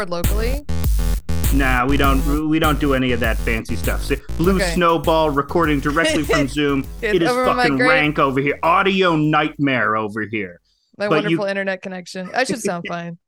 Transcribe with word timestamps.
record 0.00 0.10
locally. 0.10 0.64
Nah, 1.52 1.84
we 1.86 1.96
don't. 1.96 2.48
We 2.48 2.58
don't 2.58 2.78
do 2.80 2.94
any 2.94 3.12
of 3.12 3.20
that 3.20 3.36
fancy 3.38 3.76
stuff. 3.76 4.02
See, 4.04 4.16
Blue 4.36 4.56
Okay. 4.56 4.72
Snowball 4.74 5.30
recording 5.30 5.80
directly 5.80 6.22
from 6.22 6.46
Zoom. 6.48 6.80
It's 7.02 7.16
it 7.16 7.22
is 7.22 7.28
fucking 7.30 7.78
rank 7.78 8.18
over 8.18 8.40
here. 8.40 8.58
Audio 8.62 9.16
nightmare 9.16 9.96
over 9.96 10.22
here. 10.22 10.60
My 10.96 11.08
But 11.08 11.14
you- 11.24 11.38
wonderful 11.38 11.44
internet 11.46 11.82
connection. 11.82 12.30
I 12.34 12.44
should 12.44 12.60
sound 12.60 12.84
fine. 12.88 13.18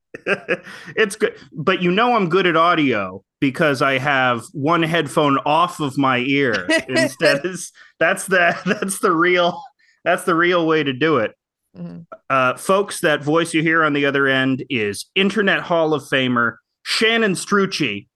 it's 0.95 1.17
good, 1.17 1.35
but 1.53 1.83
you 1.83 1.91
know 1.91 2.15
I'm 2.15 2.29
good 2.29 2.47
at 2.47 2.55
audio 2.55 3.25
because 3.41 3.83
I 3.83 3.99
have 3.99 4.45
one 4.53 4.83
headphone 4.83 5.39
off 5.45 5.81
of 5.81 5.99
my 5.99 6.19
ear 6.19 6.67
instead. 6.89 7.45
Is 7.45 7.73
that's 7.99 8.27
the 8.27 8.57
that's 8.65 9.01
the 9.01 9.11
real 9.11 9.61
that's 10.05 10.25
the 10.25 10.35
real 10.37 10.67
way 10.67 10.85
to 10.85 10.93
do 10.93 11.17
it. 11.19 11.33
Mhm. 11.77 12.07
Uh, 12.31 12.55
folks, 12.57 13.01
that 13.01 13.25
voice 13.25 13.53
you 13.55 13.63
hear 13.63 13.83
on 13.83 13.95
the 13.95 14.05
other 14.07 14.27
end 14.29 14.65
is 14.71 15.07
Internet 15.17 15.61
Hall 15.63 15.93
of 15.95 16.03
Famer 16.05 16.57
Shannon 16.83 17.33
Strucci. 17.35 18.09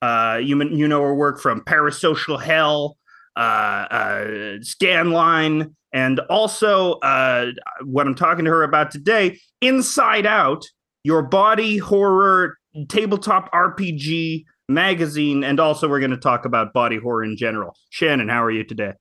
Uh, 0.00 0.38
you 0.42 0.62
you 0.70 0.86
know 0.86 1.02
her 1.02 1.14
work 1.14 1.40
from 1.40 1.60
Parasocial 1.62 2.40
Hell, 2.40 2.96
uh, 3.36 3.40
uh, 3.40 4.24
Scanline, 4.60 5.74
and 5.92 6.20
also 6.30 6.92
uh, 7.00 7.46
what 7.84 8.06
I'm 8.06 8.14
talking 8.14 8.44
to 8.44 8.50
her 8.50 8.62
about 8.62 8.90
today, 8.92 9.38
Inside 9.60 10.24
Out, 10.26 10.64
your 11.02 11.22
body 11.22 11.78
horror 11.78 12.56
tabletop 12.88 13.50
RPG 13.52 14.44
magazine, 14.68 15.42
and 15.42 15.58
also 15.58 15.88
we're 15.88 15.98
going 15.98 16.12
to 16.12 16.16
talk 16.16 16.44
about 16.44 16.72
body 16.72 16.98
horror 16.98 17.24
in 17.24 17.36
general. 17.36 17.74
Shannon, 17.90 18.28
how 18.28 18.44
are 18.44 18.50
you 18.50 18.62
today? 18.64 18.92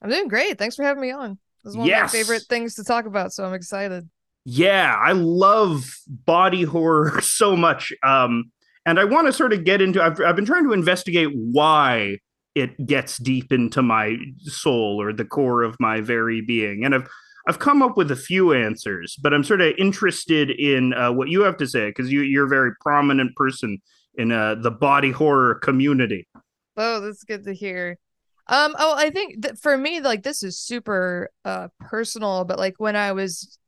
I'm 0.00 0.08
doing 0.08 0.28
great. 0.28 0.56
Thanks 0.58 0.76
for 0.76 0.84
having 0.84 1.02
me 1.02 1.10
on. 1.10 1.38
This 1.64 1.72
is 1.72 1.76
one 1.76 1.88
Yes. 1.88 2.10
of 2.10 2.14
my 2.14 2.22
favorite 2.22 2.44
things 2.48 2.74
to 2.76 2.84
talk 2.84 3.04
about, 3.04 3.32
so 3.32 3.44
I'm 3.44 3.52
excited. 3.52 4.08
Yeah, 4.44 4.94
I 4.98 5.12
love 5.12 5.84
body 6.06 6.62
horror 6.62 7.20
so 7.22 7.54
much. 7.56 7.92
Um, 8.02 8.50
and 8.86 8.98
I 8.98 9.04
want 9.04 9.26
to 9.26 9.32
sort 9.32 9.52
of 9.52 9.64
get 9.64 9.80
into 9.80 10.02
I've, 10.02 10.20
I've 10.20 10.36
been 10.36 10.46
trying 10.46 10.64
to 10.64 10.72
investigate 10.72 11.28
why 11.32 12.18
it 12.54 12.86
gets 12.86 13.18
deep 13.18 13.52
into 13.52 13.82
my 13.82 14.16
soul 14.40 15.00
or 15.00 15.12
the 15.12 15.24
core 15.24 15.62
of 15.62 15.76
my 15.78 16.00
very 16.00 16.40
being. 16.40 16.84
And 16.84 16.94
I've 16.94 17.08
I've 17.46 17.58
come 17.58 17.82
up 17.82 17.96
with 17.96 18.10
a 18.10 18.16
few 18.16 18.52
answers, 18.52 19.16
but 19.22 19.32
I'm 19.32 19.42
sort 19.42 19.62
of 19.62 19.72
interested 19.78 20.50
in 20.50 20.92
uh, 20.92 21.12
what 21.12 21.28
you 21.28 21.42
have 21.42 21.56
to 21.58 21.66
say 21.66 21.88
because 21.88 22.12
you, 22.12 22.20
you're 22.20 22.44
a 22.44 22.48
very 22.48 22.72
prominent 22.82 23.34
person 23.36 23.78
in 24.16 24.32
uh, 24.32 24.56
the 24.56 24.70
body 24.70 25.12
horror 25.12 25.54
community. 25.54 26.28
Oh, 26.76 27.00
that's 27.00 27.24
good 27.24 27.44
to 27.44 27.54
hear. 27.54 27.96
Um, 28.48 28.74
oh, 28.78 28.94
I 28.96 29.08
think 29.10 29.42
that 29.42 29.58
for 29.58 29.78
me, 29.78 30.00
like 30.00 30.22
this 30.22 30.42
is 30.42 30.58
super 30.58 31.30
uh 31.44 31.68
personal, 31.80 32.44
but 32.44 32.58
like 32.58 32.74
when 32.78 32.96
I 32.96 33.12
was 33.12 33.58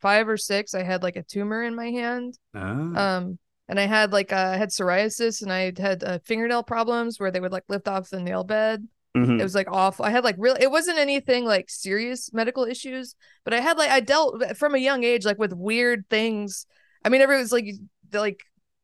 five 0.00 0.28
or 0.28 0.36
six, 0.36 0.74
I 0.74 0.82
had 0.82 1.02
like 1.02 1.16
a 1.16 1.22
tumor 1.22 1.62
in 1.62 1.74
my 1.74 1.90
hand. 1.90 2.38
Ah. 2.54 3.16
Um, 3.16 3.38
and 3.68 3.78
I 3.78 3.84
had 3.86 4.12
like 4.12 4.32
uh, 4.32 4.36
I 4.54 4.56
had 4.56 4.70
psoriasis 4.70 5.42
and 5.42 5.52
I 5.52 5.72
had 5.78 6.02
uh, 6.04 6.18
fingernail 6.24 6.62
problems 6.62 7.18
where 7.20 7.30
they 7.30 7.40
would 7.40 7.52
like 7.52 7.64
lift 7.68 7.88
off 7.88 8.10
the 8.10 8.20
nail 8.20 8.44
bed. 8.44 8.86
Mhm. 9.16 9.40
It 9.40 9.42
was 9.42 9.54
like 9.54 9.68
awful. 9.70 10.04
I 10.04 10.10
had 10.10 10.24
like 10.24 10.36
real. 10.38 10.56
it 10.60 10.70
wasn't 10.70 10.98
anything 10.98 11.44
like 11.44 11.70
serious 11.70 12.32
medical 12.32 12.64
issues, 12.64 13.14
but 13.44 13.54
I 13.54 13.60
had 13.60 13.78
like 13.78 13.90
I 13.90 14.00
dealt 14.00 14.56
from 14.56 14.74
a 14.74 14.78
young 14.78 15.02
age 15.04 15.24
like 15.24 15.38
with 15.38 15.52
weird 15.52 16.04
things. 16.10 16.66
I 17.04 17.08
mean, 17.08 17.20
everyone's 17.22 17.52
like 17.52 17.66
like 18.12 18.40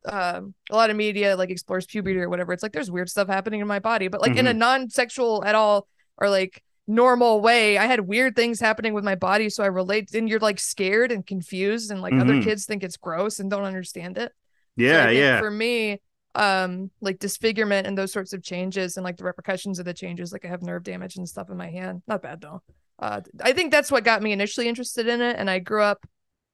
um 0.07 0.55
a 0.71 0.77
lot 0.77 0.91
of 0.91 0.97
media 0.97 1.37
like 1.37 1.51
explores 1.51 1.87
puberty 1.87 2.19
or 2.19 2.29
whatever. 2.29 2.53
It's 2.53 2.63
like 2.63 2.73
there's 2.73 2.91
weird 2.91 3.09
stuff 3.09 3.29
happening 3.29 3.61
in 3.61 3.67
my 3.67 3.79
body, 3.79 4.09
but 4.09 4.21
like 4.21 4.37
in 4.37 4.47
a 4.47 4.53
non-sexual 4.55 5.45
at 5.45 5.55
all 5.55 5.87
or 6.19 6.29
like 6.29 6.63
normal 6.87 7.41
way. 7.41 7.79
I 7.79 7.87
had 7.87 8.01
weird 8.01 8.37
things 8.37 8.61
happening 8.61 8.93
with 8.93 9.05
my 9.05 9.15
body, 9.15 9.49
so 9.49 9.63
I 9.63 9.69
relate. 9.69 10.13
And 10.15 10.29
you're 10.29 10.39
like 10.41 10.61
scared 10.61 11.11
and 11.13 11.27
confused, 11.27 11.91
and 11.91 12.03
like 12.03 12.13
other 12.15 12.35
Mhm. 12.35 12.45
kids 12.45 12.67
think 12.67 12.83
it's 12.85 12.99
gross 12.99 13.39
and 13.41 13.51
don't 13.51 13.65
understand 13.65 14.19
it. 14.19 14.33
So 14.79 14.85
yeah, 14.85 15.07
think 15.07 15.19
yeah. 15.19 15.39
For 15.39 15.51
me, 15.51 16.01
um, 16.35 16.91
like 17.01 17.19
disfigurement 17.19 17.87
and 17.87 17.97
those 17.97 18.13
sorts 18.13 18.33
of 18.33 18.43
changes 18.43 18.97
and 18.97 19.05
like 19.05 19.17
the 19.17 19.25
repercussions 19.25 19.79
of 19.79 19.85
the 19.85 19.95
changes, 19.95 20.33
like 20.33 20.45
I 20.45 20.49
have 20.49 20.63
nerve 20.63 20.83
damage 20.83 21.17
and 21.17 21.29
stuff 21.29 21.49
in 21.51 21.57
my 21.57 21.71
hand. 21.71 22.03
Not 22.09 22.23
bad 22.23 22.41
though. 22.41 22.63
Uh, 22.99 23.21
I 23.43 23.53
think 23.53 23.71
that's 23.73 23.91
what 23.91 24.05
got 24.05 24.23
me 24.23 24.33
initially 24.33 24.69
interested 24.69 25.07
in 25.09 25.21
it. 25.21 25.37
And 25.39 25.49
I 25.51 25.59
grew 25.59 25.83
up. 25.83 26.05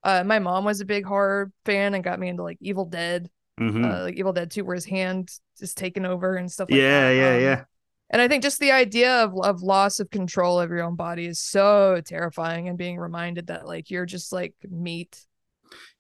Uh, 0.03 0.25
my 0.25 0.39
mom 0.39 0.65
was 0.65 0.81
a 0.81 0.87
big 0.87 1.05
horror 1.05 1.51
fan 1.67 1.95
and 1.95 2.03
got 2.05 2.19
me 2.19 2.29
into 2.29 2.43
like 2.43 2.57
Evil 2.61 2.87
Dead, 2.87 3.29
Mhm. 3.61 3.85
uh, 3.85 4.03
like 4.05 4.17
Evil 4.17 4.33
Dead 4.33 4.51
2, 4.51 4.65
where 4.65 4.75
his 4.75 4.87
hand 4.87 5.31
is 5.61 5.75
taken 5.75 6.07
over 6.07 6.37
and 6.37 6.51
stuff 6.51 6.71
like 6.71 6.81
yeah, 6.81 7.09
that. 7.11 7.15
yeah, 7.17 7.35
Um, 7.35 7.41
yeah. 7.43 7.65
And 8.13 8.21
I 8.23 8.27
think 8.27 8.43
just 8.43 8.59
the 8.59 8.73
idea 8.73 9.23
of 9.23 9.39
of 9.41 9.63
loss 9.63 10.01
of 10.01 10.11
control 10.11 10.59
of 10.59 10.71
your 10.71 10.83
own 10.83 10.97
body 10.97 11.27
is 11.27 11.39
so 11.39 12.01
terrifying, 12.05 12.67
and 12.69 12.77
being 12.77 12.99
reminded 12.99 13.47
that 13.49 13.67
like 13.67 13.91
you're 13.91 14.07
just 14.07 14.33
like 14.33 14.55
meat, 14.69 15.25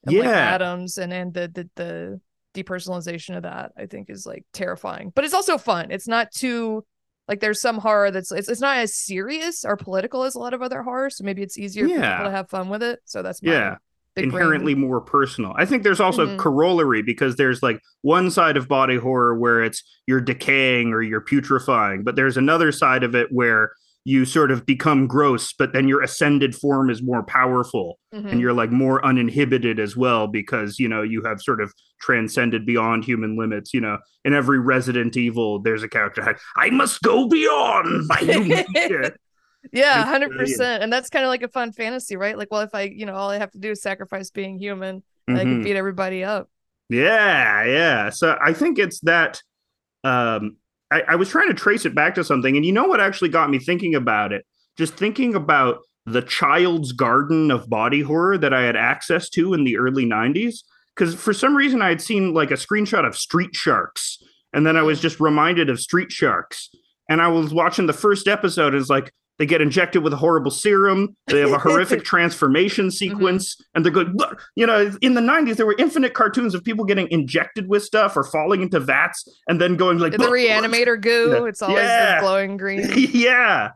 and, 0.06 0.16
like, 0.16 0.24
Yeah. 0.24 0.54
atoms, 0.54 0.98
and 0.98 1.12
and 1.12 1.32
the 1.34 1.48
the 1.48 1.70
the 1.76 2.20
depersonalization 2.54 3.36
of 3.36 3.44
that 3.44 3.72
I 3.76 3.86
think 3.86 4.10
is 4.10 4.26
like 4.26 4.44
terrifying. 4.52 5.12
But 5.14 5.24
it's 5.24 5.34
also 5.34 5.56
fun. 5.58 5.90
It's 5.90 6.08
not 6.08 6.32
too 6.32 6.84
like 7.28 7.38
there's 7.40 7.60
some 7.60 7.78
horror 7.78 8.10
that's 8.10 8.32
it's 8.32 8.48
it's 8.48 8.60
not 8.60 8.78
as 8.78 8.94
serious 8.94 9.64
or 9.64 9.76
political 9.76 10.24
as 10.24 10.34
a 10.34 10.38
lot 10.40 10.52
of 10.54 10.62
other 10.62 10.82
horror, 10.82 11.10
so 11.10 11.22
maybe 11.24 11.42
it's 11.42 11.56
easier 11.58 11.86
for 11.88 11.94
Yeah. 11.94 12.16
people 12.16 12.30
to 12.30 12.36
have 12.36 12.50
fun 12.50 12.68
with 12.68 12.82
it. 12.82 12.98
So 13.04 13.22
that's 13.22 13.40
Yeah. 13.42 13.68
brain. 13.70 13.76
inherently 14.16 14.74
more 14.74 15.00
personal. 15.00 15.54
I 15.56 15.64
think 15.64 15.82
there's 15.84 16.00
also 16.00 16.26
Mhm. 16.26 16.38
corollary 16.38 17.00
because 17.00 17.36
there's 17.36 17.62
like 17.62 17.80
one 18.02 18.30
side 18.30 18.56
of 18.56 18.66
body 18.68 18.96
horror 18.96 19.34
where 19.38 19.62
it's 19.62 19.82
you're 20.06 20.20
decaying 20.20 20.92
or 20.92 21.00
you're 21.00 21.22
putrefying, 21.22 22.02
but 22.02 22.16
there's 22.16 22.36
another 22.36 22.70
side 22.72 23.02
of 23.04 23.14
it 23.14 23.28
where 23.30 23.72
you 24.04 24.24
sort 24.24 24.50
of 24.50 24.64
become 24.64 25.06
gross, 25.06 25.52
but 25.52 25.72
then 25.74 25.86
your 25.86 26.02
ascended 26.02 26.54
form 26.54 26.88
is 26.88 27.02
more 27.02 27.22
powerful 27.22 27.98
Mhm. 28.14 28.32
and 28.32 28.40
you're 28.40 28.54
like 28.54 28.70
more 28.72 29.04
uninhibited 29.04 29.78
as 29.78 29.94
well 29.96 30.26
because 30.26 30.78
you 30.78 30.88
know 30.88 31.02
you 31.02 31.22
have 31.24 31.40
sort 31.42 31.60
of 31.60 31.72
transcended 32.00 32.64
beyond 32.64 33.04
human 33.04 33.36
limits. 33.38 33.74
You 33.74 33.82
know, 33.82 33.98
in 34.24 34.32
every 34.32 34.58
Resident 34.58 35.16
Evil, 35.16 35.58
there's 35.60 35.82
a 35.82 35.88
character 35.88 36.36
I 36.56 36.70
must 36.70 37.02
go 37.02 37.28
beyond 37.28 38.06
my 38.08 38.16
human. 38.20 38.64
Yeah. 39.72 40.04
Hundred 40.06 40.30
percent. 40.30 40.82
And 40.82 40.90
that's 40.90 41.10
kind 41.10 41.24
of 41.26 41.28
like 41.28 41.42
a 41.42 41.48
fun 41.48 41.72
fantasy, 41.72 42.16
right? 42.16 42.38
Like, 42.38 42.48
well, 42.50 42.62
if 42.62 42.74
I, 42.74 42.82
you 42.84 43.04
know, 43.04 43.14
all 43.14 43.28
I 43.28 43.36
have 43.38 43.50
to 43.50 43.58
do 43.58 43.72
is 43.72 43.82
sacrifice 43.82 44.30
being 44.30 44.58
human, 44.58 45.02
and 45.28 45.36
I 45.36 45.42
can 45.42 45.62
beat 45.62 45.76
everybody 45.76 46.24
up. 46.24 46.48
Yeah, 46.88 47.64
yeah. 47.64 48.08
So 48.10 48.38
I 48.42 48.54
think 48.54 48.78
it's 48.78 49.00
that. 49.00 49.42
Um, 50.02 50.56
I, 50.90 51.02
I 51.08 51.14
was 51.16 51.28
trying 51.28 51.48
to 51.48 51.54
trace 51.54 51.84
it 51.84 51.94
back 51.94 52.14
to 52.16 52.24
something, 52.24 52.56
and 52.56 52.66
you 52.66 52.72
know 52.72 52.86
what 52.86 53.00
actually 53.00 53.28
got 53.28 53.50
me 53.50 53.58
thinking 53.58 53.94
about 53.94 54.32
it? 54.32 54.44
Just 54.76 54.94
thinking 54.94 55.34
about 55.34 55.78
the 56.06 56.22
child's 56.22 56.92
garden 56.92 57.50
of 57.50 57.68
body 57.68 58.02
horror 58.02 58.38
that 58.38 58.54
I 58.54 58.62
had 58.62 58.76
access 58.76 59.28
to 59.30 59.54
in 59.54 59.64
the 59.64 59.76
early 59.76 60.04
90s. 60.04 60.60
Because 60.94 61.14
for 61.14 61.32
some 61.32 61.56
reason, 61.56 61.82
I 61.82 61.88
had 61.88 62.00
seen 62.00 62.34
like 62.34 62.50
a 62.50 62.54
screenshot 62.54 63.06
of 63.06 63.16
Street 63.16 63.54
Sharks, 63.54 64.18
and 64.52 64.66
then 64.66 64.76
I 64.76 64.82
was 64.82 64.98
mm. 64.98 65.02
just 65.02 65.20
reminded 65.20 65.70
of 65.70 65.80
Street 65.80 66.10
Sharks. 66.10 66.70
And 67.08 67.20
I 67.20 67.28
was 67.28 67.52
watching 67.52 67.86
the 67.86 67.92
first 67.92 68.28
episode, 68.28 68.74
and 68.74 68.80
it's 68.80 68.90
like, 68.90 69.12
they 69.40 69.46
get 69.46 69.62
injected 69.62 70.02
with 70.04 70.12
a 70.12 70.16
horrible 70.16 70.50
serum. 70.50 71.16
They 71.26 71.40
have 71.40 71.50
a 71.52 71.58
horrific 71.58 72.04
transformation 72.04 72.90
sequence, 72.90 73.56
and 73.74 73.82
they're 73.82 73.90
good. 73.90 74.12
"Look," 74.14 74.42
You 74.54 74.66
know, 74.66 74.92
in 75.00 75.14
the 75.14 75.22
'90s, 75.22 75.56
there 75.56 75.64
were 75.64 75.74
infinite 75.78 76.12
cartoons 76.12 76.54
of 76.54 76.62
people 76.62 76.84
getting 76.84 77.10
injected 77.10 77.66
with 77.66 77.82
stuff 77.82 78.18
or 78.18 78.22
falling 78.24 78.60
into 78.60 78.78
vats, 78.78 79.26
and 79.48 79.58
then 79.58 79.76
going 79.76 79.98
like 79.98 80.12
the 80.12 80.18
reanimator 80.18 81.00
goo, 81.00 81.30
Yeah. 81.32 81.44
it's 81.46 81.62
always 81.62 81.78
Yeah. 81.78 82.20
glowing 82.20 82.58
green. 82.58 82.86
yeah, 82.94 83.70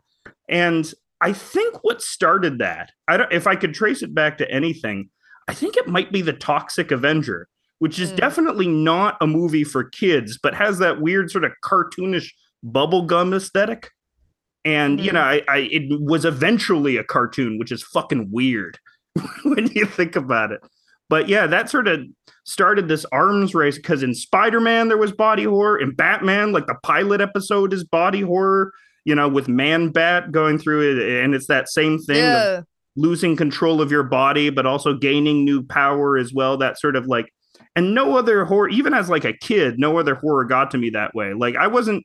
and 0.47 0.93
I 1.19 1.33
think 1.33 1.83
what 1.83 2.01
started 2.03 2.59
that, 2.59 2.91
I 3.07 3.17
don't. 3.17 3.31
If 3.33 3.47
I 3.47 3.55
could 3.55 3.73
trace 3.73 4.03
it 4.03 4.13
back 4.13 4.37
to 4.37 4.51
anything, 4.51 5.09
I 5.47 5.55
think 5.55 5.77
it 5.77 5.87
might 5.87 6.11
be 6.11 6.21
the 6.21 6.33
Toxic 6.33 6.91
Avenger, 6.91 7.47
which 7.79 7.97
is 7.99 8.11
Mm. 8.11 8.17
definitely 8.17 8.67
not 8.67 9.17
a 9.19 9.25
movie 9.25 9.63
for 9.63 9.83
kids, 9.83 10.37
but 10.37 10.53
has 10.53 10.77
that 10.77 11.01
weird 11.01 11.31
sort 11.31 11.43
of 11.43 11.53
cartoonish 11.63 12.29
bubblegum 12.63 13.35
aesthetic. 13.35 13.89
And 14.65 14.99
you 14.99 15.11
Mhm. 15.11 15.13
know, 15.13 15.21
I, 15.21 15.41
I 15.47 15.57
it 15.71 16.01
was 16.01 16.25
eventually 16.25 16.97
a 16.97 17.03
cartoon, 17.03 17.59
which 17.59 17.71
is 17.71 17.83
fucking 17.83 18.29
weird 18.31 18.77
when 19.43 19.67
you 19.73 19.85
think 19.85 20.15
about 20.15 20.51
it. 20.51 20.59
But 21.07 21.29
yeah, 21.29 21.45
that 21.47 21.69
sort 21.69 21.87
of 21.87 22.01
started 22.45 22.87
this 22.87 23.05
arms 23.11 23.53
race 23.53 23.77
because 23.77 24.01
in 24.03 24.13
Spider-Man 24.15 24.87
there 24.87 24.97
was 24.97 25.11
body 25.11 25.43
horror, 25.43 25.77
in 25.79 25.93
Batman, 25.93 26.51
like 26.51 26.65
the 26.67 26.75
pilot 26.83 27.21
episode 27.21 27.73
is 27.73 27.83
body 27.83 28.21
horror, 28.21 28.71
you 29.03 29.13
know, 29.13 29.29
with 29.29 29.47
Man 29.47 29.89
Bat 29.89 30.31
going 30.31 30.57
through 30.57 30.97
it, 30.97 31.23
and 31.23 31.35
it's 31.35 31.47
that 31.47 31.69
same 31.69 31.99
thing 31.99 32.17
of 32.25 32.41
Yeah, 32.41 32.61
losing 32.95 33.35
control 33.35 33.81
of 33.81 33.91
your 33.91 34.03
body, 34.03 34.49
but 34.49 34.65
also 34.65 34.95
gaining 34.95 35.45
new 35.45 35.61
power 35.63 36.17
as 36.17 36.33
well. 36.33 36.57
That 36.57 36.79
sort 36.79 36.95
of 36.95 37.05
like, 37.05 37.31
and 37.75 37.93
no 37.93 38.17
other 38.17 38.45
horror, 38.45 38.69
even 38.69 38.93
as 38.95 39.07
like 39.09 39.25
a 39.25 39.33
kid, 39.33 39.77
no 39.77 39.99
other 39.99 40.15
horror 40.15 40.45
got 40.45 40.71
to 40.71 40.77
me 40.79 40.89
that 40.91 41.13
way. 41.13 41.33
Like 41.33 41.55
I 41.55 41.67
wasn't. 41.67 42.03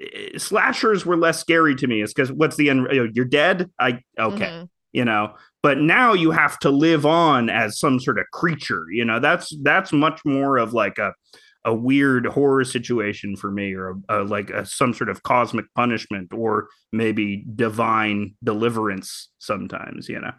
Eh, 0.00 0.38
Slashers 0.38 1.04
were 1.04 1.16
less 1.16 1.40
scary 1.40 1.74
to 1.76 1.86
me. 1.86 2.02
It's 2.02 2.12
because 2.12 2.32
what's 2.32 2.56
the 2.56 2.70
end? 2.70 2.86
You're 3.14 3.24
dead. 3.24 3.70
I 3.78 4.00
okay, 4.18 4.46
mhm. 4.46 4.68
you 4.92 5.04
know. 5.04 5.34
But 5.62 5.78
now 5.78 6.14
you 6.14 6.30
have 6.30 6.58
to 6.60 6.70
live 6.70 7.04
on 7.04 7.50
as 7.50 7.78
some 7.78 8.00
sort 8.00 8.18
of 8.18 8.26
creature. 8.32 8.84
You 8.90 9.04
know, 9.04 9.20
that's 9.20 9.54
that's 9.62 9.92
much 9.92 10.20
more 10.24 10.56
of 10.56 10.72
like 10.72 10.98
a 10.98 11.12
a 11.64 11.74
weird 11.74 12.24
horror 12.24 12.64
situation 12.64 13.36
for 13.36 13.50
me, 13.50 13.74
or 13.74 13.90
a, 14.08 14.22
a, 14.22 14.24
like 14.24 14.48
a, 14.48 14.64
some 14.64 14.94
sort 14.94 15.10
of 15.10 15.22
cosmic 15.22 15.66
punishment, 15.74 16.32
or 16.32 16.68
maybe 16.92 17.44
divine 17.54 18.34
deliverance. 18.42 19.28
Sometimes, 19.38 20.08
you 20.08 20.20
know. 20.20 20.32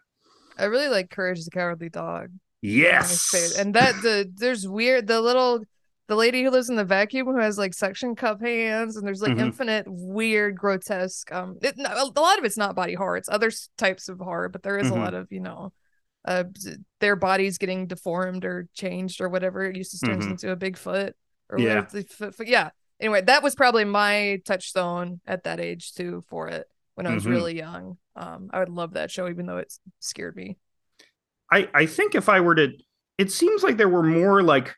I 0.58 0.66
really 0.66 0.90
like 0.90 1.10
Courage 1.10 1.44
the 1.44 1.52
Cowardly 1.52 1.90
Dog. 1.90 2.31
Yes. 2.62 3.56
And 3.58 3.74
that 3.74 3.96
the 4.02 4.31
there's 4.36 4.68
weird 4.68 5.08
the 5.08 5.22
little 5.22 5.63
the 6.12 6.18
lady 6.18 6.44
who 6.44 6.50
lives 6.50 6.69
in 6.69 6.75
the 6.75 6.84
vacuum 6.84 7.25
who 7.25 7.38
has 7.40 7.58
like 7.58 7.74
suction 7.74 8.16
cup 8.16 8.42
hands 8.42 8.98
and 8.98 9.08
there's 9.08 9.22
like 9.22 9.31
Mhm. 9.31 9.40
infinite 9.46 9.86
weird 9.88 10.58
grotesque 10.58 11.31
um 11.31 11.58
it, 11.62 11.75
a 11.78 12.19
lot 12.19 12.38
of 12.38 12.44
it's 12.44 12.58
not 12.58 12.75
body 12.75 12.94
horror 12.96 13.16
it's 13.16 13.30
other 13.30 13.50
types 13.78 14.10
of 14.10 14.19
horror 14.19 14.50
but 14.50 14.62
there 14.62 14.78
is 14.78 14.88
Mhm. 14.88 14.98
a 14.98 15.00
lot 15.00 15.13
of 15.13 15.31
you 15.31 15.40
know 15.40 15.72
uh 16.25 16.44
their 17.00 17.16
bodies 17.16 17.58
getting 17.58 17.88
deformed 17.88 18.44
or 18.44 18.68
changed 18.74 19.22
or 19.22 19.30
whatever 19.30 19.63
it 19.63 19.78
used 19.78 19.98
to 19.98 20.06
turns 20.06 20.25
Mhm. 20.25 20.31
into 20.31 20.52
a 20.52 20.58
bigfoot 20.58 21.13
or 21.50 21.58
Yeah. 21.58 21.68
whatever 21.75 21.88
the 21.94 22.06
f- 22.28 22.40
f- 22.42 22.48
yeah 22.48 22.72
anyway 23.00 23.22
that 23.22 23.42
was 23.42 23.56
probably 23.56 23.86
my 23.86 24.42
touchstone 24.46 25.22
at 25.25 25.46
that 25.46 25.62
age 25.62 25.94
too 25.94 26.25
for 26.28 26.50
it 26.50 26.68
when 26.96 27.08
i 27.08 27.13
was 27.13 27.24
Mhm. 27.25 27.30
really 27.30 27.56
young 27.56 27.98
um 28.18 28.50
i 28.52 28.60
would 28.60 28.68
love 28.69 28.96
that 28.96 29.10
show 29.10 29.30
even 29.30 29.46
though 29.46 29.60
it 29.60 29.72
scared 30.00 30.36
me 30.36 30.58
I 31.50 31.69
I 31.74 31.86
think 31.86 32.16
if 32.16 32.28
I 32.30 32.40
were 32.42 32.56
to, 32.56 32.69
it 33.18 33.30
seems 33.31 33.62
like 33.62 33.75
there 33.78 33.90
were 33.90 34.04
more 34.04 34.42
like 34.42 34.74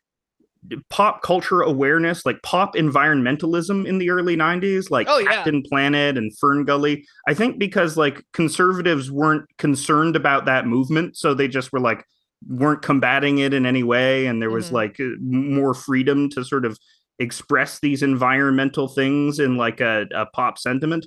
pop 0.90 1.22
culture 1.22 1.62
awareness, 1.62 2.26
like 2.26 2.42
pop 2.44 2.76
environmentalism 2.76 3.86
in 3.86 3.98
the 3.98 4.10
early 4.10 4.36
'90s, 4.36 4.90
like 4.90 5.08
Oh, 5.10 5.18
yeah. 5.20 5.30
Captain 5.32 5.62
Planet 5.64 6.18
and 6.18 6.36
Fern 6.38 6.64
Gully. 6.66 7.06
I 7.28 7.34
think 7.34 7.60
because 7.60 7.98
like 7.98 8.24
conservatives 8.34 9.12
weren't 9.12 9.46
concerned 9.58 10.16
about 10.16 10.46
that 10.46 10.66
movement, 10.68 11.18
so 11.18 11.34
they 11.34 11.48
just 11.48 11.72
were 11.74 11.80
like 11.80 12.06
weren't 12.48 12.82
combating 12.82 13.38
it 13.40 13.54
in 13.54 13.66
any 13.66 13.84
way, 13.84 14.26
and 14.26 14.42
there 14.42 14.50
was 14.52 14.70
Mhm. 14.70 14.74
like 14.74 15.00
uh, 15.00 15.06
more 15.22 15.74
freedom 15.74 16.30
to 16.32 16.44
sort 16.44 16.66
of 16.66 16.78
express 17.20 17.80
these 17.80 18.02
environmental 18.04 18.88
things 18.88 19.40
in 19.40 19.56
like 19.56 19.80
a, 19.80 20.06
a 20.14 20.26
pop 20.28 20.58
sentiment. 20.58 21.06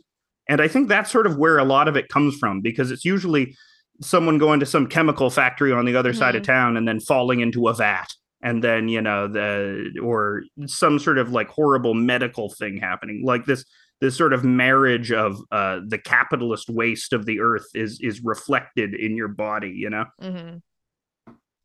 And 0.49 0.61
I 0.61 0.69
think 0.69 0.89
that's 0.89 1.11
sort 1.11 1.27
of 1.27 1.37
where 1.37 1.59
a 1.59 1.65
lot 1.65 1.89
of 1.89 1.97
it 1.97 2.09
comes 2.09 2.37
from 2.39 2.61
because 2.61 2.91
it's 2.93 3.05
usually 3.05 3.57
someone 4.01 4.39
going 4.39 4.61
to 4.61 4.67
some 4.67 4.87
chemical 4.87 5.29
factory 5.31 5.73
on 5.73 5.85
the 5.85 5.97
other 5.97 6.13
side 6.13 6.37
of 6.37 6.43
town 6.43 6.77
and 6.77 6.87
then 6.87 7.01
falling 7.01 7.41
into 7.41 7.67
a 7.69 7.75
vat 7.75 8.07
and 8.43 8.63
then 8.63 8.89
you 8.89 9.01
know 9.01 9.29
the 9.29 9.99
or 10.03 10.43
some 10.67 10.99
sort 10.99 11.19
of 11.19 11.33
like 11.33 11.49
horrible 11.49 11.95
medical 11.95 12.49
thing 12.49 12.77
happening 12.77 13.23
like 13.25 13.45
this 13.45 13.65
this 14.01 14.17
sort 14.17 14.33
of 14.33 14.45
marriage 14.45 15.11
of 15.13 15.41
uh 15.53 15.81
the 15.87 15.99
capitalist 15.99 16.69
waste 16.69 17.13
of 17.13 17.27
the 17.27 17.41
earth 17.41 17.67
is 17.75 17.99
is 18.01 18.23
reflected 18.23 18.95
in 18.95 19.17
your 19.17 19.29
body 19.29 19.71
you 19.71 19.91
know 19.91 20.05
hmm 20.21 20.57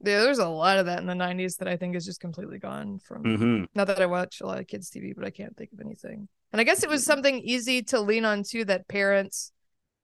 yeah 0.04 0.22
there's 0.22 0.40
a 0.40 0.48
lot 0.48 0.80
of 0.80 0.88
that 0.88 1.00
in 1.00 1.06
the 1.06 1.14
90s 1.14 1.58
that 1.58 1.68
i 1.68 1.76
think 1.76 1.96
is 1.96 2.06
just 2.06 2.20
completely 2.20 2.58
gone 2.58 3.00
from 3.00 3.24
mm-hmm. 3.24 3.64
Not 3.76 3.88
that 3.88 4.02
I 4.02 4.06
watch 4.06 4.42
a 4.42 4.46
lot 4.46 4.60
of 4.60 4.68
kids' 4.68 4.90
TV, 4.90 5.14
but 5.16 5.26
I 5.26 5.30
can't 5.30 5.56
think 5.56 5.72
of 5.74 5.80
anything. 5.80 6.28
And 6.52 6.60
I 6.60 6.64
guess 6.64 6.84
it 6.84 6.90
was 6.90 7.06
something 7.06 7.40
easy 7.40 7.82
to 7.84 8.02
lean 8.02 8.26
on 8.26 8.44
too 8.44 8.66
that 8.66 8.88
parents 8.88 9.52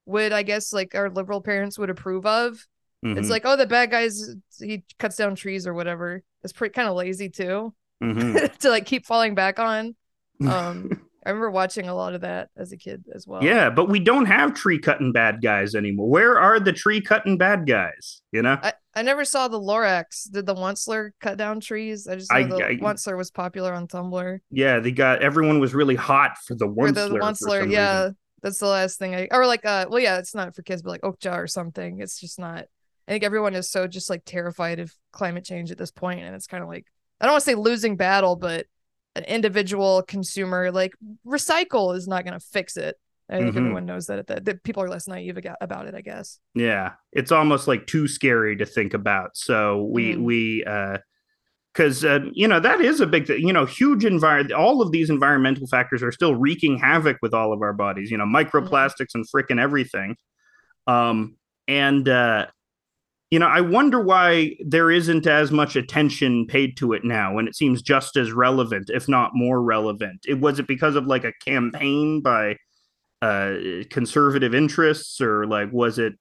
would, 0.06 0.32
I 0.32 0.44
guess, 0.44 0.72
like 0.72 0.96
our 0.96 1.10
liberal 1.10 1.42
parents 1.42 1.78
would 1.78 1.90
approve 1.90 2.26
of. 2.26 2.66
Mm-hmm. 3.06 3.18
It's 3.20 3.30
like, 3.30 3.44
oh, 3.46 3.56
the 3.56 3.68
bad 3.68 3.92
guy's 3.92 4.36
he 4.60 4.84
cuts 5.00 5.16
down 5.18 5.36
trees 5.36 5.68
or 5.68 5.74
whatever. 5.74 6.24
It's 6.44 6.54
pretty 6.54 6.74
kind 6.74 6.88
of 6.90 6.96
lazy 6.96 7.30
too 7.30 7.74
Mhm. 8.04 8.58
to 8.60 8.70
like 8.70 8.86
keep 8.86 9.06
falling 9.06 9.36
back 9.36 9.60
on. 9.60 9.96
Um, 10.48 11.02
I 11.26 11.30
remember 11.32 11.50
watching 11.50 11.90
a 11.90 11.96
lot 11.96 12.14
of 12.14 12.22
that 12.22 12.50
as 12.56 12.72
a 12.72 12.78
kid 12.78 13.04
as 13.14 13.26
well. 13.28 13.44
yeah 13.44 13.72
but 13.72 13.90
we 13.90 14.00
don't 14.00 14.28
have 14.28 14.54
tree 14.54 14.78
cutting 14.78 15.12
bad 15.12 15.42
guys 15.42 15.74
anymore 15.74 16.08
where 16.08 16.40
are 16.40 16.60
the 16.60 16.72
tree 16.72 17.02
cutting 17.02 17.38
bad 17.40 17.66
guys 17.68 18.22
you 18.32 18.44
know 18.44 18.58
I, 18.62 18.74
I 18.94 19.02
never 19.02 19.26
saw 19.26 19.48
the 19.48 19.60
Lorax. 19.60 20.32
Did 20.32 20.46
the 20.46 20.54
Onceler 20.54 21.10
cut 21.20 21.38
down 21.40 21.60
trees? 21.60 22.08
I 22.08 22.16
just 22.18 22.32
know 22.32 22.38
I- 22.38 22.44
the 22.44 22.66
I- 22.66 22.76
Onceler 22.78 23.18
was 23.18 23.32
popular 23.32 23.74
on 23.74 23.88
Tumblr. 23.88 24.40
yeah 24.52 24.80
they 24.80 24.92
got 24.92 25.24
everyone 25.24 25.60
was 25.60 25.74
really 25.74 25.96
hot 25.96 26.38
for 26.46 26.54
the 26.54 26.68
one 26.68 26.94
the, 26.94 27.10
the 27.10 27.16
Onceler, 27.16 27.70
yeah. 27.70 28.12
That's 28.44 28.60
the 28.60 28.68
last 28.68 29.00
thing 29.00 29.16
I 29.16 29.28
or 29.32 29.48
like 29.48 29.66
uh 29.66 29.88
well 29.90 30.00
yeah, 30.00 30.20
it's 30.20 30.36
not 30.36 30.56
for 30.56 30.62
kids, 30.62 30.84
but 30.84 30.92
like 30.92 31.02
Okja 31.02 31.36
or 31.36 31.48
something. 31.48 32.00
It's 32.00 32.20
just 32.20 32.38
not 32.38 32.66
I 33.08 33.12
think 33.12 33.24
everyone 33.24 33.56
is 33.56 33.70
so 33.70 33.88
just 33.88 34.10
like 34.10 34.24
terrified 34.26 34.80
of 34.80 34.94
climate 35.12 35.46
change 35.46 35.72
at 35.72 35.78
this 35.78 35.92
point, 35.92 36.22
and 36.22 36.36
it's 36.36 36.48
kind 36.48 36.64
of 36.64 36.70
like 36.70 36.86
I 37.22 37.26
don't 37.26 37.34
want 37.34 37.44
to 37.44 37.50
say 37.52 37.56
losing 37.56 37.96
battle, 37.96 38.36
but 38.36 38.66
an 39.16 39.24
individual 39.24 40.04
consumer 40.04 40.72
like 40.72 40.94
recycle 41.26 41.96
is 41.96 42.08
not 42.08 42.24
going 42.26 42.40
to 42.40 42.46
fix 42.46 42.78
it. 42.78 42.96
I 43.30 43.38
think 43.38 43.54
Mhm. 43.54 43.58
everyone 43.58 43.86
knows 43.86 44.08
that, 44.08 44.28
that 44.28 44.46
that 44.46 44.64
people 44.64 44.84
are 44.84 44.90
less 44.90 45.08
naive 45.08 45.38
about 45.60 45.88
it. 45.88 45.96
I 45.96 46.02
guess. 46.02 46.40
Yeah, 46.54 46.94
it's 47.12 47.32
almost 47.32 47.68
like 47.68 47.88
too 47.88 48.08
scary 48.08 48.56
to 48.58 48.66
think 48.66 48.94
about. 48.94 49.36
So 49.36 49.84
we 49.84 50.14
Mhm. 50.16 50.22
we 50.24 50.64
uh 50.66 50.98
because 51.74 52.04
uh, 52.04 52.20
you 52.34 52.48
know 52.48 52.60
that 52.60 52.82
is 52.82 53.02
a 53.02 53.06
big 53.06 53.28
thing. 53.28 53.46
You 53.46 53.54
know, 53.54 53.66
huge 53.66 54.04
environment. 54.04 54.52
All 54.54 54.82
of 54.82 54.92
these 54.92 55.10
environmental 55.12 55.68
factors 55.68 56.02
are 56.02 56.12
still 56.12 56.34
wreaking 56.36 56.80
havoc 56.80 57.18
with 57.22 57.34
all 57.36 57.54
of 57.54 57.62
our 57.62 57.74
bodies. 57.74 58.10
You 58.10 58.18
know, 58.18 58.26
microplastics 58.26 59.14
and 59.14 59.26
frickin' 59.30 59.62
everything. 59.62 60.16
Um, 60.88 61.36
and 61.68 62.08
uh, 62.10 62.48
you 63.30 63.40
know, 63.40 63.48
I 63.48 63.62
wonder 63.62 64.02
why 64.02 64.56
there 64.66 64.90
isn't 64.90 65.28
as 65.28 65.52
much 65.52 65.76
attention 65.76 66.46
paid 66.48 66.78
to 66.78 66.94
it 66.94 67.04
now 67.04 67.34
when 67.34 67.48
it 67.48 67.56
seems 67.56 67.82
just 67.82 68.16
as 68.16 68.32
relevant, 68.32 68.90
if 68.90 69.10
not 69.10 69.32
more 69.36 69.62
relevant. 69.62 70.26
It 70.28 70.40
was 70.40 70.60
it 70.60 70.68
because 70.68 70.96
of 70.96 71.08
like 71.08 71.26
a 71.26 71.34
campaign 71.46 72.22
by 72.22 72.56
uh 73.24 73.56
conservative 73.90 74.54
interests 74.54 75.20
or 75.20 75.48
like 75.48 75.72
was 75.74 75.98
it 75.98 76.14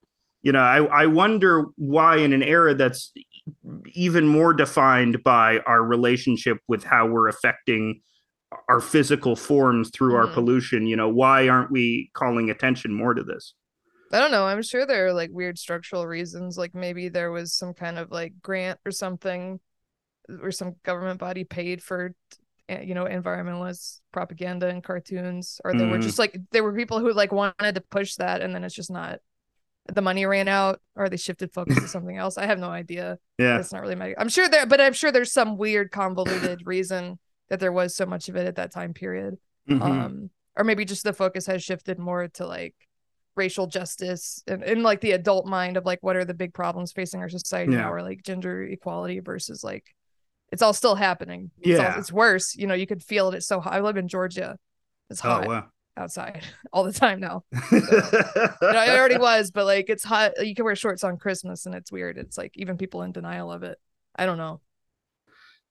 you 0.42 0.50
know 0.50 0.60
i 0.60 0.78
i 1.02 1.04
wonder 1.04 1.66
why 1.76 2.16
in 2.16 2.32
an 2.32 2.42
era 2.42 2.74
that's 2.74 3.12
even 3.92 4.26
more 4.26 4.54
defined 4.54 5.22
by 5.22 5.58
our 5.66 5.82
relationship 5.82 6.56
with 6.68 6.82
how 6.82 7.06
we're 7.06 7.28
affecting 7.28 8.00
our 8.70 8.80
physical 8.80 9.36
forms 9.36 9.90
through 9.90 10.14
our 10.14 10.26
Mhm. 10.26 10.32
pollution 10.32 10.86
you 10.86 10.96
know 10.96 11.08
why 11.10 11.48
aren't 11.50 11.70
we 11.70 12.10
calling 12.14 12.48
attention 12.48 12.94
more 12.94 13.12
to 13.12 13.22
this 13.22 13.52
I 14.12 14.20
don't 14.20 14.30
know. 14.30 14.46
I'm 14.46 14.62
sure 14.62 14.86
there 14.86 15.06
are 15.06 15.12
like 15.12 15.30
weird 15.32 15.58
structural 15.58 16.06
reasons. 16.06 16.56
Like 16.56 16.74
maybe 16.74 17.08
there 17.08 17.30
was 17.32 17.52
some 17.52 17.74
kind 17.74 17.98
of 17.98 18.10
like 18.10 18.34
grant 18.40 18.78
or 18.86 18.92
something, 18.92 19.58
or 20.42 20.50
some 20.52 20.76
government 20.84 21.18
body 21.18 21.44
paid 21.44 21.82
for, 21.82 22.14
uh, 22.70 22.80
you 22.80 22.94
know, 22.94 23.04
environmentalist 23.04 24.00
propaganda 24.12 24.68
and 24.68 24.82
cartoons, 24.82 25.60
or 25.64 25.72
there 25.74 25.88
were 25.88 25.98
Mhm. 25.98 26.02
just 26.02 26.18
like 26.18 26.36
there 26.52 26.62
were 26.64 26.72
people 26.74 27.00
who 27.00 27.12
like 27.12 27.32
wanted 27.32 27.74
to 27.74 27.80
push 27.80 28.14
that, 28.16 28.40
and 28.42 28.54
then 28.54 28.64
it's 28.64 28.74
just 28.74 28.90
not. 28.90 29.18
The 29.92 30.02
money 30.02 30.26
ran 30.26 30.48
out, 30.48 30.80
or 30.96 31.08
they 31.08 31.16
shifted 31.16 31.52
focus 31.52 31.76
to 31.76 31.86
something 31.88 32.16
else. 32.16 32.36
I 32.38 32.46
have 32.46 32.58
no 32.58 32.70
idea. 32.70 33.18
yeah 33.38 33.58
it's 33.58 33.72
not 33.72 33.82
really 33.82 33.94
my. 33.94 34.14
I'm 34.18 34.28
sure 34.28 34.48
there, 34.48 34.66
but 34.66 34.80
I'm 34.80 34.92
sure 34.92 35.12
there's 35.12 35.32
some 35.32 35.56
weird 35.58 35.90
convoluted 35.90 36.62
reason 36.66 37.18
that 37.48 37.60
there 37.60 37.72
was 37.72 37.94
so 37.94 38.04
much 38.06 38.28
of 38.28 38.34
it 38.36 38.46
at 38.46 38.56
that 38.56 38.72
time 38.72 38.92
period 38.94 39.38
Mhm. 39.68 39.82
um 39.82 40.30
or 40.56 40.64
maybe 40.64 40.84
just 40.84 41.04
the 41.04 41.12
focus 41.12 41.46
has 41.46 41.62
shifted 41.62 41.98
more 41.98 42.26
to 42.28 42.46
like 42.46 42.74
racial 43.36 43.66
justice 43.66 44.42
and 44.46 44.62
in 44.64 44.82
like 44.82 45.00
the 45.00 45.12
adult 45.12 45.46
mind 45.46 45.76
of 45.76 45.84
like 45.84 45.98
what 46.02 46.16
are 46.16 46.24
the 46.24 46.34
big 46.34 46.54
problems 46.54 46.92
facing 46.92 47.20
our 47.20 47.28
society 47.28 47.72
Yeah. 47.72 47.82
now 47.82 47.92
or 47.92 48.02
like 48.02 48.22
gender 48.22 48.62
equality 48.62 49.20
versus 49.20 49.62
like 49.62 49.84
it's 50.52 50.62
all 50.62 50.72
still 50.72 50.94
happening. 50.94 51.50
It's, 51.60 51.78
all- 51.78 51.84
Yeah. 51.84 51.98
it's 51.98 52.12
worse. 52.12 52.54
You 52.56 52.66
know 52.66 52.74
you 52.74 52.86
could 52.86 53.02
feel 53.02 53.28
it. 53.28 53.36
It's 53.36 53.46
so 53.46 53.60
hot. 53.60 53.72
I 53.74 53.80
live 53.80 53.96
in 53.96 54.08
georgia. 54.08 54.58
It's 55.10 55.24
oh 55.24 55.28
hot 55.28 55.46
wow. 55.46 55.66
outside 55.96 56.42
all 56.72 56.84
the 56.84 56.92
time 56.92 57.20
now. 57.20 57.44
You 57.72 57.80
know, 57.80 58.82
it 58.82 58.98
already 58.98 59.18
was 59.18 59.50
but 59.50 59.66
like 59.66 59.88
it's 59.90 60.04
hot. 60.04 60.32
You 60.44 60.54
can 60.54 60.64
wear 60.64 60.76
shorts 60.76 61.04
on 61.04 61.16
christmas 61.18 61.66
and 61.66 61.74
it's 61.74 61.92
weird. 61.92 62.16
It's 62.18 62.38
like 62.38 62.52
even 62.56 62.76
people 62.78 63.02
in 63.02 63.12
denial 63.12 63.52
of 63.52 63.62
it. 63.62 63.78
I 64.16 64.24
don't 64.26 64.38
know. 64.38 64.60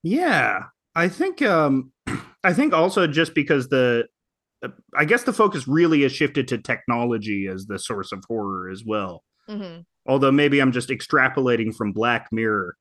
Yeah, 0.04 0.64
I 0.94 1.08
think 1.10 1.42
um 1.42 1.92
I 2.44 2.54
think 2.54 2.74
also 2.74 3.08
just 3.08 3.34
because 3.34 3.70
the 3.70 4.06
I 4.96 5.06
guess 5.06 5.24
the 5.24 5.34
focus 5.34 5.68
really 5.68 6.02
has 6.04 6.12
shifted 6.12 6.48
to 6.50 6.58
technology 6.58 7.48
as 7.48 7.66
the 7.66 7.80
source 7.80 8.12
of 8.12 8.24
horror 8.28 8.70
as 8.70 8.84
well. 8.86 9.24
hmm 9.48 9.80
Although 10.08 10.32
maybe 10.32 10.60
I'm 10.60 10.72
just 10.72 10.90
extrapolating 10.90 11.76
from 11.76 11.92
Black 11.92 12.28
Mirror. 12.32 12.76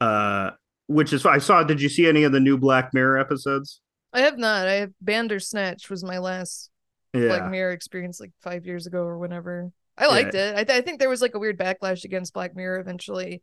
Uh 0.00 0.50
which 0.86 1.12
is 1.12 1.26
I 1.26 1.38
saw 1.38 1.62
did 1.64 1.82
you 1.82 1.88
see 1.88 2.06
any 2.06 2.22
of 2.24 2.32
the 2.32 2.40
new 2.40 2.56
Black 2.58 2.94
Mirror 2.94 3.18
episodes? 3.18 3.80
i 4.14 4.20
have 4.22 4.38
not 4.38 4.66
i 4.66 4.72
have 4.74 4.90
bandersnatch 5.02 5.90
was 5.90 6.02
my 6.02 6.16
last 6.18 6.70
Yeah. 7.12 7.26
Black 7.28 7.50
Mirror 7.50 7.72
experience 7.72 8.20
like 8.20 8.30
five 8.40 8.64
years 8.66 8.86
ago 8.86 9.02
or 9.02 9.18
whenever. 9.18 9.70
I 9.98 10.06
liked 10.06 10.34
it. 10.34 10.54
I, 10.56 10.62
th- 10.64 10.78
I 10.78 10.80
think 10.80 11.00
there 11.00 11.08
was 11.08 11.20
like 11.20 11.34
a 11.34 11.38
weird 11.40 11.58
backlash 11.58 12.04
against 12.04 12.32
Black 12.32 12.54
Mirror 12.54 12.78
eventually 12.78 13.42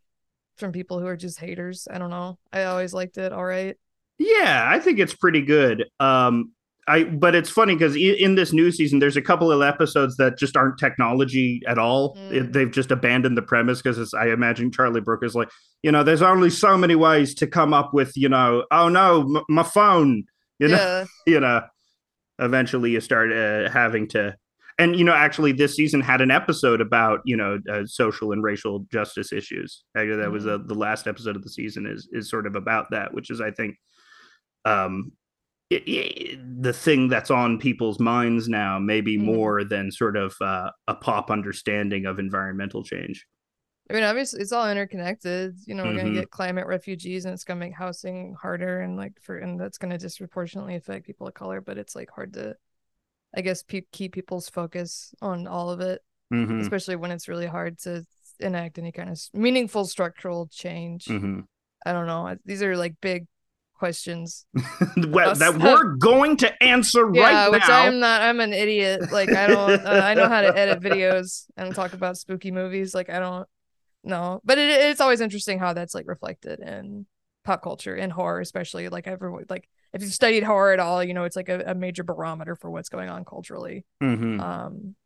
from 0.56 0.72
people 0.72 0.98
who 0.98 1.06
are 1.06 1.16
just 1.16 1.38
haters. 1.38 1.86
I 1.90 1.98
don't 1.98 2.08
know. 2.10 2.38
I 2.50 2.64
always 2.64 2.94
liked 2.94 3.18
it. 3.18 3.30
All 3.32 3.44
right. 3.44 3.76
Yeah, 4.18 4.64
I 4.66 4.80
think 4.80 4.98
it's 4.98 5.14
pretty 5.14 5.42
good. 5.42 5.84
Um, 6.00 6.52
I 6.88 7.02
but 7.04 7.34
it's 7.34 7.50
funny 7.50 7.74
because 7.74 7.96
in 7.96 8.36
this 8.36 8.52
new 8.52 8.70
season, 8.70 9.00
there's 9.00 9.16
a 9.16 9.22
couple 9.22 9.50
of 9.50 9.60
episodes 9.60 10.16
that 10.18 10.38
just 10.38 10.56
aren't 10.56 10.78
technology 10.78 11.60
at 11.66 11.78
all. 11.78 12.14
Mm. 12.16 12.32
It, 12.32 12.52
they've 12.52 12.70
just 12.70 12.90
abandoned 12.92 13.36
the 13.36 13.42
premise 13.42 13.82
because 13.82 14.14
I 14.14 14.28
imagine 14.28 14.70
Charlie 14.70 15.00
Brooker 15.00 15.24
is 15.24 15.34
like, 15.34 15.50
you 15.82 15.90
know, 15.90 16.04
there's 16.04 16.22
only 16.22 16.48
so 16.50 16.76
many 16.76 16.94
ways 16.94 17.34
to 17.36 17.46
come 17.48 17.74
up 17.74 17.92
with, 17.92 18.16
you 18.16 18.28
know, 18.28 18.64
oh 18.70 18.88
no, 18.88 19.22
m- 19.22 19.42
my 19.48 19.64
phone, 19.64 20.24
you 20.60 20.68
know, 20.68 20.76
yeah. 20.76 21.04
you 21.26 21.40
know. 21.40 21.62
Eventually, 22.38 22.90
you 22.90 23.00
start 23.00 23.32
uh, 23.32 23.70
having 23.70 24.06
to, 24.08 24.36
and 24.78 24.94
you 24.94 25.04
know, 25.04 25.14
actually, 25.14 25.52
this 25.52 25.74
season 25.74 26.02
had 26.02 26.20
an 26.20 26.30
episode 26.30 26.82
about 26.82 27.20
you 27.24 27.34
know 27.34 27.58
uh, 27.72 27.86
social 27.86 28.32
and 28.32 28.42
racial 28.42 28.80
justice 28.92 29.32
issues. 29.32 29.84
Actually, 29.96 30.16
that 30.16 30.30
was 30.30 30.44
Mhm. 30.44 30.54
uh, 30.60 30.66
the 30.66 30.74
last 30.74 31.06
episode 31.06 31.34
of 31.34 31.42
the 31.42 31.48
season 31.48 31.86
is 31.86 32.08
is 32.12 32.28
sort 32.28 32.46
of 32.46 32.54
about 32.54 32.90
that, 32.90 33.14
which 33.14 33.30
is 33.30 33.40
I 33.40 33.50
think 33.52 33.76
um 34.66 35.12
i 35.72 35.82
i 35.88 36.38
the 36.60 36.72
thing 36.72 37.08
that's 37.08 37.30
on 37.30 37.58
people's 37.58 37.98
minds 38.00 38.48
now 38.48 38.78
maybe 38.78 39.18
Mhm. 39.18 39.24
more 39.24 39.64
than 39.64 39.90
sort 39.90 40.16
of 40.16 40.34
uh, 40.40 40.70
a 40.88 40.94
pop 40.94 41.30
understanding 41.30 42.06
of 42.06 42.18
environmental 42.18 42.82
change 42.84 43.26
I 43.88 43.94
mean, 43.94 44.02
obviously, 44.02 44.40
it's 44.40 44.50
all 44.50 44.68
interconnected. 44.68 45.58
You 45.64 45.76
know, 45.76 45.84
we're 45.84 45.92
Mhm. 45.92 45.96
gonna 45.98 46.10
get 46.12 46.30
climate 46.30 46.66
refugees, 46.66 47.24
and 47.24 47.32
it's 47.32 47.44
gonna 47.44 47.60
make 47.60 47.72
housing 47.72 48.34
harder, 48.34 48.80
and 48.80 48.96
like 48.96 49.12
for, 49.22 49.38
and 49.38 49.60
that's 49.60 49.78
gonna 49.78 49.96
disproportionately 49.96 50.74
affect 50.74 51.06
people 51.06 51.28
of 51.28 51.34
color. 51.34 51.60
But 51.60 51.78
it's 51.78 51.94
like 51.94 52.10
hard 52.10 52.32
to, 52.34 52.56
I 53.36 53.42
guess, 53.42 53.62
pe- 53.62 53.82
keep 53.92 54.12
people's 54.14 54.48
focus 54.48 55.14
on 55.22 55.46
all 55.46 55.70
of 55.70 55.80
it, 55.80 56.02
Mhm, 56.32 56.62
especially 56.62 56.96
when 56.96 57.12
it's 57.12 57.28
really 57.28 57.46
hard 57.46 57.78
to 57.80 58.04
enact 58.40 58.78
any 58.78 58.90
kind 58.90 59.08
of 59.08 59.20
meaningful 59.32 59.84
structural 59.84 60.48
change. 60.48 61.06
mhm. 61.06 61.44
I 61.84 61.92
don't 61.92 62.08
know. 62.08 62.36
These 62.44 62.62
are 62.64 62.76
like 62.76 62.96
big 63.00 63.28
questions. 63.76 64.46
well, 65.08 65.34
that 65.34 65.56
we're 65.58 65.94
going 65.94 66.36
to 66.38 66.62
answer 66.62 67.10
yeah, 67.12 67.22
right 67.22 67.50
which 67.52 67.68
now. 67.68 67.82
I'm 67.82 68.00
not. 68.00 68.22
I'm 68.22 68.40
an 68.40 68.52
idiot. 68.52 69.12
Like 69.12 69.30
I 69.32 69.46
don't. 69.46 69.86
uh, 69.86 70.00
I 70.02 70.14
know 70.14 70.28
how 70.28 70.40
to 70.40 70.56
edit 70.56 70.80
videos 70.82 71.44
and 71.56 71.74
talk 71.74 71.92
about 71.92 72.16
spooky 72.18 72.50
movies. 72.50 72.94
Like 72.94 73.10
I 73.10 73.18
don't 73.18 73.48
know, 74.04 74.40
but 74.44 74.58
it, 74.58 74.68
it's 74.68 75.00
always 75.00 75.20
interesting 75.20 75.58
how 75.58 75.72
that's 75.72 75.94
like 75.94 76.06
reflected 76.08 76.60
in 76.60 77.06
pop 77.44 77.62
culture 77.62 77.94
and 77.94 78.12
horror, 78.12 78.40
especially 78.40 78.88
like 78.88 79.06
everyone. 79.06 79.44
Like 79.48 79.68
if 79.92 80.02
you've 80.02 80.12
studied 80.12 80.42
horror 80.42 80.72
at 80.72 80.80
all, 80.80 81.02
you 81.04 81.14
know 81.14 81.24
it's 81.24 81.36
like 81.36 81.48
a, 81.48 81.60
a 81.66 81.74
major 81.74 82.02
barometer 82.02 82.56
for 82.56 82.70
what's 82.70 82.88
going 82.88 83.08
on 83.08 83.24
culturally. 83.24 83.84
Mhm, 84.02 84.40
Um, 84.40 84.96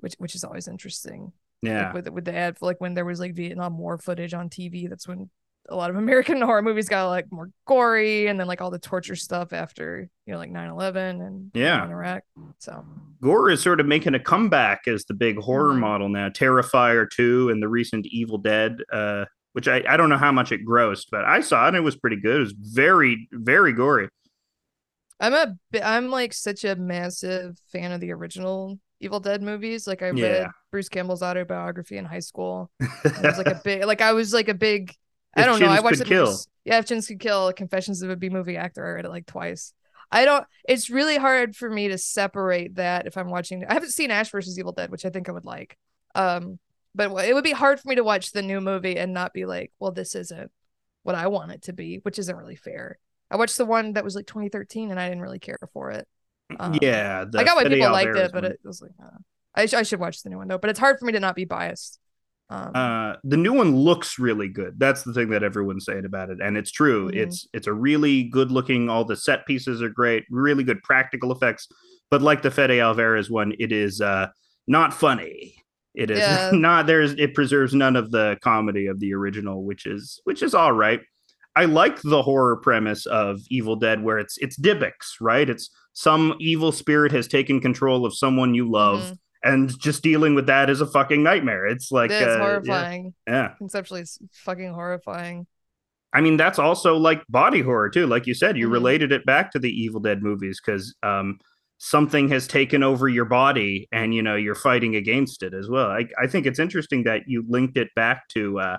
which 0.00 0.14
which 0.18 0.34
is 0.34 0.44
always 0.44 0.68
interesting. 0.68 1.32
Yeah. 1.62 1.86
Like 1.86 1.94
with 1.94 2.08
with 2.10 2.24
the 2.24 2.36
ad, 2.36 2.56
like 2.60 2.80
when 2.80 2.94
there 2.94 3.04
was 3.04 3.18
like 3.18 3.34
Vietnam 3.34 3.78
War 3.78 3.98
footage 3.98 4.34
on 4.34 4.48
TV, 4.48 4.88
that's 4.88 5.08
when 5.08 5.30
a 5.68 5.76
lot 5.76 5.90
of 5.90 5.96
American 5.96 6.40
horror 6.42 6.62
movies 6.62 6.88
got 6.88 7.08
like 7.08 7.30
more 7.30 7.50
gory, 7.66 8.26
and 8.26 8.38
then 8.40 8.46
like 8.46 8.60
all 8.60 8.70
the 8.70 8.78
torture 8.78 9.16
stuff 9.16 9.52
after 9.52 10.08
you 10.26 10.32
know 10.32 10.38
like 10.38 10.50
9-11 10.50 11.26
and 11.26 11.50
Yeah. 11.54 11.86
Iraq. 11.88 12.22
So 12.58 12.84
Gore 13.22 13.50
is 13.50 13.60
sort 13.62 13.80
of 13.80 13.86
making 13.86 14.14
a 14.14 14.20
comeback 14.20 14.86
as 14.86 15.04
the 15.04 15.14
big 15.14 15.38
horror 15.38 15.72
Mhm. 15.74 15.80
model 15.80 16.08
now. 16.08 16.28
Terrifier 16.28 17.06
2 17.10 17.50
and 17.50 17.62
the 17.62 17.68
recent 17.68 18.06
Evil 18.06 18.38
Dead, 18.38 18.76
uh, 18.92 19.24
which 19.52 19.66
I, 19.68 19.82
I 19.88 19.96
don't 19.96 20.08
know 20.08 20.16
how 20.18 20.30
much 20.32 20.52
it 20.52 20.64
grossed, 20.66 21.06
but 21.10 21.24
I 21.24 21.40
saw 21.40 21.64
it 21.64 21.68
and 21.68 21.76
it 21.76 21.80
was 21.80 21.96
pretty 21.96 22.16
good. 22.16 22.36
It 22.36 22.40
was 22.40 22.52
very, 22.52 23.28
very 23.32 23.72
gory. 23.72 24.08
I'm 25.20 25.34
a 25.34 25.56
I'm 25.84 26.10
like 26.10 26.32
such 26.32 26.64
a 26.64 26.76
massive 26.76 27.58
fan 27.72 27.90
of 27.92 28.00
the 28.00 28.12
original 28.12 28.78
Evil 29.00 29.18
Dead 29.20 29.42
movies. 29.42 29.86
Like 29.86 30.02
I 30.02 30.08
read 30.10 30.18
Yeah. 30.18 30.48
Bruce 30.70 30.88
Campbell's 30.88 31.22
autobiography 31.22 31.96
in 31.98 32.04
high 32.04 32.20
school. 32.20 32.70
I 32.80 32.86
was 33.22 33.38
like 33.38 33.48
a 33.48 33.60
big 33.64 33.84
like 33.84 34.00
I 34.00 34.12
was 34.12 34.32
like 34.32 34.48
a 34.48 34.54
big 34.54 34.94
I 35.34 35.44
don't 35.44 35.60
know. 35.60 35.66
I 35.72 35.80
watched 35.80 35.98
Kill. 36.04 36.24
movies- 36.26 36.48
Yeah, 36.64 36.78
if 36.78 36.86
Chins 36.86 37.06
could 37.06 37.20
kill, 37.20 37.52
Confessions 37.52 38.02
of 38.02 38.10
a 38.10 38.16
B 38.16 38.28
movie 38.28 38.56
actor. 38.56 38.84
I 38.86 38.90
read 38.90 39.04
it 39.04 39.10
like 39.10 39.26
twice. 39.26 39.72
I 40.10 40.24
don't. 40.24 40.46
It's 40.66 40.88
really 40.90 41.16
hard 41.18 41.54
for 41.54 41.68
me 41.70 41.88
to 41.88 41.98
separate 41.98 42.76
that 42.76 43.06
if 43.06 43.16
I'm 43.16 43.30
watching. 43.30 43.64
I 43.66 43.74
haven't 43.74 43.90
seen 43.92 44.10
Ash 44.10 44.30
versus 44.30 44.58
Evil 44.58 44.72
Dead, 44.72 44.90
which 44.90 45.04
I 45.04 45.10
think 45.10 45.28
I 45.28 45.32
would 45.32 45.44
like. 45.44 45.76
Um, 46.14 46.58
but 46.94 47.10
it 47.26 47.34
would 47.34 47.44
be 47.44 47.52
hard 47.52 47.78
for 47.78 47.88
me 47.88 47.94
to 47.96 48.04
watch 48.04 48.32
the 48.32 48.42
new 48.42 48.60
movie 48.60 48.96
and 48.98 49.12
not 49.12 49.32
be 49.34 49.44
like, 49.44 49.70
well, 49.78 49.92
this 49.92 50.14
isn't 50.14 50.50
what 51.02 51.14
I 51.14 51.26
want 51.26 51.52
it 51.52 51.62
to 51.62 51.72
be, 51.72 51.98
which 52.02 52.18
isn't 52.18 52.34
really 52.36 52.56
fair. 52.56 52.98
I 53.30 53.36
watched 53.36 53.58
the 53.58 53.66
one 53.66 53.92
that 53.92 54.04
was 54.04 54.16
like 54.16 54.26
2013 54.26 54.90
and 54.90 54.98
I 54.98 55.08
didn't 55.08 55.22
really 55.22 55.38
care 55.38 55.58
for 55.74 55.90
it. 55.90 56.08
Um, 56.58 56.72
yeah. 56.80 56.80
I 57.40 57.44
got 57.44 57.56
why 57.56 57.64
people 57.64 57.86
liked 57.92 58.08
it, 58.16 58.32
but 58.32 58.44
it 58.52 58.60
was 58.64 58.80
like, 58.80 58.92
uh, 59.02 59.10
I, 59.54 59.66
sh- 59.66 59.74
I 59.74 59.82
should 59.82 60.00
watch 60.00 60.22
the 60.22 60.30
new 60.30 60.38
one 60.38 60.48
though. 60.48 60.56
But 60.58 60.70
it's 60.70 60.78
hard 60.78 60.98
for 60.98 61.04
me 61.04 61.12
to 61.12 61.20
not 61.20 61.36
be 61.36 61.44
biased. 61.44 61.98
Um, 62.50 62.70
uh 62.74 63.12
the 63.24 63.36
new 63.36 63.52
one 63.52 63.76
looks 63.76 64.18
really 64.18 64.48
good 64.48 64.78
that's 64.78 65.02
the 65.02 65.12
thing 65.12 65.28
that 65.30 65.42
everyone's 65.42 65.84
saying 65.84 66.06
about 66.06 66.30
it 66.30 66.38
and 66.42 66.56
it's 66.56 66.70
true 66.70 67.10
Mhm. 67.10 67.16
it's 67.16 67.46
it's 67.52 67.66
a 67.66 67.72
really 67.74 68.24
good 68.24 68.50
looking 68.50 68.88
all 68.88 69.04
the 69.04 69.16
set 69.16 69.44
pieces 69.46 69.82
are 69.82 69.90
great 69.90 70.24
really 70.30 70.64
good 70.64 70.82
practical 70.82 71.30
effects 71.30 71.68
but 72.10 72.22
like 72.22 72.40
the 72.40 72.50
fede 72.50 72.78
alvarez 72.80 73.30
one 73.30 73.52
it 73.58 73.70
is 73.70 74.00
uh 74.00 74.28
not 74.66 74.94
funny 74.94 75.56
it 75.94 76.10
is 76.10 76.20
Yeah. 76.20 76.50
not 76.54 76.86
there's 76.86 77.12
it 77.14 77.34
preserves 77.34 77.74
none 77.74 77.96
of 77.96 78.10
the 78.12 78.38
comedy 78.42 78.86
of 78.86 78.98
the 78.98 79.12
original 79.12 79.62
which 79.64 79.84
is 79.84 80.18
which 80.24 80.42
is 80.42 80.54
all 80.54 80.72
right 80.72 81.00
i 81.54 81.66
like 81.66 82.00
the 82.00 82.22
horror 82.22 82.56
premise 82.56 83.04
of 83.04 83.40
evil 83.50 83.76
dead 83.76 84.02
where 84.02 84.18
it's 84.18 84.38
it's 84.38 84.56
Dybbuk's, 84.58 85.18
right 85.20 85.50
it's 85.50 85.68
some 85.92 86.34
evil 86.40 86.72
spirit 86.72 87.12
has 87.12 87.28
taken 87.28 87.60
control 87.60 88.06
of 88.06 88.14
someone 88.16 88.54
you 88.54 88.70
love 88.70 89.00
mhm. 89.00 89.18
And 89.44 89.78
just 89.78 90.02
dealing 90.02 90.34
with 90.34 90.46
that 90.46 90.68
is 90.70 90.80
a 90.80 90.86
fucking 90.86 91.22
nightmare 91.22 91.66
it's 91.66 91.90
like 91.92 92.10
it's 92.10 92.22
uh, 92.22 92.26
yeah, 92.26 92.38
horrifying. 92.38 93.14
yeah 93.26 93.54
Conceptually, 93.58 94.00
it's 94.02 94.18
fucking 94.32 94.72
horrifying. 94.72 95.46
I 96.12 96.22
mean, 96.22 96.36
that's 96.38 96.58
also 96.58 96.96
like 96.96 97.22
body 97.28 97.60
horror 97.60 97.90
too. 97.90 98.06
Like 98.06 98.26
you 98.26 98.34
said, 98.34 98.56
you 98.56 98.68
Mhm. 98.68 98.72
related 98.72 99.12
it 99.12 99.26
back 99.26 99.52
to 99.52 99.58
the 99.58 99.70
Evil 99.70 100.00
Dead 100.00 100.22
movies 100.22 100.58
because 100.64 100.94
um, 101.02 101.38
something 101.76 102.28
has 102.30 102.48
taken 102.48 102.82
over 102.82 103.08
your 103.08 103.26
body, 103.26 103.88
and 103.92 104.14
you 104.14 104.22
know 104.22 104.34
you're 104.34 104.54
fighting 104.54 104.96
against 104.96 105.42
it 105.42 105.52
as 105.54 105.68
well. 105.68 105.88
I, 105.90 106.06
I 106.18 106.26
think 106.26 106.46
it's 106.46 106.58
interesting 106.58 107.04
that 107.04 107.22
you 107.26 107.44
linked 107.46 107.76
it 107.76 107.88
back 107.94 108.26
to 108.28 108.58
uh, 108.58 108.76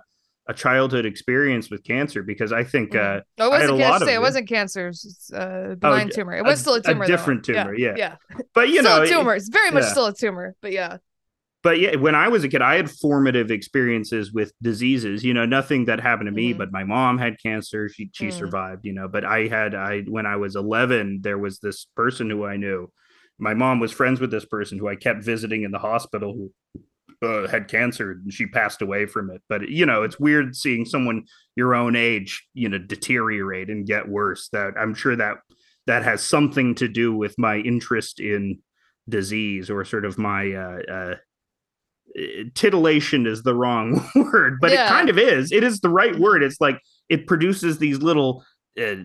a 0.50 0.54
childhood 0.54 1.06
experience 1.06 1.70
with 1.70 1.84
cancer 1.84 2.24
because 2.24 2.52
I 2.52 2.64
think 2.64 2.96
uh, 2.96 3.22
No, 3.38 3.46
it 3.48 3.52
I 3.56 3.60
had 3.62 3.70
wasn't 3.70 3.72
a 3.72 3.76
lot 3.76 3.90
cancer. 3.92 4.04
of 4.06 4.10
It 4.10 4.14
it. 4.16 4.22
wasn't 4.22 4.50
cancer. 4.50 4.84
It 4.86 4.88
was 4.90 5.32
uh, 5.34 5.76
benign 5.78 6.08
d- 6.08 6.14
tumor. 6.16 6.34
It 6.36 6.40
a- 6.42 6.44
was 6.44 6.60
still 6.60 6.74
a 6.76 6.80
a 6.80 6.82
tumor. 6.82 7.06
though. 7.06 7.12
different 7.16 7.46
tumor, 7.46 7.74
yeah. 7.76 7.94
yeah. 7.96 8.16
but 8.56 8.70
you 8.70 8.80
still 8.82 8.98
know, 8.98 9.04
a 9.04 9.08
tumor. 9.08 9.36
It's 9.36 9.50
very 9.50 9.72
much 9.72 9.84
yeah. 9.84 9.90
still 9.92 10.08
a 10.08 10.14
tumor. 10.14 10.56
But 10.62 10.72
yeah, 10.72 10.98
but 11.62 11.78
yeah, 11.80 11.96
when 11.98 12.16
I 12.16 12.30
was 12.30 12.44
a 12.44 12.50
kid, 12.50 12.62
I 12.62 12.76
had 12.76 12.90
formative 12.90 13.52
experiences 13.52 14.32
with 14.34 14.52
diseases. 14.62 15.24
You 15.24 15.34
know, 15.34 15.46
nothing 15.46 15.86
that 15.86 16.00
happened 16.00 16.28
to 16.28 16.32
me, 16.32 16.54
Mhm. 16.54 16.58
but 16.58 16.72
my 16.72 16.84
mom 16.84 17.18
had 17.18 17.36
cancer. 17.42 17.88
She 17.90 18.10
she 18.14 18.28
Mm. 18.28 18.34
survived. 18.34 18.86
You 18.86 18.94
know, 18.94 19.08
but 19.08 19.24
I 19.26 19.48
had 19.48 19.76
I 19.76 20.02
when 20.02 20.26
I 20.26 20.38
was 20.38 20.56
eleven, 20.56 21.20
there 21.22 21.38
was 21.38 21.60
this 21.60 21.86
person 21.96 22.30
who 22.30 22.46
I 22.46 22.58
knew. 22.58 22.92
My 23.38 23.54
mom 23.54 23.80
was 23.80 23.92
friends 23.92 24.20
with 24.20 24.32
this 24.32 24.46
person 24.46 24.78
who 24.80 24.88
I 24.90 24.96
kept 24.96 25.24
visiting 25.24 25.64
in 25.64 25.72
the 25.72 25.80
hospital 25.80 26.34
who 26.34 26.52
uh, 27.22 27.48
had 27.48 27.68
cancer 27.68 28.12
and 28.12 28.32
she 28.34 28.46
passed 28.46 28.82
away 28.82 29.06
from 29.06 29.30
it. 29.30 29.42
But 29.50 29.70
you 29.70 29.86
know, 29.86 30.04
it's 30.04 30.20
weird 30.20 30.56
seeing 30.56 30.86
someone 30.86 31.24
your 31.56 31.76
own 31.76 31.96
age, 31.96 32.48
you 32.54 32.70
know, 32.70 32.78
deteriorate 32.78 33.70
and 33.70 33.86
get 33.86 34.08
worse. 34.08 34.50
That 34.54 34.74
I'm 34.80 34.94
sure 34.94 35.16
that 35.16 35.38
that 35.88 36.04
has 36.04 36.22
something 36.24 36.76
to 36.76 36.88
do 36.88 37.14
with 37.16 37.36
my 37.38 37.58
interest 37.58 38.20
in 38.20 38.60
disease 39.08 39.70
or 39.70 39.84
sort 39.84 40.06
of 40.06 40.18
my 40.18 40.52
uh, 40.52 40.80
uh, 40.92 41.16
titillation 42.56 43.26
is 43.28 43.44
the 43.44 43.56
wrong 43.56 44.04
word, 44.16 44.60
but 44.62 44.72
Yeah. 44.72 44.86
it 44.86 44.90
kind 44.90 45.10
of 45.10 45.18
is. 45.18 45.52
It 45.52 45.64
is 45.64 45.80
the 45.80 45.90
right 45.90 46.18
word. 46.18 46.44
It's 46.44 46.60
like 46.62 46.80
it 47.10 47.28
produces 47.28 47.78
these 47.80 48.02
little 48.02 48.44
uh, 48.80 48.96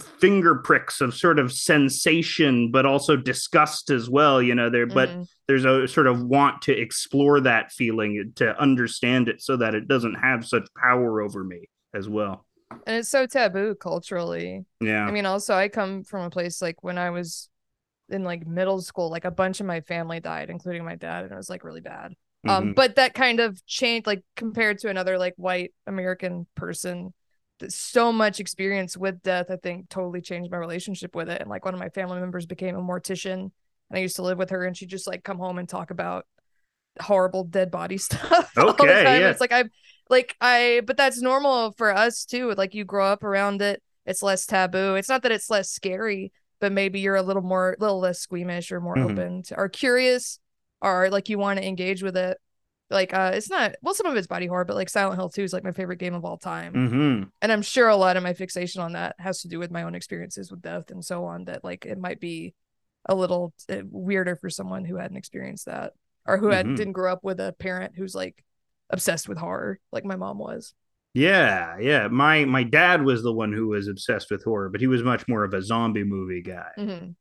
finger 0.00 0.56
pricks 0.56 1.00
of 1.00 1.14
sort 1.14 1.38
of 1.38 1.52
sensation, 1.52 2.70
but 2.70 2.86
also 2.86 3.16
disgust 3.16 3.90
as 3.90 4.08
well. 4.10 4.42
You 4.42 4.54
know, 4.54 4.70
there, 4.70 4.86
but 4.86 5.10
Mhm. 5.10 5.28
there's 5.46 5.64
a 5.64 5.86
sort 5.86 6.06
of 6.06 6.22
want 6.22 6.62
to 6.62 6.72
explore 6.72 7.40
that 7.40 7.72
feeling 7.72 8.32
to 8.36 8.58
understand 8.60 9.28
it 9.28 9.40
so 9.42 9.56
that 9.56 9.74
it 9.74 9.86
doesn't 9.88 10.14
have 10.14 10.46
such 10.46 10.66
power 10.76 11.20
over 11.20 11.44
me 11.44 11.68
as 11.94 12.08
well. 12.08 12.44
and 12.86 12.96
it's 12.96 13.08
so 13.08 13.26
taboo 13.26 13.74
culturally. 13.76 14.64
Yeah. 14.80 15.04
I 15.06 15.10
mean, 15.10 15.26
also 15.26 15.54
I 15.54 15.68
come 15.68 16.02
from 16.04 16.22
a 16.24 16.30
place 16.30 16.60
like 16.60 16.82
when 16.82 16.98
I 16.98 17.10
was 17.10 17.48
in 18.10 18.24
like 18.24 18.46
middle 18.46 18.82
school, 18.82 19.10
like 19.10 19.24
a 19.24 19.30
bunch 19.30 19.60
of 19.60 19.66
my 19.66 19.80
family 19.80 20.20
died, 20.20 20.50
including 20.50 20.84
my 20.84 20.96
dad, 20.96 21.24
and 21.24 21.32
it 21.32 21.36
was 21.36 21.48
like 21.48 21.64
really 21.64 21.80
bad. 21.80 22.14
Um, 22.46 22.70
Mhm. 22.70 22.74
but 22.74 22.96
that 22.96 23.14
kind 23.14 23.40
of 23.40 23.64
changed, 23.66 24.06
like 24.06 24.22
compared 24.36 24.78
to 24.80 24.90
another 24.90 25.18
like 25.18 25.34
white 25.36 25.72
American 25.86 26.46
person, 26.56 27.14
so 27.68 28.12
much 28.12 28.40
experience 28.40 28.96
with 28.96 29.22
death, 29.22 29.50
I 29.50 29.56
think 29.56 29.88
totally 29.88 30.20
changed 30.20 30.50
my 30.50 30.56
relationship 30.58 31.14
with 31.14 31.28
it. 31.28 31.40
And 31.40 31.50
like 31.50 31.64
one 31.64 31.74
of 31.74 31.80
my 31.80 31.88
family 31.90 32.20
members 32.20 32.46
became 32.46 32.76
a 32.76 32.82
mortician, 32.82 33.34
and 33.34 33.52
I 33.92 33.98
used 33.98 34.16
to 34.16 34.22
live 34.22 34.38
with 34.38 34.50
her, 34.50 34.64
and 34.64 34.76
she'd 34.76 34.88
just 34.90 35.06
like 35.06 35.24
come 35.24 35.38
home 35.38 35.58
and 35.58 35.68
talk 35.68 35.90
about 35.90 36.26
horrible 37.00 37.44
dead 37.44 37.70
body 37.70 37.98
stuff. 37.98 38.52
all 38.56 38.66
the 38.66 38.72
Okay, 38.80 39.04
time. 39.04 39.20
yeah. 39.20 39.30
It's 39.30 39.40
like 39.40 39.52
I, 39.52 39.64
like 40.10 40.36
I, 40.40 40.82
but 40.86 40.96
that's 40.96 41.20
normal 41.20 41.72
for 41.72 41.94
us 41.94 42.24
too. 42.24 42.52
Like 42.54 42.74
you 42.74 42.84
grow 42.84 43.06
up 43.06 43.24
around 43.24 43.62
it, 43.62 43.82
it's 44.06 44.22
less 44.22 44.46
taboo. 44.46 44.94
It's 44.96 45.08
not 45.08 45.22
that 45.22 45.32
it's 45.32 45.50
less 45.50 45.70
scary, 45.70 46.32
but 46.60 46.72
maybe 46.72 47.00
you're 47.00 47.16
a 47.16 47.22
little 47.22 47.42
more, 47.42 47.72
a 47.78 47.80
little 47.80 48.00
less 48.00 48.20
squeamish 48.20 48.70
or 48.72 48.80
more 48.80 48.98
Mhm. 48.98 49.10
open 49.10 49.42
to, 49.44 49.56
or 49.56 49.68
curious, 49.68 50.38
or 50.82 51.10
like 51.10 51.28
you 51.28 51.38
want 51.38 51.58
to 51.58 51.66
engage 51.66 52.02
with 52.02 52.16
it. 52.16 52.38
Like 52.90 53.14
uh, 53.14 53.32
it's 53.34 53.48
not 53.50 53.74
well, 53.82 53.94
some 53.94 54.06
of 54.06 54.14
it's 54.16 54.26
body 54.26 54.46
horror, 54.46 54.64
but 54.64 54.76
like 54.76 54.88
Silent 54.90 55.18
Hill 55.18 55.30
2 55.30 55.42
is 55.42 55.52
like 55.52 55.64
my 55.64 55.72
favorite 55.72 55.98
game 55.98 56.14
of 56.14 56.24
all 56.24 56.36
time, 56.36 56.72
Mhm. 56.74 57.30
and 57.40 57.50
I'm 57.52 57.62
sure 57.62 57.88
a 57.88 57.96
lot 57.96 58.16
of 58.16 58.22
my 58.22 58.34
fixation 58.34 58.82
on 58.82 58.92
that 58.92 59.16
has 59.18 59.40
to 59.40 59.48
do 59.48 59.58
with 59.58 59.70
my 59.70 59.82
own 59.84 59.94
experiences 59.94 60.50
with 60.50 60.60
death 60.62 60.90
and 60.90 61.04
so 61.04 61.24
on. 61.24 61.46
That 61.46 61.64
like 61.64 61.86
it 61.86 61.98
might 61.98 62.20
be 62.20 62.54
a 63.06 63.14
little 63.14 63.54
uh, 63.70 63.78
weirder 63.90 64.36
for 64.36 64.50
someone 64.50 64.84
who 64.84 64.96
hadn't 64.96 65.16
experienced 65.16 65.66
that 65.66 65.92
or 66.26 66.36
who 66.38 66.48
had 66.48 66.66
Mhm. 66.66 66.76
didn't 66.76 66.92
grow 66.92 67.12
up 67.12 67.24
with 67.24 67.40
a 67.40 67.54
parent 67.58 67.94
who's 67.96 68.14
like 68.14 68.44
obsessed 68.90 69.28
with 69.28 69.38
horror, 69.38 69.78
like 69.90 70.04
my 70.04 70.16
mom 70.16 70.38
was. 70.38 70.74
Yeah, 71.14 71.78
yeah. 71.78 72.08
My 72.08 72.44
my 72.44 72.64
dad 72.64 73.02
was 73.02 73.22
the 73.22 73.32
one 73.32 73.52
who 73.52 73.68
was 73.68 73.88
obsessed 73.88 74.30
with 74.30 74.44
horror, 74.44 74.68
but 74.68 74.80
he 74.82 74.86
was 74.88 75.02
much 75.02 75.26
more 75.26 75.42
of 75.44 75.54
a 75.54 75.62
zombie 75.62 76.04
movie 76.04 76.42
guy. 76.42 76.70
Mhm. 76.78 77.14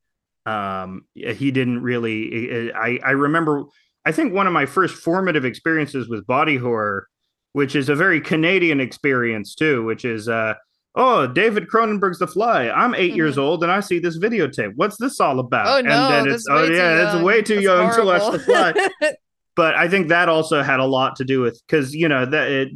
um 0.46 1.06
he 1.16 1.52
didn't 1.52 1.82
really 1.82 2.70
i 2.74 3.00
i 3.02 3.12
remember 3.12 3.64
i 4.06 4.12
think 4.12 4.34
one 4.34 4.48
of 4.48 4.54
my 4.54 4.66
first 4.66 4.96
formative 4.96 5.46
experiences 5.46 6.10
with 6.10 6.26
body 6.28 6.58
horror 6.58 7.08
which 7.54 7.76
is 7.76 7.90
a 7.90 7.96
very 7.96 8.20
canadian 8.22 8.80
experience 8.80 9.56
too 9.56 9.84
which 9.84 10.06
is 10.06 10.28
uh 10.30 10.54
oh 10.96 11.28
david 11.28 11.68
cronenberg's 11.68 12.20
the 12.20 12.28
fly 12.28 12.70
i'm 12.70 12.94
8 12.96 13.16
years 13.16 13.36
Mhm. 13.36 13.42
old 13.42 13.64
and 13.64 13.72
i 13.72 13.80
see 13.80 14.00
this 14.00 14.18
videotape 14.18 14.74
what's 14.76 14.98
this 14.98 15.20
all 15.20 15.40
about 15.40 15.68
Oh 15.68 15.82
no, 15.82 15.92
and 15.92 16.28
then 16.28 16.34
it's 16.34 16.46
oh 16.50 16.64
yeah 16.64 17.12
too 17.12 17.18
it's 17.18 17.24
way 17.24 17.42
too 17.42 17.56
That's 17.56 17.64
young 17.64 17.96
to 17.96 18.04
watch 18.06 18.32
the 18.32 18.40
fly 18.40 18.74
but 19.56 19.76
I 19.76 19.88
think 19.88 20.08
that 20.08 20.30
also 20.30 20.64
had 20.64 20.80
a 20.80 20.86
lot 20.86 21.16
to 21.18 21.24
do 21.24 21.42
with 21.42 21.62
because 21.68 21.94
you 21.94 22.08
know 22.08 22.26
that 22.26 22.52
it, 22.52 22.70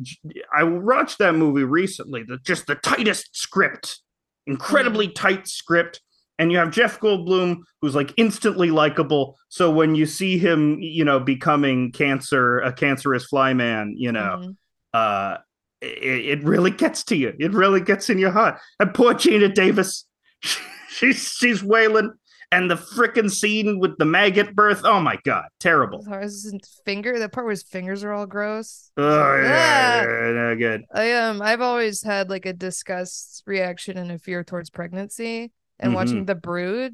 I 0.55 0.63
watched 0.63 1.17
that 1.19 1.33
movie 1.33 1.63
recently. 1.63 2.23
The 2.23 2.37
just 2.39 2.67
the 2.67 2.75
tightest 2.75 3.35
script, 3.35 3.99
incredibly 4.45 5.07
mm-hmm. 5.07 5.13
tight 5.13 5.47
script, 5.47 6.01
and 6.39 6.51
you 6.51 6.57
have 6.57 6.71
Jeff 6.71 6.99
Goldblum 6.99 7.57
who's 7.81 7.95
like 7.95 8.13
instantly 8.17 8.71
likable. 8.71 9.37
So 9.49 9.71
when 9.71 9.95
you 9.95 10.05
see 10.05 10.37
him, 10.37 10.79
you 10.79 11.03
know, 11.03 11.19
becoming 11.19 11.91
cancer, 11.91 12.59
a 12.59 12.71
cancerous 12.71 13.25
fly 13.25 13.53
man, 13.53 13.93
you 13.97 14.11
know, 14.11 14.37
mm-hmm. 14.39 14.51
uh, 14.93 15.37
it, 15.81 16.39
it, 16.39 16.43
really 16.43 16.71
gets 16.71 17.03
to 17.05 17.15
you. 17.15 17.33
It 17.39 17.53
really 17.53 17.81
gets 17.81 18.09
in 18.09 18.17
your 18.17 18.31
heart. 18.31 18.59
And 18.79 18.93
poor 18.93 19.13
Geena 19.13 19.53
Davis, 19.53 20.05
she's 20.89 21.29
she's 21.29 21.63
wailing 21.63 22.13
and 22.51 22.71
the 22.71 22.75
freaking 22.75 23.29
scene 23.29 23.79
with 23.79 23.97
the 23.97 24.05
maggot 24.05 24.55
birth. 24.55 24.81
Oh 24.83 24.99
my 24.99 25.17
god, 25.25 25.45
terrible. 25.59 26.03
His 26.03 26.53
finger, 26.85 27.19
the 27.19 27.29
part 27.29 27.45
where 27.45 27.51
his 27.51 27.63
fingers 27.63 28.03
are 28.03 28.13
all 28.13 28.25
gross. 28.25 28.91
Oh 28.97 29.35
yeah, 29.35 30.03
yeah. 30.03 30.31
no 30.31 30.55
good. 30.55 30.83
I 30.93 31.13
um, 31.13 31.41
I've 31.41 31.61
always 31.61 32.01
had 32.03 32.29
like 32.29 32.45
a 32.45 32.53
disgust 32.53 33.43
reaction 33.45 33.97
and 33.97 34.11
a 34.11 34.19
fear 34.19 34.43
towards 34.43 34.69
pregnancy, 34.69 35.51
and 35.79 35.89
mm-hmm. 35.89 35.95
watching 35.95 36.25
The 36.25 36.35
Brood. 36.35 36.93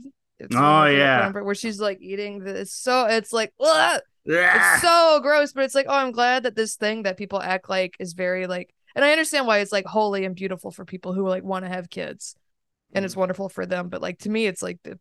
oh 0.53 0.85
yeah, 0.85 1.31
where 1.31 1.55
she's 1.55 1.79
like 1.79 1.99
eating 2.01 2.39
this. 2.39 2.73
So 2.73 3.05
it's 3.05 3.31
like, 3.31 3.53
ugh! 3.59 4.01
it's 4.25 4.81
so 4.81 5.19
gross. 5.21 5.53
But 5.53 5.63
it's 5.65 5.75
like, 5.75 5.87
oh, 5.89 5.95
I'm 5.95 6.11
glad 6.11 6.43
that 6.43 6.55
this 6.55 6.75
thing 6.75 7.03
that 7.03 7.17
people 7.17 7.41
act 7.41 7.69
like 7.69 7.95
is 7.99 8.13
very 8.13 8.47
like, 8.47 8.73
and 8.95 9.03
I 9.03 9.11
understand 9.11 9.47
why 9.47 9.59
it's 9.59 9.71
like 9.71 9.85
holy 9.85 10.25
and 10.25 10.35
beautiful 10.35 10.71
for 10.71 10.85
people 10.85 11.13
who 11.13 11.27
like 11.27 11.43
want 11.43 11.65
to 11.65 11.69
have 11.69 11.89
kids 11.89 12.35
and 12.93 13.05
it's 13.05 13.15
mm. 13.15 13.19
wonderful 13.19 13.49
for 13.49 13.65
them. 13.65 13.89
But 13.89 14.01
like 14.01 14.19
to 14.19 14.29
me, 14.29 14.45
it's 14.45 14.61
like 14.61 14.79
the 14.83 14.99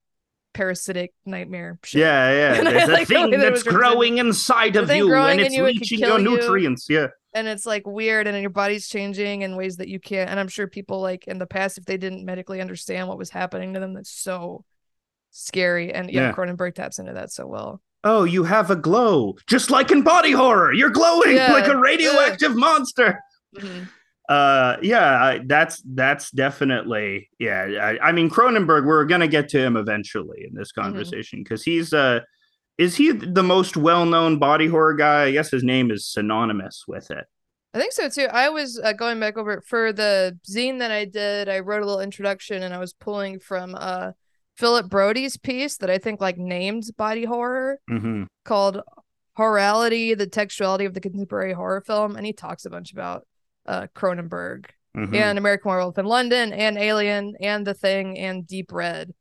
parasitic 0.54 1.12
nightmare 1.24 1.78
shit. 1.84 2.00
Yeah, 2.00 2.30
yeah. 2.30 2.62
There's 2.70 2.88
a 2.88 2.92
like 2.92 3.08
thing 3.08 3.30
that's 3.30 3.62
growing 3.62 4.18
inside 4.18 4.76
of 4.76 4.90
you 4.90 5.14
and 5.14 5.40
it's 5.40 5.56
leaching 5.56 6.00
your 6.00 6.18
nutrients. 6.18 6.88
You. 6.88 7.00
Yeah. 7.00 7.06
And 7.34 7.48
it's 7.48 7.64
like 7.64 7.86
weird 7.86 8.26
and 8.26 8.38
your 8.40 8.50
body's 8.50 8.88
changing 8.88 9.42
in 9.42 9.56
ways 9.56 9.78
that 9.78 9.88
you 9.88 9.98
can't. 9.98 10.28
And 10.30 10.38
I'm 10.38 10.48
sure 10.48 10.66
people 10.66 11.00
like 11.00 11.26
in 11.26 11.38
the 11.38 11.46
past, 11.46 11.78
if 11.78 11.84
they 11.84 11.96
didn't 11.96 12.24
medically 12.24 12.60
understand 12.60 13.08
what 13.08 13.18
was 13.18 13.30
happening 13.30 13.74
to 13.74 13.80
them, 13.80 13.94
that's 13.94 14.10
so 14.10 14.64
scary. 15.30 15.92
And 15.92 16.10
yeah, 16.10 16.28
yeah. 16.28 16.32
Cronenberg 16.32 16.74
taps 16.74 16.98
into 16.98 17.14
that 17.14 17.32
so 17.32 17.46
well. 17.46 17.80
Oh, 18.04 18.24
you 18.24 18.42
have 18.44 18.70
a 18.70 18.76
glow, 18.76 19.36
just 19.46 19.70
like 19.70 19.90
in 19.90 20.02
body 20.02 20.32
horror. 20.32 20.72
You're 20.72 20.90
glowing 20.90 21.36
yeah. 21.36 21.52
like 21.52 21.68
a 21.68 21.76
radioactive 21.76 22.54
monster. 22.56 23.18
Mm-hmm 23.56 23.84
uh 24.28 24.76
yeah 24.82 25.38
that's 25.46 25.82
that's 25.94 26.30
definitely 26.30 27.28
yeah 27.40 27.98
I, 28.00 28.08
I, 28.08 28.12
mean 28.12 28.30
cronenberg 28.30 28.86
we're 28.86 29.04
gonna 29.04 29.26
get 29.26 29.48
to 29.50 29.58
him 29.58 29.76
eventually 29.76 30.46
in 30.48 30.54
this 30.54 30.70
mm-hmm. 30.70 30.82
conversation 30.82 31.42
because 31.42 31.62
mm-hmm. 31.62 31.70
he's 31.72 31.92
uh 31.92 32.20
is 32.78 32.96
he 32.96 33.12
the 33.12 33.42
most 33.42 33.76
well-known 33.76 34.38
body 34.38 34.66
horror 34.66 34.94
guy 34.94 35.24
i 35.24 35.30
guess 35.30 35.50
his 35.50 35.62
name 35.62 35.90
is 35.90 36.06
synonymous 36.06 36.84
with 36.86 37.10
it 37.10 37.24
i 37.74 37.78
think 37.78 37.92
so 37.92 38.08
too 38.08 38.26
i 38.32 38.48
was 38.48 38.80
uh, 38.82 38.92
going 38.92 39.18
back 39.20 39.36
over 39.36 39.62
for 39.66 39.92
the 39.92 40.38
zine 40.48 40.78
that 40.78 40.90
i 40.90 41.04
did 41.04 41.48
i 41.48 41.58
wrote 41.58 41.82
a 41.82 41.86
little 41.86 42.00
introduction 42.00 42.62
and 42.62 42.74
i 42.74 42.78
was 42.78 42.92
pulling 42.92 43.38
from 43.38 43.74
uh 43.78 44.12
philip 44.56 44.88
brophy's 44.88 45.36
piece 45.36 45.76
that 45.78 45.90
i 45.90 45.98
think 45.98 46.20
like 46.20 46.38
named 46.38 46.84
body 46.96 47.24
horror 47.24 47.78
mm-hmm. 47.90 48.24
called 48.44 48.80
horrality 49.36 50.14
the 50.14 50.26
textuality 50.26 50.86
of 50.86 50.94
the 50.94 51.00
contemporary 51.00 51.52
horror 51.52 51.80
film 51.80 52.16
and 52.16 52.26
he 52.26 52.32
talks 52.32 52.64
a 52.64 52.70
bunch 52.70 52.92
about 52.92 53.26
uh, 53.66 53.86
Cronenberg 53.94 54.66
mm-hmm. 54.96 55.14
and 55.14 55.38
American 55.38 55.70
Werewolf 55.70 55.98
in 55.98 56.06
London 56.06 56.52
and 56.52 56.78
Alien 56.78 57.34
and 57.40 57.66
The 57.66 57.74
Thing 57.74 58.18
and 58.18 58.46
Deep 58.46 58.72
Red, 58.72 59.12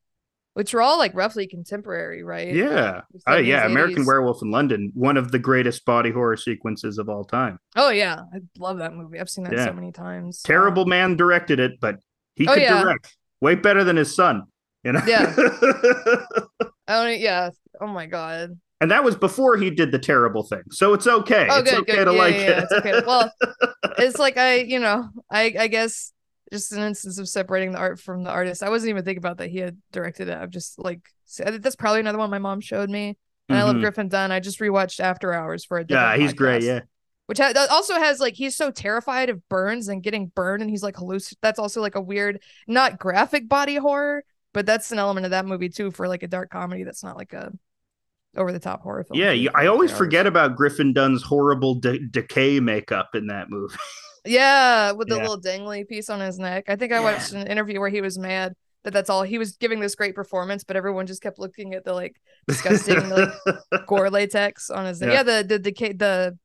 which 0.54 0.74
are 0.74 0.82
all 0.82 0.98
like 0.98 1.14
roughly 1.14 1.48
contemporary, 1.48 2.24
right? 2.24 2.54
Yeah. 2.54 3.02
Oh, 3.28 3.38
yeah. 3.38 3.64
80s. 3.64 3.66
American 3.68 4.06
Werewolf 4.06 4.42
in 4.42 4.52
London, 4.52 4.92
one 4.94 5.18
of 5.18 5.32
the 5.32 5.40
greatest 5.40 5.86
body 5.86 6.12
horror 6.12 6.38
sequences 6.38 6.98
of 6.98 7.10
all 7.10 7.24
time. 7.24 7.58
Oh, 7.76 7.90
yeah. 7.90 8.22
I 8.34 8.40
love 8.58 8.80
that 8.80 8.94
movie. 8.94 9.20
I've 9.20 9.30
seen 9.30 9.46
that 9.46 9.54
yeah. 9.54 9.66
so 9.66 9.74
many 9.74 9.92
times. 9.92 10.42
Terrible 10.42 10.84
um, 10.84 10.90
man 10.90 11.16
directed 11.16 11.60
it, 11.60 11.80
but 11.80 11.96
he 12.36 12.48
oh, 12.48 12.54
could 12.54 12.64
yeah. 12.64 12.82
direct 12.82 13.16
way 13.40 13.56
better 13.56 13.84
than 13.84 13.96
his 13.96 14.16
son. 14.16 14.44
You 14.84 14.94
know? 14.94 15.02
Yeah. 15.06 15.34
oh, 16.88 17.08
yeah. 17.08 17.52
Oh, 17.80 17.88
my 17.88 18.06
God 18.08 18.58
and 18.82 18.90
that 18.90 19.04
was 19.04 19.16
before 19.16 19.58
he 19.58 19.70
did 19.70 19.92
the 19.92 20.00
terrible 20.00 20.42
thing. 20.44 20.64
So 20.72 20.94
it's 20.94 21.06
okay. 21.06 21.48
Oh, 21.50 21.60
it's 21.60 21.70
good, 21.70 21.82
okay 21.82 21.98
good. 21.98 22.06
to 22.06 22.14
yeah, 22.14 22.18
like 22.18 22.36
it. 22.36 22.64
It's 22.64 22.72
okay. 22.72 23.02
Well, 23.06 23.32
it's 24.00 24.18
like 24.18 24.38
I, 24.38 24.56
you 24.56 24.80
know, 24.80 25.08
I 25.30 25.54
I 25.58 25.68
guess 25.68 26.12
just 26.52 26.72
an 26.74 26.84
instance 26.84 27.18
of 27.18 27.30
separating 27.30 27.72
the 27.72 27.80
art 27.80 28.00
from 28.00 28.24
the 28.24 28.30
artist. 28.30 28.64
I 28.64 28.70
wasn't 28.70 28.90
even 28.90 29.06
thinking 29.06 29.20
about 29.20 29.38
that 29.38 29.50
he 29.50 29.60
had 29.60 29.78
directed 29.92 30.28
it. 30.28 30.38
I'm 30.38 30.52
just 30.52 30.78
like 30.78 31.02
that's 31.38 31.76
probably 31.76 32.02
another 32.02 32.18
one 32.18 32.30
my 32.30 32.40
mom 32.40 32.62
showed 32.62 32.90
me. 32.90 33.18
And 33.50 33.56
mm-hmm. 33.58 33.62
I 33.62 33.64
love 33.64 33.76
mm-hmm. 33.76 33.82
Griffin 33.82 34.10
Dunne. 34.10 34.32
I 34.32 34.40
just 34.40 34.60
rewatched 34.60 35.00
After 35.00 35.34
Hours 35.34 35.66
for 35.66 35.80
a 35.80 35.86
yeah. 35.88 36.18
He's 36.18 36.34
podcast, 36.34 36.36
great. 36.36 36.64
Yeah. 36.64 36.82
Which 37.28 37.40
ha- 37.40 37.54
also 37.72 37.96
has 37.96 38.20
like 38.20 38.34
he's 38.34 38.56
so 38.56 38.72
terrified 38.72 39.30
of 39.30 39.48
burns 39.48 39.88
and 39.88 40.04
getting 40.04 40.28
burned, 40.28 40.62
and 40.62 40.70
he's 40.70 40.84
like 40.84 40.96
halluc. 40.96 41.34
That's 41.42 41.60
also 41.60 41.80
like 41.80 41.96
a 41.96 42.02
weird, 42.02 42.42
not 42.68 43.00
graphic 43.00 43.48
body 43.48 43.76
horror, 43.76 44.26
but 44.54 44.66
that's 44.66 44.92
an 44.92 45.00
element 45.00 45.26
of 45.26 45.32
that 45.32 45.46
movie 45.46 45.70
too 45.70 45.92
for 45.92 46.08
like 46.08 46.24
a 46.24 46.28
dark 46.28 46.50
comedy. 46.50 46.84
That's 46.84 47.04
not 47.04 47.16
like 47.16 47.32
a 47.32 47.54
over 48.36 48.52
the 48.52 48.60
top 48.60 48.82
horror 48.82 49.06
film. 49.06 49.20
Yeah, 49.20 49.50
I 49.56 49.68
always 49.68 49.92
forget 49.92 50.28
about 50.28 50.56
Griffin 50.56 50.94
Dunne's 50.94 51.24
horrible 51.24 51.76
de- 51.76 52.06
decay 52.08 52.60
makeup 52.60 53.16
in 53.16 53.28
that 53.28 53.50
movie. 53.50 53.76
yeah, 54.26 54.92
with 54.92 55.08
the 55.08 55.16
yeah. 55.16 55.22
little 55.22 55.42
dangly 55.42 55.88
piece 55.88 56.10
on 56.10 56.20
his 56.20 56.38
neck. 56.40 56.66
I 56.68 56.76
think 56.76 56.92
I 56.92 56.96
yeah. 56.96 57.04
watched 57.04 57.34
an 57.34 57.48
interview 57.48 57.80
where 57.80 57.90
he 57.90 58.02
was 58.02 58.18
mad 58.18 58.56
that 58.84 58.94
that's 58.94 59.10
all 59.10 59.24
he 59.24 59.38
was 59.38 59.58
giving 59.58 59.80
this 59.80 59.96
great 59.96 60.16
performance, 60.16 60.64
but 60.64 60.76
everyone 60.76 61.08
just 61.08 61.22
kept 61.22 61.40
looking 61.40 61.74
at 61.74 61.86
the 61.86 61.94
like 61.94 62.20
disgusting 62.48 63.10
like 63.10 63.30
gore 63.88 64.10
latex 64.10 64.70
on 64.70 64.86
his. 64.86 65.02
Yeah, 65.02 65.12
yeah 65.12 65.24
the 65.24 65.46
the 65.48 65.60
decay 65.60 65.94
the 65.94 66.38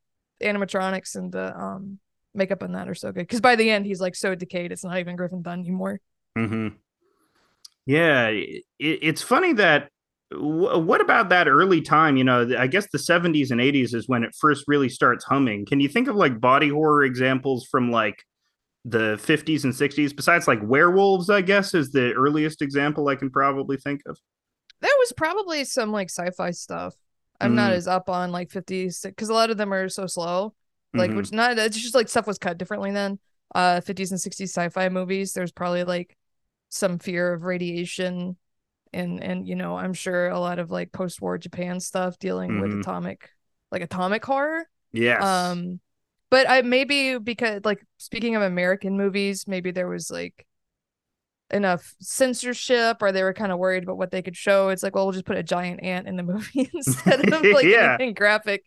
animatronics 0.43 1.17
and 1.17 1.33
the 1.33 1.57
um 1.59 1.99
makeup 2.35 2.63
on 2.63 2.73
that 2.73 2.89
are 2.89 2.95
so 2.95 3.11
good 3.11 3.23
because 3.23 3.41
by 3.41 3.57
the 3.57 3.71
end 3.71 3.87
he's 3.87 4.01
like 4.01 4.15
so 4.15 4.35
decayed 4.35 4.71
it's 4.71 4.85
not 4.85 4.99
even 4.99 5.17
Griffin 5.17 5.43
Dunne 5.43 5.61
anymore. 5.61 6.01
Mm-hmm. 6.37 6.69
Yeah, 7.87 8.27
it, 8.29 8.65
it's 8.79 9.23
funny 9.23 9.55
that 9.55 9.89
what 10.33 11.01
about 11.01 11.29
that 11.29 11.47
early 11.47 11.81
time 11.81 12.17
you 12.17 12.25
know 12.25 12.49
i 12.59 12.67
guess 12.67 12.89
the 12.91 12.99
70s 12.99 13.53
and 13.53 13.61
80s 13.61 13.95
is 13.95 14.09
when 14.09 14.25
it 14.25 14.35
first 14.39 14.65
really 14.67 14.89
starts 14.89 15.25
humming 15.25 15.65
can 15.65 15.79
you 15.79 15.89
think 15.89 16.09
of 16.09 16.17
like 16.17 16.41
body 16.41 16.69
horror 16.69 17.05
examples 17.05 17.67
from 17.71 17.93
like 17.93 18.25
the 18.85 19.17
50s 19.23 19.65
and 19.65 19.73
60s 19.73 20.15
besides 20.15 20.49
like 20.49 20.59
werewolves 20.63 21.31
i 21.31 21.41
guess 21.41 21.75
is 21.75 21.91
the 21.91 22.13
earliest 22.15 22.61
example 22.61 23.09
i 23.09 23.15
can 23.15 23.31
probably 23.31 23.77
think 23.77 24.01
of 24.07 24.19
there 24.81 24.91
was 24.99 25.13
probably 25.13 25.65
some 25.65 25.93
like 25.93 26.11
sci-fi 26.11 26.51
stuff 26.51 26.95
i'm 27.41 27.53
mm. 27.53 27.57
not 27.57 27.73
as 27.73 27.87
up 27.87 28.09
on 28.09 28.33
like 28.33 28.49
50s 28.49 29.05
because 29.05 29.29
a 29.29 29.35
lot 29.35 29.51
of 29.51 29.57
them 29.57 29.73
are 29.73 29.89
so 29.89 30.07
slow 30.07 30.55
like 30.93 31.11
mm-hmm. 31.11 31.19
which 31.19 31.33
not 31.33 31.57
it's 31.57 31.79
just 31.79 31.95
like 31.95 32.09
stuff 32.09 32.27
was 32.27 32.39
cut 32.39 32.59
differently 32.59 32.91
then 32.91 33.19
uh 33.55 33.81
50s 33.81 34.11
and 34.11 34.21
60s 34.21 34.49
sci-fi 34.49 34.89
movies 34.89 35.33
there's 35.33 35.53
probably 35.53 35.85
like 35.85 36.17
some 36.69 36.99
fear 36.99 37.33
of 37.33 37.45
radiation 37.45 38.37
and 38.97 39.23
and 39.23 39.47
you 39.47 39.55
know 39.55 39.77
i'm 39.77 39.93
sure 39.93 40.29
a 40.29 40.41
lot 40.41 40.59
of 40.59 40.71
like 40.71 40.93
post-war 40.93 41.39
japan 41.39 41.79
stuff 41.81 42.19
dealing 42.19 42.51
mm-hmm. 42.51 42.61
with 42.61 42.81
atomic 42.81 43.31
like 43.71 43.83
atomic 43.83 44.25
horror. 44.25 44.65
Yeah 44.93 45.51
um 45.51 45.81
but 46.31 46.49
i 46.49 46.63
maybe 46.63 47.19
because 47.19 47.63
like 47.65 47.85
speaking 47.99 48.37
of 48.37 48.43
american 48.43 48.97
movies 48.97 49.47
maybe 49.47 49.71
there 49.71 49.89
was 49.89 50.11
like 50.11 50.47
enough 51.51 51.95
censorship 52.01 52.99
or 53.01 53.13
they 53.13 53.23
were 53.23 53.33
kind 53.33 53.53
of 53.53 53.59
worried 53.59 53.85
about 53.85 53.99
what 53.99 54.11
they 54.11 54.23
could 54.23 54.37
show. 54.37 54.69
It's 54.71 54.83
like 54.83 54.95
well 54.95 55.07
we'll 55.07 55.13
just 55.13 55.27
put 55.27 55.37
a 55.37 55.43
giant 55.43 55.83
ant 55.83 56.09
in 56.09 56.17
the 56.17 56.23
movie 56.23 56.69
instead 56.75 57.33
of 57.33 57.43
like 57.53 57.65
yeah. 57.65 57.95
anything 57.95 58.15
graphic. 58.15 58.65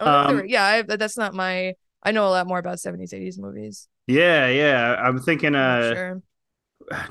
Um, 0.00 0.36
were, 0.36 0.44
yeah 0.44 0.64
I, 0.64 0.82
that's 0.82 1.16
not 1.16 1.32
my 1.32 1.74
i 2.02 2.10
know 2.10 2.26
a 2.26 2.30
lot 2.30 2.48
more 2.48 2.58
about 2.58 2.78
70s 2.78 3.12
80s 3.12 3.38
movies. 3.38 3.88
Yeah 4.06 4.48
yeah 4.48 4.96
i'm 4.98 5.20
thinking 5.20 5.54
uh 5.54 5.94
sure 5.94 6.22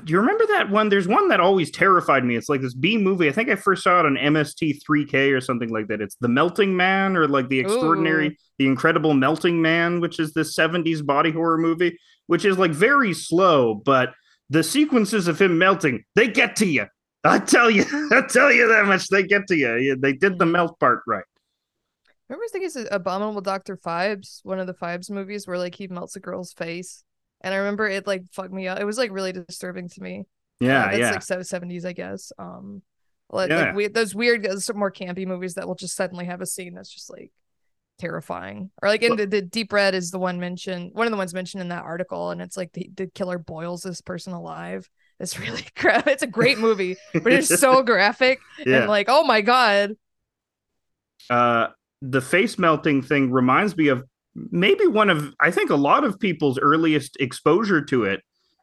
do 0.04 0.12
you 0.12 0.18
remember 0.18 0.46
that 0.48 0.70
one? 0.70 0.88
There's 0.88 1.08
one 1.08 1.28
that 1.28 1.40
always 1.40 1.70
terrified 1.70 2.24
me. 2.24 2.36
It's 2.36 2.48
like 2.48 2.60
this 2.60 2.74
B 2.74 2.96
movie. 2.98 3.28
I 3.28 3.32
think 3.32 3.48
I 3.48 3.56
first 3.56 3.82
saw 3.82 4.00
it 4.00 4.06
on 4.06 4.16
MST3K 4.16 5.34
or 5.36 5.40
something 5.40 5.70
like 5.70 5.88
that. 5.88 6.00
It's 6.00 6.16
The 6.16 6.28
Melting 6.28 6.76
Man 6.76 7.16
or 7.16 7.26
like 7.26 7.48
The 7.48 7.60
Extraordinary, 7.60 8.28
Ooh. 8.28 8.34
The 8.58 8.66
Incredible 8.66 9.14
Melting 9.14 9.60
Man, 9.60 10.00
which 10.00 10.20
is 10.20 10.32
the 10.32 10.42
70s 10.42 11.04
body 11.04 11.30
horror 11.30 11.58
movie, 11.58 11.98
which 12.26 12.44
is 12.44 12.58
like 12.58 12.72
very 12.72 13.14
slow, 13.14 13.74
but 13.74 14.12
the 14.50 14.62
sequences 14.62 15.28
of 15.28 15.40
him 15.40 15.58
melting, 15.58 16.04
they 16.14 16.28
get 16.28 16.56
to 16.56 16.66
you. 16.66 16.86
I 17.24 17.38
tell 17.38 17.70
you, 17.70 17.84
I 18.12 18.22
tell 18.28 18.52
you 18.52 18.68
that 18.68 18.86
much. 18.86 19.08
They 19.08 19.22
get 19.22 19.46
to 19.48 19.56
you. 19.56 19.96
They 19.96 20.12
did 20.12 20.38
the 20.38 20.44
mm-hmm. 20.44 20.52
melt 20.52 20.80
part 20.80 21.02
right. 21.06 21.24
Remember, 22.28 22.44
I 22.44 22.48
think 22.52 22.64
it's 22.64 22.76
Abominable 22.90 23.40
Doctor 23.40 23.76
Phibes, 23.76 24.40
one 24.42 24.58
of 24.58 24.66
the 24.66 24.74
Phibes 24.74 25.10
movies 25.10 25.46
where 25.46 25.58
like 25.58 25.74
he 25.74 25.88
melts 25.88 26.16
a 26.16 26.20
girl's 26.20 26.52
face 26.52 27.04
and 27.42 27.52
I 27.52 27.58
remember 27.58 27.88
it 27.88 28.06
like 28.06 28.24
fucked 28.32 28.52
me 28.52 28.68
up. 28.68 28.80
It 28.80 28.84
was 28.84 28.98
like 28.98 29.10
really 29.10 29.32
disturbing 29.32 29.88
to 29.90 30.02
me. 30.02 30.24
Yeah, 30.60 30.84
uh, 30.84 30.86
that's 30.86 30.98
yeah. 30.98 31.10
like 31.10 31.22
so 31.22 31.42
seventies, 31.42 31.84
I 31.84 31.92
guess. 31.92 32.32
Um, 32.38 32.82
like, 33.30 33.50
yeah. 33.50 33.66
like 33.66 33.74
we, 33.74 33.88
those 33.88 34.14
weird, 34.14 34.44
those 34.44 34.72
more 34.74 34.92
campy 34.92 35.26
movies 35.26 35.54
that 35.54 35.66
will 35.66 35.74
just 35.74 35.96
suddenly 35.96 36.26
have 36.26 36.40
a 36.40 36.46
scene 36.46 36.74
that's 36.74 36.92
just 36.92 37.10
like 37.10 37.32
terrifying. 37.98 38.70
Or 38.82 38.88
like 38.88 39.02
in 39.02 39.16
the, 39.16 39.26
the 39.26 39.42
Deep 39.42 39.72
Red 39.72 39.94
is 39.94 40.10
the 40.10 40.18
one 40.18 40.38
mentioned, 40.38 40.90
one 40.92 41.06
of 41.06 41.10
the 41.10 41.16
ones 41.16 41.32
mentioned 41.32 41.62
in 41.62 41.68
that 41.68 41.84
article, 41.84 42.30
and 42.30 42.42
it's 42.42 42.56
like 42.56 42.72
the, 42.72 42.90
the 42.94 43.06
killer 43.06 43.38
boils 43.38 43.82
this 43.82 44.00
person 44.00 44.34
alive. 44.34 44.88
It's 45.18 45.38
really 45.38 45.64
crap. 45.76 46.06
It's 46.06 46.22
a 46.22 46.28
great 46.28 46.58
movie, 46.58 46.96
but 47.14 47.32
it's 47.32 47.60
so 47.60 47.82
graphic 47.84 48.40
yeah. 48.64 48.80
and 48.80 48.88
like, 48.88 49.06
oh 49.08 49.24
my 49.24 49.40
god. 49.40 49.92
Uh, 51.30 51.68
the 52.02 52.20
face 52.20 52.58
melting 52.58 53.02
thing 53.02 53.30
reminds 53.30 53.76
me 53.76 53.88
of 53.88 54.04
maybe 54.34 54.86
one 54.86 55.10
of 55.10 55.34
I 55.40 55.50
think 55.50 55.70
a 55.70 55.76
lot 55.76 56.04
of 56.04 56.18
people's 56.18 56.58
earliest 56.58 57.16
exposure 57.20 57.82
to 57.84 58.04
it 58.04 58.22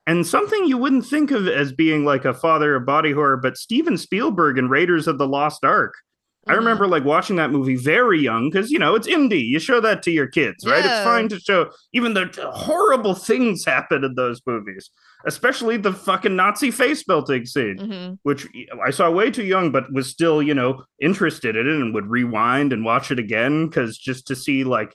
and 0.09 0.25
something 0.25 0.65
you 0.65 0.79
wouldn't 0.79 1.05
think 1.05 1.29
of 1.29 1.47
as 1.47 1.71
being 1.71 2.03
like 2.03 2.25
a 2.25 2.33
father 2.33 2.75
of 2.75 2.83
body 2.83 3.11
horror, 3.11 3.37
but 3.37 3.57
Steven 3.57 3.95
Spielberg 3.95 4.57
and 4.57 4.67
Raiders 4.67 5.07
of 5.07 5.19
the 5.19 5.27
Lost 5.27 5.63
Ark. 5.63 5.93
Mm-hmm. 5.93 6.51
I 6.51 6.55
remember 6.55 6.87
like 6.87 7.05
watching 7.05 7.35
that 7.35 7.51
movie 7.51 7.75
very 7.75 8.19
young 8.19 8.49
because 8.49 8.71
you 8.71 8.79
know 8.79 8.95
it's 8.95 9.07
Indy. 9.07 9.41
You 9.41 9.59
show 9.59 9.79
that 9.81 10.01
to 10.03 10.11
your 10.11 10.25
kids, 10.25 10.65
right? 10.65 10.83
Yeah. 10.83 10.97
It's 10.97 11.03
fine 11.03 11.29
to 11.29 11.39
show 11.39 11.69
even 11.93 12.15
the 12.15 12.27
horrible 12.51 13.13
things 13.13 13.63
happen 13.67 14.03
in 14.03 14.15
those 14.15 14.41
movies, 14.47 14.89
especially 15.27 15.77
the 15.77 15.93
fucking 15.93 16.35
Nazi 16.35 16.71
face 16.71 17.07
melting 17.07 17.45
scene, 17.45 17.77
mm-hmm. 17.77 18.13
which 18.23 18.47
I 18.83 18.89
saw 18.89 19.11
way 19.11 19.29
too 19.29 19.45
young, 19.45 19.71
but 19.71 19.93
was 19.93 20.09
still 20.09 20.41
you 20.41 20.55
know 20.55 20.85
interested 20.99 21.55
in 21.55 21.67
it 21.67 21.75
and 21.75 21.93
would 21.93 22.07
rewind 22.07 22.73
and 22.73 22.83
watch 22.83 23.11
it 23.11 23.19
again 23.19 23.67
because 23.67 23.95
just 23.95 24.25
to 24.25 24.35
see 24.35 24.63
like 24.63 24.91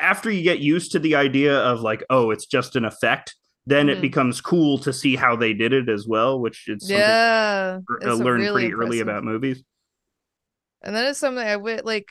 after 0.00 0.30
you 0.30 0.42
get 0.42 0.58
used 0.60 0.92
to 0.92 0.98
the 0.98 1.14
idea 1.14 1.58
of 1.58 1.80
like 1.80 2.02
oh 2.10 2.30
it's 2.30 2.46
just 2.46 2.76
an 2.76 2.84
effect 2.84 3.34
then 3.66 3.86
mm-hmm. 3.86 3.98
it 3.98 4.00
becomes 4.00 4.40
cool 4.40 4.78
to 4.78 4.92
see 4.92 5.16
how 5.16 5.36
they 5.36 5.52
did 5.52 5.72
it 5.72 5.88
as 5.88 6.06
well, 6.06 6.40
which 6.40 6.68
is 6.68 6.90
yeah, 6.90 7.78
I 8.02 8.06
learned 8.06 8.42
really 8.42 8.62
pretty 8.62 8.72
impressive. 8.72 8.88
early 8.88 9.00
about 9.00 9.24
movies. 9.24 9.62
And 10.82 10.96
that 10.96 11.06
is 11.06 11.18
something 11.18 11.46
I 11.46 11.56
would 11.56 11.84
like. 11.84 12.08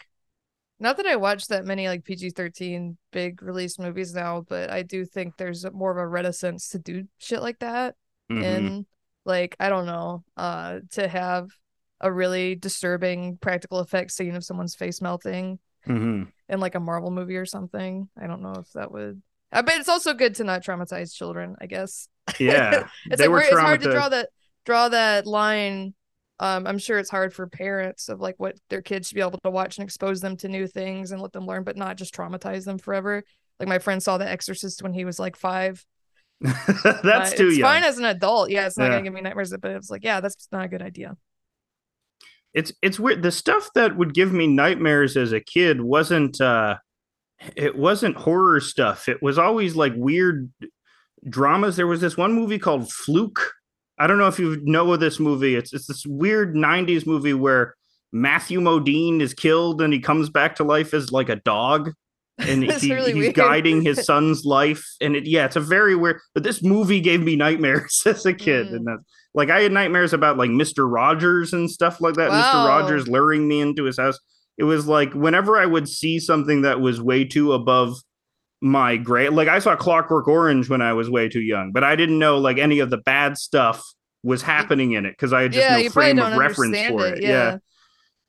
Not 0.79 0.97
that 0.97 1.05
I 1.05 1.17
watch 1.17 1.47
that 1.47 1.65
many 1.65 1.87
like 1.87 2.05
PG 2.05 2.31
thirteen 2.31 2.97
big 3.11 3.43
release 3.43 3.77
movies 3.77 4.13
now, 4.13 4.45
but 4.47 4.71
I 4.71 4.83
do 4.83 5.05
think 5.05 5.35
there's 5.37 5.69
more 5.71 5.91
of 5.91 5.97
a 5.97 6.07
reticence 6.07 6.69
to 6.69 6.79
do 6.79 7.03
shit 7.17 7.41
like 7.41 7.59
that. 7.59 7.95
Mm-hmm. 8.31 8.43
And 8.43 8.85
like 9.25 9.57
I 9.59 9.69
don't 9.69 9.85
know, 9.85 10.23
uh, 10.37 10.79
to 10.91 11.07
have 11.07 11.49
a 11.99 12.11
really 12.11 12.55
disturbing 12.55 13.37
practical 13.37 13.79
effect 13.79 14.11
scene 14.11 14.35
of 14.35 14.43
someone's 14.43 14.73
face 14.73 15.01
melting 15.01 15.59
mm-hmm. 15.87 16.23
In 16.51 16.59
like 16.59 16.75
a 16.75 16.79
Marvel 16.79 17.09
movie 17.09 17.37
or 17.37 17.45
something. 17.45 18.07
I 18.21 18.27
don't 18.27 18.41
know 18.41 18.53
if 18.59 18.71
that 18.73 18.91
would 18.91 19.21
uh, 19.51 19.61
but 19.61 19.75
it's 19.75 19.89
also 19.89 20.13
good 20.13 20.35
to 20.35 20.43
not 20.43 20.63
traumatize 20.63 21.13
children, 21.13 21.55
I 21.59 21.65
guess. 21.65 22.07
Yeah, 22.39 22.87
it's 23.07 23.19
like 23.19 23.29
it's 23.29 23.59
hard 23.59 23.81
to 23.81 23.91
draw 23.91 24.07
that 24.07 24.29
draw 24.65 24.87
that 24.89 25.25
line. 25.25 25.93
Um, 26.39 26.65
I'm 26.65 26.77
sure 26.77 26.97
it's 26.97 27.09
hard 27.09 27.33
for 27.33 27.45
parents 27.45 28.09
of 28.09 28.21
like 28.21 28.35
what 28.37 28.55
their 28.69 28.81
kids 28.81 29.07
should 29.07 29.15
be 29.15 29.21
able 29.21 29.39
to 29.43 29.49
watch 29.49 29.77
and 29.77 29.83
expose 29.83 30.21
them 30.21 30.37
to 30.37 30.47
new 30.47 30.65
things 30.65 31.11
and 31.11 31.21
let 31.21 31.33
them 31.33 31.45
learn, 31.45 31.63
but 31.63 31.75
not 31.75 31.97
just 31.97 32.15
traumatize 32.15 32.63
them 32.63 32.77
forever. 32.77 33.23
Like 33.59 33.67
my 33.67 33.79
friend 33.79 34.01
saw 34.01 34.17
The 34.17 34.29
Exorcist 34.29 34.81
when 34.81 34.93
he 34.93 35.03
was 35.03 35.19
like 35.19 35.35
five. 35.35 35.85
that's 37.03 37.33
too 37.33 37.49
it's 37.49 37.57
young. 37.57 37.69
fine 37.69 37.83
as 37.83 37.97
an 37.97 38.05
adult. 38.05 38.49
Yeah, 38.49 38.65
it's 38.65 38.77
not 38.77 38.85
yeah. 38.85 38.91
gonna 38.91 39.03
give 39.03 39.13
me 39.13 39.21
nightmares, 39.21 39.53
but 39.59 39.71
it 39.71 39.77
was 39.77 39.89
like, 39.89 40.05
yeah, 40.05 40.21
that's 40.21 40.47
not 40.51 40.65
a 40.65 40.69
good 40.69 40.81
idea. 40.81 41.17
It's 42.53 42.71
it's 42.81 42.99
weird. 42.99 43.23
The 43.23 43.31
stuff 43.31 43.69
that 43.75 43.97
would 43.97 44.13
give 44.13 44.33
me 44.33 44.47
nightmares 44.47 45.15
as 45.15 45.31
a 45.31 45.39
kid 45.39 45.81
wasn't 45.81 46.41
uh 46.41 46.77
it 47.55 47.77
wasn't 47.77 48.17
horror 48.17 48.59
stuff. 48.59 49.09
It 49.09 49.21
was 49.21 49.37
always 49.37 49.75
like 49.75 49.93
weird 49.95 50.51
dramas. 51.27 51.75
There 51.75 51.87
was 51.87 52.01
this 52.01 52.17
one 52.17 52.33
movie 52.33 52.59
called 52.59 52.91
Fluke. 52.91 53.53
I 53.97 54.07
don't 54.07 54.17
know 54.17 54.27
if 54.27 54.39
you 54.39 54.59
know 54.63 54.91
of 54.93 54.99
this 54.99 55.19
movie. 55.19 55.55
It's 55.55 55.73
it's 55.73 55.87
this 55.87 56.05
weird 56.05 56.55
90s 56.55 57.05
movie 57.05 57.33
where 57.33 57.75
Matthew 58.11 58.59
Modine 58.59 59.21
is 59.21 59.33
killed 59.33 59.81
and 59.81 59.93
he 59.93 59.99
comes 59.99 60.29
back 60.29 60.55
to 60.55 60.63
life 60.63 60.93
as 60.93 61.11
like 61.11 61.29
a 61.29 61.37
dog. 61.37 61.91
And 62.37 62.63
he, 62.71 62.93
really 62.93 63.13
he's 63.13 63.21
weird. 63.21 63.35
guiding 63.35 63.81
his 63.81 64.05
son's 64.05 64.45
life. 64.45 64.83
And 64.99 65.15
it, 65.15 65.25
yeah, 65.25 65.45
it's 65.45 65.55
a 65.55 65.61
very 65.61 65.95
weird, 65.95 66.19
but 66.33 66.43
this 66.43 66.63
movie 66.63 66.99
gave 66.99 67.21
me 67.21 67.35
nightmares 67.35 68.03
as 68.05 68.25
a 68.25 68.33
kid. 68.33 68.67
Mm. 68.67 68.75
And 68.75 68.87
that, 68.87 68.99
like 69.33 69.49
I 69.49 69.61
had 69.61 69.71
nightmares 69.71 70.13
about 70.13 70.37
like 70.37 70.49
Mr. 70.49 70.91
Rogers 70.91 71.53
and 71.53 71.69
stuff 71.69 72.01
like 72.01 72.15
that. 72.15 72.29
Wow. 72.29 72.41
Mr. 72.41 72.67
Rogers 72.67 73.07
luring 73.07 73.47
me 73.47 73.61
into 73.61 73.85
his 73.85 73.97
house 73.97 74.19
it 74.57 74.65
was 74.65 74.87
like 74.87 75.13
whenever 75.13 75.57
I 75.57 75.65
would 75.65 75.89
see 75.89 76.19
something 76.19 76.61
that 76.61 76.79
was 76.79 77.01
way 77.01 77.25
too 77.25 77.53
above 77.53 77.97
my 78.61 78.95
grade, 78.95 79.31
like 79.31 79.47
I 79.47 79.57
saw 79.57 79.75
Clockwork 79.75 80.27
Orange 80.27 80.69
when 80.69 80.83
I 80.83 80.93
was 80.93 81.09
way 81.09 81.29
too 81.29 81.41
young, 81.41 81.71
but 81.71 81.83
I 81.83 81.95
didn't 81.95 82.19
know 82.19 82.37
like 82.37 82.59
any 82.59 82.79
of 82.79 82.91
the 82.91 82.97
bad 82.97 83.39
stuff 83.39 83.83
was 84.23 84.43
happening 84.43 84.91
in 84.91 85.07
it 85.07 85.11
because 85.11 85.33
I 85.33 85.43
had 85.43 85.53
just 85.53 85.67
yeah, 85.67 85.81
no 85.81 85.89
frame 85.89 86.19
of 86.19 86.37
reference 86.37 86.77
for 86.87 87.07
it. 87.07 87.17
it. 87.17 87.23
Yeah. 87.23 87.57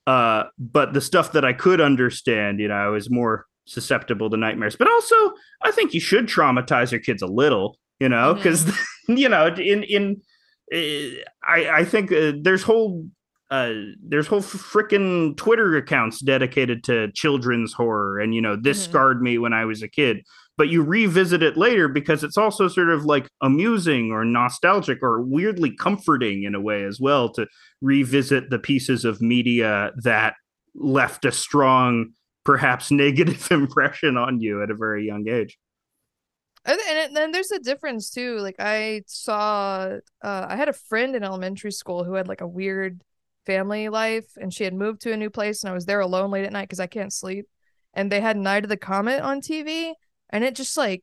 yeah. 0.06 0.12
Uh, 0.12 0.44
but 0.58 0.94
the 0.94 1.02
stuff 1.02 1.32
that 1.32 1.44
I 1.44 1.52
could 1.52 1.82
understand, 1.82 2.60
you 2.60 2.68
know, 2.68 2.74
I 2.74 2.88
was 2.88 3.10
more 3.10 3.44
susceptible 3.66 4.30
to 4.30 4.36
nightmares. 4.36 4.74
But 4.74 4.90
also, 4.90 5.14
I 5.62 5.70
think 5.70 5.92
you 5.92 6.00
should 6.00 6.28
traumatize 6.28 6.90
your 6.90 7.00
kids 7.00 7.20
a 7.20 7.26
little, 7.26 7.76
you 8.00 8.08
know, 8.08 8.32
because 8.32 8.64
mm-hmm. 8.64 9.16
you 9.18 9.28
know, 9.28 9.48
in 9.48 9.82
in 9.82 10.22
I 10.72 11.68
I 11.70 11.84
think 11.84 12.12
uh, 12.12 12.32
there's 12.40 12.62
whole 12.62 13.06
uh, 13.50 13.72
there's 14.02 14.26
whole 14.26 14.40
freaking 14.40 15.36
Twitter 15.36 15.76
accounts 15.76 16.20
dedicated 16.20 16.82
to 16.84 17.12
children's 17.12 17.74
horror, 17.74 18.18
and 18.18 18.34
you 18.34 18.40
know 18.40 18.56
this 18.56 18.82
mm-hmm. 18.82 18.90
scarred 18.90 19.22
me 19.22 19.36
when 19.38 19.52
I 19.52 19.66
was 19.66 19.82
a 19.82 19.88
kid. 19.88 20.22
But 20.56 20.68
you 20.68 20.82
revisit 20.82 21.42
it 21.42 21.56
later 21.56 21.88
because 21.88 22.22
it's 22.22 22.36
also 22.36 22.68
sort 22.68 22.90
of 22.90 23.04
like 23.04 23.28
amusing 23.42 24.10
or 24.10 24.24
nostalgic 24.24 25.02
or 25.02 25.22
weirdly 25.22 25.74
comforting 25.74 26.44
in 26.44 26.54
a 26.54 26.60
way 26.60 26.84
as 26.84 27.00
well 27.00 27.30
to 27.30 27.46
revisit 27.80 28.50
the 28.50 28.58
pieces 28.58 29.04
of 29.04 29.20
media 29.20 29.92
that 30.02 30.34
left 30.74 31.24
a 31.24 31.32
strong, 31.32 32.12
perhaps 32.44 32.90
negative 32.90 33.50
impression 33.50 34.16
on 34.16 34.40
you 34.40 34.62
at 34.62 34.70
a 34.70 34.74
very 34.74 35.06
young 35.06 35.28
age. 35.28 35.58
And 36.64 37.16
then 37.16 37.32
there's 37.32 37.50
a 37.50 37.58
difference 37.58 38.10
too. 38.10 38.38
Like 38.38 38.56
I 38.58 39.02
saw, 39.06 39.96
uh, 40.22 40.46
I 40.48 40.56
had 40.56 40.68
a 40.68 40.72
friend 40.72 41.16
in 41.16 41.24
elementary 41.24 41.72
school 41.72 42.04
who 42.04 42.14
had 42.14 42.28
like 42.28 42.40
a 42.40 42.46
weird 42.46 43.02
family 43.46 43.88
life 43.88 44.26
and 44.40 44.54
she 44.54 44.62
had 44.64 44.74
moved 44.74 45.00
to 45.02 45.12
a 45.12 45.16
new 45.16 45.30
place 45.30 45.62
and 45.62 45.70
I 45.70 45.74
was 45.74 45.86
there 45.86 46.00
alone 46.00 46.30
late 46.30 46.44
at 46.44 46.52
night 46.52 46.68
because 46.68 46.80
I 46.80 46.86
can't 46.86 47.12
sleep. 47.12 47.46
And 47.94 48.10
they 48.10 48.20
had 48.20 48.36
Night 48.36 48.64
of 48.64 48.70
the 48.70 48.76
Comet 48.76 49.20
on 49.20 49.40
TV. 49.40 49.92
And 50.30 50.44
it 50.44 50.54
just 50.54 50.76
like 50.76 51.02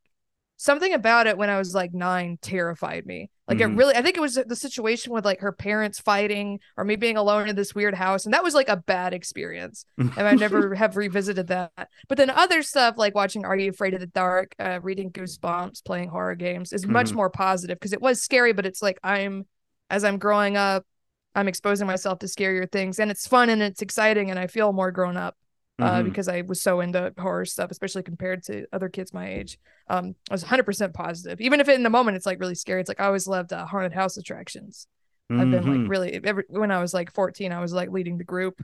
something 0.57 0.93
about 0.93 1.27
it 1.27 1.37
when 1.37 1.49
I 1.49 1.57
was 1.57 1.75
like 1.75 1.93
nine 1.93 2.37
terrified 2.41 3.05
me. 3.05 3.29
Like 3.49 3.57
mm-hmm. 3.57 3.73
it 3.73 3.77
really, 3.77 3.95
I 3.95 4.03
think 4.03 4.15
it 4.15 4.21
was 4.21 4.35
the 4.35 4.55
situation 4.55 5.11
with 5.11 5.25
like 5.25 5.39
her 5.39 5.51
parents 5.51 5.99
fighting 5.99 6.59
or 6.77 6.83
me 6.83 6.95
being 6.95 7.17
alone 7.17 7.49
in 7.49 7.55
this 7.55 7.73
weird 7.73 7.95
house. 7.95 8.25
And 8.25 8.33
that 8.35 8.43
was 8.43 8.53
like 8.53 8.69
a 8.69 8.77
bad 8.77 9.11
experience. 9.11 9.85
and 9.97 10.13
I 10.19 10.35
never 10.35 10.75
have 10.75 10.95
revisited 10.95 11.47
that. 11.47 11.89
But 12.07 12.19
then 12.19 12.29
other 12.29 12.61
stuff 12.61 12.95
like 12.95 13.15
watching 13.15 13.45
Are 13.45 13.57
You 13.57 13.71
Afraid 13.71 13.95
of 13.95 14.01
the 14.01 14.07
Dark, 14.07 14.53
uh, 14.59 14.79
reading 14.83 15.11
Goosebumps, 15.11 15.83
playing 15.83 16.09
horror 16.09 16.35
games 16.35 16.71
is 16.71 16.85
much 16.85 17.07
mm-hmm. 17.07 17.15
more 17.15 17.29
positive 17.31 17.79
because 17.79 17.93
it 17.93 18.01
was 18.01 18.21
scary, 18.21 18.53
but 18.53 18.67
it's 18.67 18.83
like 18.83 18.99
I'm, 19.03 19.47
as 19.89 20.03
I'm 20.03 20.19
growing 20.19 20.55
up, 20.55 20.85
I'm 21.33 21.47
exposing 21.47 21.87
myself 21.87 22.19
to 22.19 22.27
scarier 22.27 22.71
things 22.71 22.99
and 22.99 23.09
it's 23.09 23.27
fun 23.27 23.49
and 23.49 23.63
it's 23.63 23.81
exciting 23.81 24.29
and 24.29 24.37
I 24.37 24.45
feel 24.45 24.73
more 24.73 24.91
grown 24.91 25.17
up 25.17 25.35
uh, 25.79 25.93
mm-hmm. 25.93 26.09
because 26.09 26.27
I 26.27 26.41
was 26.41 26.61
so 26.61 26.81
into 26.81 27.13
horror 27.17 27.45
stuff, 27.45 27.71
especially 27.71 28.03
compared 28.03 28.43
to 28.43 28.65
other 28.73 28.89
kids 28.89 29.13
my 29.13 29.29
age. 29.29 29.57
Um, 29.87 30.15
I 30.29 30.33
was 30.33 30.43
100% 30.43 30.93
positive, 30.93 31.39
even 31.41 31.59
if 31.59 31.69
in 31.69 31.83
the 31.83 31.89
moment 31.89 32.17
it's 32.17 32.25
like 32.25 32.39
really 32.39 32.55
scary. 32.55 32.81
It's 32.81 32.89
like 32.89 32.99
I 32.99 33.05
always 33.05 33.27
loved 33.27 33.53
uh, 33.53 33.65
haunted 33.65 33.93
house 33.93 34.17
attractions. 34.17 34.87
Mm-hmm. 35.31 35.41
I've 35.41 35.51
been 35.51 35.63
like 35.63 35.79
mm-hmm. 35.79 35.89
really 35.89 36.21
every, 36.23 36.43
when 36.49 36.71
I 36.71 36.81
was 36.81 36.93
like 36.93 37.13
14, 37.13 37.51
I 37.51 37.61
was 37.61 37.73
like 37.73 37.91
leading 37.91 38.17
the 38.17 38.23
group, 38.23 38.61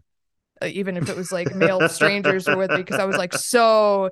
uh, 0.62 0.68
even 0.68 0.98
if 0.98 1.10
it 1.10 1.16
was 1.16 1.32
like 1.32 1.56
male 1.56 1.88
strangers 1.90 2.48
were 2.48 2.58
with 2.58 2.72
me 2.72 2.78
because 2.78 3.00
I 3.00 3.06
was 3.06 3.18
like 3.18 3.34
so 3.34 4.10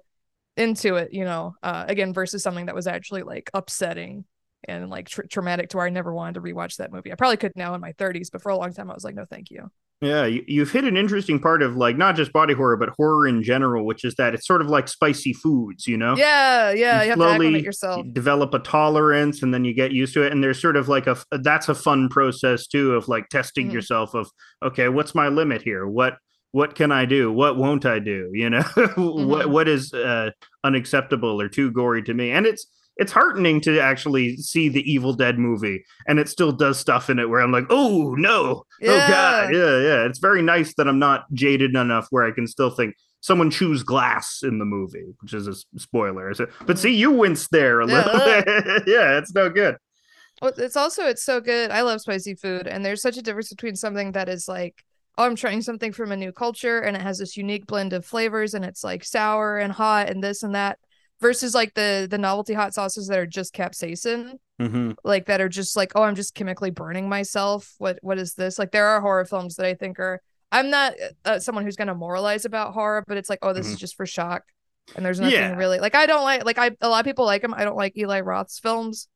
into 0.56 0.96
it, 0.96 1.14
you 1.14 1.26
know. 1.26 1.56
Uh, 1.62 1.86
again, 1.88 2.14
versus 2.14 2.44
something 2.44 2.68
that 2.68 2.76
was 2.76 2.88
actually 2.88 3.24
like 3.24 3.50
upsetting 3.54 4.26
and 4.66 4.90
like 4.90 5.10
tra- 5.10 5.28
traumatic 5.28 5.70
to 5.70 5.78
where 5.78 5.86
I 5.86 5.90
never 5.90 6.14
wanted 6.14 6.36
to 6.36 6.42
rewatch 6.42 6.78
that 6.78 6.92
movie. 6.92 7.12
I 7.12 7.16
probably 7.16 7.38
could 7.38 7.54
now 7.56 7.74
in 7.76 7.82
my 7.82 7.94
30s, 7.94 8.30
but 8.32 8.42
for 8.42 8.50
a 8.50 8.58
long 8.58 8.74
time 8.74 8.90
I 8.90 8.94
was 8.94 9.04
like, 9.04 9.16
no, 9.16 9.26
thank 9.26 9.52
you. 9.52 9.70
Yeah, 10.04 10.26
you, 10.26 10.60
have 10.60 10.72
hit 10.72 10.84
an 10.84 10.98
interesting 10.98 11.40
part 11.40 11.64
of 11.64 11.78
like 11.78 11.98
not 11.98 12.18
just 12.18 12.34
body 12.34 12.54
horror, 12.54 12.76
but 12.76 12.90
horror 12.90 13.26
in 13.26 13.42
general, 13.42 13.86
which 13.86 14.04
is 14.04 14.16
that 14.16 14.34
it's 14.34 14.46
sort 14.46 14.60
of 14.60 14.68
like 14.68 14.90
spicy 14.90 15.32
foods, 15.32 15.88
you 15.88 15.96
know? 15.96 16.16
Yeah, 16.18 16.72
yeah. 16.72 17.04
You, 17.04 17.10
you 17.10 17.16
slowly 17.16 17.64
yourself. 17.64 18.06
develop 18.12 18.54
a 18.54 18.60
tolerance, 18.60 19.42
and 19.44 19.54
then 19.54 19.64
you 19.64 19.74
get 19.74 19.94
used 19.94 20.14
to 20.16 20.24
it. 20.24 20.34
And 20.34 20.44
there's 20.44 20.62
sort 20.62 20.76
of 20.76 20.90
like 20.90 21.08
a 21.08 21.18
that's 21.32 21.70
a 21.70 21.76
fun 21.76 22.10
process 22.10 22.68
too 22.68 22.96
of 22.96 23.08
like 23.08 23.30
testing 23.30 23.68
mm-hmm. 23.68 23.76
yourself 23.76 24.14
of 24.14 24.30
okay, 24.62 24.90
what's 24.90 25.16
my 25.16 25.30
limit 25.30 25.62
here? 25.62 25.88
What 25.88 26.18
what 26.52 26.76
can 26.76 26.92
I 26.92 27.06
do? 27.06 27.32
What 27.32 27.58
won't 27.58 27.86
I 27.86 28.00
do? 28.00 28.30
You 28.34 28.50
know, 28.50 28.60
mm-hmm. 28.62 29.30
what 29.30 29.50
what 29.50 29.68
is 29.70 29.94
uh, 29.94 30.32
unacceptable 30.66 31.40
or 31.40 31.48
too 31.48 31.72
gory 31.72 32.04
to 32.04 32.14
me? 32.14 32.32
And 32.32 32.46
it's 32.46 32.68
it's 32.98 33.12
heartening 33.12 33.60
to 33.62 33.80
actually 33.80 34.38
see 34.38 34.70
the 34.70 34.92
Evil 34.92 35.14
Dead 35.14 35.40
movie, 35.40 35.84
and 36.08 36.20
it 36.20 36.30
still 36.30 36.52
does 36.52 36.80
stuff 36.80 37.10
in 37.10 37.20
it 37.20 37.30
where 37.30 37.42
I'm 37.42 37.52
like, 37.52 37.66
oh 37.70 38.14
no, 38.18 38.34
oh, 38.34 38.66
yeah. 38.80 38.92
oh 38.92 39.08
god, 39.08 39.54
yeah, 39.54 39.80
yeah. 39.80 40.06
It's 40.06 40.20
very 40.20 40.42
nice 40.42 40.74
that 40.76 40.88
I'm 40.88 41.00
not 41.00 41.32
jaded 41.34 41.76
enough 41.76 42.08
where 42.12 42.24
I 42.24 42.32
can 42.32 42.48
still 42.48 42.70
think 42.70 42.96
someone 43.22 43.50
chews 43.50 43.84
glass 43.84 44.42
in 44.44 44.60
the 44.60 44.66
movie, 44.66 45.14
which 45.22 45.34
is 45.34 45.48
a 45.48 45.56
spoiler. 45.80 46.30
It? 46.32 46.50
But 46.66 46.78
see, 46.78 46.94
you 46.94 47.12
winced 47.12 47.52
there 47.52 47.80
a 47.80 47.86
little. 47.86 48.14
Yeah, 48.14 48.44
yeah 48.86 49.18
it's 49.18 49.34
no 49.34 49.50
good. 49.50 49.78
Well, 50.42 50.54
it's 50.58 50.76
also 50.76 51.08
it's 51.08 51.24
so 51.24 51.42
good. 51.42 51.72
I 51.72 51.82
love 51.82 52.02
spicy 52.02 52.36
food, 52.36 52.68
and 52.68 52.86
there's 52.86 53.02
such 53.02 53.18
a 53.18 53.22
difference 53.22 53.50
between 53.50 53.76
something 53.76 54.12
that 54.12 54.30
is 54.30 54.48
like 54.48 54.84
oh, 55.18 55.26
I'm 55.26 55.36
trying 55.36 55.62
something 55.62 55.92
from 55.92 56.12
a 56.12 56.18
new 56.18 56.32
culture 56.32 56.80
and 56.80 56.96
it 56.96 57.02
has 57.02 57.20
this 57.20 57.38
unique 57.38 57.68
blend 57.68 57.94
of 57.94 58.06
flavors 58.06 58.54
and 58.54 58.66
it's 58.66 58.84
like 58.84 59.04
sour 59.04 59.58
and 59.58 59.72
hot 59.72 60.10
and 60.10 60.24
this 60.24 60.44
and 60.44 60.56
that 60.56 60.80
versus 61.24 61.56
like 61.56 61.74
the 61.74 62.08
the 62.08 62.20
novelty 62.20 62.54
hot 62.54 62.74
sauces 62.76 63.08
that 63.08 63.18
are 63.18 63.26
just 63.26 63.56
capsaicin 63.56 64.34
mm-hmm. 64.62 64.92
like 65.04 65.26
that 65.26 65.42
are 65.42 65.50
just 65.50 65.76
like 65.76 65.92
oh 65.96 66.04
i'm 66.04 66.14
just 66.14 66.36
chemically 66.36 66.70
burning 66.70 67.10
myself 67.10 67.74
what 67.80 67.98
what 68.04 68.20
is 68.20 68.36
this 68.36 68.60
like 68.60 68.72
there 68.72 68.86
are 68.86 69.02
horror 69.02 69.26
films 69.26 69.56
that 69.56 69.66
i 69.66 69.74
think 69.74 70.00
are 70.00 70.22
I'm 70.54 70.70
not 70.70 70.94
uh, 71.26 71.40
someone 71.40 71.64
who's 71.66 71.76
gonna 71.76 71.96
moralize 71.96 72.46
about 72.46 72.74
horror, 72.74 73.04
but 73.08 73.18
it's 73.18 73.28
like, 73.28 73.40
oh, 73.42 73.54
this 73.54 73.66
Mhm. 73.68 73.72
is 73.72 73.80
just 73.80 73.96
for 73.96 74.06
shock, 74.06 74.44
and 74.96 75.04
there's 75.04 75.20
nothing 75.20 75.34
Yeah. 75.34 75.56
really 75.56 75.80
like 75.80 75.96
I 75.96 76.06
don't 76.06 76.24
like 76.24 76.46
like 76.46 76.60
I 76.60 76.70
a 76.80 76.90
lot 76.90 77.00
of 77.00 77.06
people 77.06 77.26
like 77.26 77.42
them. 77.42 77.56
I 77.56 77.64
don't 77.64 77.76
like 77.76 77.98
Eli 77.98 78.22
Roth's 78.22 78.60
films. 78.60 79.08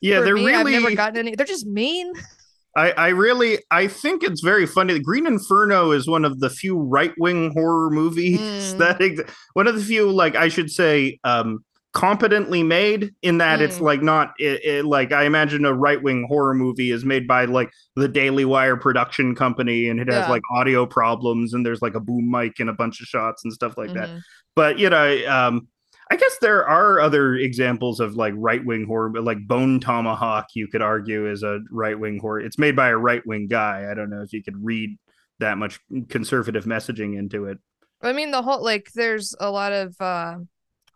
Yeah, 0.00 0.20
For 0.20 0.24
they're 0.24 0.36
me, 0.36 0.54
I've 0.54 0.66
never 0.66 0.94
gotten 0.94 1.18
any. 1.18 1.34
They're 1.34 1.44
just 1.44 1.66
mean. 1.66 2.14
I, 2.76 2.92
I 2.92 3.08
really 3.08 3.58
I 3.70 3.88
think 3.88 4.22
it's 4.22 4.40
very 4.42 4.66
funny. 4.66 4.92
The 4.94 5.00
Green 5.00 5.26
Inferno 5.26 5.90
is 5.90 6.06
one 6.08 6.24
of 6.24 6.40
the 6.40 6.48
few 6.50 6.78
right 6.78 7.12
wing 7.18 7.52
horror 7.52 7.90
movies 7.90 8.38
Mm. 8.74 8.78
that 8.78 9.00
ex- 9.00 9.22
one 9.54 9.66
of 9.66 9.74
the 9.74 9.82
few 9.84 10.10
like 10.10 10.36
I 10.36 10.48
should 10.48 10.70
say 10.70 11.18
um 11.24 11.64
competently 11.92 12.62
made 12.62 13.10
in 13.22 13.38
that 13.38 13.60
it's 13.60 13.78
Mm. 13.78 13.82
like 13.82 14.02
not 14.02 14.32
it, 14.38 14.64
it, 14.64 14.84
like 14.84 15.10
I 15.12 15.24
imagine 15.24 15.64
a 15.64 15.74
right 15.74 16.00
wing 16.00 16.24
horror 16.28 16.54
movie 16.54 16.92
is 16.92 17.04
made 17.04 17.26
by 17.26 17.46
like 17.46 17.70
the 17.96 18.06
Daily 18.06 18.44
Wire 18.44 18.76
production 18.76 19.34
company 19.34 19.88
and 19.88 19.98
it 19.98 20.06
has 20.06 20.26
Yeah. 20.26 20.30
like 20.30 20.42
audio 20.52 20.86
problems 20.86 21.52
and 21.52 21.66
there's 21.66 21.82
like 21.82 21.96
a 21.96 22.00
boom 22.00 22.30
mic 22.30 22.60
and 22.60 22.70
a 22.70 22.72
bunch 22.72 23.00
of 23.00 23.06
shots 23.08 23.42
and 23.42 23.52
stuff 23.52 23.76
like 23.76 23.92
that. 23.94 24.08
Mhm. 24.08 24.20
But 24.54 24.78
you 24.78 24.88
know, 24.88 25.26
um, 25.28 25.66
I 26.12 26.16
guess 26.16 26.38
there 26.40 26.66
are 26.68 26.98
other 27.00 27.36
examples 27.36 28.00
of 28.00 28.16
like 28.16 28.34
right 28.36 28.64
wing 28.64 28.84
horror, 28.86 29.08
but 29.10 29.22
like 29.22 29.46
Bone 29.46 29.78
Tomahawk, 29.78 30.46
you 30.54 30.66
could 30.66 30.82
argue 30.82 31.30
is 31.30 31.42
a 31.44 31.60
right 31.70 31.98
wing 31.98 32.18
horror. 32.18 32.40
It's 32.40 32.58
made 32.58 32.74
by 32.74 32.88
a 32.88 32.96
right 32.96 33.24
wing 33.26 33.46
guy. 33.46 33.86
I 33.90 33.94
don't 33.94 34.10
know 34.10 34.22
if 34.22 34.32
you 34.32 34.42
could 34.42 34.56
read 34.64 34.98
that 35.38 35.56
much 35.56 35.78
conservative 36.08 36.64
messaging 36.64 37.16
into 37.16 37.44
it. 37.46 37.58
I 38.02 38.12
mean, 38.12 38.30
the 38.32 38.42
whole 38.42 38.62
like 38.62 38.90
there's 38.94 39.34
a 39.38 39.50
lot 39.50 39.72
of 39.72 39.94
uh, 40.00 40.38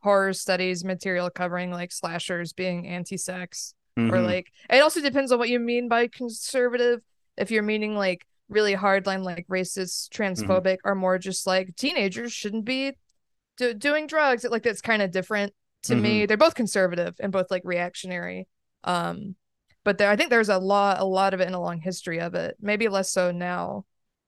horror 0.03 0.33
studies 0.33 0.85
material 0.85 1.31
covering 1.31 1.71
like 1.71 1.93
slashers 1.93 2.53
being 2.53 2.87
anti-sex 2.89 3.75
or 3.97 4.03
Mhm. 4.03 4.27
like 4.27 4.49
it 4.69 4.81
also 4.81 5.01
depends 5.01 5.31
on 5.31 5.39
what 5.39 5.49
you 5.49 5.61
mean 5.61 5.89
by 5.89 6.09
conservative. 6.09 7.01
If 7.37 7.53
you're 7.53 7.63
meaning 7.63 7.95
like 7.95 8.27
really 8.49 8.75
hardline, 8.75 9.23
like 9.23 9.47
racist, 9.49 10.09
transphobic, 10.11 10.79
or 10.85 10.95
more 10.97 11.19
just 11.19 11.47
like 11.47 11.77
teenagers 11.77 12.33
shouldn't 12.33 12.65
be 12.65 12.93
do- 13.57 13.75
doing 13.75 14.07
drugs. 14.07 14.45
Like 14.45 14.63
that's 14.63 14.81
kind 14.81 15.03
of 15.03 15.11
different 15.11 15.53
to 15.85 15.95
me. 15.95 16.27
They're 16.27 16.37
both 16.37 16.55
conservative 16.55 17.15
and 17.21 17.31
both 17.33 17.51
like 17.51 17.63
reactionary. 17.65 18.49
Um, 18.85 19.37
but 19.85 19.99
there, 19.99 20.09
I 20.11 20.17
think 20.17 20.31
there's 20.31 20.49
a 20.49 20.59
lot, 20.59 20.99
a 21.01 21.05
lot 21.05 21.35
of 21.35 21.41
it 21.41 21.49
in 21.49 21.55
a 21.55 21.61
long 21.61 21.79
history 21.81 22.21
of 22.21 22.35
it. 22.35 22.57
Maybe 22.61 22.89
less 22.89 23.11
so 23.13 23.31
now. 23.33 23.85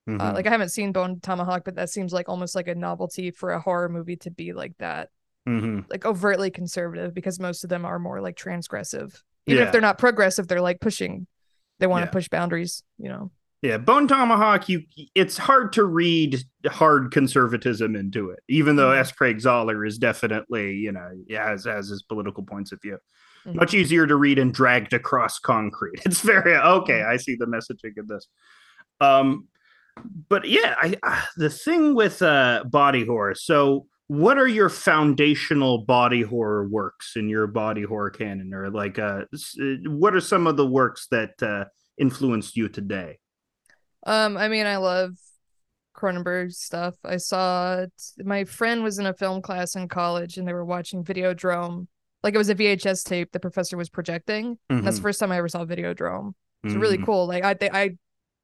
Uh, 0.08 0.12
Mhm. 0.12 0.34
like 0.34 0.46
I 0.46 0.50
haven't 0.50 0.68
seen 0.68 0.92
Bone 0.92 1.18
Tomahawk, 1.20 1.64
but 1.64 1.74
that 1.76 1.90
seems 1.90 2.12
like 2.12 2.28
almost 2.28 2.54
like 2.54 2.68
a 2.68 2.74
novelty 2.74 3.30
for 3.32 3.50
a 3.52 3.60
horror 3.60 3.88
movie 3.88 4.16
to 4.18 4.30
be 4.30 4.52
like 4.52 4.76
that, 4.78 5.08
Mhm. 5.48 5.84
like 5.90 6.04
overtly 6.04 6.50
conservative, 6.50 7.12
because 7.14 7.40
most 7.40 7.64
of 7.64 7.70
them 7.70 7.84
are 7.84 7.98
more 7.98 8.20
like 8.20 8.36
transgressive. 8.36 9.20
Even 9.46 9.62
Yeah. 9.62 9.66
if 9.66 9.72
they're 9.72 9.80
not 9.80 9.98
progressive, 9.98 10.46
they're 10.46 10.60
like 10.60 10.80
pushing. 10.80 11.26
They 11.80 11.86
want 11.88 12.02
to 12.04 12.08
Yeah. 12.08 12.12
push 12.12 12.28
boundaries, 12.28 12.84
you 12.98 13.08
know. 13.08 13.30
Yeah, 13.62 13.78
Bone 13.78 14.06
Tomahawk, 14.06 14.68
you 14.68 14.82
it's 15.14 15.38
hard 15.38 15.72
to 15.74 15.84
read 15.84 16.42
hard 16.66 17.10
conservatism 17.10 17.96
into 17.96 18.30
it, 18.30 18.40
even 18.48 18.76
though 18.76 18.90
Mhm. 18.90 18.98
S. 18.98 19.12
Craig 19.12 19.38
Zahler 19.38 19.86
is 19.86 19.98
definitely, 19.98 20.74
you 20.74 20.92
know, 20.92 21.10
has 21.30 21.64
has 21.64 21.88
his 21.88 22.02
political 22.02 22.42
points 22.44 22.72
of 22.72 22.80
view. 22.82 22.98
Mhm. 23.46 23.54
Much 23.54 23.72
easier 23.74 24.06
to 24.06 24.14
read 24.16 24.38
and 24.38 24.52
dragged 24.52 24.92
across 24.92 25.38
concrete. 25.38 25.94
It's 26.06 26.20
very 26.20 26.54
okay. 26.56 27.02
I 27.02 27.16
see 27.16 27.34
the 27.34 27.46
messaging 27.46 27.96
of 27.98 28.08
this. 28.08 28.26
Um, 29.00 29.48
but 30.28 30.46
yeah, 30.46 30.74
I 30.78 30.94
uh, 31.02 31.22
the 31.36 31.50
thing 31.50 31.94
with 31.94 32.20
uh 32.20 32.64
body 32.70 33.06
horror. 33.06 33.34
So, 33.34 33.86
what 34.08 34.36
are 34.38 34.46
your 34.46 34.68
foundational 34.68 35.78
body 35.84 36.20
horror 36.22 36.68
works 36.68 37.14
in 37.16 37.28
your 37.30 37.46
body 37.46 37.82
horror 37.84 38.10
canon, 38.10 38.52
or 38.52 38.68
like 38.70 38.98
uh, 38.98 39.24
uh, 39.32 39.64
what 39.86 40.14
are 40.14 40.20
some 40.20 40.46
of 40.46 40.58
the 40.58 40.66
works 40.66 41.06
that 41.10 41.42
uh, 41.42 41.64
influenced 41.98 42.56
you 42.56 42.68
today? 42.68 43.18
Um, 44.06 44.36
I 44.38 44.48
mean, 44.48 44.64
I 44.66 44.76
love 44.78 45.10
Cronenberg 45.94 46.52
stuff. 46.52 46.94
I 47.04 47.16
saw 47.18 47.80
it, 47.80 47.92
my 48.24 48.44
friend 48.44 48.82
was 48.82 48.98
in 48.98 49.06
a 49.06 49.12
film 49.14 49.42
class 49.42 49.76
in 49.76 49.88
college, 49.88 50.36
and 50.38 50.46
they 50.46 50.52
were 50.54 50.64
watching 50.64 51.04
Videodrome. 51.04 51.86
Like 52.22 52.34
it 52.34 52.38
was 52.38 52.48
a 52.48 52.54
VHS 52.54 53.02
tape 53.04 53.32
the 53.32 53.40
professor 53.40 53.76
was 53.76 53.88
projecting. 53.88 54.58
And 54.68 54.84
That's 54.84 54.96
the 54.96 55.02
first 55.02 55.20
time 55.20 55.30
I 55.32 55.36
ever 55.38 55.48
saw 55.48 55.64
Videodrome. 55.64 56.32
It's 56.64 56.74
really 56.74 56.98
Mhm. 56.98 57.04
cool. 57.06 57.26
Like 57.26 57.44
I, 57.44 57.54
they, 57.54 57.70
I, 57.70 57.90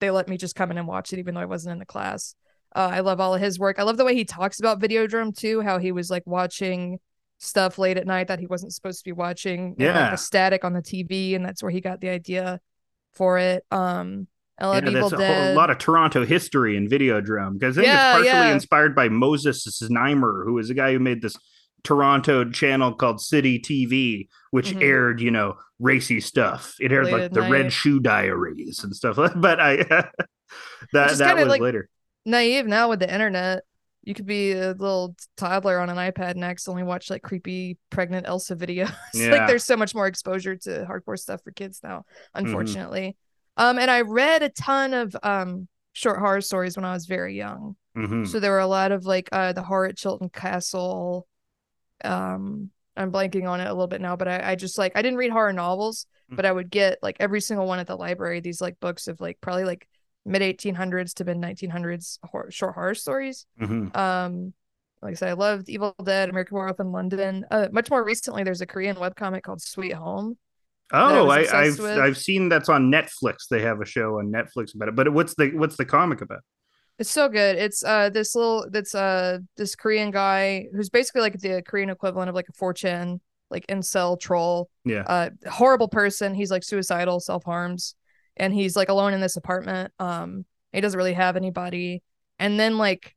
they 0.00 0.10
let 0.10 0.28
me 0.28 0.36
just 0.36 0.54
come 0.54 0.70
in 0.70 0.78
and 0.78 0.86
watch 0.86 1.12
it, 1.12 1.18
even 1.18 1.34
though 1.34 1.40
I 1.40 1.46
wasn't 1.46 1.72
in 1.72 1.78
the 1.78 1.86
class. 1.86 2.34
Uh, 2.74 2.88
I 2.92 3.00
love 3.00 3.20
all 3.20 3.34
of 3.34 3.40
his 3.40 3.58
work. 3.58 3.78
I 3.78 3.82
love 3.82 3.96
the 3.96 4.04
way 4.04 4.14
he 4.14 4.24
talks 4.24 4.58
about 4.60 4.80
Videodrome 4.80 5.36
too. 5.36 5.60
How 5.62 5.78
he 5.78 5.90
was 5.92 6.10
like 6.10 6.22
watching 6.26 7.00
stuff 7.38 7.76
late 7.76 7.96
at 7.98 8.06
night 8.06 8.28
that 8.28 8.38
he 8.38 8.46
wasn't 8.46 8.72
supposed 8.72 9.00
to 9.00 9.04
be 9.04 9.12
watching. 9.12 9.70
like, 9.70 9.78
Yeah. 9.80 10.10
the 10.10 10.16
static 10.16 10.64
on 10.64 10.72
the 10.72 10.80
TV, 10.82 11.34
and 11.34 11.44
that's 11.44 11.62
where 11.62 11.72
he 11.72 11.80
got 11.80 12.00
the 12.00 12.08
idea 12.08 12.60
for 13.12 13.38
it. 13.38 13.64
Um, 13.70 14.28
I 14.62 14.66
love 14.66 14.84
Yeah, 14.84 14.90
Evil 14.90 15.08
that's 15.10 15.12
a, 15.22 15.26
whole, 15.26 15.34
Dead. 15.36 15.56
lot 15.56 15.70
of 15.70 15.78
Toronto 15.78 16.24
history 16.24 16.76
in 16.76 16.88
Videodrome 16.88 17.58
because 17.58 17.76
I 17.76 17.82
think 17.82 17.92
Yeah, 17.92 18.08
it's 18.10 18.28
partially 18.28 18.48
yeah. 18.48 18.54
inspired 18.54 18.94
by 18.94 19.08
Moses 19.10 19.66
Znaimer, 19.82 20.44
who 20.44 20.58
is 20.58 20.70
a 20.70 20.74
guy 20.74 20.92
who 20.92 20.98
made 21.00 21.20
this 21.20 21.36
Toronto 21.84 22.48
channel 22.50 22.94
called 22.94 23.20
City 23.20 23.58
TV, 23.58 24.28
which 24.52 24.70
Mhm. 24.72 24.82
aired, 24.82 25.20
you 25.20 25.30
know, 25.32 25.56
racy 25.80 26.20
stuff. 26.20 26.74
It 26.80 26.92
aired 26.92 27.06
Late 27.06 27.12
like 27.22 27.32
the 27.32 27.42
Red. 27.42 27.72
Shoe 27.72 27.98
Diaries 28.00 28.84
and 28.84 28.94
stuff. 28.94 29.16
But 29.36 29.58
I 29.60 29.76
that 30.92 31.16
that 31.18 31.36
was 31.36 31.46
like- 31.46 31.60
later. 31.60 31.88
naive 32.24 32.66
now 32.66 32.88
with 32.88 33.00
the 33.00 33.12
internet. 33.12 33.64
You 34.04 34.14
could 34.14 34.26
be 34.26 34.50
a 34.52 34.70
little 34.72 35.14
toddler 35.36 35.78
on 35.78 35.88
an 35.88 35.96
iPad 35.96 36.32
and 36.32 36.44
accidentally 36.44 36.82
watch 36.82 37.08
like 37.08 37.22
creepy 37.22 37.78
pregnant 37.90 38.26
Elsa 38.26 38.56
videos. 38.56 38.92
Yeah. 39.14 39.30
like 39.30 39.46
there's 39.46 39.64
so 39.64 39.76
much 39.76 39.94
more 39.94 40.06
exposure 40.08 40.56
to 40.56 40.86
hardcore 40.88 41.18
stuff 41.18 41.40
for 41.44 41.52
kids 41.52 41.80
now, 41.84 42.04
unfortunately. 42.34 43.16
Um, 43.56 43.78
and 43.78 43.90
I 43.90 44.00
read 44.02 44.42
a 44.42 44.48
ton 44.48 44.94
of 44.94 45.14
um 45.22 45.68
short 45.92 46.18
horror 46.18 46.40
stories 46.40 46.76
when 46.76 46.84
I 46.84 46.92
was 46.94 47.06
very 47.06 47.36
young. 47.36 47.76
Mhm. 47.96 48.26
So 48.26 48.40
there 48.40 48.52
were 48.52 48.60
a 48.60 48.66
lot 48.66 48.92
of 48.92 49.04
like 49.04 49.28
uh 49.32 49.52
the 49.52 49.62
horror 49.62 49.86
at 49.86 49.96
Chilton 49.96 50.30
Castle. 50.30 51.26
Um, 52.04 52.70
I'm 52.96 53.10
blanking 53.12 53.48
on 53.48 53.60
it 53.60 53.64
a 53.66 53.72
little 53.72 53.86
bit 53.86 54.00
now, 54.00 54.16
but 54.16 54.28
I, 54.28 54.52
I 54.52 54.54
just 54.54 54.76
like 54.78 54.92
I 54.94 55.02
didn't 55.02 55.18
read 55.18 55.30
horror 55.32 55.52
novels, 55.52 56.06
Mm. 56.30 56.36
but 56.36 56.46
I 56.46 56.52
would 56.52 56.70
get 56.70 56.98
like 57.02 57.16
every 57.20 57.40
single 57.40 57.66
one 57.66 57.78
at 57.80 57.86
the 57.88 57.96
library, 57.96 58.40
these 58.40 58.60
like 58.60 58.78
books 58.80 59.08
of 59.08 59.20
like 59.20 59.40
probably 59.40 59.64
like 59.64 59.88
mid 60.24 60.40
1800s 60.40 61.14
to 61.14 61.24
mid 61.24 61.36
1900s 61.36 62.18
horror, 62.24 62.50
short 62.50 62.74
horror 62.74 62.94
stories. 62.94 63.44
Mhm. 63.60 63.94
Um, 63.96 64.54
like 65.02 65.12
I 65.12 65.14
said, 65.14 65.28
I 65.30 65.32
loved 65.32 65.68
Evil 65.68 65.94
Dead, 66.04 66.28
American 66.28 66.56
Werewolf 66.56 66.78
in 66.80 66.92
London. 66.92 67.44
Uh, 67.50 67.68
much 67.72 67.90
more 67.90 68.04
recently, 68.04 68.44
there's 68.44 68.60
a 68.60 68.66
Korean 68.66 68.94
webcomic 68.96 69.42
called 69.42 69.60
Sweet 69.60 69.94
Home. 69.94 70.38
Oh, 70.92 71.28
I, 71.28 71.46
I've 71.52 71.78
with. 71.78 71.98
I've 71.98 72.18
seen 72.18 72.48
that's 72.48 72.68
on 72.68 72.90
Netflix. 72.90 73.48
They 73.50 73.62
have 73.62 73.80
a 73.80 73.86
show 73.86 74.18
on 74.18 74.30
Netflix 74.30 74.74
about 74.74 74.88
it. 74.88 74.96
But 74.96 75.12
what's 75.12 75.34
the 75.34 75.50
what's 75.54 75.76
the 75.76 75.84
comic 75.84 76.20
about? 76.20 76.40
It's 76.98 77.10
so 77.10 77.28
good. 77.28 77.56
It's 77.56 77.82
uh 77.82 78.10
this 78.10 78.34
little 78.34 78.66
that's 78.70 78.94
uh 78.94 79.38
this 79.56 79.74
Korean 79.74 80.10
guy 80.10 80.66
who's 80.74 80.90
basically 80.90 81.22
like 81.22 81.38
the 81.38 81.62
Korean 81.62 81.90
equivalent 81.90 82.28
of 82.28 82.34
like 82.34 82.48
a 82.48 82.52
4chan, 82.52 83.20
like 83.50 83.66
incel 83.68 84.20
troll. 84.20 84.68
Yeah. 84.84 85.02
Uh 85.06 85.30
horrible 85.50 85.88
person. 85.88 86.34
He's 86.34 86.50
like 86.50 86.62
suicidal, 86.62 87.20
self-harms, 87.20 87.94
and 88.36 88.52
he's 88.52 88.76
like 88.76 88.88
alone 88.88 89.14
in 89.14 89.20
this 89.20 89.36
apartment. 89.36 89.92
Um 89.98 90.44
he 90.72 90.80
doesn't 90.80 90.96
really 90.96 91.14
have 91.14 91.36
anybody. 91.36 92.02
And 92.38 92.58
then 92.60 92.78
like 92.78 93.14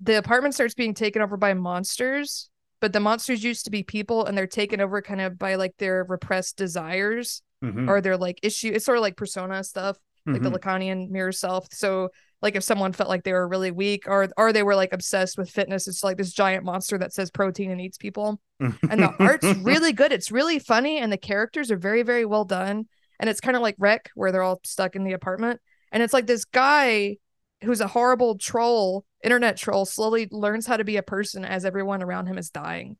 the 0.00 0.18
apartment 0.18 0.54
starts 0.54 0.74
being 0.74 0.94
taken 0.94 1.22
over 1.22 1.36
by 1.36 1.54
monsters, 1.54 2.50
but 2.84 2.92
the 2.92 3.00
monsters 3.00 3.42
used 3.42 3.64
to 3.64 3.70
be 3.70 3.82
people 3.82 4.26
and 4.26 4.36
they're 4.36 4.46
taken 4.46 4.78
over 4.78 5.00
kind 5.00 5.22
of 5.22 5.38
by 5.38 5.54
like 5.54 5.74
their 5.78 6.04
repressed 6.06 6.58
desires 6.58 7.40
Mhm. 7.64 7.88
or 7.88 8.02
their 8.02 8.18
like 8.18 8.38
issue. 8.42 8.70
It's 8.74 8.84
sort 8.84 8.98
of 8.98 9.02
like 9.02 9.16
persona 9.16 9.64
stuff 9.64 9.96
like 10.26 10.42
the 10.42 10.50
Mhm. 10.50 10.58
Lacanian 10.58 11.08
mirror 11.08 11.32
self. 11.32 11.66
So 11.72 12.10
like 12.42 12.56
if 12.56 12.62
someone 12.62 12.92
felt 12.92 13.08
like 13.08 13.24
they 13.24 13.32
were 13.32 13.48
really 13.48 13.70
weak 13.70 14.02
or 14.06 14.28
or 14.36 14.52
they 14.52 14.62
were 14.62 14.74
like 14.76 14.92
obsessed 14.92 15.38
with 15.38 15.48
fitness, 15.48 15.88
it's 15.88 16.04
like 16.04 16.18
this 16.18 16.34
giant 16.34 16.62
monster 16.62 16.98
that 16.98 17.14
says 17.14 17.30
protein 17.30 17.70
and 17.70 17.80
eats 17.80 17.96
people. 17.96 18.38
And 18.60 19.00
the 19.02 19.14
art's 19.18 19.46
really 19.62 19.94
good. 19.94 20.12
It's 20.12 20.30
really 20.30 20.58
funny 20.58 20.98
and 20.98 21.10
the 21.10 21.16
characters 21.16 21.70
are 21.70 21.78
very 21.78 22.02
very 22.02 22.26
well 22.26 22.44
done. 22.44 22.84
And 23.18 23.30
it's 23.30 23.40
kind 23.40 23.56
of 23.56 23.62
like 23.62 23.76
REC 23.78 24.10
where 24.14 24.30
they're 24.30 24.42
all 24.42 24.60
stuck 24.62 24.94
in 24.94 25.04
the 25.04 25.14
apartment. 25.14 25.58
And 25.90 26.02
it's 26.02 26.12
like 26.12 26.26
this 26.26 26.44
guy 26.44 27.16
who's 27.64 27.80
a 27.80 27.88
horrible 27.88 28.38
troll, 28.38 29.04
internet 29.22 29.56
troll, 29.56 29.84
slowly 29.84 30.28
learns 30.30 30.66
how 30.66 30.76
to 30.76 30.84
be 30.84 30.96
a 30.96 31.02
person 31.02 31.44
as 31.44 31.64
everyone 31.64 32.02
around 32.02 32.26
him 32.26 32.38
is 32.38 32.50
dying. 32.50 32.96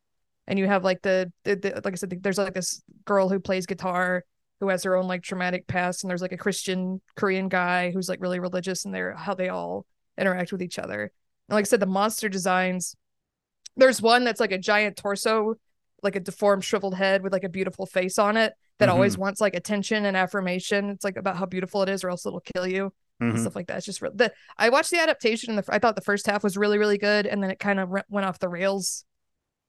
And 0.47 0.59
you 0.59 0.67
have 0.67 0.85
like 0.85 1.03
the, 1.03 1.33
the, 1.45 1.57
the 1.57 1.81
like 1.85 1.95
I 1.95 1.97
said, 1.97 2.23
there's 2.23 2.39
like 2.39 2.55
this 2.55 2.83
girl 3.05 3.29
who 3.29 3.41
plays 3.41 3.67
guitar 3.67 4.25
who 4.61 4.69
has 4.69 4.83
her 4.85 4.97
own 4.97 5.07
like 5.07 5.23
traumatic 5.23 5.67
past, 5.67 6.03
and 6.03 6.11
there's 6.11 6.23
like 6.23 6.33
a 6.33 6.39
Christian 6.39 7.01
Korean 7.17 7.49
guy 7.49 7.91
who's 7.91 8.09
like 8.09 8.21
really 8.21 8.41
religious, 8.41 8.85
and 8.85 8.95
they're 8.95 9.15
how 9.15 9.35
they 9.35 9.49
all 9.49 9.87
interact 10.19 10.53
with 10.53 10.63
each 10.63 10.79
other. 10.79 11.11
And 11.49 11.55
like 11.55 11.65
I 11.65 11.69
said, 11.69 11.81
the 11.81 11.87
monster 11.87 12.29
designs. 12.29 12.97
There's 13.77 14.01
one 14.01 14.23
that's 14.25 14.41
like 14.41 14.53
a 14.53 14.59
giant 14.59 14.97
torso, 14.97 15.57
like 16.03 16.15
a 16.15 16.21
deformed, 16.21 16.65
shriveled 16.65 16.95
head 16.95 17.23
with 17.23 17.33
like 17.33 17.45
a 17.45 17.49
beautiful 17.49 17.87
face 17.87 18.19
on 18.19 18.37
it 18.37 18.53
that 18.79 18.89
always 18.89 19.15
mm-hmm. 19.15 19.23
wants 19.23 19.41
like 19.41 19.55
attention 19.55 20.05
and 20.05 20.17
affirmation. 20.17 20.91
It's 20.91 21.05
like 21.05 21.17
about 21.17 21.37
how 21.37 21.47
beautiful 21.47 21.83
it 21.83 21.89
is, 21.89 22.05
or 22.05 22.11
else 22.11 22.25
it'll 22.25 22.43
kill 22.55 22.67
you 22.67 22.93
and 23.21 23.35
Mhm. 23.35 23.41
stuff 23.41 23.57
like 23.57 23.67
that. 23.69 23.77
It's 23.79 23.87
just 23.87 24.03
re- 24.03 24.11
the 24.15 24.33
I 24.57 24.69
watched 24.71 24.91
the 24.91 24.99
adaptation 25.01 25.51
and 25.51 25.59
the 25.63 25.73
I 25.75 25.79
thought 25.79 25.95
the 25.97 26.03
first 26.03 26.27
half 26.27 26.43
was 26.43 26.57
really 26.57 26.79
really 26.79 26.99
good, 26.99 27.27
and 27.27 27.43
then 27.43 27.51
it 27.51 27.59
kind 27.59 27.79
of 27.81 27.91
re- 27.91 28.03
went 28.09 28.27
off 28.27 28.39
the 28.39 28.49
rails 28.49 29.05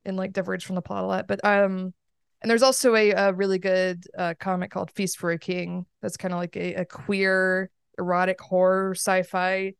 and 0.04 0.18
like 0.18 0.34
diverged 0.34 0.66
from 0.66 0.76
the 0.76 0.82
plot 0.82 1.04
a 1.04 1.08
lot. 1.08 1.28
But 1.28 1.44
um, 1.46 1.94
and 2.42 2.50
there's 2.52 2.64
also 2.64 2.96
a, 2.96 3.12
a 3.12 3.34
really 3.34 3.58
good 3.60 4.04
uh, 4.18 4.34
comic 4.40 4.72
called 4.72 4.92
Feast 4.92 5.18
for 5.18 5.32
a 5.32 5.40
King. 5.40 5.86
That's 6.02 6.18
kind 6.18 6.34
of 6.34 6.40
like 6.40 6.56
a, 6.56 6.74
a 6.76 6.86
queer 6.86 7.70
erotic 7.98 8.40
horror 8.42 8.94
sci-fi 8.94 9.74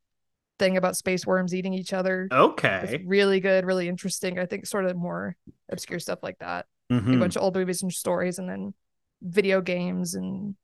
thing 0.58 0.78
about 0.78 0.96
space 0.96 1.28
worms 1.28 1.54
eating 1.54 1.74
each 1.74 1.92
other. 1.92 2.30
Okay. 2.32 2.80
It's 2.84 3.04
really 3.06 3.40
good, 3.42 3.66
really 3.66 3.90
interesting. 3.90 4.40
I 4.40 4.46
think 4.46 4.66
sort 4.66 4.86
of 4.86 4.96
more 4.96 5.36
obscure 5.70 6.00
stuff 6.00 6.20
like 6.24 6.40
that. 6.40 6.66
Mhm. 6.92 7.16
A 7.16 7.20
bunch 7.20 7.36
of 7.36 7.42
old 7.44 7.56
movies 7.56 7.84
and 7.84 7.92
stories, 7.92 8.40
and 8.40 8.48
then 8.50 8.74
video 9.22 9.60
games 9.62 10.16
and 10.16 10.56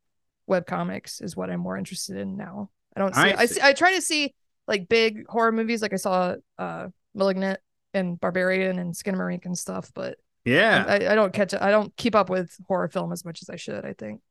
web 0.47 0.65
comics 0.65 1.19
is 1.21 1.35
what 1.35 1.49
I'm 1.49 1.59
more 1.59 1.77
interested 1.77 2.15
in 2.17 2.37
now. 2.37 2.69
I 2.95 2.99
don't 2.99 3.15
see. 3.15 3.21
I 3.21 3.35
I, 3.37 3.45
see. 3.45 3.61
I 3.61 3.73
try 3.73 3.95
to 3.95 4.01
see 4.01 4.33
like 4.67 4.87
big 4.89 5.25
horror 5.27 5.51
movies, 5.51 5.81
like 5.81 5.93
I 5.93 5.97
saw 5.97 6.35
uh 6.57 6.87
*Malignant* 7.15 7.59
and 7.93 8.19
*Barbarian* 8.19 8.79
and 8.79 8.93
*Skinamarink* 8.93 9.45
and 9.45 9.57
stuff, 9.57 9.91
but 9.93 10.17
Yeah. 10.45 10.85
I, 10.87 10.95
I 11.11 11.15
don't 11.15 11.33
catch. 11.33 11.53
I 11.53 11.71
don't 11.71 11.95
keep 11.97 12.15
up 12.15 12.29
with 12.29 12.55
horror 12.67 12.87
film 12.87 13.11
as 13.11 13.25
much 13.25 13.41
as 13.41 13.49
I 13.49 13.55
should. 13.55 13.85
I 13.85 13.93
think. 13.93 14.21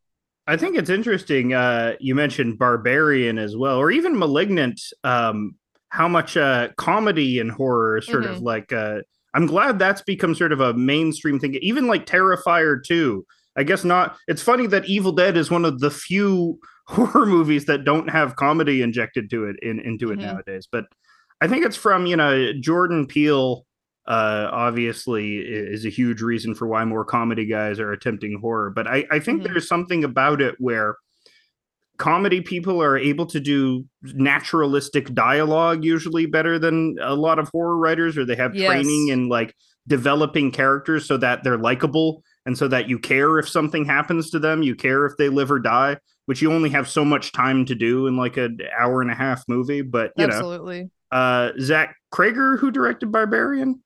I 0.47 0.57
think 0.57 0.77
it's 0.77 0.91
interesting. 0.91 1.53
Uh, 1.55 1.95
you 2.01 2.15
mentioned 2.15 2.59
Barbarian 2.59 3.39
as 3.39 3.57
well, 3.57 3.77
or 3.79 3.91
even 3.91 4.19
Malignant. 4.19 4.81
Um, 5.05 5.57
how 5.91 6.07
much 6.09 6.37
uh, 6.37 6.69
comedy 6.77 7.41
and 7.41 7.51
horror 7.51 8.01
sort 8.01 8.25
of 8.25 8.37
Mhm. 8.39 8.43
like. 8.43 8.73
Uh, 8.73 9.01
I'm 9.35 9.47
glad 9.47 9.79
that's 9.79 10.03
become 10.03 10.35
sort 10.35 10.53
of 10.53 10.61
a 10.61 10.75
mainstream 10.75 11.39
thing. 11.39 11.55
Even 11.57 11.87
like 11.87 12.05
Terrifier 12.07 12.83
2. 12.83 13.25
I 13.61 13.63
guess 13.63 13.85
not. 13.85 14.17
It's 14.27 14.41
funny 14.43 14.67
that 14.69 14.87
Evil 14.87 15.13
Dead 15.13 15.37
is 15.37 15.51
one 15.51 15.67
of 15.67 15.81
the 15.81 15.91
few 15.91 16.59
horror 16.87 17.27
movies 17.27 17.67
that 17.67 17.85
don't 17.85 18.09
have 18.09 18.37
comedy 18.37 18.81
injected 18.81 19.29
to 19.31 19.45
it 19.45 19.57
in, 19.63 19.79
into 19.81 20.11
it 20.11 20.19
Mhm. 20.19 20.23
nowadays. 20.23 20.67
But 20.71 20.87
I 21.43 21.47
think 21.47 21.65
it's 21.67 21.77
from 21.77 22.07
you 22.07 22.17
know 22.17 22.53
Jordan 22.61 23.07
Peele. 23.07 23.67
Uh, 24.09 24.49
obviously, 24.51 25.37
is 25.37 25.85
a 25.85 25.91
huge 25.91 26.21
reason 26.23 26.55
for 26.55 26.67
why 26.67 26.85
more 26.85 27.05
comedy 27.05 27.45
guys 27.47 27.79
are 27.79 27.93
attempting 27.93 28.39
horror. 28.41 28.71
But 28.75 28.89
I, 28.89 29.05
I 29.11 29.19
think 29.21 29.43
Mhm. 29.43 29.45
there's 29.53 29.69
something 29.69 30.03
about 30.05 30.41
it 30.41 30.55
where 30.59 30.97
comedy 31.99 32.41
people 32.41 32.83
are 32.83 32.97
able 32.97 33.27
to 33.27 33.39
do 33.39 33.85
naturalistic 34.03 35.13
dialogue 35.15 35.85
usually 35.85 36.25
better 36.27 36.59
than 36.59 36.97
a 37.03 37.15
lot 37.15 37.39
of 37.39 37.51
horror 37.51 37.77
writers, 37.77 38.17
or 38.17 38.25
they 38.25 38.37
have 38.37 38.55
Yes. 38.55 38.69
training 38.71 39.09
in 39.09 39.29
like 39.29 39.55
developing 39.87 40.51
characters 40.51 41.07
so 41.07 41.17
that 41.19 41.45
they're 41.45 41.59
likable 41.59 42.23
and 42.47 42.57
so 42.57 42.69
that 42.69 42.89
you 42.89 42.99
care 42.99 43.39
if 43.39 43.49
something 43.49 43.85
happens 43.85 44.31
to 44.31 44.39
them, 44.39 44.63
you 44.63 44.75
care 44.75 45.07
if 45.07 45.17
they 45.19 45.29
live 45.29 45.51
or 45.51 45.59
die, 45.59 45.99
which 46.27 46.41
you 46.43 46.53
only 46.53 46.71
have 46.71 46.89
so 46.89 47.05
much 47.05 47.33
time 47.33 47.65
to 47.67 47.75
do 47.75 48.07
in 48.07 48.17
like 48.17 48.37
an 48.37 48.59
hour 48.79 49.03
and 49.03 49.11
a 49.11 49.15
half 49.15 49.45
movie. 49.49 49.83
But 49.83 50.13
you 50.17 50.27
know, 50.27 50.35
Absolutely. 50.35 50.91
uh, 51.13 51.51
Zach 51.61 51.95
Cregger, 52.13 52.59
who 52.59 52.71
directed 52.71 53.13
Barbarian, 53.13 53.83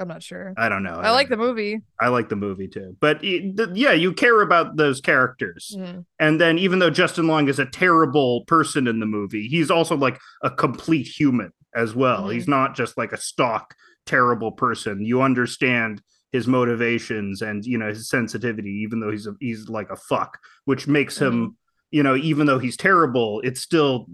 I'm 0.00 0.06
not 0.06 0.22
sure. 0.22 0.54
I 0.56 0.68
don't 0.68 0.84
know. 0.84 0.94
I 0.94 1.10
like 1.10 1.28
the 1.28 1.36
movie. 1.36 1.80
I 2.00 2.06
like 2.06 2.28
the 2.28 2.36
movie 2.36 2.68
too, 2.68 2.96
but 3.00 3.22
yeah, 3.24 3.92
you 3.92 4.12
care 4.12 4.42
about 4.42 4.76
those 4.76 5.00
characters. 5.00 5.74
Mhm. 5.76 6.04
And 6.20 6.40
then 6.40 6.56
even 6.56 6.78
though 6.78 6.90
Justin 6.90 7.26
Long 7.26 7.48
is 7.48 7.58
a 7.58 7.66
terrible 7.66 8.44
person 8.46 8.86
in 8.86 9.00
the 9.00 9.06
movie, 9.06 9.48
he's 9.48 9.72
also 9.72 9.96
like 9.96 10.20
a 10.44 10.50
complete 10.50 11.08
human 11.08 11.50
as 11.74 11.96
well. 11.96 12.28
Mhm. 12.28 12.34
He's 12.34 12.46
not 12.46 12.76
just 12.76 12.96
like 12.96 13.12
a 13.12 13.16
stock 13.20 13.74
terrible 14.06 14.52
person. 14.52 15.04
You 15.04 15.20
understand 15.20 16.00
his 16.32 16.46
motivations 16.46 17.42
and 17.42 17.64
you 17.64 17.78
know 17.78 17.88
his 17.88 18.08
sensitivity, 18.08 18.70
even 18.84 19.00
though 19.00 19.10
he's 19.10 19.26
a, 19.26 19.34
he's 19.40 19.68
like 19.68 19.90
a 19.90 19.96
fuck, 19.96 20.38
which 20.66 20.86
makes 20.86 21.18
him 21.18 21.56
you 21.90 22.02
know 22.02 22.16
even 22.16 22.46
though 22.46 22.58
he's 22.58 22.76
terrible, 22.76 23.40
it's 23.44 23.60
still 23.60 24.06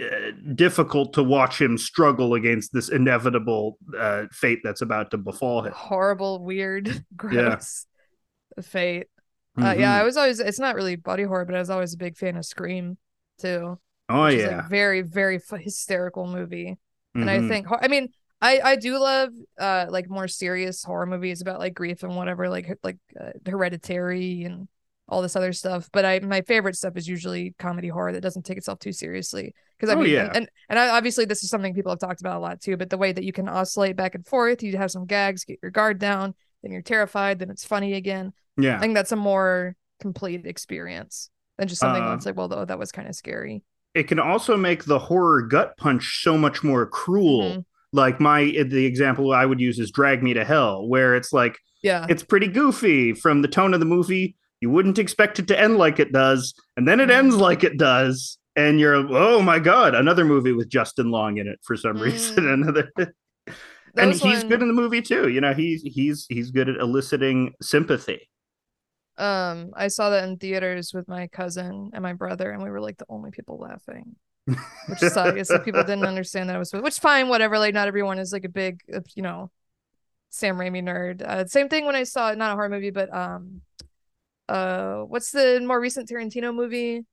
uh, 0.00 0.30
difficult 0.54 1.12
to 1.14 1.22
watch 1.22 1.60
him 1.60 1.76
struggle 1.76 2.34
against 2.34 2.72
this 2.72 2.88
inevitable 2.88 3.78
uh, 3.98 4.26
fate 4.30 4.60
that's 4.62 4.82
about 4.82 5.10
to 5.10 5.18
befall 5.18 5.62
him. 5.62 5.72
Horrible, 5.72 6.44
weird, 6.44 7.04
gross 7.16 7.86
fate. 8.62 9.08
Uh, 9.58 9.74
Mhm. 9.74 9.80
yeah, 9.80 9.92
I 9.92 10.02
was 10.04 10.16
always. 10.16 10.40
It's 10.40 10.60
not 10.60 10.76
really 10.76 10.96
body 10.96 11.24
horror, 11.24 11.44
but 11.44 11.54
I 11.54 11.58
was 11.58 11.70
always 11.70 11.94
a 11.94 11.98
big 11.98 12.16
fan 12.16 12.36
of 12.36 12.46
Scream 12.46 12.96
too. 13.38 13.78
oh 14.08 14.26
yeah, 14.28 14.66
a 14.66 14.68
very, 14.68 15.02
very 15.02 15.40
hysterical 15.58 16.26
movie. 16.26 16.78
And 17.14 17.28
I 17.28 17.40
Mhm. 17.40 17.48
think, 17.48 17.66
I 17.70 17.88
mean, 17.88 18.08
I 18.42 18.60
I 18.60 18.76
do 18.76 18.98
love 18.98 19.30
uh 19.58 19.86
like 19.90 20.08
more 20.08 20.28
serious 20.28 20.82
horror 20.84 21.06
movies 21.06 21.40
about 21.42 21.58
like 21.58 21.74
grief 21.74 22.02
and 22.02 22.16
whatever, 22.16 22.48
like 22.48 22.72
like 22.82 22.96
uh, 23.20 23.30
Hereditary 23.46 24.44
and 24.44 24.68
all 25.08 25.22
this 25.22 25.36
other 25.36 25.52
stuff. 25.52 25.88
But 25.92 26.04
I 26.04 26.20
my 26.20 26.40
favorite 26.42 26.76
stuff 26.76 26.96
is 26.96 27.06
usually 27.08 27.54
comedy 27.58 27.88
horror 27.88 28.12
that 28.12 28.20
doesn't 28.22 28.44
take 28.46 28.58
itself 28.58 28.78
too 28.78 28.92
seriously. 28.92 29.54
Because 29.78 29.90
I 29.90 29.98
Oh, 29.98 30.02
mean, 30.02 30.12
yeah. 30.12 30.30
and 30.34 30.48
and 30.68 30.78
I, 30.78 30.90
obviously 30.90 31.24
this 31.24 31.42
is 31.44 31.50
something 31.50 31.74
people 31.74 31.92
have 31.92 31.98
talked 31.98 32.20
about 32.20 32.36
a 32.36 32.40
lot 32.40 32.60
too. 32.60 32.76
But 32.76 32.90
the 32.90 32.98
way 32.98 33.12
that 33.12 33.24
you 33.24 33.32
can 33.32 33.48
oscillate 33.48 33.96
back 33.96 34.14
and 34.14 34.26
forth, 34.26 34.62
you 34.62 34.76
have 34.76 34.90
some 34.90 35.06
gags, 35.06 35.44
get 35.44 35.58
your 35.62 35.70
guard 35.72 35.98
down, 35.98 36.34
then 36.62 36.72
you're 36.72 36.82
terrified, 36.82 37.38
then 37.40 37.50
it's 37.50 37.64
funny 37.64 37.94
again. 37.94 38.32
yeah. 38.56 38.76
I 38.76 38.80
think 38.80 38.94
that's 38.94 39.12
a 39.12 39.16
more 39.16 39.74
complete 40.00 40.46
experience 40.46 41.28
than 41.58 41.68
just 41.68 41.80
something 41.80 42.02
Uh, 42.02 42.10
that's 42.10 42.24
like, 42.26 42.36
well, 42.36 42.48
though 42.48 42.64
that 42.64 42.78
was 42.78 42.92
kind 42.92 43.08
of 43.08 43.14
scary. 43.14 43.62
it 43.94 44.04
can 44.04 44.18
also 44.20 44.56
make 44.56 44.84
the 44.84 44.98
horror 44.98 45.42
gut 45.42 45.76
punch 45.76 46.20
so 46.22 46.38
much 46.38 46.62
more 46.62 46.86
cruel. 46.86 47.42
Mhm. 47.42 47.64
Like 47.92 48.20
my 48.20 48.44
the 48.44 48.86
example 48.86 49.32
I 49.32 49.44
would 49.44 49.60
use 49.60 49.78
is 49.78 49.90
Drag 49.90 50.22
Me 50.22 50.32
to 50.34 50.44
Hell, 50.44 50.86
where 50.86 51.14
it's 51.16 51.32
like 51.32 51.58
Yeah. 51.82 52.06
it's 52.08 52.22
pretty 52.22 52.46
goofy 52.48 53.14
from 53.14 53.42
the 53.42 53.48
tone 53.48 53.74
of 53.74 53.80
the 53.80 53.86
movie. 53.86 54.36
You 54.60 54.70
wouldn't 54.70 54.98
expect 54.98 55.38
it 55.38 55.48
to 55.48 55.58
end 55.58 55.76
like 55.78 55.98
it 55.98 56.12
does, 56.12 56.54
and 56.76 56.86
then 56.86 57.00
it 57.00 57.08
Mhm. 57.08 57.14
ends 57.18 57.36
like 57.36 57.64
it 57.64 57.78
does, 57.78 58.38
and 58.54 58.78
you're 58.78 58.94
oh 58.94 59.42
my 59.42 59.58
god, 59.58 59.94
another 59.94 60.24
movie 60.24 60.52
with 60.52 60.68
Justin 60.68 61.10
Long 61.10 61.38
in 61.38 61.48
it 61.48 61.58
for 61.64 61.76
some 61.76 61.98
reason. 61.98 62.44
Mm. 62.44 62.52
Another, 62.62 62.90
and 63.96 64.12
he's 64.12 64.22
one- 64.22 64.48
good 64.48 64.62
in 64.62 64.68
the 64.68 64.74
movie 64.74 65.02
too. 65.02 65.28
You 65.28 65.40
know, 65.40 65.52
he's 65.54 65.82
he's 65.82 66.26
he's 66.28 66.50
good 66.52 66.68
at 66.68 66.76
eliciting 66.76 67.54
sympathy. 67.60 68.28
Um, 69.18 69.72
I 69.74 69.88
saw 69.88 70.10
that 70.10 70.24
in 70.28 70.36
theaters 70.38 70.92
with 70.94 71.08
my 71.08 71.26
cousin 71.26 71.90
and 71.92 72.02
my 72.02 72.12
brother, 72.14 72.50
and 72.52 72.62
we 72.62 72.70
were 72.70 72.80
like 72.80 72.96
the 72.98 73.06
only 73.08 73.30
people 73.30 73.58
laughing, 73.58 74.14
which. 74.46 75.02
It's 75.02 75.50
like 75.50 75.64
people 75.64 75.82
didn't 75.82 76.04
understand 76.04 76.48
that 76.48 76.56
I 76.56 76.58
was, 76.58 76.72
which 76.72 76.98
fine, 76.98 77.28
whatever. 77.28 77.58
Like 77.58 77.74
not 77.74 77.88
everyone 77.88 78.18
is 78.18 78.32
like 78.32 78.44
a 78.44 78.48
big, 78.48 78.80
uh, 78.92 79.00
you 79.14 79.22
know, 79.22 79.50
Sam 80.30 80.56
Raimi 80.56 80.82
nerd. 80.82 81.22
Uh, 81.22 81.46
same 81.46 81.68
thing 81.68 81.86
when 81.86 81.96
I 81.96 82.04
saw 82.04 82.32
not 82.34 82.52
a 82.52 82.54
horror 82.54 82.68
movie, 82.68 82.90
but 82.90 83.12
um, 83.14 83.62
uh, 84.48 85.02
what's 85.02 85.30
the 85.32 85.60
more 85.64 85.80
recent 85.80 86.08
Tarantino 86.08 86.54
movie 86.54 87.04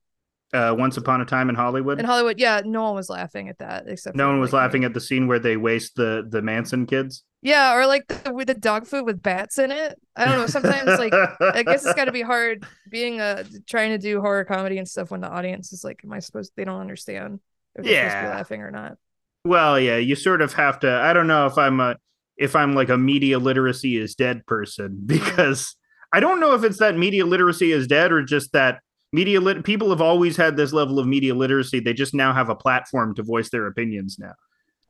Uh, 0.52 0.74
Once 0.76 0.96
upon 0.96 1.20
a 1.20 1.24
time 1.24 1.48
in 1.50 1.54
Hollywood. 1.54 1.98
in 1.98 2.04
Hollywood? 2.04 2.38
Yeah, 2.38 2.62
no 2.64 2.84
one 2.84 2.94
was 2.94 3.10
laughing 3.10 3.48
at 3.48 3.58
that 3.58 3.84
except 3.86 4.16
no 4.16 4.28
one 4.28 4.40
was 4.40 4.52
like, 4.52 4.62
laughing 4.62 4.84
at 4.84 4.94
the 4.94 5.00
scene 5.00 5.26
where 5.26 5.38
they 5.38 5.56
waste 5.56 5.94
the 5.94 6.26
the 6.28 6.42
Manson 6.42 6.86
kids. 6.86 7.24
Yeah, 7.40 7.76
or 7.76 7.86
like 7.86 8.08
the, 8.08 8.32
with 8.32 8.48
the 8.48 8.54
dog 8.54 8.86
food 8.86 9.04
with 9.04 9.22
bats 9.22 9.58
in 9.58 9.70
it. 9.70 10.00
I 10.16 10.24
don't 10.24 10.36
know. 10.36 10.46
Sometimes 10.46 10.98
like 10.98 11.20
I 11.52 11.62
guess 11.62 11.84
it's 11.84 11.94
got 11.94 12.06
to 12.06 12.12
be 12.12 12.22
hard 12.22 12.64
being 12.88 13.20
a 13.20 13.44
trying 13.68 13.90
to 13.90 13.98
do 13.98 14.20
horror 14.20 14.44
comedy 14.44 14.78
and 14.78 14.88
stuff 14.88 15.10
when 15.10 15.20
the 15.20 15.28
audience 15.30 15.72
is 15.72 15.84
like, 15.84 16.00
am 16.04 16.12
I 16.12 16.18
supposed? 16.18 16.52
They 16.56 16.64
don't 16.64 16.80
understand 16.80 17.40
if 17.76 17.84
they're 17.84 17.94
supposed 17.94 18.16
to 18.16 18.20
Yeah. 18.20 18.22
be 18.22 18.28
laughing 18.28 18.62
or 18.62 18.70
not. 18.70 18.96
Well, 19.44 19.78
yeah, 19.80 19.96
you 19.96 20.16
sort 20.16 20.42
of 20.42 20.52
have 20.54 20.80
to. 20.80 20.90
I 20.90 21.12
don't 21.12 21.26
know 21.28 21.46
if 21.46 21.56
I'm 21.58 21.80
a 21.80 21.96
if 22.36 22.54
I'm 22.56 22.74
like 22.74 22.88
a 22.88 22.98
media 22.98 23.38
literacy 23.38 23.96
is 23.96 24.14
dead 24.14 24.46
person 24.46 25.02
mm. 25.06 25.06
because 25.06 25.76
I 26.12 26.20
don't 26.20 26.40
know 26.40 26.54
if 26.54 26.64
it's 26.64 26.78
that 26.78 26.96
media 26.96 27.24
literacy 27.26 27.72
is 27.72 27.86
dead 27.86 28.12
or 28.12 28.22
just 28.22 28.52
that 28.52 28.80
media 29.12 29.40
lit 29.40 29.64
people 29.64 29.90
have 29.90 30.00
always 30.00 30.36
had 30.36 30.56
this 30.56 30.72
level 30.72 30.98
of 30.98 31.06
media 31.06 31.34
literacy. 31.34 31.80
They 31.80 31.94
just 31.94 32.14
now 32.14 32.32
have 32.32 32.48
a 32.48 32.54
platform 32.56 33.14
to 33.14 33.22
voice 33.22 33.50
their 33.50 33.66
opinions 33.66 34.18
now. 34.18 34.34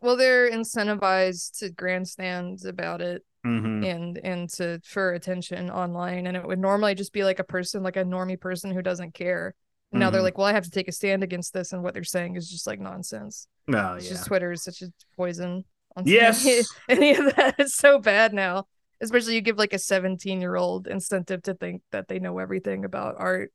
Well, 0.00 0.16
they're 0.16 0.50
incentivized 0.50 1.58
to 1.58 1.70
grandstand 1.70 2.64
about 2.64 3.00
it 3.00 3.24
Mhm. 3.44 3.84
and 3.84 4.18
and 4.18 4.48
to 4.50 4.80
for 4.84 5.12
attention 5.12 5.70
online, 5.70 6.26
and 6.26 6.36
it 6.36 6.46
would 6.46 6.58
normally 6.58 6.94
just 6.94 7.12
be 7.12 7.24
like 7.24 7.38
a 7.38 7.44
person, 7.44 7.82
like 7.82 7.96
a 7.96 8.04
normie 8.04 8.40
person 8.40 8.70
who 8.72 8.82
doesn't 8.82 9.14
care. 9.14 9.54
And 9.90 10.00
now 10.00 10.10
they're 10.10 10.20
Mhm. 10.20 10.24
like, 10.24 10.38
well, 10.38 10.46
I 10.46 10.52
have 10.52 10.64
to 10.64 10.70
take 10.70 10.88
a 10.88 10.92
stand 10.92 11.22
against 11.22 11.52
this, 11.52 11.72
and 11.72 11.82
what 11.82 11.94
they're 11.94 12.04
saying 12.04 12.36
is 12.36 12.50
just 12.50 12.66
like 12.66 12.78
nonsense. 12.80 13.48
Oh 13.72 13.94
It's 13.94 14.04
yeah. 14.06 14.10
just 14.12 14.26
Twitter 14.26 14.52
is 14.52 14.62
such 14.62 14.82
a 14.82 14.92
poison. 15.16 15.64
On 15.96 16.04
Yes. 16.06 16.44
any 16.88 17.14
of 17.16 17.34
that 17.36 17.54
is 17.58 17.74
so 17.74 17.98
bad 17.98 18.32
now. 18.34 18.66
Especially 19.00 19.34
you 19.34 19.40
give 19.40 19.58
like 19.58 19.72
a 19.72 19.78
17 19.78 20.40
year 20.40 20.56
old 20.56 20.86
incentive 20.86 21.42
to 21.44 21.54
think 21.54 21.82
that 21.92 22.08
they 22.08 22.18
know 22.18 22.38
everything 22.38 22.84
about 22.84 23.14
art. 23.18 23.52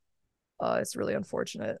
Uh, 0.60 0.78
it's 0.80 0.96
really 0.96 1.14
unfortunate. 1.14 1.80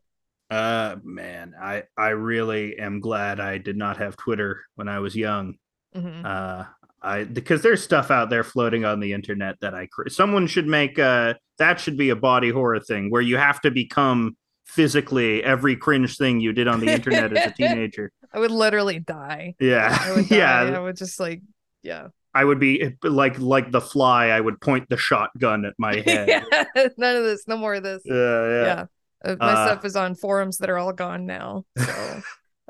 Uh 0.50 0.96
man, 1.02 1.54
I 1.60 1.84
I 1.96 2.10
really 2.10 2.78
am 2.78 3.00
glad 3.00 3.40
I 3.40 3.58
did 3.58 3.76
not 3.76 3.96
have 3.96 4.16
Twitter 4.16 4.62
when 4.74 4.88
I 4.88 4.98
was 5.00 5.16
young. 5.16 5.54
Mhm. 5.96 6.24
uh 6.24 6.64
i 7.02 7.22
because 7.22 7.62
there's 7.62 7.80
stuff 7.84 8.10
out 8.10 8.28
there 8.28 8.42
floating 8.42 8.84
on 8.84 8.98
the 8.98 9.12
internet 9.12 9.54
that 9.60 9.74
i 9.76 9.86
someone 10.08 10.48
should 10.48 10.66
make 10.66 10.98
uh 10.98 11.34
that 11.58 11.78
should 11.78 11.96
be 11.96 12.08
a 12.10 12.16
body 12.16 12.50
horror 12.50 12.80
thing 12.80 13.10
where 13.12 13.22
you 13.22 13.36
have 13.36 13.60
to 13.60 13.70
become 13.70 14.36
physically 14.66 15.40
every 15.44 15.76
cringe 15.76 16.16
thing 16.18 16.40
you 16.40 16.52
did 16.52 16.66
on 16.66 16.80
the 16.80 16.88
internet 16.88 17.36
as 17.36 17.52
a 17.52 17.54
teenager 17.56 18.10
I 18.32 18.40
would 18.40 18.50
literally 18.50 18.98
die. 18.98 19.54
yeah 19.60 19.96
I 20.00 20.12
would 20.16 20.28
die. 20.30 20.36
yeah 20.36 20.62
I 20.76 20.80
would 20.80 20.96
just 20.96 21.20
like, 21.20 21.42
yeah. 21.82 22.08
i 22.34 22.44
would 22.44 22.58
be 22.58 22.96
like 23.04 23.38
like 23.38 23.70
the 23.70 23.80
fly 23.80 24.28
i 24.30 24.40
would 24.40 24.60
point 24.60 24.88
the 24.88 24.96
shotgun 24.96 25.64
at 25.64 25.74
my 25.78 25.94
head 26.06 26.28
yeah. 26.28 26.64
None 26.96 27.16
of 27.16 27.22
this. 27.22 27.46
No 27.46 27.56
more 27.56 27.74
of 27.74 27.84
this. 27.84 28.02
yeah 28.04 28.14
yeah, 28.14 28.64
Yeah. 28.64 28.84
Uh, 29.24 29.36
my 29.40 29.52
Uh, 29.52 29.66
stuff 29.66 29.84
is 29.84 29.96
on 29.96 30.14
forums 30.14 30.58
that 30.58 30.70
are 30.70 30.78
all 30.78 30.92
gone 30.92 31.26
now. 31.26 31.64
So, 31.76 31.92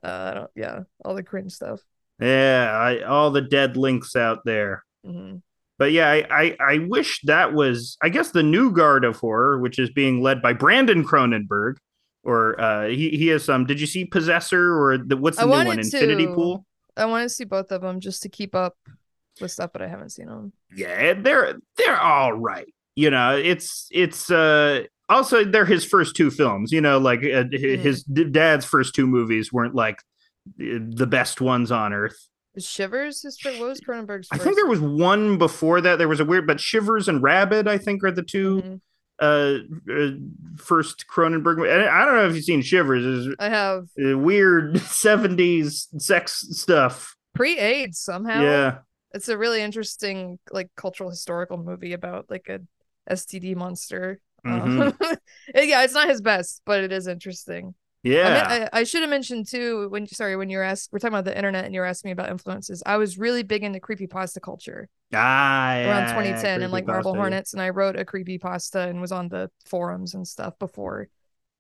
uh, 0.03 0.07
I 0.31 0.35
don't, 0.35 0.51
yeah, 0.55 0.81
all 1.05 1.15
the 1.15 1.23
cringe 1.23 1.53
stuff. 1.53 1.81
yeah 2.21 2.71
I, 2.73 3.03
all 3.03 3.31
the 3.31 3.41
dead 3.43 3.77
links 3.77 4.17
out 4.17 4.41
there 4.45 4.85
hmm 5.05 5.37
but 5.79 5.91
yeah, 5.93 6.09
I, 6.09 6.25
I 6.31 6.57
I 6.61 6.79
wish 6.79 7.21
that 7.25 7.53
was 7.53 7.97
I 8.01 8.09
guess 8.09 8.31
the 8.31 8.45
new 8.45 8.71
guard 8.71 9.05
of 9.05 9.17
horror, 9.17 9.59
which 9.59 9.81
is 9.81 9.91
being 9.91 10.23
led 10.23 10.41
by 10.41 10.53
Brandon 10.53 11.05
Cronenberg, 11.05 11.75
or 12.23 12.61
uh, 12.61 12.87
he 12.89 13.11
he 13.11 13.27
has 13.29 13.45
some. 13.45 13.67
Did 13.67 13.81
you 13.81 13.89
see 13.89 14.05
Possessor 14.05 14.73
or 14.81 14.99
the 14.99 15.17
what's 15.17 15.39
the 15.39 15.43
I 15.43 15.47
new 15.47 15.53
one? 15.53 15.67
wanted 15.67 15.87
Infinity. 15.87 16.29
Pool. 16.29 16.65
I 16.97 17.07
want 17.07 17.25
to 17.25 17.29
see 17.29 17.43
both 17.45 17.73
of 17.73 17.81
them 17.83 17.99
just 17.99 18.23
to 18.23 18.29
keep 18.29 18.55
up 18.55 18.77
with 19.41 19.51
stuff, 19.51 19.71
but 19.73 19.83
I 19.83 19.89
haven't 19.89 20.11
seen 20.11 20.27
them. 20.29 20.53
Yeah, 20.77 21.15
they're 21.15 21.59
they're 21.77 22.01
all 22.01 22.33
right. 22.33 22.73
You 22.95 23.11
know, 23.11 23.37
it's 23.37 23.89
it's 23.91 24.31
uh 24.31 24.85
also 25.09 25.45
they're 25.45 25.65
his 25.67 25.85
first 25.85 26.17
two 26.17 26.31
films. 26.31 26.73
You 26.73 26.81
know, 26.81 26.99
like 26.99 27.21
uh, 27.21 27.45
Mm-hmm. 27.45 27.83
his 27.83 28.03
d- 28.05 28.25
dad's 28.25 28.65
first 28.65 28.95
two 28.95 29.07
movies 29.07 29.53
weren't 29.53 29.75
like 29.75 29.99
the 30.59 31.07
best 31.07 31.41
ones 31.41 31.71
on 31.73 31.93
earth. 31.93 32.17
Shivers 32.59 33.23
his 33.23 33.37
what 33.45 33.59
was 33.59 33.81
Cronenberg's 33.81 34.29
I 34.31 34.39
think 34.39 34.55
there 34.57 34.67
was 34.67 34.79
one 34.81 35.39
before 35.39 35.81
that. 35.81 35.99
There 35.99 36.07
was 36.09 36.21
a 36.21 36.25
weird, 36.25 36.47
but 36.47 36.61
Shivers 36.61 37.09
and 37.09 37.21
Rabid, 37.23 37.67
I 37.67 37.79
think, 37.79 38.05
are 38.05 38.13
the 38.13 38.23
2 38.23 38.63
Mhm. 38.63 38.81
uh, 39.21 39.93
uh 39.93 40.11
first 40.57 41.07
Cronenberg. 41.13 41.59
And 41.69 41.89
I 41.89 42.05
don't 42.05 42.15
know 42.15 42.27
if 42.29 42.35
you've 42.37 42.45
seen 42.45 42.63
Shivers. 42.63 43.27
It's 43.27 43.37
I 43.41 43.49
have 43.49 43.87
weird 43.97 44.75
'70s 44.79 46.01
sex 46.01 46.47
stuff. 46.53 47.17
pre-AIDS 47.35 47.99
somehow. 47.99 48.41
Yeah, 48.43 48.79
It's 49.13 49.29
a 49.29 49.37
really 49.37 49.61
interesting 49.61 50.39
like 50.53 50.69
cultural 50.77 51.11
historical 51.11 51.57
movie 51.59 51.93
about 51.93 52.27
like 52.31 52.49
a 52.49 52.61
STD 53.13 53.57
monster. 53.57 54.21
Um, 54.51 54.93
yeah, 55.55 55.85
it's 55.85 55.95
not 55.95 56.09
his 56.09 56.21
best, 56.21 56.63
but 56.67 56.85
it 56.85 56.93
is 56.93 57.07
interesting. 57.07 57.75
I, 58.05 58.09
yeah. 58.09 58.25
mean, 58.25 58.69
I, 58.73 58.81
I 58.81 58.85
should 58.85 59.01
have 59.01 59.09
mentioned 59.09 59.49
too 59.49 59.89
when 59.89 60.07
sorry 60.07 60.37
when 60.37 60.51
you 60.51 60.59
were 60.59 60.65
asked 60.65 60.91
we're 60.93 60.99
talking 60.99 61.15
about 61.15 61.25
the 61.25 61.35
internet 61.35 61.65
and 61.65 61.73
you 61.73 61.81
were 61.81 61.87
asking 61.87 62.11
me 62.11 62.13
about 62.13 62.29
influences. 62.29 62.83
I 62.85 62.99
was 62.99 63.17
really 63.17 63.43
big 63.43 63.65
into 63.65 63.81
creepypasta 63.81 64.43
culture 64.43 64.91
ah, 65.15 65.75
yeah, 65.75 65.89
around 65.89 66.03
yeah, 66.03 66.13
2010 66.13 66.63
and 66.63 66.73
like 66.73 66.87
Marble. 66.87 67.15
Hornets, 67.15 67.55
and 67.55 67.63
I 67.63 67.71
wrote 67.71 67.99
a 67.99 68.05
creepypasta 68.05 68.89
and 68.89 69.01
was 69.01 69.13
on 69.13 69.29
the 69.29 69.51
forums 69.65 70.15
and 70.15 70.29
stuff 70.29 70.59
before. 70.59 71.09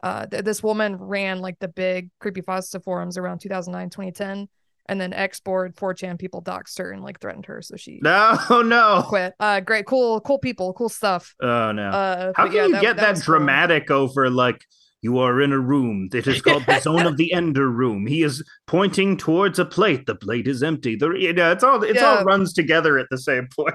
Uh, 0.02 0.26
th- 0.26 0.44
this 0.44 0.62
woman 0.62 0.96
ran 0.96 1.40
like 1.40 1.58
the 1.60 1.68
big 1.68 2.10
creepypasta 2.22 2.82
forums 2.84 3.16
around 3.16 3.38
2009 3.38 3.88
2010 3.88 4.48
and 4.86 5.00
then 5.00 5.12
X-board 5.12 5.74
4chan 5.76 6.18
people 6.18 6.42
doxed 6.42 6.78
her 6.78 6.90
and 6.90 7.02
like 7.02 7.20
threatened 7.20 7.46
her 7.46 7.62
so 7.62 7.76
she 7.76 8.00
No, 8.02 8.36
no. 8.64 9.04
quit 9.08 9.34
uh 9.40 9.60
great 9.60 9.86
cool 9.86 10.20
cool 10.20 10.38
people 10.38 10.72
cool 10.74 10.88
stuff 10.88 11.34
Oh 11.40 11.72
no. 11.72 11.88
uh 11.88 12.32
How 12.36 12.46
can 12.46 12.54
yeah, 12.54 12.66
you 12.66 12.80
get 12.80 12.96
that, 12.96 13.14
cool. 13.16 13.22
dramatic 13.22 13.90
over 13.90 14.28
like 14.30 14.64
you 15.02 15.18
are 15.18 15.40
in 15.42 15.52
a 15.52 15.58
room 15.58 16.08
that 16.12 16.26
is 16.26 16.40
called 16.40 16.64
the 16.66 16.80
zone 16.80 17.04
of 17.06 17.18
the 17.18 17.30
ender 17.40 17.68
room. 17.68 18.06
He 18.06 18.22
is 18.22 18.42
pointing 18.66 19.18
towards 19.18 19.58
a 19.58 19.66
plate. 19.66 20.06
The 20.06 20.14
plate 20.14 20.48
is 20.48 20.62
empty. 20.62 20.96
The 20.96 21.10
you 21.10 21.34
know, 21.34 21.52
it's 21.52 21.62
all 21.62 21.82
it's 21.84 22.00
Yeah. 22.00 22.06
all 22.20 22.24
runs 22.24 22.54
together 22.54 22.98
at 22.98 23.08
the 23.10 23.18
same 23.18 23.48
point. 23.54 23.74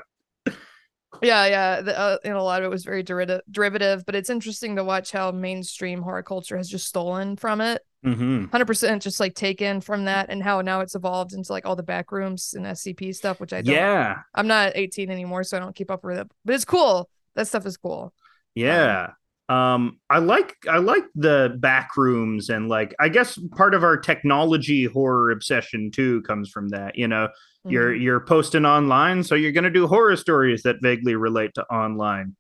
yeah 1.21 1.45
yeah 1.47 1.81
the, 1.81 1.97
uh, 1.97 2.17
and 2.23 2.33
a 2.33 2.41
lot 2.41 2.61
of 2.61 2.65
it 2.65 2.69
was 2.69 2.83
very 2.83 3.03
derivative 3.03 3.41
derivative 3.51 4.05
but 4.05 4.15
it's 4.15 4.29
interesting 4.29 4.75
to 4.77 4.83
watch 4.83 5.11
how 5.11 5.31
mainstream 5.31 6.01
horror 6.01 6.23
culture 6.23 6.55
has 6.57 6.69
just 6.69 6.87
stolen 6.87 7.35
from 7.35 7.61
it 7.61 7.81
Mm-hmm. 8.05 8.45
100% 8.45 9.01
just 9.01 9.19
like 9.19 9.35
taken 9.35 9.81
from 9.81 10.05
that 10.05 10.27
and 10.29 10.41
how 10.41 10.61
now 10.61 10.79
it's 10.79 10.95
evolved 10.95 11.33
into 11.33 11.51
like 11.51 11.65
all 11.65 11.75
the 11.75 11.83
back 11.83 12.11
rooms 12.13 12.53
and 12.53 12.65
scp 12.65 13.13
stuff 13.13 13.41
which 13.41 13.51
i 13.51 13.61
don't 13.61 13.75
Yeah, 13.75 14.19
i'm 14.33 14.47
not 14.47 14.71
18 14.75 15.11
anymore 15.11 15.43
so 15.43 15.57
i 15.57 15.59
don't 15.59 15.75
keep 15.75 15.91
up 15.91 16.05
with 16.05 16.17
it 16.17 16.31
but 16.45 16.55
it's 16.55 16.63
cool 16.63 17.09
that 17.35 17.47
stuff 17.47 17.65
is 17.65 17.75
cool 17.77 18.13
yeah. 18.55 19.11
Um, 19.47 19.99
I 20.09 20.19
like 20.19 20.55
I 20.69 20.77
like 20.77 21.05
the 21.15 21.55
back 21.59 21.97
rooms 21.97 22.49
and 22.49 22.69
like 22.69 22.93
I 22.99 23.09
guess 23.09 23.37
part 23.55 23.73
of 23.73 23.83
our 23.83 23.97
technology 23.97 24.85
horror 24.85 25.31
obsession 25.31 25.89
too 25.91 26.21
comes 26.21 26.49
from 26.49 26.69
that. 26.69 26.95
You 26.97 27.07
know, 27.07 27.29
you're 27.65 27.91
Mhm. 27.93 28.01
you're 28.01 28.19
posting 28.21 28.65
online 28.65 29.23
so 29.23 29.35
you're 29.35 29.51
going 29.51 29.63
to 29.63 29.69
do 29.69 29.87
horror 29.87 30.15
stories 30.15 30.63
that 30.63 30.77
vaguely 30.81 31.15
relate 31.15 31.51
to 31.55 31.63
online 31.65 32.35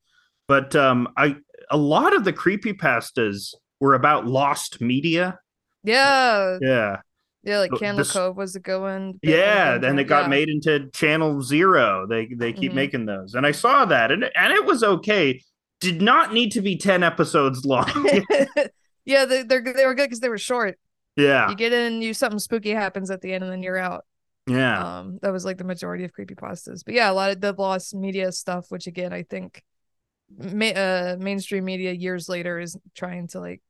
but 0.47 0.75
um 0.75 1.07
i 1.17 1.35
a 1.71 1.77
lot 1.77 2.15
of 2.15 2.23
the 2.23 2.31
creepy 2.33 2.73
pastas 2.73 3.53
were 3.81 3.95
about 3.95 4.25
lost 4.27 4.79
media 4.79 5.37
yeah. 5.83 6.57
Yeah. 6.61 6.97
Yeah 7.43 7.59
like 7.59 7.71
candle 7.79 8.03
this- 8.03 8.11
cove 8.11 8.35
was 8.35 8.55
a 8.55 8.59
going 8.59 9.13
big 9.21 9.31
yeah 9.31 9.71
one, 9.73 9.81
then 9.81 9.99
it 9.99 10.03
got 10.05 10.23
yeah. 10.23 10.27
made 10.27 10.49
into 10.49 10.89
channel 10.91 11.41
zero. 11.41 12.05
They 12.07 12.27
they 12.27 12.51
keep 12.53 12.71
Mhm. 12.73 12.75
making 12.75 13.05
those. 13.05 13.33
And 13.33 13.45
i 13.45 13.51
saw 13.51 13.85
that 13.85 14.11
and 14.11 14.25
and 14.35 14.53
it 14.53 14.65
was 14.65 14.83
okay. 14.83 15.41
Did 15.79 16.01
not 16.01 16.33
need 16.33 16.51
to 16.51 16.61
be 16.61 16.75
10 16.77 17.03
episodes 17.03 17.63
long. 17.65 17.89
Yeah 19.05 19.25
they, 19.25 19.43
they're 19.43 19.63
they 19.63 19.85
were 19.85 19.95
good 19.95 20.05
because 20.07 20.19
they 20.19 20.29
were 20.29 20.37
short. 20.37 20.77
Yeah. 21.15 21.49
You 21.49 21.55
get 21.55 21.73
in 21.73 22.01
you 22.01 22.13
something 22.13 22.39
spooky 22.39 22.71
happens 22.71 23.09
at 23.09 23.21
the 23.21 23.33
end 23.33 23.43
and 23.43 23.51
then 23.51 23.63
you're 23.63 23.77
out. 23.77 24.05
Yeah. 24.45 24.99
Um 24.99 25.19
that 25.21 25.31
was 25.31 25.45
like 25.45 25.57
the 25.57 25.63
majority 25.63 26.03
of 26.03 26.11
creepy 26.13 26.35
pastas. 26.35 26.83
but 26.85 26.93
yeah 26.93 27.09
a 27.09 27.13
lot 27.13 27.31
of 27.31 27.39
the 27.41 27.53
lost 27.53 27.95
media 27.95 28.31
stuff 28.31 28.65
which 28.69 28.85
again 28.87 29.13
i 29.13 29.23
think 29.23 29.63
ma- 30.37 30.65
uh 30.67 31.15
mainstream 31.19 31.63
media 31.65 31.91
years 31.93 32.27
later 32.29 32.59
is 32.59 32.77
trying 32.95 33.27
to 33.27 33.39
like 33.39 33.61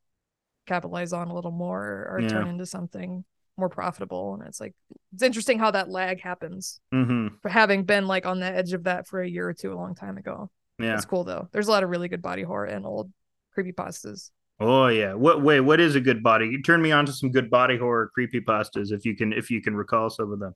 capitalize 0.70 1.12
on 1.14 1.28
a 1.30 1.34
little 1.36 1.52
more 1.52 1.84
or, 1.84 2.16
or 2.16 2.20
Yeah. 2.22 2.30
turn 2.30 2.48
into 2.48 2.66
something 2.66 3.24
more 3.58 3.70
profitable. 3.70 4.36
And 4.36 4.44
it's 4.48 4.62
like 4.62 4.74
it's 5.14 5.24
interesting 5.24 5.60
how 5.60 5.72
that 5.72 5.90
lag 5.90 6.22
happens. 6.22 6.80
Hmm 6.94 7.28
for 7.42 7.50
having 7.50 7.84
been 7.84 8.08
like 8.08 8.26
on 8.26 8.40
the 8.40 8.46
edge 8.46 8.72
of 8.74 8.84
that 8.86 9.08
for 9.08 9.22
a 9.22 9.28
year 9.30 9.48
or 9.50 9.54
two 9.54 9.74
a 9.74 9.76
long 9.76 9.96
time 9.96 10.18
ago. 10.18 10.50
Yeah. 10.78 10.96
It's 10.96 11.06
cool 11.06 11.24
though. 11.26 11.48
There's 11.52 11.68
a 11.68 11.72
lot 11.72 11.84
of 11.84 11.90
really 11.90 12.08
good 12.08 12.22
body 12.22 12.44
horror 12.44 12.66
and 12.66 12.86
old 12.86 13.12
creepy 13.54 13.74
pastas. 13.74 14.32
Oh 14.62 14.88
yeah. 14.88 15.14
What 15.14 15.42
wait 15.42 15.60
what 15.62 15.80
is 15.82 15.96
a 15.96 16.02
good 16.02 16.22
body 16.24 16.46
you 16.48 16.62
turn 16.62 16.82
me 16.82 16.92
on 16.92 17.06
to 17.06 17.12
some 17.14 17.32
good 17.32 17.50
body 17.50 17.78
horror 17.78 18.10
creepy 18.14 18.40
pastas 18.42 18.92
if 18.92 19.04
you 19.06 19.16
can 19.16 19.34
if 19.34 19.50
you 19.52 19.62
can 19.62 19.76
recall 19.76 20.10
some 20.10 20.32
of 20.32 20.40
them. 20.40 20.54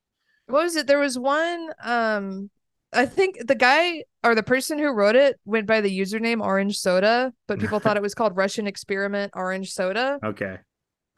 What 0.47 0.63
was 0.63 0.75
it? 0.75 0.87
There 0.87 0.99
was 0.99 1.17
one 1.19 1.69
um 1.83 2.49
i 2.95 3.05
think 3.05 3.47
the 3.47 3.55
guy 3.55 4.03
or 4.23 4.35
the 4.35 4.43
person 4.43 4.77
who 4.79 4.89
wrote 4.91 5.15
it 5.15 5.39
went 5.45 5.65
by 5.67 5.81
the 5.81 5.99
username 5.99 6.41
orange 6.41 6.77
soda 6.77 7.33
but 7.47 7.59
people 7.59 7.79
thought 7.79 7.97
it 7.97 8.03
was 8.03 8.13
called 8.15 8.35
russian 8.35 8.67
experiment 8.67 9.31
orange 9.35 9.71
soda 9.71 10.19
okay 10.23 10.57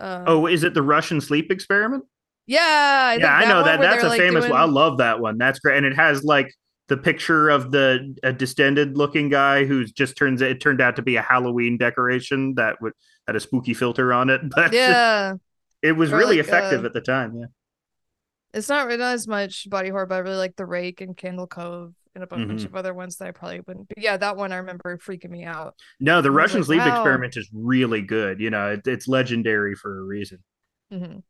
um, 0.02 0.24
Oh, 0.28 0.46
is 0.46 0.66
it 0.66 0.74
the 0.74 0.82
Russian 0.82 1.22
sleep 1.22 1.50
experiment? 1.52 2.04
yeah 2.48 2.60
I 3.14 3.16
yeah, 3.18 3.34
I 3.34 3.46
know 3.46 3.64
that. 3.64 3.80
That's 3.80 4.04
a 4.04 4.10
like, 4.10 4.20
famous 4.20 4.44
doing- 4.44 4.52
one. 4.52 4.62
I 4.62 4.66
love 4.66 4.98
that 4.98 5.22
one. 5.22 5.38
That's 5.38 5.60
great, 5.60 5.78
and 5.78 5.86
it 5.86 5.96
has 5.96 6.22
like 6.26 6.54
the 6.90 6.98
picture 6.98 7.48
of 7.50 7.72
the 7.72 8.14
a 8.22 8.34
distended 8.34 8.98
looking 8.98 9.30
guy 9.30 9.64
who's 9.64 9.94
just 9.94 10.18
turns 10.18 10.42
it 10.42 10.60
turned 10.60 10.82
out 10.82 10.98
to 10.98 11.02
be 11.02 11.16
a 11.16 11.22
Halloween 11.22 11.78
decoration 11.78 12.56
that 12.56 12.76
would 12.82 12.92
had 13.26 13.38
a 13.38 13.40
spooky 13.40 13.74
filter 13.74 14.12
on 14.12 14.30
it, 14.30 14.42
but 14.56 14.74
yeah 14.74 15.36
it 15.82 15.94
was 15.94 16.12
Or 16.12 16.18
really 16.18 16.38
like, 16.40 16.46
effective 16.48 16.84
uh, 16.84 16.88
at 16.88 16.94
the 16.94 17.00
time. 17.02 17.38
Yeah, 17.40 17.46
it's 18.56 18.70
not 18.70 18.88
not 18.88 19.01
as 19.14 19.28
much 19.28 19.70
body 19.70 19.89
horror 19.89 20.06
but 20.08 20.16
i 20.16 20.20
really 20.20 20.38
like 20.38 20.56
the 20.56 20.66
rake 20.66 21.01
and 21.01 21.16
candle 21.16 21.45
cove 21.47 21.93
and 22.16 22.24
a 22.24 22.28
bunch 22.28 22.62
Mhm. 22.62 22.66
of 22.66 22.76
other 22.76 22.93
ones 22.93 23.18
that 23.18 23.28
i 23.28 23.32
probably 23.32 23.60
wouldn't 23.60 23.88
but 23.89 23.97
yeah 23.99 24.18
that 24.18 24.38
one 24.38 24.51
i 24.51 24.58
remember 24.58 24.97
freaking 24.97 25.30
me 25.30 25.43
out 25.43 25.76
no, 25.99 26.22
the 26.22 26.32
Russian 26.32 26.62
like, 26.62 26.66
sleep 26.66 26.80
wow. 26.80 26.95
experiment 26.95 27.38
is 27.38 27.49
really 27.53 28.01
good. 28.01 28.39
You 28.39 28.49
know, 28.49 28.72
it, 28.74 28.88
it's 28.88 29.08
legendary 29.08 29.76
for 29.76 29.99
a 29.99 30.01
reason. 30.03 30.39
Mhm. 30.91 31.24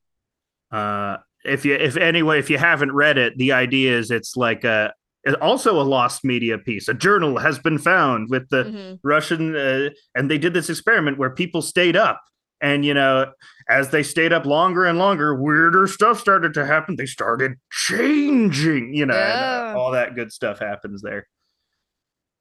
Uh, 0.72 1.18
if 1.44 1.66
you 1.66 1.76
if 1.76 1.98
anyway 1.98 2.40
if 2.40 2.50
you 2.50 2.58
haven't 2.58 2.92
read 2.92 3.18
it, 3.18 3.38
the 3.38 3.52
idea 3.54 3.98
is 3.98 4.12
it's 4.12 4.36
like 4.36 4.64
a 4.64 4.94
also 5.42 5.80
a 5.80 5.84
lost 5.84 6.24
media 6.24 6.58
piece. 6.58 6.88
A 6.88 6.94
journal 6.94 7.38
has 7.40 7.58
been 7.60 7.78
found 7.78 8.30
with 8.30 8.48
the 8.50 8.64
Mhm. 8.66 9.00
Russian, 9.04 9.56
uh, 9.56 9.90
and 10.16 10.30
they 10.30 10.38
did 10.38 10.54
this 10.54 10.70
experiment 10.70 11.18
where 11.18 11.30
people 11.32 11.62
stayed 11.62 11.96
up, 11.96 12.22
and 12.66 12.84
you 12.84 12.96
know, 12.96 13.32
as 13.70 13.92
they 13.92 14.02
stayed 14.02 14.34
up 14.34 14.48
longer 14.48 14.86
and 14.86 14.98
longer, 14.98 15.36
weirder 15.36 15.86
stuff 15.86 16.20
started 16.20 16.56
to 16.56 16.66
happen. 16.66 16.96
They 16.96 17.06
started 17.06 17.60
changing, 17.72 18.96
you 18.96 19.06
know, 19.06 19.14
and, 19.14 19.78
uh, 19.78 19.80
all 19.80 19.92
that 19.92 20.16
good 20.16 20.32
stuff 20.32 20.58
happens 20.58 21.04
there. 21.04 21.28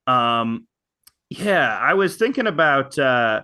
Um, 0.07 0.67
yeah, 1.29 1.79
I 1.79 1.93
was 1.93 2.17
thinking 2.17 2.47
about 2.47 2.99
uh, 2.99 3.43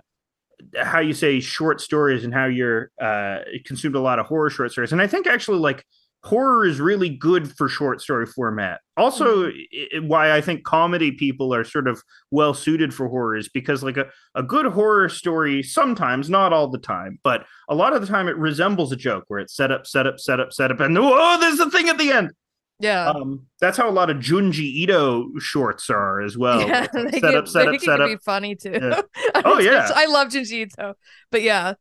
how 0.75 1.01
you 1.01 1.13
say 1.13 1.39
short 1.39 1.81
stories 1.81 2.23
and 2.23 2.33
how 2.33 2.45
you're 2.45 2.89
uh, 2.99 3.41
consumed 3.63 3.95
a 3.95 3.99
lot 3.99 4.17
of 4.17 4.25
horror 4.25 4.49
short 4.49 4.71
stories, 4.71 4.91
and 4.91 5.01
I 5.01 5.05
think 5.05 5.27
actually 5.27 5.59
like 5.59 5.85
horror 6.23 6.65
is 6.65 6.79
really 6.79 7.09
good 7.09 7.51
for 7.57 7.67
short 7.67 7.99
story 8.01 8.25
format. 8.27 8.79
Also, 8.95 9.47
i- 9.47 9.67
i- 9.95 9.99
why 9.99 10.31
I 10.31 10.41
think 10.41 10.63
comedy 10.63 11.11
people 11.11 11.53
are 11.53 11.63
sort 11.63 11.87
of 11.87 12.01
well 12.29 12.53
suited 12.53 12.93
for 12.93 13.07
horror 13.07 13.35
is 13.35 13.49
because 13.49 13.81
like 13.83 13.97
a, 13.97 14.05
a 14.35 14.43
good 14.43 14.67
horror 14.67 15.09
story 15.09 15.63
sometimes, 15.63 16.29
not 16.29 16.53
all 16.53 16.67
the 16.67 16.77
time, 16.77 17.19
but 17.23 17.45
a 17.69 17.75
lot 17.75 17.93
of 17.93 18.01
the 18.01 18.07
time 18.07 18.27
it 18.27 18.37
resembles 18.37 18.91
a 18.91 18.95
joke 18.95 19.23
where 19.29 19.39
it's 19.39 19.55
set 19.55 19.71
up, 19.71 19.87
set 19.87 20.05
up, 20.05 20.19
set 20.19 20.39
up, 20.39 20.53
set 20.53 20.69
up, 20.71 20.79
and 20.79 20.95
oh, 20.97 21.39
there's 21.39 21.57
the 21.57 21.69
thing 21.71 21.89
at 21.89 21.97
the 21.97 22.11
end. 22.11 22.31
yeah 22.79 23.09
Um, 23.09 23.47
that's 23.59 23.77
how 23.77 23.89
a 23.89 23.91
lot 23.91 24.09
of 24.11 24.17
Junji 24.17 24.59
Ito 24.83 25.39
shorts 25.39 25.89
are 25.89 26.21
as 26.21 26.37
well. 26.37 26.61
yeah, 26.61 26.83
It's 26.85 26.93
like 26.93 27.11
they 27.11 27.19
set 27.21 27.35
up, 27.35 27.47
set 27.47 27.67
up, 27.67 27.79
set 27.81 28.01
up. 28.01 28.09
be 28.09 28.17
funny 28.17 28.55
too. 28.55 28.71
Yeah. 28.79 29.01
Oh, 29.43 29.57
yeah. 29.59 29.89
I 29.95 30.05
love 30.05 30.27
Junji 30.27 30.67
Ito, 30.67 30.93
but 31.31 31.41
yeah, 31.41 31.73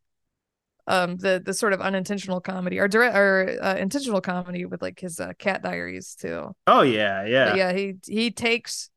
um, 0.86 1.16
the 1.16 1.42
the 1.44 1.54
sort 1.54 1.72
of 1.72 1.80
unintentional 1.80 2.40
comedy 2.40 2.78
or 2.78 2.88
direct 2.88 3.16
or 3.16 3.56
uh, 3.62 3.76
intentional 3.76 4.20
comedy 4.20 4.64
with 4.64 4.82
like 4.82 4.98
his 5.00 5.20
uh, 5.20 5.32
Cat 5.38 5.62
Diaries 5.62 6.14
too. 6.14 6.54
Oh 6.66 6.82
yeah, 6.82 7.24
yeah, 7.26 7.48
But 7.50 7.56
yeah, 7.56 7.72
he 7.72 7.94
he 8.06 8.30
takes, 8.30 8.90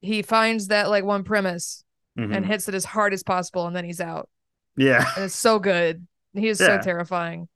he 0.00 0.22
finds 0.22 0.68
that 0.68 0.88
like 0.88 1.04
one 1.04 1.24
premise 1.24 1.84
Mhm. 2.18 2.36
and 2.36 2.44
hits 2.46 2.68
it 2.68 2.74
as 2.74 2.84
hard 2.84 3.14
as 3.14 3.22
possible, 3.22 3.66
and 3.66 3.74
then 3.74 3.84
he's 3.86 4.00
out, 4.00 4.28
yeah. 4.76 5.04
and 5.16 5.24
it's 5.24 5.34
so 5.34 5.58
good. 5.58 6.06
He 6.34 6.48
is 6.48 6.60
Yeah. 6.60 6.78
so 6.78 6.84
terrifying. 6.84 7.48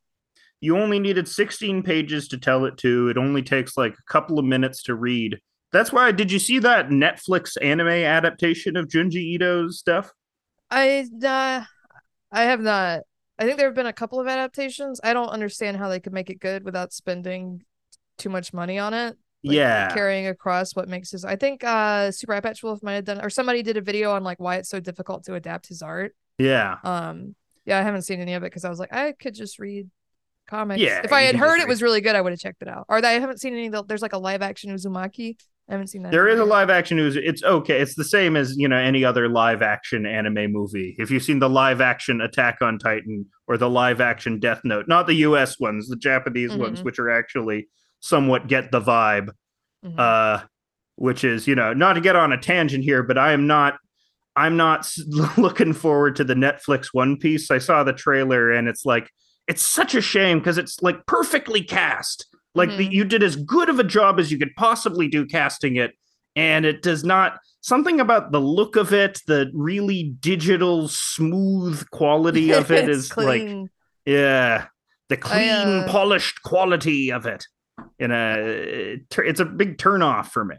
You 0.61 0.79
only 0.79 0.99
needed 0.99 1.29
16 1.29 1.83
pages 1.83 2.29
to 2.29 2.39
tell 2.39 2.65
it 2.65 2.79
to. 2.79 3.09
It 3.11 3.19
only 3.19 3.43
takes 3.43 3.77
like 3.77 3.93
a 3.93 4.11
couple 4.13 4.39
of 4.39 4.47
minutes 4.47 4.83
to 4.85 4.95
read. 4.95 5.39
That's 5.73 5.93
why. 5.93 6.11
Did 6.13 6.33
you 6.33 6.39
see 6.39 6.59
that 6.61 6.89
Netflix 6.89 7.59
anime 7.61 7.89
adaptation 7.89 8.77
of 8.79 8.87
Junji 8.89 9.35
Ito's 9.35 9.79
stuff? 9.79 10.11
I 10.71 11.07
uh, 11.23 11.65
I 12.33 12.43
have 12.45 12.61
not. 12.61 13.03
I 13.39 13.45
think 13.45 13.59
there 13.59 13.66
have 13.66 13.74
been 13.74 13.87
a 13.87 13.93
couple 13.93 14.18
of 14.20 14.26
adaptations. 14.26 15.01
I 15.05 15.12
don't 15.12 15.28
understand 15.28 15.76
how 15.76 15.89
they 15.89 16.01
could 16.01 16.12
make 16.12 16.30
it 16.30 16.41
good 16.41 16.64
without 16.64 16.93
spending 16.93 17.62
too 18.18 18.30
much 18.30 18.53
money 18.53 18.78
on 18.78 18.95
it. 18.95 19.16
Like, 19.45 19.55
yeah. 19.57 19.93
carrying 19.93 20.26
across 20.26 20.74
what 20.74 20.89
makes 20.89 21.11
his. 21.12 21.24
I 21.24 21.37
think 21.37 21.62
uh 21.62 22.11
Super 22.11 22.32
Eyepatch 22.32 22.62
Wolf 22.62 22.82
might 22.82 22.95
have 22.95 23.05
done, 23.05 23.20
or 23.22 23.30
somebody 23.30 23.62
did 23.62 23.76
a 23.76 23.80
video 23.80 24.12
on 24.12 24.24
like 24.24 24.41
why 24.41 24.57
it's 24.57 24.68
so 24.70 24.80
difficult 24.80 25.24
to 25.24 25.34
adapt 25.34 25.68
his 25.68 25.82
art. 25.82 26.16
Yeah. 26.39 26.78
Um, 26.82 27.34
yeah, 27.64 27.78
I 27.78 27.82
haven't 27.82 28.03
seen 28.03 28.20
any 28.20 28.34
of 28.34 28.43
it 28.43 28.47
because 28.47 28.64
I 28.64 28.70
was 28.70 28.78
like, 28.78 28.93
I 28.93 29.12
could 29.12 29.34
just 29.34 29.59
read 29.59 29.89
comics. 30.49 30.80
Yeah, 30.80 31.03
if 31.05 31.12
I 31.12 31.22
had 31.22 31.37
heard 31.37 31.61
it 31.61 31.68
was 31.68 31.82
really 31.82 32.01
good, 32.01 32.16
I 32.16 32.20
would 32.20 32.32
have 32.32 32.41
checked 32.41 32.62
it 32.62 32.68
out. 32.68 32.87
Or 32.89 33.05
I 33.05 33.12
haven't 33.12 33.41
seen 33.41 33.53
any. 33.53 33.66
of 33.66 33.72
the- 33.72 33.84
There's 33.84 34.03
like 34.03 34.14
a 34.14 34.18
live 34.18 34.43
action 34.43 34.74
Uzumaki. 34.74 35.37
I 35.69 35.73
haven't 35.73 35.89
seen 35.89 36.03
that. 36.05 36.12
There 36.12 36.29
is 36.29 36.39
a 36.39 36.45
live 36.45 36.71
action 36.71 36.97
news. 36.97 37.17
It's 37.17 37.43
okay. 37.43 37.81
It's 37.81 37.97
the 37.97 38.05
same 38.05 38.37
as 38.37 38.57
you 38.57 38.69
know 38.69 38.77
any 38.77 39.05
other 39.05 39.29
live 39.29 39.62
action 39.62 40.07
anime 40.07 40.53
movie. 40.53 40.95
If 40.99 41.11
you've 41.11 41.25
seen 41.25 41.41
the 41.41 41.51
live 41.51 41.81
action 41.81 42.21
Attack 42.21 42.59
on 42.62 42.79
Titan 42.79 43.27
or 43.49 43.57
the 43.59 43.69
live 43.69 44.01
action 44.01 44.39
Death 44.39 44.61
Note, 44.64 44.87
not 44.87 45.07
the 45.09 45.14
U.S. 45.14 45.59
ones, 45.59 45.89
the 45.89 45.97
Japanese 45.97 46.55
ones, 46.55 46.81
Mhm. 46.81 46.85
which 46.85 46.99
are 47.01 47.11
actually 47.11 47.69
somewhat 47.99 48.47
get 48.47 48.71
the 48.71 48.81
vibe. 48.81 49.31
Mhm. 49.85 49.99
Uh, 49.99 50.45
which 50.95 51.25
is 51.25 51.47
you 51.49 51.55
know 51.57 51.73
not 51.73 51.95
to 51.95 52.01
get 52.01 52.14
on 52.17 52.33
a 52.33 52.39
tangent 52.39 52.85
here, 52.85 53.03
but 53.03 53.19
I 53.19 53.33
am 53.33 53.47
not. 53.47 53.79
I'm 54.37 54.57
not 54.57 54.89
looking 55.37 55.73
forward 55.73 56.14
to 56.17 56.25
the 56.25 56.35
Netflix 56.35 56.89
One 56.93 57.17
Piece. 57.17 57.51
I 57.51 57.59
saw 57.59 57.83
the 57.83 57.93
trailer 57.93 58.53
and 58.53 58.69
it's 58.69 58.85
like 58.85 59.11
it's 59.49 59.62
such 59.62 59.95
a 59.97 60.01
shame 60.01 60.39
because 60.39 60.59
it's 60.59 60.81
like 60.83 61.05
perfectly 61.07 61.62
cast. 61.62 62.27
Like 62.57 62.71
the, 62.71 62.89
Mhm. 62.89 62.93
you 62.93 63.05
did 63.05 63.23
as 63.23 63.37
good 63.37 63.69
of 63.69 63.79
a 63.79 63.85
job 63.85 64.19
as 64.19 64.33
you 64.33 64.39
could 64.39 64.55
possibly 64.57 65.07
do 65.09 65.27
casting 65.27 65.77
it, 65.77 65.93
and 66.35 66.65
it 66.65 66.83
does 66.83 67.05
not 67.05 67.39
something 67.61 68.01
about 68.01 68.33
the 68.33 68.41
look 68.41 68.77
of 68.77 68.93
it, 68.93 69.21
the 69.27 69.51
really 69.55 70.15
digital, 70.21 70.89
smooth 70.89 71.89
quality 71.91 72.51
of 72.59 72.71
It's 72.71 72.89
is 73.11 73.17
like 73.17 73.49
yeah, 74.05 74.67
the 75.09 75.17
clean, 75.17 75.51
uh, 75.51 75.87
polished 75.89 76.43
quality 76.43 77.11
of 77.13 77.27
it. 77.27 77.45
In 77.99 78.11
a, 78.11 78.99
it's 79.19 79.41
a 79.41 79.45
big 79.45 79.79
turn 79.79 80.03
off 80.03 80.33
for 80.33 80.45
me. 80.45 80.57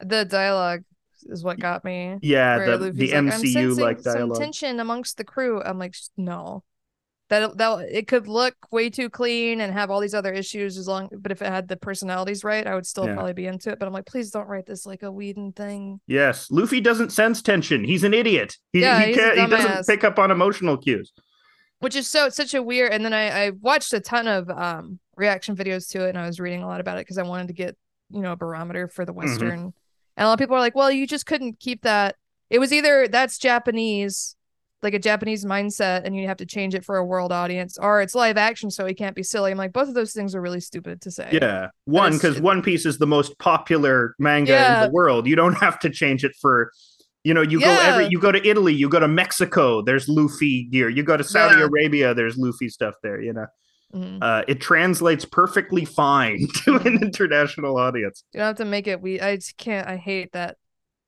the 0.00 0.24
dialogue 0.24 0.82
is 1.26 1.44
what 1.44 1.58
got 1.60 1.84
me. 1.84 2.18
Yeah, 2.22 2.58
the, 2.76 2.90
the 2.90 3.12
like, 3.12 3.24
MCU 3.24 3.78
like 3.78 4.00
some 4.00 4.14
dialogue. 4.14 4.38
tension 4.38 4.80
amongst 4.80 5.16
the 5.16 5.24
crew. 5.24 5.62
I'm 5.62 5.78
like, 5.78 5.94
no, 6.16 6.64
that 7.32 7.56
that 7.58 7.88
it 7.90 8.06
could 8.06 8.28
look 8.28 8.54
way 8.70 8.88
too 8.90 9.08
clean 9.10 9.60
and 9.60 9.72
have 9.72 9.90
all 9.90 10.00
these 10.00 10.14
other 10.14 10.32
issues 10.32 10.78
as 10.78 10.86
long, 10.86 11.08
but 11.18 11.32
if 11.32 11.42
it 11.42 11.48
had 11.48 11.66
the 11.68 11.76
personalities 11.76 12.44
right, 12.44 12.66
I 12.66 12.74
would 12.74 12.86
still 12.86 13.06
Yeah. 13.06 13.14
probably 13.14 13.32
be 13.32 13.46
into 13.46 13.70
it. 13.70 13.78
But 13.78 13.86
I'm 13.86 13.92
like, 13.92 14.06
please 14.06 14.30
don't 14.30 14.46
write 14.48 14.66
this 14.66 14.86
like 14.86 15.02
a 15.02 15.10
Whedon 15.10 15.52
thing. 15.52 16.00
Yes, 16.06 16.50
Luffy 16.50 16.80
doesn't 16.80 17.10
sense 17.10 17.42
tension. 17.42 17.84
He's 17.84 18.04
an 18.04 18.14
idiot. 18.14 18.56
He 18.72 18.80
Yeah, 18.80 19.04
he, 19.04 19.14
can't, 19.14 19.38
he 19.38 19.46
doesn't 19.46 19.86
pick 19.86 20.04
up 20.04 20.18
on 20.18 20.30
emotional 20.30 20.76
cues. 20.76 21.12
which 21.80 21.96
is 21.96 22.06
so 22.08 22.28
such 22.28 22.54
a 22.54 22.62
weird 22.62 22.92
and 22.92 23.04
then 23.04 23.12
I, 23.12 23.46
I 23.46 23.50
watched 23.50 23.92
a 23.92 23.98
ton 24.00 24.28
of 24.28 24.48
um 24.50 25.00
reaction 25.16 25.56
videos 25.56 25.88
to 25.90 26.04
it 26.06 26.10
and 26.10 26.18
i 26.18 26.26
was 26.26 26.38
reading 26.40 26.62
a 26.62 26.66
lot 26.66 26.80
about 26.80 26.96
it 26.96 27.00
because 27.04 27.18
i 27.18 27.22
wanted 27.24 27.48
to 27.48 27.52
get 27.54 27.76
you 28.10 28.20
know 28.20 28.32
a 28.32 28.36
barometer 28.36 28.86
for 28.88 29.04
the 29.04 29.12
western 29.12 29.58
and 30.16 30.24
a 30.24 30.26
lot 30.26 30.34
of 30.34 30.38
people 30.38 30.54
are 30.56 30.60
like 30.60 30.74
well 30.76 30.90
you 30.92 31.06
just 31.08 31.26
couldn't 31.26 31.58
keep 31.58 31.82
that 31.82 32.14
it 32.50 32.58
was 32.60 32.72
either 32.72 33.08
that's 33.08 33.36
japanese 33.36 34.36
like 34.82 34.94
a 34.94 34.98
japanese 34.98 35.44
mindset 35.44 36.04
and 36.04 36.16
you 36.16 36.26
have 36.26 36.36
to 36.36 36.46
change 36.46 36.74
it 36.74 36.84
for 36.84 36.96
a 36.96 37.04
world 37.04 37.30
audience 37.32 37.78
or 37.78 38.00
it's 38.00 38.14
live 38.14 38.36
action 38.36 38.70
so 38.70 38.84
he 38.86 38.94
can't 38.94 39.14
be 39.16 39.22
silly 39.22 39.50
i'm 39.52 39.58
like 39.58 39.72
both 39.72 39.88
of 39.88 39.94
those 39.94 40.12
things 40.12 40.34
are 40.34 40.40
really 40.40 40.60
stupid 40.60 41.00
to 41.00 41.10
say 41.10 41.28
Yeah, 41.32 41.68
one 41.84 42.12
because 42.14 42.40
One 42.40 42.62
Piece 42.62 42.84
is 42.86 42.98
the 42.98 43.06
most 43.06 43.38
popular 43.38 44.14
manga 44.18 44.52
Yeah. 44.52 44.82
in 44.84 44.88
the 44.88 44.92
world. 44.92 45.26
You 45.26 45.36
don't 45.36 45.54
have 45.54 45.78
to 45.80 45.90
change 45.90 46.24
it 46.24 46.32
for, 46.40 46.70
you 47.24 47.32
know, 47.34 47.42
you 47.42 47.60
go 47.60 47.70
every 47.70 48.08
you 48.10 48.18
go 48.18 48.32
to 48.32 48.44
Italy, 48.46 48.74
you 48.74 48.88
go 48.88 48.98
to 49.00 49.08
Mexico, 49.08 49.82
there's 49.82 50.08
Luffy 50.08 50.64
gear. 50.64 50.88
You 50.88 51.02
go 51.02 51.16
to 51.16 51.24
Saudi 51.24 51.58
Yeah. 51.58 51.66
Arabia, 51.66 52.14
there's 52.14 52.36
Luffy 52.36 52.68
stuff 52.68 52.94
there. 53.02 53.20
You 53.20 53.32
know, 53.34 53.46
Mhm. 53.94 54.18
uh, 54.22 54.42
it 54.48 54.60
translates 54.60 55.24
perfectly 55.24 55.84
fine 55.84 56.46
to 56.64 56.76
an 56.76 57.02
international 57.02 57.76
audience. 57.76 58.24
You 58.32 58.38
don't 58.38 58.46
have 58.48 58.56
to 58.56 58.64
make 58.64 58.86
it. 58.88 59.00
We 59.00 59.20
I 59.20 59.36
just 59.36 59.56
can't. 59.56 59.86
I 59.88 59.96
hate 59.96 60.32
that. 60.32 60.56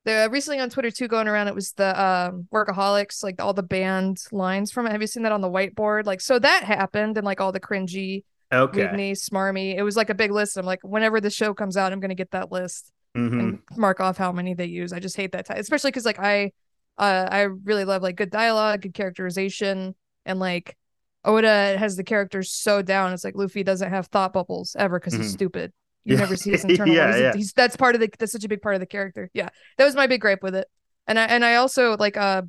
The 0.05 0.29
recently 0.31 0.59
on 0.59 0.69
Twitter 0.69 0.91
too, 0.91 1.07
going 1.07 1.27
around, 1.27 1.47
it 1.47 1.55
was 1.55 1.71
the 1.73 1.99
um 2.01 2.47
workaholics, 2.53 3.23
like 3.23 3.41
all 3.41 3.53
the 3.53 3.63
banned 3.63 4.19
lines 4.31 4.71
from 4.71 4.85
it. 4.85 4.91
Have 4.91 5.01
you 5.01 5.07
seen 5.07 5.23
that 5.23 5.31
on 5.31 5.41
the 5.41 5.49
whiteboard? 5.49 6.05
Like, 6.05 6.21
so 6.21 6.37
that 6.39 6.63
happened, 6.63 7.17
and 7.17 7.25
like 7.25 7.41
all 7.41 7.51
the 7.51 7.59
cringy, 7.59 8.23
Okay. 8.53 8.87
smarmy. 9.13 9.75
It 9.75 9.81
was 9.83 9.97
like 9.97 10.09
a 10.11 10.15
big 10.15 10.31
list. 10.31 10.57
I'm 10.57 10.65
like, 10.65 10.81
whenever 10.83 11.19
the 11.19 11.31
show 11.31 11.53
comes 11.53 11.75
out, 11.75 11.91
I'm 11.91 11.99
gonna 11.99 12.13
get 12.15 12.31
that 12.31 12.51
list 12.51 12.91
Mhm. 13.17 13.39
and 13.39 13.59
mark 13.75 13.99
off 13.99 14.17
how 14.17 14.31
many 14.31 14.53
they 14.53 14.65
use. 14.67 14.93
I 14.93 14.99
just 14.99 15.15
hate 15.17 15.31
that 15.31 15.47
type, 15.47 15.57
especially 15.57 15.89
because 15.89 16.05
like 16.05 16.19
I, 16.19 16.51
uh, 16.99 17.27
I 17.31 17.41
really 17.41 17.83
love 17.83 18.03
like 18.03 18.15
good 18.15 18.29
dialogue, 18.29 18.81
good 18.81 18.93
characterization, 18.93 19.95
and 20.25 20.39
like 20.39 20.77
Oda 21.23 21.77
has 21.79 21.95
the 21.95 22.03
characters 22.03 22.51
so 22.51 22.83
down. 22.83 23.11
It's 23.11 23.23
like 23.23 23.35
Luffy 23.35 23.63
doesn't 23.63 23.89
have 23.89 24.05
thought 24.07 24.33
bubbles 24.33 24.75
ever 24.77 24.99
because 24.99 25.13
he's 25.13 25.31
Mhm. 25.31 25.33
stupid. 25.33 25.73
You 26.05 26.13
Yeah. 26.15 26.19
never 26.21 26.35
see 26.35 26.51
his 26.51 26.63
internal. 26.65 26.93
Yeah, 26.95 27.11
he's, 27.11 27.21
yeah. 27.21 27.33
he's 27.35 27.53
that's 27.53 27.75
part 27.75 27.95
of 27.95 28.01
the 28.01 28.09
that's 28.17 28.31
such 28.31 28.43
a 28.43 28.47
big 28.47 28.61
part 28.61 28.75
of 28.75 28.79
the 28.81 28.85
character. 28.87 29.29
Yeah, 29.33 29.49
that 29.77 29.85
was 29.85 29.95
my 29.95 30.07
big 30.07 30.21
gripe 30.21 30.41
with 30.43 30.55
it. 30.55 30.67
And 31.07 31.19
I 31.19 31.25
and 31.25 31.43
I 31.43 31.55
also 31.55 31.97
like 31.97 32.15
uh, 32.17 32.43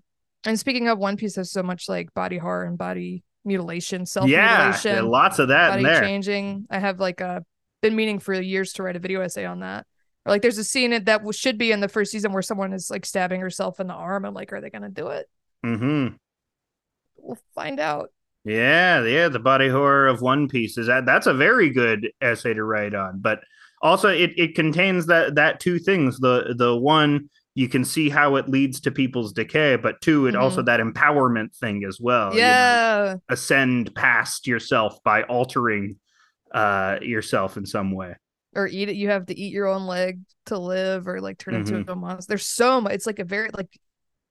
and 0.44 0.58
speaking 0.58 0.88
of 0.88 0.98
One 0.98 1.16
Piece, 1.16 1.36
has 1.36 1.50
so 1.50 1.62
much 1.62 1.88
like 1.88 2.12
body 2.14 2.38
horror 2.38 2.64
and 2.64 2.78
body 2.78 3.24
mutilation, 3.44 4.06
self 4.06 4.26
mutilation 4.26 4.94
yeah, 4.96 5.00
lots 5.02 5.38
of 5.38 5.48
that 5.48 5.78
in 5.78 5.84
body 5.84 5.94
there. 5.94 6.02
changing. 6.02 6.66
I 6.70 6.78
have 6.78 7.00
like 7.00 7.20
uh 7.20 7.40
been 7.82 7.96
meaning 7.96 8.18
for 8.18 8.32
years 8.34 8.72
to 8.74 8.82
write 8.82 8.96
a 8.96 8.98
video 8.98 9.20
essay 9.20 9.44
on 9.44 9.60
that. 9.60 9.86
Or 10.24 10.30
like 10.32 10.42
there's 10.42 10.58
a 10.58 10.64
scene 10.64 10.92
in- 10.92 11.04
that 11.04 11.22
should 11.34 11.56
be 11.58 11.70
in 11.72 11.80
the 11.80 11.88
first 11.88 12.10
season 12.10 12.32
where 12.32 12.42
someone 12.42 12.72
is 12.72 12.90
like 12.90 13.06
stabbing 13.06 13.40
herself 13.40 13.78
in 13.80 13.86
the 13.86 13.94
arm. 13.94 14.24
I'm 14.24 14.34
like, 14.34 14.52
are 14.52 14.60
they 14.60 14.70
gonna 14.70 14.88
do 14.90 15.08
it? 15.08 15.26
Mm-hmm. 15.64 16.14
We'll 17.18 17.38
find 17.54 17.80
out. 17.80 18.10
Yeah, 18.46 19.02
yeah, 19.04 19.28
the 19.28 19.38
body 19.40 19.68
horror 19.68 20.06
of 20.06 20.22
One 20.22 20.48
Piece 20.48 20.78
is 20.78 20.86
that 20.86 21.04
that's 21.04 21.26
a 21.26 21.34
very 21.34 21.70
good 21.70 22.10
essay 22.20 22.54
to 22.54 22.62
write 22.64 22.94
on. 22.94 23.18
But 23.20 23.40
also 23.82 24.08
it 24.08 24.32
it 24.38 24.54
contains 24.54 25.06
that 25.06 25.34
that 25.34 25.60
two 25.60 25.78
things. 25.78 26.18
The 26.18 26.54
the 26.56 26.76
one 26.76 27.28
you 27.54 27.68
can 27.68 27.84
see 27.84 28.08
how 28.10 28.36
it 28.36 28.48
leads 28.48 28.80
to 28.82 28.90
people's 28.90 29.32
decay, 29.32 29.76
but 29.76 30.00
two, 30.02 30.26
it 30.26 30.36
also 30.36 30.60
that 30.62 30.78
empowerment 30.78 31.56
thing 31.56 31.84
as 31.88 31.98
well. 32.00 32.32
you 32.34 32.40
know, 32.40 32.46
yeah. 32.46 33.16
ascend 33.30 33.94
past 33.94 34.46
yourself 34.46 35.02
by 35.02 35.22
altering 35.24 35.96
uh 36.52 36.98
yourself 37.02 37.56
in 37.56 37.66
some 37.66 37.90
way. 37.92 38.14
Or 38.54 38.66
eat 38.68 38.88
it. 38.88 38.96
You 38.96 39.08
have 39.08 39.26
to 39.26 39.38
eat 39.38 39.52
your 39.52 39.66
own 39.66 39.86
leg 39.86 40.20
to 40.46 40.58
live, 40.58 41.08
or 41.08 41.20
like 41.20 41.38
turn 41.38 41.54
Mhm. 41.54 41.72
into 41.78 41.92
a 41.92 41.96
monster. 41.96 42.28
There's 42.30 42.46
so 42.46 42.80
much. 42.80 42.92
It's 42.92 43.06
like 43.06 43.18
a 43.18 43.24
very 43.24 43.50
like 43.52 43.68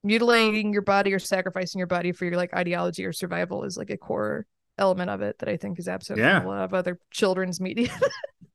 mutilating 0.06 0.72
your 0.72 0.82
body 0.84 1.14
or 1.14 1.20
sacrificing 1.20 1.80
your 1.80 1.88
body 1.88 2.12
for 2.12 2.26
your 2.26 2.36
like 2.38 2.54
ideology 2.54 3.06
or 3.06 3.12
survival 3.12 3.64
is 3.64 3.76
like 3.78 3.90
a 3.90 3.98
core 3.98 4.46
element 4.78 5.10
of 5.10 5.22
it 5.22 5.40
that 5.40 5.50
I 5.50 5.58
think 5.58 5.80
is 5.80 5.88
absent 5.88 6.20
Yeah. 6.20 6.44
a 6.44 6.48
lot 6.48 6.64
of 6.64 6.74
other 6.74 7.00
children's 7.12 7.60
media. 7.60 7.88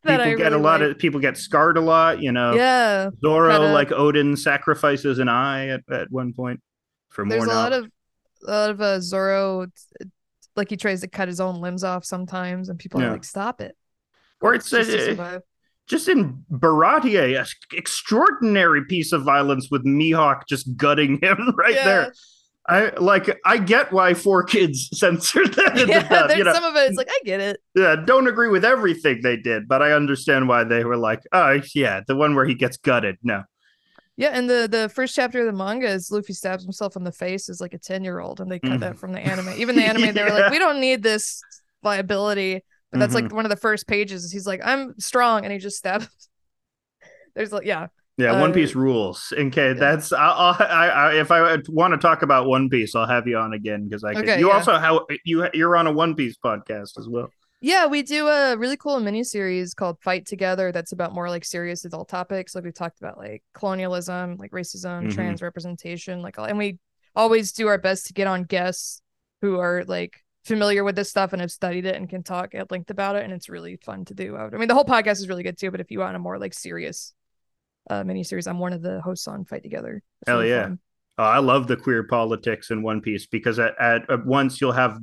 that 0.04 0.18
People 0.18 0.20
I 0.20 0.34
get 0.34 0.44
really 0.52 0.54
a 0.54 0.58
lot 0.58 0.80
like. 0.80 0.90
of 0.92 0.98
people 0.98 1.20
get 1.20 1.36
scarred 1.36 1.76
a 1.76 1.80
lot, 1.80 2.22
you 2.22 2.32
know. 2.32 2.54
yeah. 2.54 3.10
Zoro, 3.20 3.50
Kinda- 3.50 3.72
like 3.72 3.92
Odin, 3.92 4.36
sacrifices 4.36 5.18
an 5.18 5.28
eye 5.28 5.68
at, 5.68 5.80
at 5.90 6.10
one 6.10 6.32
point 6.32 6.60
for 7.10 7.24
more 7.26 7.38
There's 7.38 7.50
a 7.50 7.54
lot 7.54 7.72
of 7.72 7.90
a 8.46 8.50
lot 8.50 8.70
of 8.70 8.80
uh, 8.80 9.00
Zoro, 9.00 9.66
like 10.56 10.70
he 10.70 10.76
tries 10.78 11.02
to 11.02 11.08
cut 11.08 11.28
his 11.28 11.40
own 11.40 11.60
limbs 11.60 11.84
off 11.84 12.04
sometimes, 12.06 12.70
and 12.70 12.78
people 12.78 13.00
Yeah. 13.00 13.08
are 13.08 13.12
like, 13.12 13.24
"Stop 13.24 13.60
it!" 13.60 13.76
Or 14.40 14.54
it's 14.54 14.70
just 14.70 14.90
to 14.90 14.96
uh, 14.98 15.04
survive. 15.04 15.42
Just 15.90 16.08
in 16.08 16.44
Baratie, 16.50 17.18
a 17.20 17.44
extraordinary 17.76 18.84
piece 18.86 19.12
of 19.12 19.22
violence 19.24 19.68
with 19.70 19.84
Mihawk 19.84 20.42
just 20.48 20.76
gutting 20.76 21.18
him 21.20 21.52
right 21.58 21.74
Yeah. 21.74 21.84
there. 21.84 22.12
I 22.68 22.90
like. 22.98 23.36
I 23.44 23.56
get 23.58 23.90
why 23.92 24.12
4Kids 24.12 24.76
censored 24.94 25.54
that. 25.54 25.76
in 25.78 25.88
the 25.88 25.92
Yeah, 25.94 26.26
there's 26.28 26.38
you 26.38 26.44
know, 26.44 26.52
some 26.52 26.62
of 26.62 26.76
it. 26.76 26.88
It's 26.90 26.96
like 26.96 27.08
I 27.10 27.18
get 27.24 27.40
it. 27.40 27.58
yeah, 27.74 27.96
don't 27.96 28.28
agree 28.28 28.48
with 28.48 28.64
everything 28.64 29.20
they 29.22 29.36
did, 29.36 29.66
but 29.66 29.82
I 29.82 29.92
understand 29.92 30.46
why 30.48 30.62
they 30.64 30.84
were 30.84 30.96
like, 30.96 31.20
oh 31.32 31.60
yeah, 31.74 32.02
the 32.06 32.14
one 32.14 32.34
where 32.36 32.44
he 32.44 32.54
gets 32.54 32.76
gutted. 32.76 33.16
No, 33.24 33.42
Yeah, 34.16 34.28
and 34.34 34.48
the 34.48 34.68
the 34.70 34.88
first 34.90 35.16
chapter 35.16 35.40
of 35.40 35.46
the 35.46 35.52
manga 35.52 35.88
is 35.88 36.10
Luffy 36.12 36.34
stabs 36.34 36.62
himself 36.62 36.94
in 36.94 37.02
the 37.02 37.10
face 37.12 37.48
as 37.48 37.60
like 37.60 37.74
a 37.74 37.78
ten 37.78 38.04
year 38.04 38.20
old, 38.20 38.40
and 38.40 38.52
they 38.52 38.60
cut 38.60 38.72
Mhm. 38.72 38.80
that 38.80 38.98
from 38.98 39.12
the 39.12 39.20
anime. 39.20 39.48
Even 39.56 39.74
the 39.74 39.84
anime, 39.90 40.14
they 40.14 40.22
were 40.22 40.30
like, 40.30 40.52
"We 40.52 40.58
don't 40.60 40.80
need 40.80 41.02
this 41.02 41.42
liability." 41.82 42.62
But 42.92 42.98
that's 43.00 43.14
Mm-hmm. 43.14 43.24
like 43.26 43.32
one 43.34 43.44
of 43.44 43.50
the 43.50 43.56
first 43.56 43.86
pages. 43.86 44.32
He's 44.32 44.46
like, 44.46 44.60
"I'm 44.64 44.98
strong," 44.98 45.44
and 45.44 45.52
he 45.52 45.58
just 45.58 45.76
stabs. 45.78 46.08
There's 47.34 47.52
like, 47.52 47.64
yeah, 47.64 47.86
yeah, 48.16 48.40
One 48.40 48.50
Uh, 48.50 48.54
Piece 48.54 48.74
rules. 48.74 49.32
Okay, 49.36 49.72
that's 49.72 50.12
I'll, 50.12 50.32
I'll, 50.32 50.56
I, 50.58 50.88
I 50.88 51.14
if 51.20 51.30
I 51.30 51.58
want 51.68 51.92
to 51.94 51.98
talk 51.98 52.22
about 52.22 52.46
One 52.46 52.68
Piece, 52.68 52.94
I'll 52.94 53.06
have 53.06 53.26
you 53.26 53.36
on 53.38 53.52
again 53.52 53.84
because 53.88 54.02
I 54.04 54.14
can. 54.14 54.22
Okay, 54.24 54.40
you 54.40 54.48
yeah. 54.48 54.54
also 54.54 54.76
how 54.76 55.06
you 55.24 55.48
you're 55.54 55.76
on 55.76 55.86
a 55.86 55.92
One 55.92 56.14
Piece 56.14 56.36
podcast 56.44 56.98
as 56.98 57.08
well. 57.08 57.28
Yeah, 57.62 57.86
we 57.86 58.02
do 58.02 58.26
a 58.26 58.56
really 58.56 58.76
cool 58.78 58.98
mini 59.00 59.22
series 59.22 59.74
called 59.74 59.98
Fight 60.00 60.24
Together 60.26 60.72
that's 60.72 60.92
about 60.92 61.12
more 61.12 61.28
like 61.28 61.44
serious 61.44 61.84
adult 61.84 62.08
topics. 62.08 62.54
Like 62.54 62.64
we've 62.64 62.74
talked 62.74 62.98
about 63.00 63.18
like 63.18 63.42
colonialism, 63.54 64.36
like 64.38 64.50
racism, 64.50 65.04
Mhm. 65.06 65.14
trans 65.14 65.42
representation, 65.42 66.22
like 66.22 66.36
and 66.38 66.56
we 66.58 66.78
always 67.14 67.52
do 67.52 67.68
our 67.68 67.78
best 67.78 68.06
to 68.06 68.12
get 68.14 68.26
on 68.26 68.44
guests 68.44 69.02
who 69.42 69.58
are 69.60 69.84
like 69.86 70.22
familiar 70.44 70.84
with 70.84 70.96
this 70.96 71.10
stuff 71.10 71.32
and 71.32 71.40
have 71.40 71.50
studied 71.50 71.86
it 71.86 71.96
and 71.96 72.08
can 72.08 72.22
talk 72.22 72.54
at 72.54 72.70
length 72.70 72.90
about 72.90 73.16
it. 73.16 73.24
And 73.24 73.32
it's 73.32 73.48
really 73.48 73.76
fun 73.76 74.04
to 74.06 74.14
do. 74.14 74.36
I 74.36 74.48
mean, 74.50 74.68
the 74.68 74.74
whole 74.74 74.84
podcast 74.84 75.18
is 75.18 75.28
really 75.28 75.42
good 75.42 75.58
too, 75.58 75.70
but 75.70 75.80
if 75.80 75.90
you 75.90 76.00
want 76.00 76.16
a 76.16 76.18
more 76.18 76.38
like 76.38 76.54
serious 76.54 77.14
uh 77.88 78.04
mini 78.04 78.24
series, 78.24 78.46
I'm 78.46 78.58
one 78.58 78.72
of 78.72 78.82
the 78.82 79.00
hosts 79.00 79.28
on 79.28 79.44
Fight 79.44 79.62
Together. 79.62 80.02
It's 80.22 80.28
Hell 80.28 80.38
really 80.38 80.50
yeah. 80.50 80.70
Oh, 81.18 81.24
I 81.24 81.38
love 81.38 81.66
the 81.66 81.76
queer 81.76 82.04
politics 82.04 82.70
in 82.70 82.82
One 82.82 83.02
Piece 83.02 83.26
because 83.26 83.58
at, 83.58 83.74
at, 83.78 84.08
at 84.10 84.24
once 84.24 84.60
you'll 84.60 84.72
have 84.72 84.98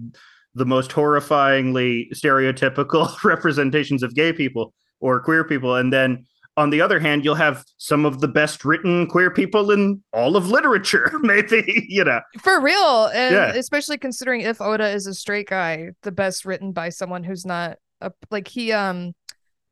the 0.56 0.66
most 0.66 0.90
horrifyingly 0.90 2.10
stereotypical 2.12 3.24
representations 3.24 4.02
of 4.02 4.16
gay 4.16 4.34
people 4.34 4.74
or 5.00 5.20
queer 5.20 5.44
people, 5.44 5.76
and 5.76 5.94
then 5.94 6.26
on 6.58 6.72
the 6.72 6.82
other 6.82 7.00
hand, 7.00 7.24
you'll 7.24 7.36
have 7.36 7.64
some 7.78 8.04
of 8.04 8.20
the 8.20 8.28
best 8.28 8.66
written 8.66 9.06
queer 9.08 9.30
people 9.30 9.70
in 9.70 10.04
all 10.12 10.36
of 10.36 10.50
literature, 10.50 11.12
maybe, 11.22 11.86
you 11.88 12.04
know. 12.04 12.20
For 12.40 12.60
real. 12.60 13.06
And 13.14 13.36
yeah. 13.36 13.54
especially 13.54 14.00
considering 14.00 14.42
if 14.42 14.60
Oda 14.60 14.90
is 14.90 15.06
a 15.06 15.14
straight 15.14 15.48
guy, 15.48 15.92
the 16.02 16.12
best 16.12 16.46
written 16.46 16.72
by 16.72 16.90
someone 16.90 17.24
who's 17.24 17.46
not 17.46 17.78
a, 18.02 18.12
like 18.32 18.48
he 18.48 18.72
um 18.72 19.14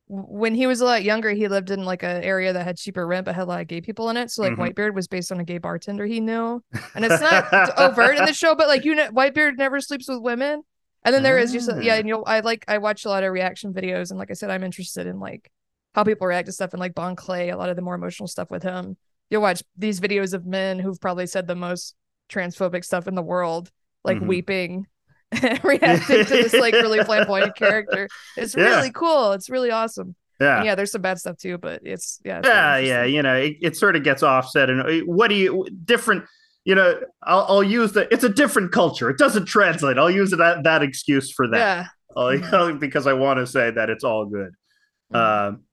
when 0.08 0.54
he 0.54 0.68
was 0.68 0.82
a 0.82 0.86
lot 0.86 1.04
younger, 1.04 1.32
he 1.32 1.48
lived 1.48 1.72
in 1.72 1.84
like 1.84 2.04
an 2.04 2.24
area 2.24 2.54
that 2.54 2.64
had 2.64 2.78
cheaper 2.78 3.08
rent 3.08 3.26
but 3.26 3.34
had 3.34 3.46
a 3.46 3.46
lot 3.46 3.62
of 3.62 3.68
gay 3.68 3.82
people 3.82 4.12
in 4.12 4.18
it. 4.18 4.30
So 4.30 4.44
like 4.44 4.52
mm-hmm. 4.52 4.62
Whitebeard 4.62 4.94
was 4.94 5.08
based 5.08 5.32
on 5.32 5.40
a 5.40 5.44
gay 5.44 5.58
bartender 5.58 6.06
he 6.06 6.20
knew. 6.20 6.64
And 6.94 7.04
it's 7.04 7.22
not 7.22 7.52
overt 7.80 8.18
in 8.18 8.26
the 8.26 8.34
show, 8.34 8.54
but 8.54 8.68
like 8.68 8.86
you 8.86 8.94
know 8.94 9.10
Whitebeard 9.10 9.58
never 9.58 9.82
sleeps 9.82 10.08
with 10.08 10.20
women. 10.20 10.62
And 11.04 11.14
then 11.14 11.24
there 11.24 11.38
is 11.38 11.52
just 11.52 11.70
yeah, 11.82 11.96
ah. 11.96 11.98
and 11.98 12.08
you'll 12.08 12.24
I 12.28 12.42
like 12.42 12.66
I 12.68 12.78
watch 12.78 13.06
a 13.06 13.10
lot 13.10 13.24
of 13.24 13.34
reaction 13.34 13.74
videos 13.74 14.12
and 14.12 14.20
like 14.20 14.30
I 14.30 14.36
said, 14.36 14.52
I'm 14.52 14.64
interested 14.64 15.08
in 15.08 15.20
like 15.20 15.52
how 15.96 16.04
people 16.04 16.28
react 16.28 16.46
to 16.48 16.52
stuff 16.52 16.74
and 16.74 16.80
like 16.82 16.94
Bon 16.94 17.16
Clay, 17.16 17.50
a 17.50 17.58
lot 17.58 17.70
of 17.70 17.78
the 17.78 17.82
more 17.82 17.96
emotional 17.96 18.28
stuff 18.28 18.52
with 18.52 18.64
him. 18.64 18.98
You'll 19.30 19.42
watch 19.42 19.64
these 19.78 20.02
videos 20.02 20.34
of 20.34 20.46
men 20.46 20.78
who've 20.78 21.00
probably 21.00 21.26
said 21.26 21.48
the 21.48 21.56
most 21.56 21.96
transphobic 22.30 22.84
stuff 22.84 23.08
in 23.08 23.16
the 23.16 23.22
world, 23.22 23.72
like 24.04 24.18
mm-hmm. 24.18 24.28
weeping 24.28 24.88
and 25.32 25.64
reacting 25.64 26.26
to 26.26 26.34
this 26.34 26.54
like 26.54 26.74
really 26.74 27.02
flamboyant 27.06 27.56
character. 27.58 28.10
It's 28.36 28.58
yeah. 28.58 28.66
really 28.66 28.92
cool. 28.92 29.32
It's 29.32 29.50
really 29.50 29.72
awesome. 29.72 30.16
Yeah. 30.42 30.58
And 30.58 30.66
yeah, 30.66 30.76
there's 30.76 30.92
some 30.92 31.02
bad 31.02 31.18
stuff 31.18 31.38
too, 31.38 31.58
but 31.58 31.80
it's 31.86 32.20
yeah. 32.26 32.40
It's 32.40 32.48
yeah, 32.50 32.78
yeah. 32.78 33.04
You 33.06 33.22
know, 33.22 33.36
it, 33.36 33.56
it, 33.62 33.78
sort 33.78 33.96
of 33.96 34.04
gets 34.04 34.22
offset. 34.22 34.70
And 34.70 34.82
uh, 34.82 35.06
what 35.06 35.30
do 35.30 35.36
you 35.36 35.66
different? 35.86 36.26
You 36.66 36.76
know, 36.76 37.00
I'll, 37.24 37.46
I'll 37.48 37.64
use 37.64 37.94
the. 37.94 38.14
It's 38.14 38.26
a 38.26 38.30
different 38.30 38.74
culture. 38.74 39.10
It 39.10 39.18
doesn't 39.18 39.46
translate. 39.46 39.98
I'll 39.98 40.12
use 40.12 40.32
that 40.32 40.64
that 40.64 40.84
excuse 40.84 41.32
for 41.32 41.48
that. 41.48 41.58
Yeah. 41.58 41.86
Mm-hmm. 42.18 42.80
because 42.80 43.08
I 43.08 43.14
want 43.14 43.40
to 43.40 43.48
say 43.48 43.72
that 43.72 43.90
it's 43.90 44.04
all 44.04 44.26
good. 44.26 44.52
Mm-hmm. 45.14 45.56
Um, 45.56 45.65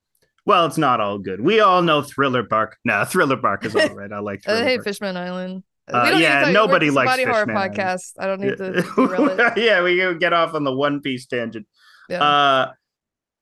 well, 0.45 0.67
it's 0.67 0.79
not 0.79 1.01
all 1.01 1.19
good. 1.19 1.41
We 1.41 1.61
all 1.61 1.83
know 1.83 2.03
Thriller 2.03 2.43
Bark. 2.43 2.77
Nah, 2.85 3.05
Thriller 3.05 3.37
Bark 3.37 3.65
is 3.65 3.77
all 3.77 3.95
right. 3.95 4.13
I 4.13 4.19
like. 4.19 4.43
I 4.49 4.65
hate 4.65 4.83
Fishman 4.83 5.17
Island. 5.17 5.63
Uh, 5.93 6.17
yeah, 6.17 6.51
nobody 6.51 6.91
likes 6.91 7.11
body 7.11 7.25
horror 7.25 7.47
podcast. 7.47 8.13
I 8.19 8.27
don't 8.27 8.41
need 8.41 8.57
to. 8.59 9.55
yeah, 9.57 9.83
we 9.85 10.19
get 10.19 10.33
off 10.33 10.55
on 10.55 10.65
the 10.65 10.75
One 10.75 11.01
Piece 11.01 11.27
tangent. 11.27 11.67
Yeah. 12.09 12.23
Uh, 12.23 12.73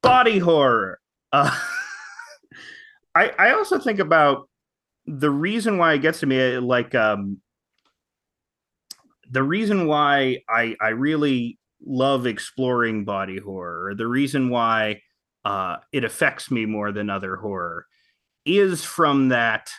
body 0.03 0.39
horror. 0.39 1.01
Uh, 1.33 1.57
I 3.15 3.33
I 3.39 3.53
also 3.53 3.79
think 3.79 3.99
about 3.99 4.49
the 5.07 5.31
reason 5.31 5.79
why 5.79 5.95
it 5.95 6.03
gets 6.03 6.21
to 6.21 6.27
me, 6.27 6.59
like 6.59 6.95
um, 6.95 7.41
the 9.31 9.43
reason 9.43 9.87
why 9.87 10.43
I 10.49 10.77
I 10.81 10.89
really 10.89 11.59
love 11.85 12.27
exploring 12.27 13.05
body 13.05 13.39
horror, 13.39 13.95
the 13.95 14.07
reason 14.07 14.51
why 14.51 15.01
uh, 15.45 15.77
it 15.93 16.05
affects 16.05 16.51
me 16.51 16.67
more 16.67 16.93
than 16.93 17.11
other 17.11 17.37
horror, 17.37 17.87
is 18.45 18.85
from 18.85 19.29
that 19.29 19.71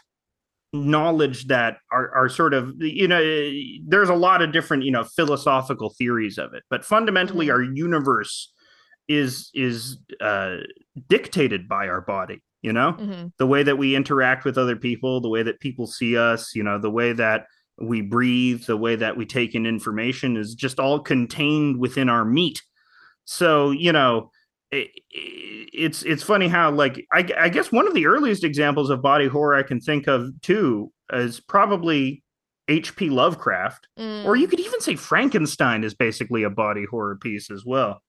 knowledge 0.73 1.47
that 1.47 1.77
are, 1.91 2.13
are 2.15 2.29
sort 2.29 2.53
of 2.53 2.73
you 2.79 3.07
know 3.07 3.21
there's 3.85 4.07
a 4.07 4.15
lot 4.15 4.41
of 4.41 4.53
different 4.53 4.83
you 4.83 4.91
know 4.91 5.03
philosophical 5.03 5.89
theories 5.97 6.37
of 6.37 6.53
it 6.53 6.63
but 6.69 6.85
fundamentally 6.85 7.47
mm-hmm. 7.47 7.55
our 7.55 7.61
universe 7.61 8.53
is 9.09 9.49
is 9.53 9.97
uh 10.21 10.57
dictated 11.09 11.67
by 11.67 11.87
our 11.87 11.99
body 11.99 12.41
you 12.61 12.71
know 12.71 12.93
mm-hmm. 12.93 13.27
the 13.37 13.45
way 13.45 13.63
that 13.63 13.77
we 13.77 13.97
interact 13.97 14.45
with 14.45 14.57
other 14.57 14.77
people 14.77 15.19
the 15.19 15.27
way 15.27 15.43
that 15.43 15.59
people 15.59 15.87
see 15.87 16.15
us 16.17 16.55
you 16.55 16.63
know 16.63 16.79
the 16.79 16.91
way 16.91 17.11
that 17.11 17.47
we 17.81 17.99
breathe 17.99 18.63
the 18.65 18.77
way 18.77 18.95
that 18.95 19.17
we 19.17 19.25
take 19.25 19.53
in 19.53 19.65
information 19.65 20.37
is 20.37 20.55
just 20.55 20.79
all 20.79 21.01
contained 21.01 21.77
within 21.79 22.07
our 22.07 22.23
meat 22.23 22.61
so 23.25 23.71
you 23.71 23.91
know 23.91 24.31
it, 24.71 24.89
it's 25.11 26.03
it's 26.03 26.23
funny 26.23 26.47
how 26.47 26.71
like 26.71 27.05
I, 27.11 27.27
I 27.37 27.49
guess 27.49 27.71
one 27.71 27.87
of 27.87 27.93
the 27.93 28.07
earliest 28.07 28.43
examples 28.43 28.89
of 28.89 29.01
body 29.01 29.27
horror 29.27 29.55
I 29.55 29.63
can 29.63 29.79
think 29.79 30.07
of 30.07 30.29
too 30.41 30.91
is 31.11 31.39
probably 31.39 32.23
H.P. 32.67 33.09
Lovecraft, 33.09 33.87
mm. 33.99 34.23
or 34.23 34.35
you 34.35 34.47
could 34.47 34.59
even 34.61 34.79
say 34.79 34.95
Frankenstein 34.95 35.83
is 35.83 35.93
basically 35.93 36.43
a 36.43 36.49
body 36.49 36.85
horror 36.89 37.17
piece 37.17 37.51
as 37.51 37.65
well. 37.65 38.01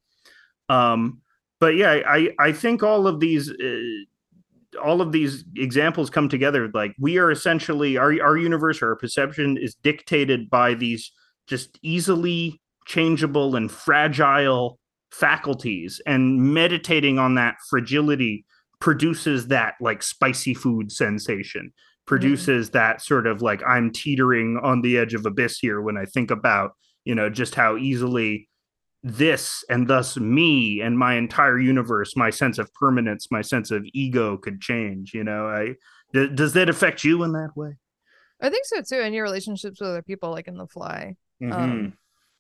Um, 0.69 1.21
but 1.59 1.75
yeah, 1.75 2.01
I 2.07 2.31
I 2.39 2.53
think 2.53 2.83
all 2.83 3.09
of 3.09 3.19
these 3.19 3.51
uh, 3.51 4.79
all 4.81 5.01
of 5.01 5.11
these 5.11 5.45
examples 5.57 6.11
come 6.11 6.29
together. 6.29 6.71
Like 6.73 6.95
we 6.99 7.19
are 7.19 7.31
essentially 7.31 7.97
our 7.97 8.15
our 8.23 8.37
universe, 8.37 8.83
or 8.83 8.91
our 8.91 8.97
perception 8.97 9.57
is 9.57 9.75
dictated 9.75 10.49
by 10.49 10.75
these 10.75 11.11
just 11.49 11.79
easily 11.83 12.61
changeable 12.87 13.57
and 13.57 13.71
fragile 13.71 14.79
faculties 15.13 16.01
and 16.07 16.41
meditating 16.55 17.19
on 17.19 17.35
that 17.35 17.57
fragility 17.69 18.47
produces 18.81 19.49
that 19.49 19.75
like 19.81 20.03
spicy 20.03 20.55
food 20.55 20.91
sensation 20.91 21.71
produces 22.07 22.71
mm. 22.71 22.73
that 22.73 23.03
sort 23.03 23.27
of 23.27 23.43
like 23.43 23.63
i'm 23.67 23.93
teetering 23.93 24.59
on 24.63 24.81
the 24.81 24.97
edge 24.97 25.13
of 25.13 25.27
abyss 25.27 25.59
here 25.59 25.83
when 25.83 25.99
i 25.99 26.07
think 26.07 26.31
about 26.31 26.73
you 27.05 27.15
know 27.15 27.29
just 27.29 27.55
how 27.55 27.77
easily 27.77 28.49
this 29.03 29.65
and 29.69 29.87
thus 29.87 30.17
me 30.17 30.81
and 30.81 30.99
my 30.99 31.15
entire 31.15 31.59
universe 31.59 32.17
my 32.17 32.31
sense 32.31 32.57
of 32.57 32.73
permanence 32.73 33.29
my 33.31 33.43
sense 33.43 33.71
of 33.71 33.85
ego 33.93 34.39
could 34.39 34.63
change 34.63 35.13
you 35.13 35.23
know 35.23 35.47
i 35.47 35.75
th- 36.15 36.35
does 36.35 36.55
that 36.55 36.71
affect 36.71 37.05
you 37.05 37.23
in 37.23 37.33
that 37.33 37.51
way 37.55 37.77
i 38.41 38.49
think 38.49 38.65
so 38.65 38.81
too 38.81 39.03
in 39.03 39.13
your 39.13 39.25
relationships 39.25 39.79
with 39.79 39.91
other 39.91 40.03
people 40.03 40.31
like 40.31 40.49
in 40.49 40.57
the 40.57 40.67
fly 40.67 41.15
mm-hmm. 41.43 41.53
um 41.53 41.93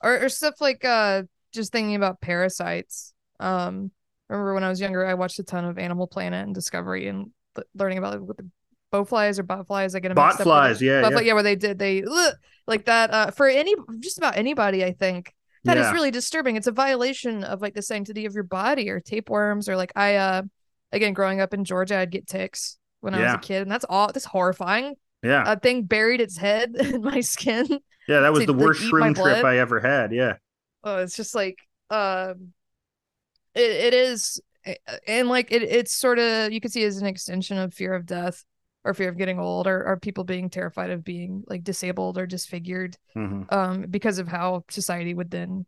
or, 0.02 0.24
or 0.24 0.28
stuff 0.30 0.54
like 0.60 0.84
uh 0.84 1.22
just 1.52 1.72
thinking 1.72 1.94
about 1.94 2.20
parasites. 2.20 3.12
Um, 3.40 3.90
remember 4.28 4.54
when 4.54 4.64
I 4.64 4.68
was 4.68 4.80
younger, 4.80 5.06
I 5.06 5.14
watched 5.14 5.38
a 5.38 5.44
ton 5.44 5.64
of 5.64 5.78
Animal 5.78 6.06
Planet 6.06 6.44
and 6.44 6.54
Discovery 6.54 7.08
and 7.08 7.30
learning 7.74 7.98
about 7.98 8.12
like, 8.12 8.28
what 8.28 8.36
the 8.36 8.48
bowflies 8.92 9.38
or 9.38 9.44
botflies. 9.44 9.94
I 9.94 10.00
get 10.00 10.08
them 10.08 10.16
botflies, 10.16 10.80
yeah, 10.80 11.02
but, 11.02 11.12
yeah, 11.12 11.20
yeah, 11.20 11.32
where 11.34 11.42
they 11.42 11.56
did 11.56 11.78
they 11.78 12.02
ugh, 12.02 12.34
like 12.66 12.84
that 12.86 13.10
uh, 13.10 13.30
for 13.30 13.48
any 13.48 13.74
just 14.00 14.18
about 14.18 14.36
anybody. 14.36 14.84
I 14.84 14.92
think 14.92 15.34
that 15.64 15.76
yeah. 15.76 15.86
is 15.86 15.92
really 15.92 16.10
disturbing. 16.10 16.56
It's 16.56 16.66
a 16.66 16.72
violation 16.72 17.44
of 17.44 17.62
like 17.62 17.74
the 17.74 17.82
sanctity 17.82 18.26
of 18.26 18.34
your 18.34 18.44
body 18.44 18.90
or 18.90 19.00
tapeworms 19.00 19.68
or 19.68 19.76
like 19.76 19.92
I 19.96 20.16
uh 20.16 20.42
again 20.92 21.12
growing 21.12 21.40
up 21.40 21.54
in 21.54 21.64
Georgia, 21.64 21.98
I'd 21.98 22.10
get 22.10 22.26
ticks 22.26 22.78
when 23.00 23.14
I 23.14 23.22
was 23.22 23.34
a 23.34 23.38
kid, 23.38 23.62
and 23.62 23.70
that's 23.70 23.86
all. 23.88 24.08
That's 24.08 24.24
horrifying. 24.24 24.94
Yeah, 25.22 25.44
a 25.46 25.58
thing 25.58 25.84
buried 25.84 26.20
its 26.20 26.36
head 26.36 26.74
in 26.78 27.02
my 27.02 27.20
skin. 27.20 27.66
Yeah, 28.08 28.20
that 28.20 28.32
was 28.32 28.40
to, 28.40 28.46
the 28.46 28.54
worst 28.54 28.82
like, 28.82 28.92
shroom 28.92 29.16
trip 29.16 29.44
I 29.44 29.58
ever 29.58 29.80
had. 29.80 30.12
Yeah 30.12 30.34
oh 30.84 30.98
it's 30.98 31.16
just 31.16 31.34
like 31.34 31.58
um 31.90 32.52
it, 33.54 33.70
it 33.70 33.94
is 33.94 34.40
and 35.06 35.28
like 35.28 35.50
it, 35.50 35.62
it's 35.62 35.92
sort 35.92 36.18
of 36.18 36.52
you 36.52 36.60
could 36.60 36.72
see 36.72 36.84
as 36.84 36.98
an 36.98 37.06
extension 37.06 37.58
of 37.58 37.74
fear 37.74 37.94
of 37.94 38.06
death 38.06 38.44
or 38.84 38.94
fear 38.94 39.08
of 39.08 39.16
getting 39.16 39.38
old 39.38 39.66
or, 39.66 39.84
or 39.84 39.96
people 39.96 40.24
being 40.24 40.50
terrified 40.50 40.90
of 40.90 41.04
being 41.04 41.44
like 41.46 41.62
disabled 41.64 42.18
or 42.18 42.26
disfigured 42.26 42.96
mm-hmm. 43.16 43.42
um 43.54 43.82
because 43.90 44.18
of 44.18 44.28
how 44.28 44.64
society 44.70 45.14
would 45.14 45.30
then 45.30 45.66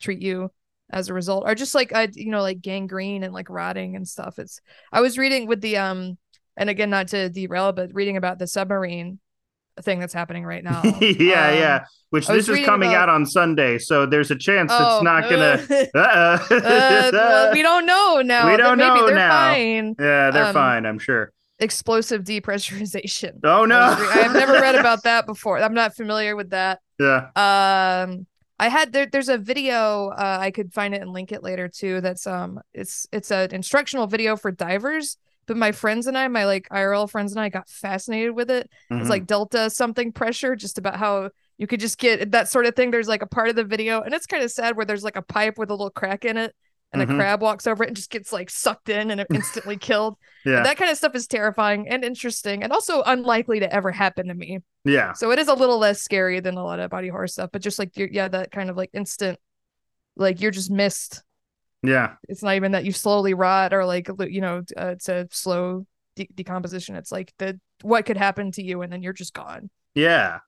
treat 0.00 0.20
you 0.20 0.50
as 0.90 1.08
a 1.08 1.14
result 1.14 1.44
or 1.46 1.54
just 1.54 1.74
like 1.74 1.94
I 1.94 2.08
you 2.12 2.30
know 2.30 2.42
like 2.42 2.60
gangrene 2.60 3.22
and 3.22 3.34
like 3.34 3.50
rotting 3.50 3.96
and 3.96 4.06
stuff 4.06 4.38
it's 4.38 4.60
I 4.92 5.00
was 5.00 5.18
reading 5.18 5.46
with 5.46 5.60
the 5.60 5.76
um 5.76 6.18
and 6.56 6.70
again 6.70 6.90
not 6.90 7.08
to 7.08 7.28
derail 7.28 7.72
but 7.72 7.94
reading 7.94 8.16
about 8.16 8.38
the 8.38 8.46
submarine 8.46 9.20
thing 9.82 10.00
that's 10.00 10.14
happening 10.14 10.44
right 10.44 10.64
now. 10.64 10.82
yeah, 11.00 11.48
um, 11.48 11.54
yeah. 11.58 11.84
Which 12.10 12.26
this 12.26 12.48
is 12.48 12.64
coming 12.66 12.90
about... 12.90 13.02
out 13.02 13.08
on 13.10 13.26
Sunday, 13.26 13.78
so 13.78 14.04
there's 14.04 14.30
a 14.30 14.36
chance 14.36 14.72
oh, 14.74 14.96
it's 14.96 15.04
not 15.04 15.30
gonna. 15.30 15.88
uh, 15.94 16.46
well, 17.12 17.52
we 17.52 17.62
don't 17.62 17.86
know 17.86 18.20
now. 18.22 18.50
We 18.50 18.56
don't 18.56 18.78
know 18.78 19.06
they're 19.06 19.14
now. 19.14 19.52
Fine. 19.52 19.96
Yeah, 19.98 20.30
they're 20.30 20.46
um, 20.46 20.54
fine. 20.54 20.86
I'm 20.86 20.98
sure. 20.98 21.32
Explosive 21.60 22.24
depressurization. 22.24 23.40
Oh 23.44 23.64
no! 23.64 23.78
I've 23.78 24.32
never 24.32 24.54
read 24.54 24.74
about 24.74 25.04
that 25.04 25.26
before. 25.26 25.58
I'm 25.58 25.74
not 25.74 25.94
familiar 25.94 26.34
with 26.34 26.50
that. 26.50 26.80
Yeah. 26.98 27.28
Um, 27.36 28.26
I 28.58 28.68
had 28.68 28.92
there, 28.92 29.06
there's 29.06 29.28
a 29.28 29.38
video 29.38 30.08
uh, 30.08 30.38
I 30.40 30.50
could 30.50 30.72
find 30.72 30.94
it 30.94 31.00
and 31.00 31.12
link 31.12 31.32
it 31.32 31.42
later 31.42 31.68
too. 31.68 32.00
That's 32.00 32.26
um, 32.26 32.60
it's 32.74 33.06
it's 33.12 33.30
an 33.30 33.54
instructional 33.54 34.06
video 34.06 34.36
for 34.36 34.50
divers 34.50 35.16
but 35.50 35.56
my 35.56 35.72
friends 35.72 36.06
and 36.06 36.16
I, 36.16 36.28
my 36.28 36.44
like 36.44 36.68
IRL 36.68 37.10
friends 37.10 37.32
and 37.32 37.40
I 37.40 37.48
got 37.48 37.68
fascinated 37.68 38.36
with 38.36 38.52
it. 38.52 38.70
Mm-hmm. 38.88 39.00
It's 39.00 39.10
like 39.10 39.26
delta 39.26 39.68
something 39.68 40.12
pressure, 40.12 40.54
just 40.54 40.78
about 40.78 40.94
how 40.94 41.30
you 41.58 41.66
could 41.66 41.80
just 41.80 41.98
get 41.98 42.30
that 42.30 42.48
sort 42.48 42.66
of 42.66 42.76
thing. 42.76 42.92
There's 42.92 43.08
like 43.08 43.22
a 43.22 43.26
part 43.26 43.48
of 43.48 43.56
the 43.56 43.64
video, 43.64 44.00
and 44.00 44.14
it's 44.14 44.26
kind 44.26 44.44
of 44.44 44.52
sad 44.52 44.76
where 44.76 44.86
there's 44.86 45.02
like 45.02 45.16
a 45.16 45.22
pipe 45.22 45.58
with 45.58 45.70
a 45.70 45.72
little 45.72 45.90
crack 45.90 46.24
in 46.24 46.36
it, 46.36 46.54
and 46.92 47.02
mm-hmm. 47.02 47.10
a 47.10 47.16
crab 47.16 47.42
walks 47.42 47.66
over 47.66 47.82
it 47.82 47.88
and 47.88 47.96
just 47.96 48.10
gets 48.10 48.32
like 48.32 48.48
sucked 48.48 48.90
in 48.90 49.10
and 49.10 49.26
instantly 49.34 49.76
killed. 49.76 50.14
Yeah. 50.46 50.58
And 50.58 50.66
that 50.66 50.76
kind 50.76 50.88
of 50.88 50.96
stuff 50.96 51.16
is 51.16 51.26
terrifying 51.26 51.88
and 51.88 52.04
interesting 52.04 52.62
and 52.62 52.72
also 52.72 53.02
unlikely 53.02 53.58
to 53.58 53.74
ever 53.74 53.90
happen 53.90 54.28
to 54.28 54.34
me. 54.34 54.60
Yeah. 54.84 55.14
So 55.14 55.32
it 55.32 55.40
is 55.40 55.48
a 55.48 55.54
little 55.54 55.78
less 55.78 56.00
scary 56.00 56.38
than 56.38 56.58
a 56.58 56.64
lot 56.64 56.78
of 56.78 56.92
body 56.92 57.08
horror 57.08 57.26
stuff, 57.26 57.50
but 57.52 57.60
just 57.60 57.80
like 57.80 57.90
yeah, 57.96 58.28
that 58.28 58.52
kind 58.52 58.70
of 58.70 58.76
like 58.76 58.90
instant, 58.92 59.36
like 60.14 60.40
you're 60.40 60.52
just 60.52 60.70
missed 60.70 61.24
yeah. 61.82 62.14
It's 62.28 62.42
not 62.42 62.56
even 62.56 62.72
that 62.72 62.84
you 62.84 62.92
slowly 62.92 63.34
rot 63.34 63.72
or 63.72 63.84
like, 63.84 64.08
you 64.28 64.40
know, 64.40 64.62
uh, 64.76 64.86
it's 64.88 65.08
a 65.08 65.28
slow 65.30 65.86
de- 66.16 66.28
decomposition. 66.34 66.96
It's 66.96 67.12
like 67.12 67.32
the 67.38 67.58
what 67.82 68.04
could 68.06 68.16
happen 68.16 68.52
to 68.52 68.62
you 68.62 68.82
and 68.82 68.92
then 68.92 69.02
you're 69.02 69.12
just 69.12 69.34
gone. 69.34 69.70
Yeah. 69.94 70.38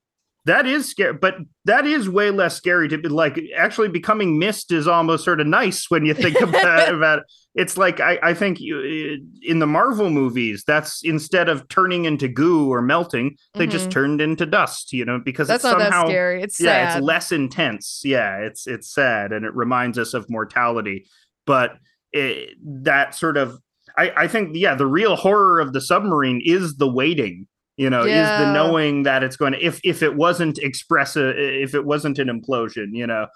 that 0.45 0.67
is 0.67 0.89
scary, 0.89 1.15
but 1.15 1.37
that 1.65 1.87
is 1.87 2.09
way 2.09 2.31
less 2.31 2.57
scary 2.57 2.89
to 2.89 2.99
be 2.99 3.09
like 3.09 3.41
actually 3.57 3.89
becoming 3.89 4.39
mist 4.39 4.73
is 4.73 4.89
almost 4.89 5.25
sort 5.25 5.41
of 5.41 5.47
nice 5.47 5.89
when 5.89 6.05
you 6.05 6.15
think 6.15 6.41
about, 6.41 6.93
about 6.93 7.19
it. 7.21 7.25
It's 7.55 7.77
like 7.77 8.01
I, 8.01 8.19
I 8.23 8.35
think 8.35 8.61
you, 8.61 9.21
in 9.43 9.59
the 9.59 9.67
Marvel 9.67 10.09
movies, 10.09 10.65
that's 10.67 11.03
instead 11.05 11.51
of 11.51 11.69
turning 11.69 12.07
into 12.07 12.27
goo 12.27 12.73
or 12.73 12.81
melting, 12.81 13.37
they 13.55 13.65
mm-hmm. 13.65 13.73
just 13.73 13.91
turned 13.91 14.23
into 14.23 14.47
dust, 14.47 14.93
you 14.95 15.05
know, 15.05 15.21
because 15.23 15.49
that's 15.49 15.63
it's 15.63 15.71
not 15.71 15.83
somehow, 15.83 16.05
that 16.05 16.09
scary. 16.09 16.43
It's 16.43 16.59
yeah, 16.59 16.89
sad. 16.89 16.97
it's 16.97 17.05
less 17.05 17.31
intense. 17.31 18.01
Yeah, 18.05 18.39
it's 18.39 18.67
it's 18.67 18.93
sad 18.93 19.33
and 19.33 19.45
it 19.45 19.55
reminds 19.55 19.99
us 19.99 20.15
of 20.15 20.31
mortality. 20.31 21.07
But 21.47 21.73
it, 22.13 22.57
that 22.65 23.15
sort 23.15 23.37
of 23.37 23.59
I, 23.97 24.13
I 24.17 24.29
think 24.29 24.57
yeah, 24.57 24.75
the 24.75 24.87
real 24.87 25.17
horror 25.17 25.61
of 25.61 25.73
the 25.73 25.81
submarine 25.81 26.41
is 26.45 26.77
the 26.77 26.91
waiting 26.91 27.47
you 27.77 27.89
know 27.89 28.05
yeah. 28.05 28.23
is 28.23 28.41
the 28.41 28.53
knowing 28.53 29.03
that 29.05 29.23
it's 29.23 29.37
going 29.37 29.53
to 29.53 29.65
if 29.65 29.81
if 29.85 30.03
it 30.03 30.15
wasn't 30.15 30.59
expressive 30.59 31.35
if 31.37 31.75
it 31.75 31.85
wasn't 31.85 32.19
an 32.19 32.29
implosion 32.29 32.89
you 32.93 33.07
know 33.07 33.27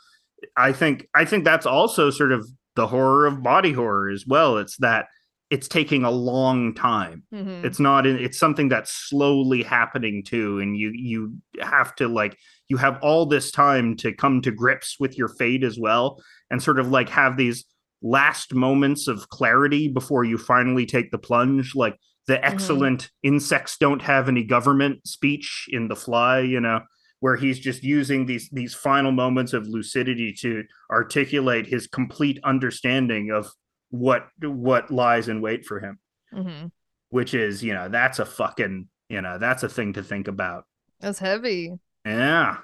i 0.56 0.72
think 0.72 1.08
i 1.14 1.24
think 1.24 1.44
that's 1.44 1.66
also 1.66 2.10
sort 2.10 2.32
of 2.32 2.46
the 2.74 2.86
horror 2.86 3.26
of 3.26 3.42
body 3.42 3.72
horror 3.72 4.10
as 4.10 4.26
well 4.26 4.58
it's 4.58 4.76
that 4.76 5.06
it's 5.48 5.68
taking 5.68 6.04
a 6.04 6.10
long 6.10 6.74
time 6.74 7.22
mm-hmm. 7.32 7.64
it's 7.64 7.80
not 7.80 8.06
it's 8.06 8.38
something 8.38 8.68
that's 8.68 8.92
slowly 8.92 9.62
happening 9.62 10.22
too 10.22 10.60
and 10.60 10.76
you 10.76 10.90
you 10.94 11.32
have 11.60 11.94
to 11.94 12.08
like 12.08 12.36
you 12.68 12.76
have 12.76 12.98
all 13.00 13.26
this 13.26 13.50
time 13.50 13.96
to 13.96 14.12
come 14.12 14.42
to 14.42 14.50
grips 14.50 14.96
with 15.00 15.16
your 15.16 15.28
fate 15.28 15.64
as 15.64 15.78
well 15.78 16.20
and 16.50 16.62
sort 16.62 16.78
of 16.78 16.88
like 16.88 17.08
have 17.08 17.36
these 17.36 17.64
last 18.02 18.54
moments 18.54 19.08
of 19.08 19.28
clarity 19.28 19.88
before 19.88 20.24
you 20.24 20.38
finally 20.38 20.86
take 20.86 21.10
the 21.10 21.18
plunge 21.18 21.74
like 21.74 21.96
the 22.26 22.34
mm-hmm. 22.34 22.44
excellent 22.44 23.02
mm-hmm. 23.02 23.34
insects 23.34 23.78
don't 23.78 24.02
have 24.02 24.28
any 24.28 24.44
government 24.44 25.06
speech 25.06 25.66
in 25.70 25.88
the 25.88 25.96
fly 25.96 26.40
you 26.40 26.60
know 26.60 26.80
where 27.20 27.36
he's 27.36 27.58
just 27.58 27.82
using 27.82 28.26
these 28.26 28.48
these 28.50 28.74
final 28.74 29.12
moments 29.12 29.52
of 29.52 29.66
lucidity 29.66 30.32
to 30.32 30.62
articulate 30.90 31.66
his 31.66 31.86
complete 31.86 32.38
understanding 32.44 33.30
of 33.30 33.50
what 33.90 34.28
what 34.42 34.90
lies 34.90 35.28
in 35.28 35.40
wait 35.40 35.64
for 35.64 35.80
him 35.80 35.98
mm-hmm. 36.34 36.66
which 37.10 37.34
is 37.34 37.62
you 37.62 37.72
know 37.72 37.88
that's 37.88 38.18
a 38.18 38.26
fucking 38.26 38.86
you 39.08 39.20
know 39.20 39.38
that's 39.38 39.62
a 39.62 39.68
thing 39.68 39.92
to 39.92 40.02
think 40.02 40.28
about 40.28 40.64
that's 41.00 41.18
heavy 41.18 41.72
yeah 42.04 42.58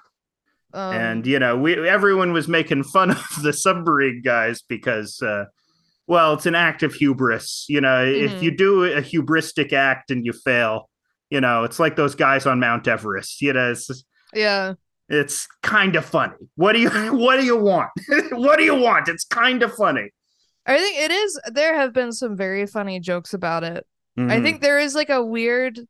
um, 0.75 0.95
and 0.95 1.27
you 1.27 1.39
know 1.39 1.57
we 1.57 1.89
everyone 1.89 2.33
was 2.33 2.49
making 2.49 2.85
fun 2.85 3.11
of 3.11 3.43
the 3.43 3.53
submarine 3.53 4.23
guys 4.23 4.63
because 4.63 5.21
uh 5.23 5.45
well, 6.07 6.35
it's 6.35 6.47
an 6.47 6.55
act 6.55 6.83
of 6.83 6.95
hubris. 6.95 7.67
You 7.69 7.81
know, 7.81 8.05
mm-hmm. 8.05 8.37
if 8.37 8.43
you 8.43 8.51
do 8.51 8.85
a 8.85 9.01
hubristic 9.01 9.73
act 9.73 10.11
and 10.11 10.27
you 10.27 10.33
fail, 10.33 10.89
you 11.31 11.41
know, 11.41 11.65
it's 11.65 11.79
like 11.79 11.97
those 11.97 12.15
guys 12.15 12.45
on 12.47 12.61
Mount 12.61 12.87
Everest. 12.89 13.41
You 13.41 13.53
know, 13.53 13.71
it's 13.71 13.87
just, 13.87 14.05
yeah, 14.35 14.75
it's 15.09 15.47
kind 15.63 15.97
of 15.97 16.05
funny. 16.05 16.35
What 16.57 16.73
do 16.73 16.81
you 16.81 16.91
what 17.17 17.41
do 17.41 17.47
you 17.47 17.57
want? 17.57 17.91
what 18.33 18.59
do 18.59 18.65
you 18.65 18.75
want? 18.75 19.09
It's 19.09 19.25
kind 19.25 19.63
of 19.63 19.73
funny. 19.75 20.11
I 20.67 20.79
think 20.79 20.99
it 20.99 21.11
is. 21.11 21.41
There 21.53 21.75
have 21.75 21.93
been 21.93 22.13
some 22.13 22.37
very 22.37 22.67
funny 22.67 23.01
jokes 23.01 23.35
about 23.35 23.65
it. 23.65 23.87
Mm-hmm. 24.19 24.31
I 24.31 24.41
think 24.41 24.61
there 24.61 24.79
is 24.79 24.95
like 24.95 25.09
a 25.09 25.25
weird 25.25 25.81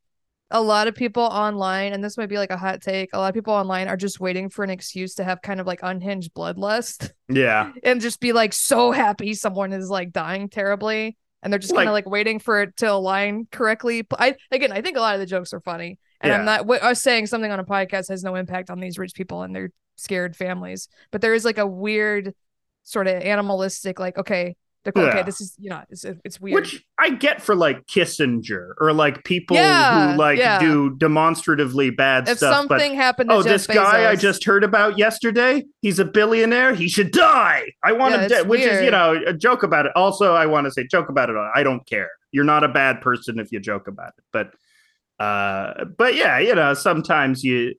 a 0.52 0.60
lot 0.60 0.86
of 0.86 0.94
people 0.94 1.22
online, 1.22 1.92
and 1.92 2.04
this 2.04 2.16
might 2.16 2.28
be 2.28 2.36
like 2.36 2.50
a 2.50 2.56
hot 2.56 2.80
take, 2.82 3.10
a 3.12 3.18
lot 3.18 3.28
of 3.28 3.34
people 3.34 3.54
online 3.54 3.88
are 3.88 3.96
just 3.96 4.20
waiting 4.20 4.48
for 4.48 4.62
an 4.62 4.70
excuse 4.70 5.14
to 5.14 5.24
have 5.24 5.42
kind 5.42 5.60
of 5.60 5.66
like 5.66 5.80
unhinged 5.82 6.32
bloodlust. 6.34 7.10
Yeah. 7.32 7.72
and 7.82 8.02
just 8.02 8.20
be 8.20 8.34
like 8.34 8.52
so 8.52 8.92
happy 8.92 9.32
someone 9.32 9.72
is 9.72 9.88
like 9.88 10.12
dying 10.12 10.50
terribly. 10.50 11.16
And 11.42 11.50
they're 11.50 11.58
just 11.58 11.74
kind 11.74 11.88
of 11.88 11.94
like 11.94 12.06
waiting 12.06 12.38
for 12.38 12.60
it 12.60 12.76
to 12.76 12.92
align 12.92 13.48
correctly. 13.50 14.06
I 14.18 14.36
again, 14.50 14.70
I 14.70 14.82
think 14.82 14.98
a 14.98 15.00
lot 15.00 15.14
of 15.14 15.20
the 15.20 15.26
jokes 15.26 15.54
are 15.54 15.60
funny, 15.60 15.98
and 16.20 16.30
yeah. 16.30 16.38
I'm 16.38 16.44
not. 16.44 16.66
What, 16.66 16.82
us 16.82 17.02
saying 17.02 17.26
something 17.26 17.50
on 17.50 17.58
a 17.58 17.64
podcast 17.64 18.10
has 18.10 18.22
no 18.22 18.34
impact 18.34 18.68
on 18.68 18.78
these 18.80 18.98
rich 18.98 19.14
people 19.14 19.42
and 19.42 19.56
their 19.56 19.70
scared 19.96 20.36
families. 20.36 20.88
But 21.10 21.20
there 21.20 21.34
is 21.34 21.44
like 21.44 21.58
a 21.58 21.66
weird, 21.66 22.34
sort 22.84 23.08
of 23.08 23.22
animalistic, 23.22 23.98
like 23.98 24.18
okay, 24.18 24.56
they're 24.84 24.92
yeah. 24.96 25.02
okay. 25.10 25.22
This 25.22 25.40
is 25.40 25.54
you 25.58 25.70
know 25.70 25.82
it's 25.90 26.04
it's 26.24 26.40
weird. 26.40 26.54
Which 26.54 26.84
I 26.98 27.10
get 27.10 27.40
for 27.40 27.54
like 27.54 27.86
Kissinger 27.86 28.72
or 28.80 28.92
like 28.92 29.22
people 29.24 29.56
yeah, 29.56 30.12
who 30.12 30.18
like 30.18 30.38
yeah. 30.38 30.58
do 30.58 30.96
demonstratively 30.96 31.90
bad 31.90 32.28
if 32.28 32.38
stuff. 32.38 32.52
something 32.54 32.92
but, 32.92 32.96
happened, 32.96 33.30
oh, 33.30 33.42
Jeff 33.42 33.52
this 33.52 33.66
guy 33.68 34.10
I 34.10 34.16
just 34.16 34.44
heard 34.44 34.64
about 34.64 34.98
yesterday, 34.98 35.64
he's 35.82 35.98
a 35.98 36.04
billionaire. 36.04 36.74
He 36.74 36.88
should 36.88 37.12
die. 37.12 37.66
I 37.84 37.92
want 37.92 38.28
to, 38.28 38.42
which 38.44 38.62
is 38.62 38.82
you 38.82 38.90
know 38.90 39.20
a 39.26 39.32
joke 39.32 39.62
about 39.62 39.86
it. 39.86 39.92
Also, 39.94 40.34
I 40.34 40.46
want 40.46 40.66
to 40.66 40.72
say 40.72 40.86
joke 40.86 41.08
about 41.08 41.30
it. 41.30 41.36
I 41.54 41.62
don't 41.62 41.86
care. 41.86 42.10
You're 42.32 42.44
not 42.44 42.64
a 42.64 42.68
bad 42.68 43.00
person 43.00 43.38
if 43.38 43.52
you 43.52 43.60
joke 43.60 43.86
about 43.86 44.12
it, 44.18 44.24
but 44.32 44.52
uh, 45.22 45.84
but 45.96 46.16
yeah, 46.16 46.38
you 46.38 46.54
know 46.54 46.74
sometimes 46.74 47.44
you 47.44 47.74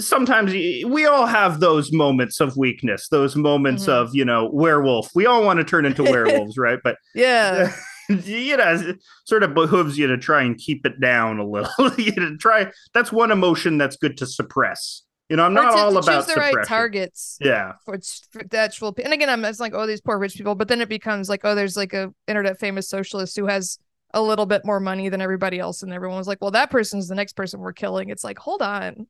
sometimes 0.00 0.52
we 0.52 1.06
all 1.06 1.26
have 1.26 1.60
those 1.60 1.92
moments 1.92 2.40
of 2.40 2.56
weakness 2.56 3.08
those 3.08 3.36
moments 3.36 3.84
mm-hmm. 3.84 3.92
of 3.92 4.14
you 4.14 4.24
know 4.24 4.50
werewolf. 4.52 5.10
We 5.14 5.26
all 5.26 5.44
want 5.44 5.58
to 5.58 5.64
turn 5.64 5.84
into 5.84 6.02
werewolves 6.02 6.58
right? 6.58 6.78
But 6.82 6.96
yeah. 7.14 7.72
you 8.08 8.56
know 8.56 8.74
it 8.74 9.02
sort 9.24 9.42
of 9.42 9.52
behooves 9.54 9.98
you 9.98 10.06
to 10.06 10.16
try 10.16 10.42
and 10.42 10.56
keep 10.58 10.86
it 10.86 11.00
down 11.00 11.38
a 11.38 11.44
little 11.44 11.70
you 11.98 12.12
know 12.16 12.36
try 12.38 12.70
that's 12.94 13.10
one 13.10 13.30
emotion 13.30 13.78
that's 13.78 13.96
good 13.96 14.16
to 14.18 14.26
suppress. 14.26 15.02
You 15.28 15.34
know 15.34 15.44
i'm 15.44 15.54
not 15.54 15.72
to, 15.72 15.78
all 15.78 15.90
to 15.90 15.98
about 15.98 16.18
choose 16.18 16.26
the 16.26 16.32
suppression. 16.34 16.56
right 16.56 16.66
targets 16.68 17.36
yeah. 17.40 17.72
for, 17.84 17.98
for 18.30 18.44
the 18.44 18.58
actual 18.58 18.94
and 19.02 19.12
again 19.12 19.28
i'm 19.28 19.44
it's 19.44 19.58
like 19.58 19.74
oh 19.74 19.84
these 19.84 20.00
poor 20.00 20.18
rich 20.18 20.36
people 20.36 20.54
but 20.54 20.68
then 20.68 20.80
it 20.80 20.88
becomes 20.88 21.28
like 21.28 21.40
oh 21.42 21.56
there's 21.56 21.76
like 21.76 21.92
a 21.94 22.14
internet 22.28 22.60
famous 22.60 22.88
socialist 22.88 23.36
who 23.36 23.46
has 23.46 23.80
a 24.16 24.22
little 24.22 24.46
bit 24.46 24.64
more 24.64 24.80
money 24.80 25.10
than 25.10 25.20
everybody 25.20 25.58
else 25.58 25.82
and 25.82 25.92
everyone 25.92 26.16
was 26.16 26.26
like 26.26 26.40
well 26.40 26.50
that 26.50 26.70
person's 26.70 27.06
the 27.06 27.14
next 27.14 27.34
person 27.36 27.60
we're 27.60 27.74
killing. 27.74 28.08
It's 28.08 28.24
like 28.24 28.38
hold 28.38 28.62
on. 28.62 29.06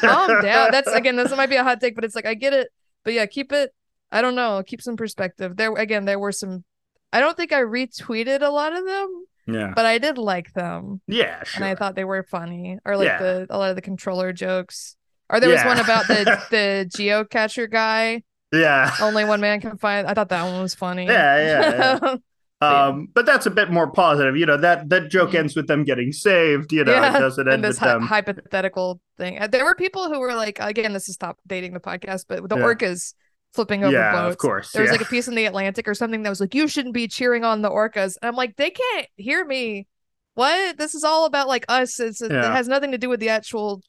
Calm 0.00 0.42
down. 0.42 0.70
That's 0.70 0.90
again 0.92 1.16
this 1.16 1.36
might 1.36 1.50
be 1.50 1.56
a 1.56 1.64
hot 1.64 1.80
take 1.80 1.96
but 1.96 2.04
it's 2.04 2.14
like 2.14 2.24
i 2.24 2.34
get 2.34 2.52
it. 2.52 2.68
But 3.04 3.14
yeah 3.14 3.26
keep 3.26 3.52
it 3.52 3.74
i 4.12 4.22
don't 4.22 4.36
know 4.36 4.62
keep 4.64 4.80
some 4.80 4.96
perspective. 4.96 5.56
There 5.56 5.74
again 5.74 6.04
there 6.04 6.20
were 6.20 6.30
some 6.30 6.64
i 7.12 7.18
don't 7.18 7.36
think 7.36 7.52
i 7.52 7.60
retweeted 7.60 8.42
a 8.42 8.48
lot 8.48 8.76
of 8.76 8.86
them 8.86 9.24
yeah. 9.48 9.72
but 9.74 9.84
i 9.84 9.98
did 9.98 10.18
like 10.18 10.52
them. 10.52 11.00
Yeah 11.08 11.42
sure. 11.42 11.56
and 11.56 11.64
i 11.64 11.74
thought 11.74 11.96
they 11.96 12.04
were 12.04 12.22
funny 12.22 12.78
or 12.84 12.96
like 12.96 13.06
yeah. 13.06 13.18
the 13.18 13.46
a 13.50 13.58
lot 13.58 13.70
of 13.70 13.76
the 13.76 13.82
controller 13.82 14.32
jokes. 14.32 14.94
Or 15.30 15.40
there 15.40 15.50
yeah. 15.50 15.66
was 15.66 15.76
one 15.76 15.84
about 15.84 16.06
the 16.06 16.24
the 16.50 16.88
geocacher 16.96 17.68
guy. 17.68 18.22
Yeah. 18.52 18.94
Only 19.02 19.24
one 19.24 19.40
man 19.40 19.60
can 19.60 19.78
find 19.78 20.06
i 20.06 20.14
thought 20.14 20.28
that 20.28 20.44
one 20.44 20.62
was 20.62 20.76
funny. 20.76 21.06
Yeah 21.06 21.38
yeah, 21.38 21.98
yeah. 22.00 22.16
Um, 22.60 23.08
but 23.14 23.24
that's 23.24 23.46
a 23.46 23.50
bit 23.50 23.70
more 23.70 23.90
positive. 23.90 24.36
You 24.36 24.46
know, 24.46 24.56
that 24.56 24.88
that 24.88 25.10
joke 25.10 25.28
mm-hmm. 25.28 25.38
ends 25.38 25.56
with 25.56 25.68
them 25.68 25.84
getting 25.84 26.12
saved, 26.12 26.72
you 26.72 26.84
know, 26.84 26.92
yeah. 26.92 27.16
it 27.16 27.20
doesn't 27.20 27.48
end 27.48 27.62
with 27.62 27.78
hi- 27.78 27.88
them 27.88 28.02
hypothetical 28.02 29.00
thing. 29.16 29.38
Uh, 29.38 29.46
there 29.46 29.64
were 29.64 29.76
people 29.76 30.08
who 30.08 30.18
were 30.18 30.34
like, 30.34 30.58
again, 30.60 30.92
this 30.92 31.08
is 31.08 31.14
stop 31.14 31.38
dating 31.46 31.72
the 31.72 31.80
podcast, 31.80 32.24
but 32.28 32.48
the 32.48 32.56
yeah. 32.56 32.62
orcas 32.62 33.14
flipping 33.52 33.84
over 33.84 33.92
yeah, 33.92 34.12
boats. 34.12 34.32
Of 34.32 34.38
course. 34.38 34.72
There 34.72 34.82
was 34.82 34.90
like 34.90 35.00
a 35.00 35.06
piece 35.06 35.28
in 35.28 35.34
the 35.34 35.44
Atlantic 35.44 35.86
or 35.86 35.94
something 35.94 36.22
that 36.22 36.30
was 36.30 36.40
like, 36.40 36.54
you 36.54 36.68
shouldn't 36.68 36.94
be 36.94 37.08
cheering 37.08 37.44
on 37.44 37.62
the 37.62 37.70
orcas. 37.70 38.16
And 38.20 38.28
I'm 38.28 38.34
like, 38.34 38.56
they 38.56 38.70
can't 38.70 39.06
hear 39.16 39.44
me. 39.44 39.86
What? 40.34 40.78
This 40.78 40.94
is 40.94 41.04
all 41.04 41.26
about 41.26 41.48
like 41.48 41.64
us. 41.68 41.98
It's, 42.00 42.20
it 42.20 42.30
has 42.30 42.68
nothing 42.68 42.92
to 42.92 42.98
do 42.98 43.08
with 43.08 43.20
the 43.20 43.28
actual 43.30 43.82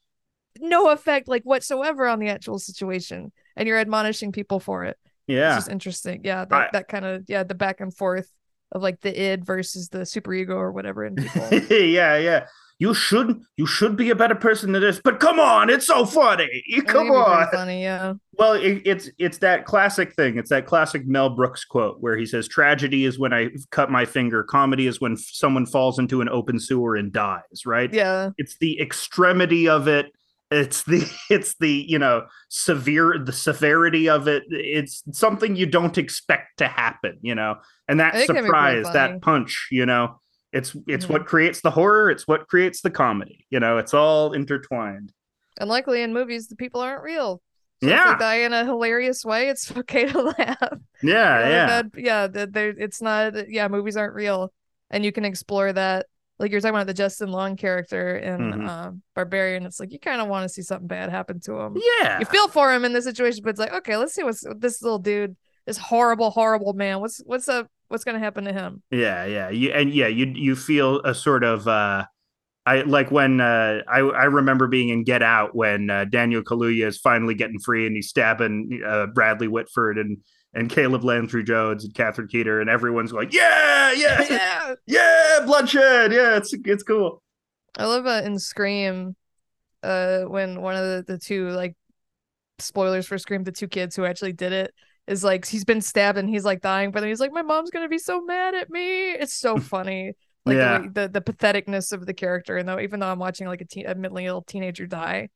no 0.59 0.89
effect 0.89 1.27
like 1.27 1.43
whatsoever 1.43 2.07
on 2.07 2.19
the 2.19 2.29
actual 2.29 2.59
situation. 2.59 3.31
And 3.55 3.67
you're 3.67 3.77
admonishing 3.77 4.31
people 4.31 4.59
for 4.59 4.85
it. 4.85 4.97
Yeah. 5.27 5.55
It's 5.55 5.65
just 5.65 5.71
interesting. 5.71 6.21
Yeah. 6.23 6.45
That, 6.45 6.55
I, 6.55 6.69
that 6.73 6.87
kind 6.87 7.05
of 7.05 7.25
yeah, 7.27 7.43
the 7.43 7.55
back 7.55 7.81
and 7.81 7.95
forth 7.95 8.31
of 8.71 8.81
like 8.81 9.01
the 9.01 9.31
id 9.31 9.45
versus 9.45 9.89
the 9.89 9.99
superego 9.99 10.55
or 10.55 10.71
whatever 10.71 11.05
in 11.05 11.15
people. 11.49 11.49
yeah, 11.69 12.17
yeah. 12.17 12.45
You 12.81 12.93
should 12.93 13.41
you 13.57 13.65
should 13.65 13.97
be 13.97 14.09
a 14.09 14.15
better 14.15 14.35
person 14.35 14.71
than 14.71 14.81
this, 14.81 15.01
but 15.03 15.19
come 15.19 15.37
on, 15.37 15.69
it's 15.69 15.85
so 15.85 16.05
funny. 16.05 16.63
Come 16.87 17.11
on, 17.11 17.49
funny, 17.51 17.83
yeah. 17.83 18.13
Well, 18.37 18.53
it, 18.53 18.81
it's 18.85 19.09
it's 19.17 19.39
that 19.39 19.65
classic 19.65 20.13
thing. 20.15 20.37
It's 20.37 20.49
that 20.49 20.65
classic 20.65 21.05
Mel 21.05 21.29
Brooks 21.29 21.65
quote 21.65 21.99
where 21.99 22.15
he 22.15 22.25
says, 22.25 22.47
"Tragedy 22.47 23.03
is 23.03 23.19
when 23.19 23.33
I 23.33 23.49
cut 23.71 23.91
my 23.91 24.05
finger. 24.05 24.43
Comedy 24.43 24.87
is 24.87 25.01
when 25.01 25.17
someone 25.17 25.65
falls 25.65 25.99
into 25.99 26.21
an 26.21 26.29
open 26.29 26.57
sewer 26.57 26.95
and 26.95 27.11
dies." 27.11 27.65
Right? 27.65 27.93
Yeah. 27.93 28.29
It's 28.37 28.57
the 28.59 28.79
extremity 28.79 29.67
of 29.67 29.89
it 29.89 30.13
it's 30.51 30.83
the 30.83 31.09
it's 31.29 31.55
the 31.59 31.85
you 31.87 31.99
know 31.99 32.25
severe 32.49 33.17
the 33.17 33.33
severity 33.33 34.09
of 34.09 34.27
it. 34.27 34.43
It's 34.49 35.03
something 35.11 35.55
you 35.55 35.65
don't 35.65 35.97
expect 35.97 36.57
to 36.57 36.67
happen 36.67 37.17
you 37.21 37.35
know 37.35 37.55
and 37.87 37.99
that 37.99 38.25
surprise 38.25 38.85
that 38.93 39.21
punch 39.21 39.67
you 39.71 39.85
know 39.85 40.19
it's 40.51 40.75
it's 40.87 41.05
mm-hmm. 41.05 41.13
what 41.13 41.25
creates 41.25 41.61
the 41.61 41.71
horror 41.71 42.09
it's 42.09 42.27
what 42.27 42.47
creates 42.47 42.81
the 42.81 42.89
comedy 42.89 43.45
you 43.49 43.59
know 43.59 43.77
it's 43.77 43.93
all 43.93 44.33
intertwined. 44.33 45.11
And 45.59 45.69
luckily 45.69 46.01
in 46.01 46.13
movies 46.13 46.47
the 46.47 46.55
people 46.55 46.81
aren't 46.81 47.03
real. 47.03 47.41
So 47.81 47.89
yeah. 47.89 48.17
die 48.17 48.41
in 48.41 48.51
a 48.51 48.65
hilarious 48.65 49.23
way 49.23 49.49
it's 49.49 49.71
okay 49.77 50.05
to 50.07 50.21
laugh. 50.21 50.79
Yeah 51.01 51.45
you 51.45 51.83
know, 51.83 51.89
yeah. 51.95 52.27
yeah 52.33 52.45
they 52.45 52.69
it's 52.69 53.01
not 53.01 53.49
yeah 53.49 53.67
movies 53.67 53.97
aren't 53.97 54.15
real 54.15 54.51
and 54.89 55.05
you 55.05 55.11
can 55.11 55.25
explore 55.25 55.71
that 55.71 56.07
like 56.39 56.51
you're 56.51 56.61
talking 56.61 56.75
about 56.75 56.87
the 56.87 56.93
Justin 56.93 57.31
Long 57.31 57.57
character 57.57 58.17
in 58.17 58.37
mm-hmm. 58.37 58.67
uh, 58.67 58.91
Barbarian. 59.13 59.65
It's 59.65 59.79
like 59.79 59.91
you 59.91 59.99
kind 59.99 60.21
of 60.21 60.27
want 60.27 60.43
to 60.43 60.49
see 60.49 60.61
something 60.61 60.87
bad 60.87 61.09
happen 61.09 61.39
to 61.41 61.59
him. 61.59 61.77
Yeah, 62.01 62.19
you 62.19 62.25
feel 62.25 62.47
for 62.47 62.73
him 62.73 62.85
in 62.85 62.93
this 62.93 63.03
situation, 63.03 63.41
but 63.43 63.51
it's 63.51 63.59
like 63.59 63.73
okay, 63.73 63.97
let's 63.97 64.13
see 64.13 64.23
what's 64.23 64.45
this 64.57 64.81
little 64.81 64.99
dude, 64.99 65.35
this 65.65 65.77
horrible, 65.77 66.29
horrible 66.31 66.73
man. 66.73 67.01
What's 67.01 67.19
what's 67.25 67.49
up? 67.49 67.67
What's 67.89 68.03
gonna 68.03 68.19
happen 68.19 68.45
to 68.45 68.53
him? 68.53 68.81
Yeah, 68.91 69.25
yeah, 69.25 69.49
you 69.49 69.71
and 69.71 69.93
yeah, 69.93 70.07
you 70.07 70.27
you 70.27 70.55
feel 70.55 71.01
a 71.01 71.13
sort 71.13 71.43
of 71.43 71.67
uh 71.67 72.05
I 72.65 72.81
like 72.81 73.09
when 73.09 73.41
uh, 73.41 73.81
I 73.87 73.99
I 73.99 74.25
remember 74.25 74.67
being 74.67 74.89
in 74.89 75.03
Get 75.03 75.23
Out 75.23 75.55
when 75.55 75.89
uh, 75.89 76.05
Daniel 76.05 76.43
Kaluuya 76.43 76.87
is 76.87 76.99
finally 76.99 77.33
getting 77.33 77.59
free 77.59 77.87
and 77.87 77.95
he's 77.95 78.09
stabbing 78.09 78.81
uh, 78.85 79.07
Bradley 79.07 79.47
Whitford 79.47 79.97
and 79.97 80.19
and 80.53 80.69
Caleb 80.69 81.03
Landry 81.03 81.43
Jones 81.43 81.83
and 81.85 81.93
Catherine 81.93 82.27
Keener 82.27 82.59
and 82.61 82.69
everyone's 82.69 83.13
like 83.13 83.33
yeah 83.33 83.91
yeah 83.93 84.25
yeah. 84.29 84.75
yeah 84.87 85.39
bloodshed 85.45 86.11
yeah 86.11 86.37
it's 86.37 86.53
it's 86.53 86.83
cool 86.83 87.21
I 87.77 87.85
love 87.85 88.05
uh, 88.07 88.21
in 88.25 88.39
Scream, 88.39 89.15
uh, 89.83 90.21
when 90.21 90.61
one 90.61 90.75
of 90.75 91.05
the, 91.05 91.13
the 91.13 91.19
two 91.19 91.49
like 91.49 91.75
spoilers 92.59 93.05
for 93.07 93.17
Scream, 93.17 93.43
the 93.43 93.51
two 93.51 93.67
kids 93.67 93.95
who 93.95 94.05
actually 94.05 94.33
did 94.33 94.51
it 94.53 94.73
is 95.07 95.23
like 95.23 95.45
he's 95.47 95.65
been 95.65 95.81
stabbed 95.81 96.17
and 96.17 96.29
he's 96.29 96.45
like 96.45 96.61
dying, 96.61 96.91
but 96.91 97.01
then 97.01 97.09
he's 97.09 97.19
like, 97.19 97.31
My 97.31 97.41
mom's 97.43 97.69
gonna 97.71 97.87
be 97.89 97.99
so 97.99 98.21
mad 98.21 98.55
at 98.55 98.69
me. 98.69 99.11
It's 99.11 99.33
so 99.33 99.57
funny. 99.59 100.13
Like 100.45 100.57
Yeah. 100.57 100.79
the, 100.79 101.07
the 101.07 101.09
the 101.09 101.21
patheticness 101.21 101.93
of 101.93 102.05
the 102.05 102.13
character, 102.13 102.57
and 102.57 102.67
though 102.67 102.79
even 102.79 102.99
though 102.99 103.07
I'm 103.11 103.19
watching 103.19 103.47
like 103.47 103.61
a 103.61 103.65
teen 103.65 103.85
a 103.87 103.95
mentally 103.95 104.25
ill 104.25 104.41
teenager 104.41 104.87
die, 104.87 105.29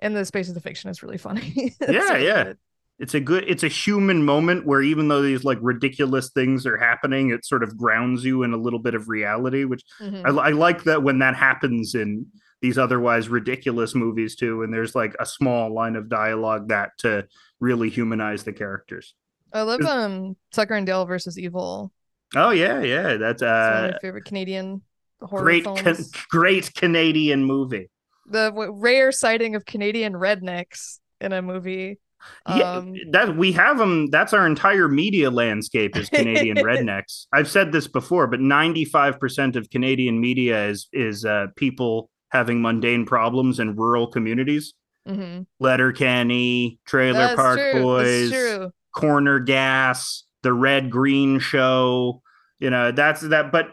in 0.00 0.14
the 0.14 0.24
space 0.24 0.48
of 0.48 0.54
the 0.54 0.60
fiction 0.60 0.90
is 0.90 1.02
really 1.02 1.18
funny. 1.18 1.74
Yeah, 1.80 1.86
really 2.12 2.26
yeah. 2.26 2.44
good. 2.44 2.58
It's 2.98 3.14
a 3.14 3.20
good 3.20 3.44
it's 3.46 3.62
a 3.62 3.68
human 3.68 4.24
moment 4.24 4.64
where 4.66 4.80
even 4.82 5.08
though 5.08 5.20
these 5.22 5.44
like 5.44 5.58
ridiculous 5.60 6.30
things 6.30 6.64
are 6.66 6.78
happening 6.78 7.30
it 7.30 7.44
sort 7.44 7.62
of 7.62 7.76
grounds 7.76 8.24
you 8.24 8.42
in 8.42 8.52
a 8.52 8.56
little 8.56 8.78
bit 8.78 8.94
of 8.94 9.08
reality 9.08 9.64
which 9.64 9.82
Mhm. 10.00 10.24
I, 10.24 10.48
I 10.48 10.50
like 10.50 10.84
that 10.84 11.02
when 11.02 11.18
that 11.18 11.36
happens 11.36 11.94
in 11.94 12.26
these 12.62 12.78
otherwise 12.78 13.28
ridiculous 13.28 13.94
movies 13.94 14.34
too 14.34 14.62
and 14.62 14.72
there's 14.72 14.94
like 14.94 15.14
a 15.20 15.26
small 15.26 15.72
line 15.74 15.94
of 15.94 16.08
dialogue 16.08 16.68
that 16.68 16.90
to 16.98 17.26
really 17.60 17.90
humanize 17.90 18.44
the 18.44 18.52
characters 18.52 19.14
I 19.52 19.62
love 19.62 19.82
um 19.82 20.36
Tucker 20.52 20.74
and 20.74 20.86
Dale 20.86 21.04
versus 21.06 21.38
Evil. 21.38 21.92
oh 22.34 22.50
yeah 22.50 22.80
yeah 22.80 23.16
that's 23.18 23.42
It's 23.42 23.42
one 23.42 23.50
of 23.50 23.84
uh 23.84 23.92
my 23.92 23.98
favorite 24.00 24.24
Canadian 24.24 24.82
horror 25.20 25.42
great 25.42 25.64
films. 25.64 25.80
can- 25.82 26.04
great 26.30 26.74
canadian 26.74 27.44
movie 27.44 27.90
the 28.28 28.48
w- 28.50 28.72
rare 28.72 29.12
sighting 29.12 29.54
of 29.54 29.64
Canadian 29.64 30.14
rednecks 30.14 30.98
in 31.20 31.32
a 31.32 31.40
movie. 31.42 31.98
Yeah 32.48 32.72
Um, 32.76 32.94
that 33.10 33.36
we 33.36 33.52
have 33.52 33.78
them 33.78 34.08
that's 34.10 34.32
our 34.32 34.46
entire 34.46 34.88
media 34.88 35.30
landscape 35.30 35.96
is 35.96 36.08
canadian 36.08 36.56
rednecks 36.68 37.26
i've 37.32 37.48
said 37.48 37.72
this 37.72 37.86
before 37.88 38.26
but 38.26 38.40
95% 38.40 39.56
of 39.56 39.70
canadian 39.70 40.20
media 40.20 40.66
is 40.68 40.88
is 40.92 41.24
uh 41.24 41.46
people 41.56 42.10
having 42.30 42.60
mundane 42.62 43.04
problems 43.06 43.58
in 43.60 43.74
rural 43.76 44.06
communities 44.06 44.74
mhm. 45.08 45.46
letterkenny 45.60 46.78
trailer 46.86 47.18
That's 47.18 47.36
park 47.36 47.58
true. 47.58 47.82
boys 47.82 48.30
true. 48.30 48.72
corner 48.94 49.38
gas 49.40 50.24
the 50.42 50.52
red 50.52 50.90
green 50.90 51.38
show 51.38 52.22
you 52.58 52.70
know 52.70 52.92
that's 52.92 53.20
that 53.22 53.50
but 53.52 53.72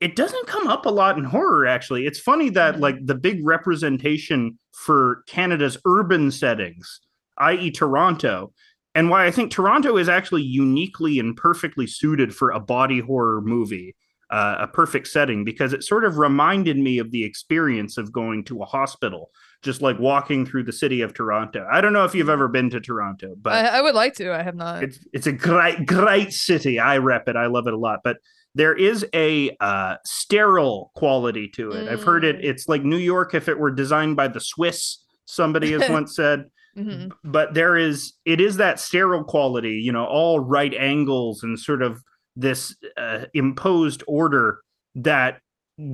it 0.00 0.16
doesn't 0.16 0.46
come 0.46 0.66
up 0.66 0.86
a 0.86 0.90
lot 0.90 1.18
in 1.18 1.24
horror 1.24 1.66
actually 1.66 2.06
it's 2.06 2.18
funny 2.18 2.48
that 2.50 2.76
Mhm. 2.76 2.80
like 2.80 2.96
the 3.06 3.14
big 3.14 3.44
representation 3.46 4.58
for 4.72 5.22
canada's 5.26 5.76
urban 5.86 6.30
settings 6.30 7.00
i.e 7.40 7.70
toronto 7.70 8.52
and 8.94 9.10
why 9.10 9.26
i 9.26 9.30
think 9.30 9.50
toronto 9.50 9.96
is 9.96 10.08
actually 10.08 10.42
uniquely 10.42 11.18
and 11.18 11.36
perfectly 11.36 11.86
suited 11.86 12.34
for 12.34 12.50
a 12.50 12.60
body 12.60 13.00
horror 13.00 13.40
movie 13.40 13.94
uh, 14.30 14.58
a 14.60 14.68
perfect 14.68 15.08
setting 15.08 15.44
because 15.44 15.72
it 15.72 15.82
sort 15.82 16.04
of 16.04 16.18
reminded 16.18 16.76
me 16.76 16.98
of 16.98 17.10
the 17.10 17.24
experience 17.24 17.98
of 17.98 18.12
going 18.12 18.44
to 18.44 18.62
a 18.62 18.64
hospital 18.64 19.28
just 19.60 19.82
like 19.82 19.98
walking 19.98 20.46
through 20.46 20.62
the 20.62 20.72
city 20.72 21.00
of 21.00 21.12
toronto 21.12 21.66
i 21.72 21.80
don't 21.80 21.92
know 21.92 22.04
if 22.04 22.14
you've 22.14 22.28
ever 22.28 22.46
been 22.46 22.70
to 22.70 22.80
toronto 22.80 23.34
but 23.42 23.52
I, 23.52 23.78
I 23.78 23.82
would 23.82 23.96
like 23.96 24.14
to. 24.14 24.32
I 24.32 24.42
have 24.42 24.54
not. 24.54 24.84
it's 24.84 25.00
it's 25.12 25.26
a 25.26 25.32
great 25.32 25.84
great 25.84 26.32
city. 26.32 26.78
I 26.78 26.98
rep 26.98 27.28
it. 27.28 27.34
I 27.34 27.46
love 27.46 27.66
it 27.66 27.74
a 27.74 27.76
lot. 27.78 28.00
But 28.04 28.18
there 28.54 28.74
is 28.74 29.06
a 29.14 29.56
uh, 29.60 29.96
sterile 30.04 30.90
quality 30.94 31.48
to 31.48 31.70
it. 31.70 31.88
I've 31.88 32.02
heard 32.02 32.24
it. 32.24 32.36
Mm. 32.36 32.44
It's 32.44 32.68
like 32.68 32.82
New 32.82 32.96
York 32.96 33.34
if 33.34 33.48
it 33.48 33.58
were 33.58 33.70
designed 33.70 34.16
by 34.16 34.28
the 34.28 34.40
Swiss. 34.40 35.04
Somebody 35.26 35.72
has 35.72 35.88
once 35.90 36.16
said. 36.16 36.46
Mhm. 36.76 37.10
But 37.24 37.54
there 37.54 37.76
is 37.76 38.14
it 38.24 38.40
is 38.40 38.56
that 38.58 38.78
sterile 38.80 39.24
quality. 39.24 39.74
You 39.74 39.92
know, 39.92 40.04
all 40.04 40.40
right 40.40 40.72
angles 40.74 41.42
and 41.42 41.58
sort 41.58 41.82
of 41.82 42.02
this 42.36 42.76
uh, 42.96 43.24
imposed 43.34 44.02
order 44.06 44.60
that 44.94 45.40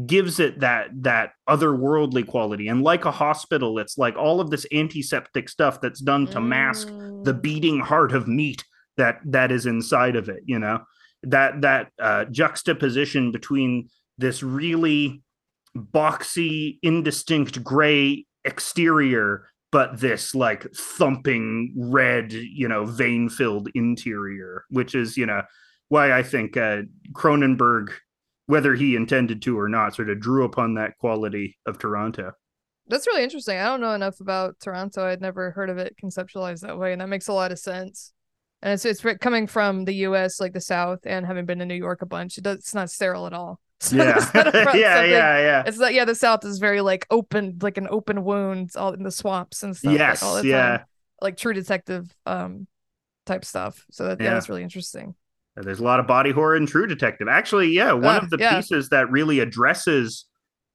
gives 0.06 0.40
it 0.40 0.60
that 0.60 0.88
that 1.02 1.30
otherworldly 1.48 2.26
quality. 2.26 2.68
And 2.68 2.82
like 2.82 3.04
a 3.04 3.10
hospital, 3.12 3.78
it's 3.78 3.96
like 3.96 4.16
all 4.16 4.40
of 4.40 4.50
this 4.50 4.66
antiseptic 4.72 5.48
stuff 5.48 5.80
that's 5.80 6.00
done 6.00 6.26
to 6.28 6.40
mask 6.40 6.88
the 6.88 7.32
Mm. 7.34 7.42
beating 7.42 7.80
heart 7.80 8.12
of 8.12 8.26
meat 8.28 8.64
that 8.96 9.20
that 9.24 9.52
is 9.52 9.66
inside 9.66 10.16
of 10.16 10.28
it 10.28 10.42
you 10.46 10.58
know 10.58 10.80
that 11.22 11.60
that 11.60 11.90
uh, 12.00 12.24
juxtaposition 12.26 13.30
between 13.30 13.88
this 14.18 14.42
really 14.42 15.22
boxy 15.76 16.78
indistinct 16.82 17.62
gray 17.62 18.24
exterior 18.44 19.48
but 19.76 20.00
this 20.00 20.34
like 20.34 20.66
thumping 20.74 21.70
red 21.76 22.32
you 22.32 22.66
know 22.66 22.86
vein 22.86 23.28
filled 23.28 23.68
interior 23.74 24.64
which 24.70 24.94
is 24.94 25.18
you 25.18 25.26
know 25.26 25.42
why 25.88 26.12
i 26.12 26.22
think 26.22 26.56
uh, 26.56 26.80
cronenberg 27.12 27.90
whether 28.46 28.72
he 28.74 28.96
intended 28.96 29.42
to 29.42 29.58
or 29.58 29.68
not 29.68 29.94
sort 29.94 30.08
of 30.08 30.18
drew 30.18 30.46
upon 30.46 30.72
that 30.72 30.96
quality 30.96 31.58
of 31.66 31.76
toronto 31.78 32.32
That's 32.88 33.06
really 33.06 33.24
interesting. 33.24 33.58
I 33.58 33.66
don't 33.66 33.80
know 33.80 33.94
enough 33.94 34.20
about 34.20 34.60
Toronto. 34.60 35.04
I'd 35.04 35.20
never 35.20 35.50
heard 35.50 35.70
of 35.70 35.78
it 35.78 35.96
conceptualized 36.02 36.60
that 36.60 36.78
way, 36.78 36.92
and 36.92 37.00
that 37.00 37.08
makes 37.08 37.26
a 37.26 37.32
lot 37.32 37.50
of 37.50 37.58
sense. 37.58 38.12
And 38.62 38.72
it's 38.74 38.84
it's 38.84 39.02
coming 39.20 39.48
from 39.48 39.84
the 39.84 40.06
U.S., 40.08 40.40
like 40.40 40.52
the 40.52 40.60
South, 40.60 41.00
and 41.04 41.26
having 41.26 41.46
been 41.46 41.58
to 41.58 41.66
New 41.66 41.74
York 41.74 42.00
a 42.00 42.06
bunch. 42.06 42.38
It 42.38 42.44
does, 42.44 42.58
it's 42.58 42.74
not 42.74 42.90
sterile 42.90 43.26
at 43.26 43.32
all. 43.32 43.58
So 43.80 43.96
yeah 43.96 44.30
yeah 44.34 45.04
yeah 45.04 45.38
yeah 45.38 45.62
It's 45.66 45.78
like 45.78 45.94
Yeah, 45.94 46.04
the 46.06 46.14
South 46.14 46.44
is 46.44 46.58
very 46.58 46.80
like 46.80 47.06
open, 47.10 47.58
like 47.60 47.76
an 47.78 47.88
open 47.90 48.24
wound, 48.24 48.70
all 48.76 48.92
in 48.92 49.02
the 49.02 49.10
swamps 49.10 49.62
and 49.62 49.76
stuff. 49.76 49.92
like, 49.92 49.98
yes 49.98 50.22
all 50.22 50.34
the 50.36 50.42
time. 50.42 50.48
yeah 50.50 50.84
like 51.20 51.36
True 51.36 51.52
Detective 51.52 52.10
um 52.24 52.66
type 53.26 53.44
stuff. 53.44 53.84
So 53.90 54.08
that, 54.08 54.20
yeah, 54.20 54.26
Yeah. 54.26 54.34
that's 54.34 54.48
really 54.48 54.62
interesting. 54.62 55.14
There's 55.56 55.80
a 55.80 55.84
lot 55.84 56.00
of 56.00 56.06
body 56.06 56.30
horror 56.32 56.56
in 56.56 56.66
True 56.66 56.86
Detective. 56.86 57.28
Actually, 57.28 57.68
yeah, 57.68 57.92
one 57.92 58.16
Ah, 58.16 58.18
of 58.18 58.30
the 58.30 58.36
yeah. 58.38 58.56
pieces 58.56 58.90
that 58.90 59.10
really 59.10 59.40
addresses 59.40 60.26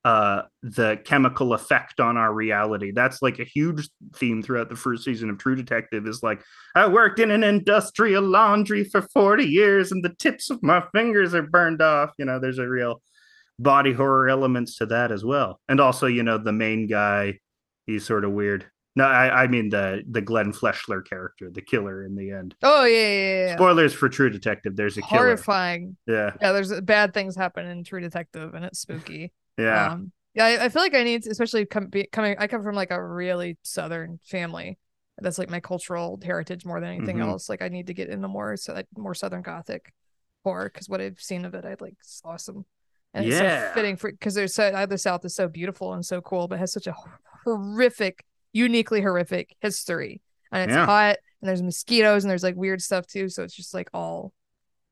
uh 0.03 0.43
the 0.63 0.99
chemical 1.05 1.53
effect 1.53 1.99
on 1.99 2.17
our 2.17 2.33
reality. 2.33 2.91
That's 2.91 3.21
like 3.21 3.39
a 3.39 3.43
huge 3.43 3.89
theme 4.15 4.41
throughout 4.41 4.69
the 4.69 4.75
first 4.75 5.03
season 5.03 5.29
of 5.29 5.37
True 5.37 5.55
Detective 5.55 6.07
is 6.07 6.23
like 6.23 6.41
I 6.75 6.87
worked 6.87 7.19
in 7.19 7.31
an 7.31 7.43
industrial 7.43 8.23
laundry 8.23 8.83
for 8.83 9.01
40 9.01 9.43
years 9.43 9.91
and 9.91 10.03
the 10.03 10.15
tips 10.17 10.49
of 10.49 10.63
my 10.63 10.83
fingers 10.93 11.33
are 11.35 11.43
burned 11.43 11.81
off. 11.81 12.11
You 12.17 12.25
know, 12.25 12.39
there's 12.39 12.59
a 12.59 12.67
real 12.67 13.01
body 13.59 13.93
horror 13.93 14.27
elements 14.27 14.77
to 14.77 14.87
that 14.87 15.11
as 15.11 15.23
well. 15.23 15.59
And 15.69 15.79
also, 15.79 16.07
you 16.07 16.23
know, 16.23 16.37
the 16.37 16.51
main 16.51 16.87
guy, 16.87 17.39
he's 17.85 18.05
sort 18.05 18.25
of 18.25 18.31
weird. 18.31 18.65
No, 18.95 19.05
I, 19.05 19.43
I 19.43 19.47
mean 19.47 19.69
the 19.69 20.03
the 20.09 20.21
Glenn 20.21 20.51
Fleshler 20.51 21.05
character, 21.07 21.49
the 21.49 21.61
killer 21.61 22.03
in 22.03 22.15
the 22.15 22.31
end. 22.31 22.55
Oh 22.61 22.83
yeah, 22.83 23.07
yeah, 23.07 23.45
yeah. 23.45 23.55
Spoilers 23.55 23.93
for 23.93 24.09
True 24.09 24.29
Detective. 24.29 24.75
There's 24.75 24.97
a 24.97 25.01
killer. 25.01 25.21
Horrifying. 25.21 25.95
Yeah, 26.07 26.31
Yeah, 26.41 26.51
there's 26.51 26.81
bad 26.81 27.13
things 27.13 27.37
happen 27.37 27.65
in 27.65 27.85
True 27.85 28.01
Detective, 28.01 28.53
and 28.53 28.65
it's 28.65 28.79
spooky. 28.79 29.31
Yeah, 29.61 29.91
Um, 29.93 30.11
yeah, 30.33 30.45
I, 30.45 30.65
I 30.65 30.69
feel 30.69 30.81
like 30.81 30.95
I 30.95 31.03
need, 31.03 31.23
to, 31.23 31.29
especially 31.29 31.65
com- 31.65 31.87
be, 31.87 32.07
coming. 32.11 32.35
I 32.39 32.47
come 32.47 32.63
from 32.63 32.75
like 32.75 32.91
a 32.91 33.03
really 33.03 33.57
southern 33.63 34.19
family. 34.25 34.77
That's 35.17 35.37
like 35.37 35.49
my 35.49 35.59
cultural 35.59 36.19
heritage 36.23 36.65
more 36.65 36.79
than 36.79 36.89
anything 36.95 37.17
Mhm. 37.17 37.27
else. 37.27 37.47
Like 37.49 37.61
I 37.61 37.67
need 37.67 37.87
to 37.87 37.93
get 37.93 38.09
into 38.09 38.27
more 38.27 38.57
so 38.57 38.73
like 38.73 38.87
more 38.97 39.13
southern 39.13 39.41
gothic 39.43 39.93
horror 40.43 40.69
because 40.73 40.89
what 40.89 40.99
I've 41.01 41.19
seen 41.21 41.45
of 41.45 41.53
it, 41.53 41.63
I 41.65 41.75
like 41.79 41.93
it's 41.99 42.21
awesome. 42.25 42.65
And 43.13 43.25
it's 43.25 43.35
Yeah. 43.35 43.67
so 43.69 43.73
fitting 43.75 43.97
for 43.97 44.09
because 44.11 44.33
there's 44.33 44.55
so 44.55 44.85
the 44.87 44.97
South 44.97 45.23
is 45.25 45.35
so 45.35 45.47
beautiful 45.47 45.93
and 45.93 46.03
so 46.03 46.21
cool, 46.21 46.47
but 46.47 46.57
has 46.59 46.71
such 46.73 46.87
a 46.87 46.95
horrific, 47.45 48.23
uniquely 48.53 49.01
horrific 49.01 49.55
history. 49.59 50.21
And 50.51 50.69
it's 50.69 50.75
Yeah. 50.75 50.85
hot 50.85 51.17
and 51.41 51.49
there's 51.49 51.61
mosquitoes 51.61 52.23
and 52.23 52.31
there's 52.31 52.43
like 52.43 52.55
weird 52.55 52.81
stuff 52.81 53.05
too. 53.05 53.29
So 53.29 53.43
it's 53.43 53.55
just 53.55 53.73
like 53.73 53.89
all 53.93 54.33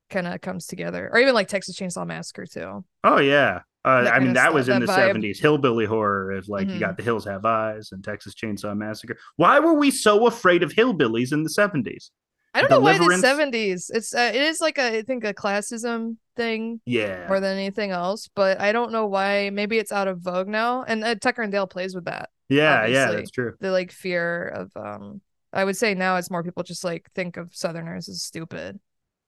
kind 0.09 0.27
of 0.27 0.41
comes 0.41 0.67
together. 0.67 1.09
Or 1.11 1.19
even 1.19 1.33
like 1.33 1.47
Texas 1.47 1.75
Chainsaw 1.77 2.05
Massacre 2.05 2.45
too. 2.45 2.83
oh 3.03 3.19
yeah. 3.19 3.61
Uh, 3.85 4.09
I 4.13 4.19
mean, 4.19 4.33
that 4.33 4.53
was 4.53 4.67
in 4.67 4.79
that 4.81 4.85
the 4.87 4.91
vibe. 4.91 4.95
seventies. 4.95 5.39
Hillbilly 5.39 5.85
horror 5.85 6.31
of 6.31 6.49
like 6.49 6.67
you 6.67 6.75
Mhm. 6.75 6.79
got 6.79 6.97
The 6.97 7.03
Hills 7.03 7.25
Have 7.25 7.45
Eyes 7.45 7.89
and 7.91 8.03
Texas 8.03 8.35
Chainsaw 8.35 8.75
Massacre. 8.75 9.17
Why 9.37 9.59
were 9.59 9.73
we 9.73 9.89
so 9.91 10.27
afraid 10.27 10.63
of 10.63 10.73
hillbillies 10.73 11.31
in 11.31 11.43
the 11.43 11.49
seventies? 11.49 12.11
I 12.53 12.61
don't 12.61 12.71
know 12.71 12.79
why 12.79 12.97
the 12.97 13.17
seventies. 13.19 13.89
It's 13.93 14.13
uh, 14.13 14.31
it 14.33 14.41
is 14.41 14.59
like 14.59 14.77
a 14.79 14.97
I 14.97 15.01
think 15.03 15.23
a 15.23 15.33
classism 15.33 16.17
thing 16.35 16.81
Yeah, 16.85 17.27
more 17.27 17.39
than 17.39 17.55
anything 17.57 17.91
else. 17.91 18.27
But 18.35 18.59
I 18.59 18.71
don't 18.71 18.91
know 18.91 19.05
why. 19.05 19.49
Maybe 19.51 19.77
it's 19.77 19.91
out 19.91 20.07
of 20.07 20.19
vogue 20.19 20.47
now. 20.47 20.83
And 20.83 21.03
uh, 21.03 21.15
Tucker 21.15 21.41
and 21.43 21.51
Dale 21.51 21.67
plays 21.67 21.93
with 21.95 22.05
that. 22.05 22.29
yeah, 22.49 22.85
yeah. 22.85 23.11
That's 23.11 23.31
true. 23.31 23.53
The 23.59 23.71
like 23.71 23.91
fear 23.91 24.47
of 24.47 24.71
um. 24.75 25.21
I 25.53 25.63
would 25.63 25.77
say 25.77 25.95
now 25.95 26.17
it's 26.17 26.29
more 26.29 26.43
people 26.43 26.61
just 26.63 26.83
like 26.83 27.09
think 27.15 27.37
of 27.37 27.55
Southerners 27.55 28.07
as 28.09 28.21
stupid, 28.23 28.79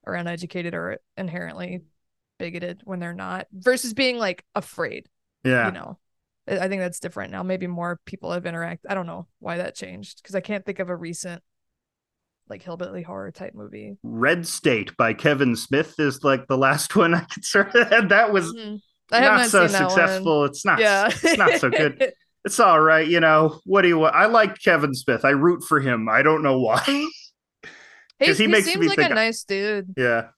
or 0.04 0.14
uneducated, 0.16 0.74
or 0.74 0.98
inherently 1.18 1.82
bigoted 2.42 2.82
when 2.84 3.00
they're 3.00 3.14
not. 3.14 3.48
Versus 3.54 3.94
being 3.94 4.18
like 4.18 4.44
afraid. 4.56 5.08
Yeah, 5.44 5.68
You 5.68 5.72
know. 5.74 5.98
I 6.48 6.68
think 6.68 6.82
that's 6.82 7.00
different 7.00 7.32
now. 7.32 7.44
Maybe 7.44 7.68
more 7.68 8.00
people 8.06 8.32
have 8.32 8.46
interact. 8.46 8.86
I 8.90 8.96
don't 8.96 9.06
know 9.06 9.28
why 9.40 9.58
that 9.58 9.76
changed 9.76 10.22
because 10.22 10.36
I 10.36 10.42
can't 10.42 10.66
think 10.66 10.80
of 10.80 10.90
a 10.90 10.96
recent 10.96 11.42
like 12.50 12.64
hillbilly 12.64 13.04
horror 13.04 13.32
type 13.32 13.54
movie. 13.54 13.98
Red 14.04 14.46
State 14.48 14.98
by 14.98 15.14
Kevin 15.14 15.56
Smith 15.56 15.96
is 16.00 16.24
like 16.24 16.48
the 16.48 16.58
last 16.58 16.96
one 16.98 17.14
I 17.14 17.22
could 17.22 17.46
sort 17.46 17.74
of. 17.76 18.10
That 18.10 18.34
was 18.34 18.52
Mhm. 18.54 18.80
I 19.12 19.20
have 19.22 19.38
not, 19.40 19.50
so 19.50 19.68
that 19.68 19.82
one. 19.82 19.90
successful. 19.92 20.46
It's 20.46 20.66
not. 20.66 20.80
Yeah, 20.80 21.08
it's 21.08 21.38
not 21.38 21.60
so 21.60 21.70
good. 21.70 22.12
It's 22.44 22.60
all 22.60 22.80
right, 22.82 23.08
you 23.08 23.20
know. 23.20 23.60
What 23.66 23.84
do 23.84 23.88
you 23.88 24.00
want? 24.00 24.16
I 24.16 24.26
like 24.26 24.60
Kevin 24.60 24.96
Smith. 24.96 25.24
I 25.24 25.30
root 25.30 25.64
for 25.64 25.80
him. 25.80 26.10
I 26.10 26.24
don't 26.24 26.42
know 26.42 26.60
why. 26.60 26.82
He, 28.20 28.26
he 28.28 28.34
he 28.34 28.48
makes 28.48 28.66
seems 28.66 28.80
me 28.80 28.88
like 28.88 28.98
think 28.98 29.12
a 29.12 29.16
nice 29.16 29.44
dude. 29.44 29.94
yeah. 29.98 30.30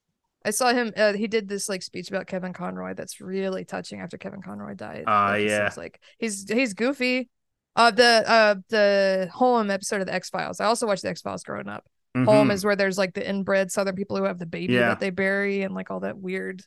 I 0.45 0.51
saw 0.51 0.73
him. 0.73 0.91
Uh, 0.97 1.13
he 1.13 1.27
did 1.27 1.47
this 1.47 1.69
like 1.69 1.81
speech 1.83 2.09
about 2.09 2.27
Kevin 2.27 2.51
Conroy. 2.53 2.93
That's 2.93 3.21
really 3.21 3.63
touching. 3.65 4.01
After 4.01 4.17
Kevin 4.17 4.41
Conroy 4.41 4.73
died. 4.75 5.05
Ah, 5.07 5.31
Like, 5.31 5.45
yeah. 5.47 5.69
seems 5.69 5.77
like 5.77 6.01
he's 6.19 6.49
he's 6.51 6.73
goofy. 6.73 7.29
Uh, 7.75 7.91
the 7.91 8.23
uh 8.29 8.55
the 8.69 9.29
Home 9.33 9.71
episode 9.71 10.01
of 10.01 10.07
the 10.07 10.13
X 10.13 10.29
Files. 10.29 10.59
I 10.59 10.65
also 10.65 10.85
watched 10.85 11.01
the 11.03 11.09
X 11.09 11.21
Files 11.21 11.43
growing 11.43 11.67
up. 11.69 11.85
Home 12.15 12.49
Mhm. 12.49 12.53
is 12.53 12.63
where 12.63 12.75
there's 12.75 12.97
like 12.97 13.13
the 13.15 13.27
inbred 13.27 13.71
Southern 13.71 13.95
people 13.95 14.17
who 14.17 14.25
have 14.25 14.37
the 14.37 14.45
baby 14.45 14.73
Yeah. 14.73 14.89
that 14.89 14.99
they 14.99 15.09
bury 15.09 15.63
and 15.63 15.73
like 15.73 15.89
all 15.89 16.01
that 16.01 16.17
weird. 16.17 16.61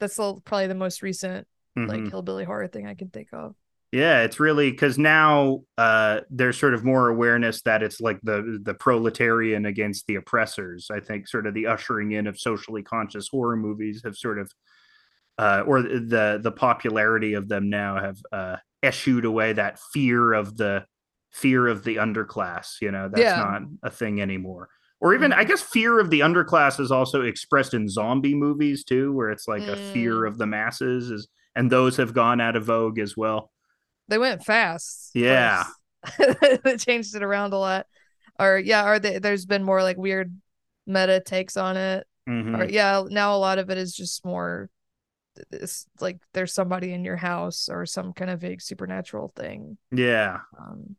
That's 0.00 0.16
probably 0.16 0.66
the 0.68 0.74
most 0.74 1.02
recent 1.02 1.46
like 1.76 2.00
Mhm. 2.00 2.10
hillbilly 2.10 2.44
horror 2.44 2.68
thing 2.68 2.86
I 2.86 2.94
can 2.94 3.10
think 3.10 3.28
of. 3.32 3.54
Yeah, 3.94 4.22
it's 4.22 4.40
really 4.40 4.72
because 4.72 4.98
now 4.98 5.60
uh, 5.78 6.22
there's 6.28 6.58
sort 6.58 6.74
of 6.74 6.84
more 6.84 7.08
awareness 7.08 7.62
that 7.62 7.80
it's 7.80 8.00
like 8.00 8.18
the 8.24 8.58
the 8.64 8.74
proletarian 8.74 9.66
against 9.66 10.06
the 10.08 10.16
oppressors. 10.16 10.88
I 10.90 10.98
think 10.98 11.28
sort 11.28 11.46
of 11.46 11.54
the 11.54 11.68
ushering 11.68 12.10
in 12.10 12.26
of 12.26 12.38
socially 12.38 12.82
conscious 12.82 13.28
horror 13.28 13.56
movies 13.56 14.02
have 14.04 14.16
sort 14.16 14.40
of, 14.40 14.50
uh, 15.38 15.62
or 15.66 15.82
the 15.82 16.40
the 16.42 16.52
popularity 16.52 17.34
of 17.34 17.48
them 17.48 17.70
now 17.70 18.00
have 18.00 18.18
uh, 18.32 18.56
eschewed 18.82 19.24
away 19.24 19.52
that 19.54 19.78
fear 19.92 20.32
of 20.34 20.56
the 20.56 20.86
fear 21.32 21.68
of 21.68 21.84
the 21.84 21.96
underclass. 21.96 22.80
You 22.82 22.92
know, 22.92 23.08
that's 23.12 23.22
Yeah. 23.22 23.36
not 23.36 23.62
a 23.84 23.90
thing 23.90 24.20
anymore. 24.22 24.68
Or 25.00 25.14
even, 25.14 25.32
I 25.32 25.44
guess, 25.44 25.62
fear 25.62 26.00
of 26.00 26.10
the 26.10 26.20
underclass 26.20 26.80
is 26.80 26.90
also 26.92 27.22
expressed 27.22 27.74
in 27.74 27.88
zombie 27.88 28.34
movies 28.34 28.84
too, 28.84 29.12
where 29.12 29.30
it's 29.30 29.48
like 29.48 29.68
a 29.68 29.76
fear 29.76 30.22
Mm. 30.22 30.28
of 30.28 30.38
the 30.38 30.46
masses, 30.46 31.10
is 31.10 31.28
and 31.56 31.70
those 31.70 31.96
have 31.98 32.14
gone 32.14 32.40
out 32.40 32.56
of 32.56 32.64
vogue 32.66 32.98
as 33.00 33.16
well. 33.16 33.52
They 34.08 34.18
went 34.18 34.44
fast. 34.44 35.10
Yeah. 35.14 35.64
they 36.64 36.76
changed 36.76 37.14
it 37.14 37.22
around 37.22 37.52
a 37.52 37.58
lot. 37.58 37.86
Or 38.38 38.58
yeah, 38.58 38.86
or 38.88 38.98
they, 38.98 39.18
there's 39.18 39.46
been 39.46 39.62
more 39.64 39.82
like 39.82 39.96
weird 39.96 40.34
meta 40.86 41.20
takes 41.20 41.56
on 41.56 41.76
it. 41.76 42.06
Mhm. 42.28 42.58
Or 42.58 42.64
yeah, 42.64 43.02
now 43.08 43.34
a 43.34 43.38
lot 43.38 43.58
of 43.58 43.70
it 43.70 43.78
is 43.78 43.94
just 43.94 44.24
more 44.24 44.68
it's 45.50 45.86
like 46.00 46.18
there's 46.32 46.52
somebody 46.54 46.92
in 46.92 47.04
your 47.04 47.16
house 47.16 47.68
or 47.68 47.86
some 47.86 48.12
kind 48.12 48.30
of 48.30 48.40
vague 48.40 48.62
supernatural 48.62 49.32
thing. 49.34 49.78
Yeah. 49.90 50.40
Um 50.58 50.96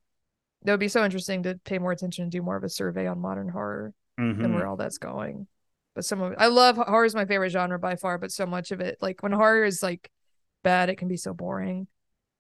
it 0.66 0.72
would 0.72 0.80
be 0.80 0.88
so 0.88 1.06
interesting 1.06 1.44
to 1.44 1.60
pay 1.64 1.78
more 1.78 1.92
attention 1.92 2.24
and 2.24 2.32
do 2.32 2.42
more 2.42 2.56
of 2.56 2.64
a 2.64 2.70
survey 2.70 3.06
on 3.08 3.20
modern 3.20 3.48
horror 3.50 3.94
and 4.18 4.38
Mhm. 4.38 4.56
where 4.56 4.66
all 4.66 4.78
that's 4.78 4.98
going. 4.98 5.48
But 5.94 6.06
some 6.06 6.22
of 6.22 6.32
it, 6.34 6.38
I 6.42 6.48
love 6.48 6.78
horror 6.78 7.06
is 7.06 7.14
my 7.16 7.26
favorite 7.26 7.52
genre 7.52 7.78
by 7.80 7.96
far, 7.96 8.18
but 8.18 8.32
so 8.32 8.46
much 8.46 8.72
of 8.72 8.82
it, 8.82 8.98
like 9.00 9.22
when 9.24 9.32
horror 9.32 9.64
is 9.64 9.84
like 9.84 10.10
bad, 10.64 10.90
it 10.90 10.96
can 10.98 11.08
be 11.08 11.18
so 11.18 11.34
boring. 11.34 11.88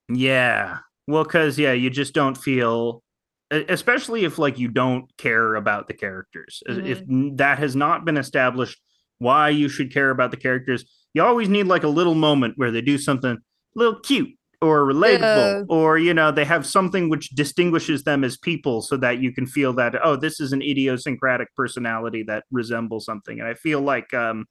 Yeah. 0.09 0.79
Well, 1.07 1.23
because 1.23 1.57
yeah, 1.59 1.73
you 1.73 1.89
just 1.89 2.13
don't 2.13 2.37
feel, 2.37 3.03
especially 3.51 4.25
if 4.25 4.37
like 4.37 4.57
you 4.59 4.67
don't 4.67 5.05
care 5.17 5.55
about 5.55 5.87
the 5.87 5.93
characters. 5.93 6.61
Uh, 6.67 6.73
If 6.83 7.01
that 7.37 7.59
has 7.59 7.75
not 7.75 8.05
been 8.05 8.17
established, 8.17 8.79
why 9.19 9.49
you 9.49 9.69
should 9.69 9.93
care 9.93 10.09
about 10.09 10.31
the 10.31 10.37
characters, 10.37 10.85
you 11.13 11.23
always 11.23 11.47
need 11.49 11.67
like 11.67 11.83
a 11.83 11.87
little 11.89 12.15
moment 12.15 12.55
where 12.57 12.71
they 12.71 12.81
do 12.81 12.97
something 12.97 13.31
a 13.31 13.37
little 13.79 13.99
cute 14.01 14.29
or 14.61 14.85
relatable, 14.85 15.19
Yeah. 15.59 15.63
or 15.69 15.97
you 15.97 16.13
know, 16.13 16.31
they 16.31 16.45
have 16.45 16.65
something 16.65 17.09
which 17.09 17.29
distinguishes 17.29 18.03
them 18.03 18.23
as 18.23 18.37
people, 18.37 18.81
so 18.81 18.97
that 18.97 19.19
you 19.19 19.31
can 19.31 19.45
feel 19.45 19.73
that 19.73 19.95
oh, 20.03 20.15
this 20.15 20.39
is 20.39 20.53
an 20.53 20.61
idiosyncratic 20.61 21.53
personality 21.55 22.23
that 22.23 22.45
resembles 22.51 23.05
something. 23.05 23.39
And 23.39 23.47
I 23.47 23.53
feel 23.53 23.81
like 23.81 24.13
um, 24.13 24.45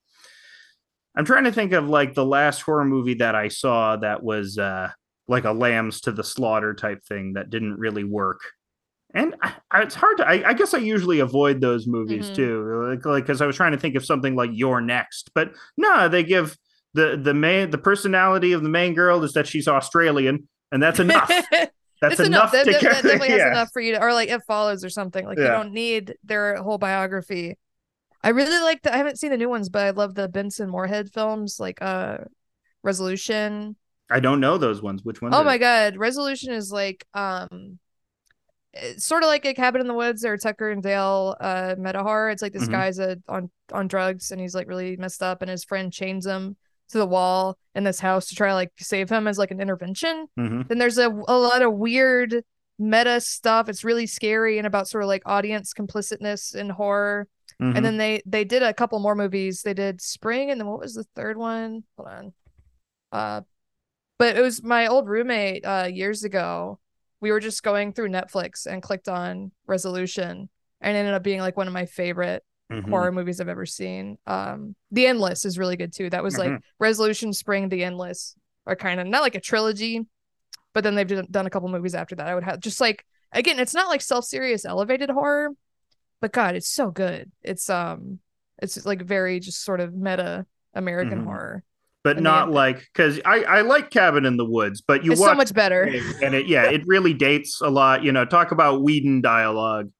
I'm 1.17 1.25
trying 1.25 1.45
to 1.45 1.53
think 1.53 1.73
of 1.73 1.89
like 1.89 2.15
the 2.15 2.25
last 2.25 2.61
horror 2.63 2.85
movie 2.85 3.15
that 3.15 3.35
I 3.35 3.49
saw 3.49 3.97
that 3.97 4.23
was 4.23 4.57
uh 4.59 4.91
like 5.29 5.45
a 5.45 5.53
lambs 5.53 6.01
to 6.03 6.13
the 6.13 6.25
slaughter 6.25 6.75
type 6.75 7.03
thing 7.05 7.33
that 7.35 7.51
didn't 7.51 7.79
really 7.79 8.05
work. 8.05 8.41
And 9.15 9.35
I, 9.43 9.55
I- 9.71 9.83
it's 9.83 9.95
hard 9.95 10.17
to. 10.19 10.27
I, 10.29 10.51
I 10.51 10.53
guess 10.55 10.75
I 10.75 10.79
usually 10.79 11.21
avoid 11.21 11.61
those 11.61 11.87
movies 11.87 12.31
Mhm. 12.31 12.35
too, 12.35 12.89
like 12.91 13.05
like 13.07 13.25
because 13.25 13.41
I 13.41 13.47
was 13.47 13.57
trying 13.57 13.73
to 13.73 13.79
think 13.79 13.95
of 13.95 14.05
something 14.05 14.35
like 14.35 14.51
You're 14.53 14.81
Next, 14.81 15.31
but 15.35 15.53
no, 15.77 16.09
they 16.09 16.25
give 16.25 16.57
the 16.95 17.17
the 17.23 17.35
main 17.35 17.71
the 17.71 17.79
personality 17.79 18.53
of 18.53 18.63
the 18.63 18.69
main 18.69 18.93
girl 18.95 19.23
is 19.25 19.33
that 19.35 19.47
she's 19.47 19.69
Australian, 19.69 20.49
and 20.73 20.83
that's 20.83 20.99
enough. 21.01 21.31
That's 22.01 22.19
it's 22.21 22.27
enough, 22.29 22.53
That, 22.53 22.65
to 22.67 22.73
that- 22.73 22.83
that 22.83 22.91
carry. 22.91 23.03
definitely 23.03 23.29
has 23.31 23.51
enough 23.53 23.69
for 23.73 23.81
you 23.81 23.93
to, 23.95 24.03
or 24.03 24.13
like 24.13 24.29
it 24.29 24.43
follows 24.47 24.85
or 24.85 24.91
something. 24.91 25.25
Like 25.25 25.39
you 25.39 25.45
don't 25.45 25.73
need 25.73 26.17
their 26.23 26.57
whole 26.63 26.77
biography. 26.77 27.57
I 28.23 28.31
really 28.31 28.59
like 28.63 28.83
the. 28.83 28.93
I 28.93 28.99
haven't 28.99 29.19
seen 29.19 29.31
the 29.31 29.39
new 29.39 29.49
ones, 29.49 29.71
but 29.71 29.83
I 29.87 29.91
love 29.91 30.15
the 30.15 30.29
Benson 30.29 30.69
Moorhead 30.69 31.11
films, 31.15 31.59
like 31.59 31.81
uh, 31.81 32.19
Resolution. 32.83 33.77
I 34.11 34.21
don't 34.21 34.41
know 34.41 34.59
those 34.59 34.83
ones. 34.83 35.03
Which 35.05 35.23
ones? 35.23 35.35
Oh 35.35 35.41
are 35.41 35.45
my 35.45 35.59
god, 35.59 35.97
Resolution 35.97 36.53
is 36.53 36.71
like 36.71 37.07
um, 37.15 37.79
sort 38.99 39.23
of 39.23 39.29
like 39.29 39.45
a 39.45 39.55
Cabin 39.55 39.81
in 39.81 39.87
the 39.87 39.95
Woods 39.95 40.25
or 40.25 40.37
Tucker 40.37 40.71
and 40.71 40.83
Dale 40.83 41.37
uh 41.41 41.75
meta 41.79 42.03
horror. 42.03 42.31
It's 42.31 42.43
like 42.43 42.53
this 42.53 42.69
Mhm. 42.69 42.73
guy's 42.73 42.99
a, 42.99 43.17
on 43.29 43.51
on 43.73 43.89
drugs 43.89 44.31
and 44.31 44.41
he's 44.41 44.55
like 44.55 44.69
really 44.69 44.97
messed 44.97 45.23
up, 45.23 45.43
and 45.43 45.51
his 45.51 45.65
friend 45.65 45.93
chains 45.93 46.27
him 46.27 46.57
to 46.91 46.99
the 46.99 47.07
wall 47.07 47.57
in 47.75 47.85
this 47.85 47.99
house 47.99 48.29
to 48.29 48.35
try 48.35 48.49
to 48.49 48.55
like 48.55 48.71
save 48.79 49.09
him 49.11 49.27
as 49.27 49.39
like 49.39 49.51
an 49.51 49.59
intervention 49.61 50.27
Mhm. 50.39 50.69
then 50.69 50.79
there's 50.79 50.99
a, 50.99 51.09
a 51.09 51.39
lot 51.39 51.63
of 51.63 51.73
weird 51.73 52.45
meta 52.79 53.23
stuff 53.23 53.71
it's 53.71 53.85
really 53.85 54.07
scary 54.07 54.59
and 54.59 54.67
about 54.67 54.87
sort 54.87 55.03
of 55.03 55.09
like 55.09 55.23
audience 55.25 55.73
complicitness 55.73 56.55
in 56.55 56.69
horror 56.69 57.27
Mhm. 57.63 57.75
and 57.77 57.85
then 57.87 57.97
they 57.97 58.21
they 58.27 58.45
did 58.45 58.63
a 58.63 58.75
couple 58.75 58.99
more 58.99 59.15
movies 59.15 59.63
they 59.63 59.73
did 59.73 60.03
spring 60.03 60.51
and 60.51 60.61
then 60.61 60.67
what 60.69 60.79
was 60.79 60.93
the 60.93 61.05
third 61.17 61.39
one 61.39 61.85
hold 61.97 62.09
on 62.11 62.33
uh 63.13 63.41
but 64.25 64.37
it 64.37 64.41
was 64.43 64.63
my 64.63 64.87
old 64.87 65.07
roommate 65.09 65.65
uh 65.67 65.89
years 65.93 66.25
ago 66.25 66.79
we 67.21 67.31
were 67.31 67.41
just 67.41 67.63
going 67.63 67.93
through 67.93 68.09
netflix 68.09 68.67
and 68.67 68.83
clicked 68.83 69.09
on 69.09 69.51
resolution 69.67 70.49
and 70.81 70.97
ended 70.97 71.15
up 71.15 71.23
being 71.23 71.41
like 71.41 71.57
one 71.57 71.67
of 71.67 71.73
my 71.75 71.87
favorite 71.87 72.43
Mhm. 72.71 72.89
horror 72.91 73.13
movies 73.13 73.41
I've 73.41 73.49
ever 73.51 73.67
seen. 73.67 74.17
Um, 74.27 74.75
The 74.91 75.07
Endless 75.07 75.45
is 75.45 75.59
really 75.59 75.77
good 75.77 75.93
too. 75.93 76.09
That 76.11 76.23
was 76.25 76.39
like 76.39 76.51
Mhm. 76.51 76.61
Resolution, 76.79 77.33
Spring, 77.35 77.69
The 77.69 77.85
Endless, 77.85 78.37
are 78.67 78.75
kind 78.77 78.99
of 79.01 79.07
not 79.07 79.21
like 79.23 79.35
a 79.35 79.41
trilogy, 79.41 80.01
but 80.73 80.83
then 80.83 80.95
they've 80.95 81.31
done, 81.31 81.47
a 81.47 81.51
couple 81.51 81.69
movies 81.69 81.95
after 81.95 82.15
that. 82.17 82.27
I 82.27 82.35
would 82.35 82.45
have 82.45 82.61
just 82.61 82.81
like 82.81 83.05
again, 83.33 83.59
it's 83.59 83.75
not 83.75 83.89
like 83.89 84.01
self 84.01 84.25
serious 84.25 84.65
elevated 84.65 85.11
horror, 85.11 85.51
but 86.21 86.33
God, 86.33 86.57
it's 86.57 86.69
so 86.69 86.91
good. 86.91 87.31
It's 87.43 87.69
um, 87.69 88.19
it's 88.63 88.85
like 88.87 89.03
very 89.03 89.41
just 89.41 89.63
sort 89.63 89.81
of 89.81 89.95
meta 89.95 90.47
American 90.75 91.21
Mhm. 91.21 91.25
horror. 91.25 91.65
But 92.05 92.17
and 92.19 92.25
not 92.25 92.51
like 92.51 92.79
because 92.93 93.19
I 93.25 93.43
I 93.45 93.61
like 93.63 93.91
Cabin 93.91 94.25
in 94.27 94.37
the 94.37 94.45
Woods, 94.45 94.83
but 94.87 95.05
you 95.05 95.13
it's 95.13 95.21
watch 95.21 95.31
so 95.33 95.35
much 95.37 95.53
better. 95.55 95.83
and 96.23 96.35
it 96.35 96.47
yeah 96.47 96.65
it 96.71 96.83
really 96.87 97.15
dates 97.15 97.61
a 97.61 97.69
lot 97.71 98.05
you 98.05 98.13
know 98.13 98.25
talk 98.25 98.53
about 98.53 98.83
whedon 98.83 99.21
dialogue 99.23 99.91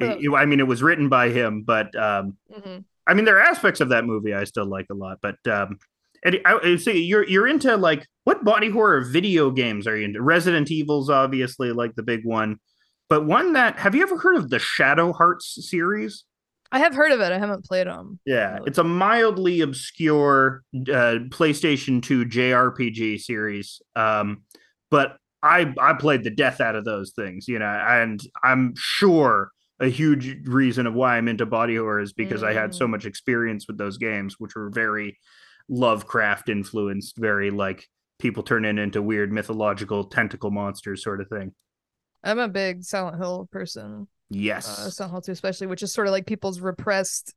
Oh. 0.00 0.06
It- 0.06 0.30
i 0.34 0.46
mean 0.46 0.58
it 0.58 0.66
was 0.66 0.82
written 0.82 1.10
by 1.10 1.28
him 1.28 1.64
but 1.66 1.94
um 1.94 2.38
Mhm. 2.50 2.84
i 3.06 3.12
mean 3.12 3.26
there 3.26 3.36
are 3.36 3.42
aspects 3.42 3.80
of 3.82 3.90
that 3.90 4.06
movie 4.06 4.32
i 4.32 4.44
still 4.44 4.64
like 4.64 4.86
a 4.90 4.94
lot 4.94 5.18
but 5.20 5.36
um 5.46 5.78
and 6.24 6.40
I, 6.46 6.58
I 6.64 6.76
see 6.76 7.02
you're 7.04 7.28
you're 7.28 7.46
into 7.46 7.76
like 7.76 8.06
what 8.24 8.42
body 8.42 8.70
horror 8.70 9.02
video 9.02 9.50
games 9.50 9.86
are 9.86 9.94
you 9.96 10.06
into 10.06 10.22
resident 10.22 10.70
evil's 10.70 11.10
obviously 11.10 11.72
like 11.72 11.94
the 11.94 12.02
big 12.02 12.24
one 12.24 12.56
but 13.10 13.26
one 13.26 13.52
that 13.52 13.78
have 13.80 13.94
you 13.94 14.02
ever 14.02 14.16
heard 14.16 14.36
of 14.36 14.48
the 14.48 14.58
shadow 14.58 15.12
hearts 15.12 15.58
series 15.68 16.24
I 16.72 16.78
have 16.78 16.94
heard 16.94 17.12
of 17.12 17.20
it. 17.20 17.30
I 17.32 17.38
haven't 17.38 17.64
played 17.66 17.86
them. 17.86 18.18
yeah, 18.24 18.58
it's 18.66 18.78
a 18.78 18.84
mildly 18.84 19.60
obscure 19.60 20.62
uh, 20.74 21.28
PlayStation 21.28 22.02
2 22.02 22.24
JRPG 22.24 23.20
series. 23.20 23.80
Um, 23.94 24.42
but 24.90 25.16
I 25.42 25.72
I 25.78 25.92
played 25.94 26.24
the 26.24 26.30
death 26.30 26.60
out 26.60 26.74
of 26.76 26.84
those 26.84 27.12
things, 27.12 27.46
you 27.46 27.58
know, 27.58 27.66
and 27.66 28.20
I'm 28.42 28.74
sure 28.76 29.50
a 29.80 29.88
huge 29.88 30.46
reason 30.46 30.86
of 30.86 30.94
why 30.94 31.16
I'm 31.16 31.28
into 31.28 31.44
body 31.44 31.76
horror 31.76 32.00
is 32.00 32.12
because 32.12 32.42
I 32.42 32.52
had 32.52 32.74
so 32.74 32.86
Mm. 32.86 32.90
much 32.90 33.04
experience 33.04 33.66
with 33.66 33.76
those 33.78 33.98
games, 33.98 34.36
which 34.38 34.54
were 34.54 34.70
very 34.70 35.18
Lovecraft 35.68 36.48
influenced, 36.48 37.16
very 37.18 37.50
like 37.50 37.86
people 38.18 38.42
turning 38.44 38.78
into 38.78 39.02
weird 39.02 39.32
mythological 39.32 40.04
tentacle 40.04 40.50
monsters 40.50 41.02
sort 41.02 41.20
of 41.20 41.28
thing. 41.28 41.52
I'm 42.22 42.38
a 42.38 42.48
big 42.48 42.84
Silent 42.84 43.16
Hill 43.18 43.48
person. 43.50 44.06
Yes. 44.34 44.66
uh, 44.68 44.90
Silent 44.90 45.12
Hill 45.12 45.20
2 45.22 45.32
especially, 45.32 45.66
which 45.66 45.82
is 45.82 45.92
sort 45.92 46.06
of 46.06 46.12
like 46.12 46.26
people's 46.26 46.60
repressed 46.60 47.34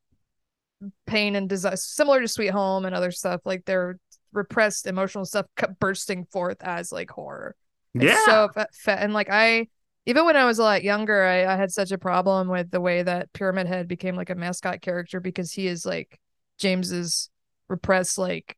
pain 1.07 1.35
and 1.35 1.49
desire, 1.49 1.75
similar 1.75 2.21
to 2.21 2.27
Sweet 2.27 2.51
Home 2.51 2.85
and 2.85 2.95
other 2.95 3.11
stuff. 3.11 3.41
Like 3.45 3.65
their 3.65 3.97
repressed 4.33 4.87
emotional 4.87 5.25
stuff 5.25 5.45
kept 5.57 5.79
bursting 5.79 6.25
forth 6.25 6.57
as 6.61 6.91
like 6.91 7.09
horror. 7.09 7.55
It's 7.93 8.03
yeah. 8.05 8.25
so 8.25 8.49
fa- 8.73 8.99
and 8.99 9.13
like 9.13 9.29
I, 9.31 9.67
even 10.05 10.25
when 10.25 10.35
I 10.35 10.45
was 10.45 10.59
a 10.59 10.63
lot 10.63 10.83
younger, 10.83 11.23
I, 11.23 11.45
I 11.45 11.55
had 11.55 11.71
such 11.71 11.91
a 11.91 11.97
problem 11.97 12.49
with 12.49 12.69
the 12.71 12.81
way 12.81 13.01
that 13.03 13.31
Pyramid 13.33 13.67
Head 13.67 13.87
became 13.87 14.15
like 14.15 14.29
a 14.29 14.35
mascot 14.35 14.81
character 14.81 15.19
because 15.19 15.51
he 15.51 15.67
is 15.67 15.85
like 15.85 16.19
James's 16.59 17.29
repressed 17.69 18.17
like 18.17 18.57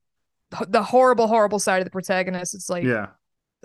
the 0.68 0.84
horrible, 0.84 1.28
horrible 1.28 1.60
side 1.60 1.80
of 1.80 1.86
the 1.86 1.92
protagonist. 1.92 2.56
It's 2.56 2.70
like 2.70 2.84
yeah. 2.84 3.08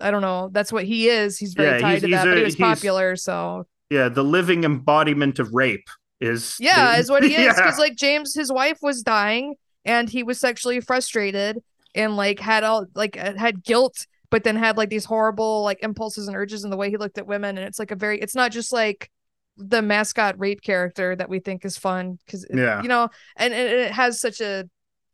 I 0.01 0.11
don't 0.11 0.23
know. 0.23 0.49
That's 0.53 0.73
what 0.73 0.85
he 0.85 1.09
is. 1.09 1.39
He's 1.39 1.55
very 1.55 1.77
Yeah, 1.77 1.79
tied 1.79 1.91
he's- 1.91 2.03
to 2.03 2.09
that, 2.11 2.25
but 2.25 2.35
a- 2.35 2.39
he 2.39 2.45
was 2.45 2.57
popular, 2.57 3.17
so 3.17 3.67
Yeah. 3.93 4.09
The 4.09 4.25
living 4.25 4.65
embodiment 4.65 5.39
of 5.39 5.53
rape 5.53 5.89
is. 6.21 6.57
Yeah, 6.61 6.93
the- 6.95 6.99
is 7.01 7.11
what 7.11 7.23
he 7.23 7.35
is. 7.35 7.45
Yeah. 7.45 7.55
Because 7.55 7.79
like 7.79 7.97
James, 7.97 8.35
his 8.35 8.51
wife 8.53 8.79
was 8.83 9.03
dying 9.03 9.55
and 9.85 10.09
he 10.09 10.23
was 10.23 10.39
sexually 10.41 10.81
frustrated. 10.81 11.59
and 11.95 12.17
like 12.17 12.39
had 12.41 12.65
all 12.65 12.87
like 12.95 13.19
uh, 13.19 13.35
had 13.37 13.63
guilt 13.65 14.07
but 14.31 14.45
then 14.45 14.57
had 14.57 14.79
like 14.79 14.89
these 14.89 15.05
horrible 15.05 15.63
like 15.63 15.79
impulses 15.83 16.27
and 16.27 16.35
urges 16.35 16.65
in 16.65 16.71
the 16.71 16.77
way 16.77 16.89
he 16.89 16.97
looked 16.97 17.19
at 17.19 17.27
women 17.27 17.59
and 17.59 17.67
it's 17.69 17.79
like 17.79 17.91
a 17.91 17.97
very 17.97 18.19
it's 18.19 18.35
not 18.35 18.51
just 18.51 18.73
like 18.73 19.11
the 19.59 19.83
mascot 19.83 20.35
rape 20.39 20.63
character 20.63 21.15
that 21.15 21.29
we 21.29 21.39
think 21.39 21.67
is 21.67 21.77
fun 21.77 22.19
because 22.25 22.47
Yeah. 22.51 22.81
you 22.81 22.89
know 22.89 23.11
and, 23.37 23.53
and 23.53 23.69
it 23.81 23.93
has 23.93 24.21
such 24.23 24.41
a 24.41 24.65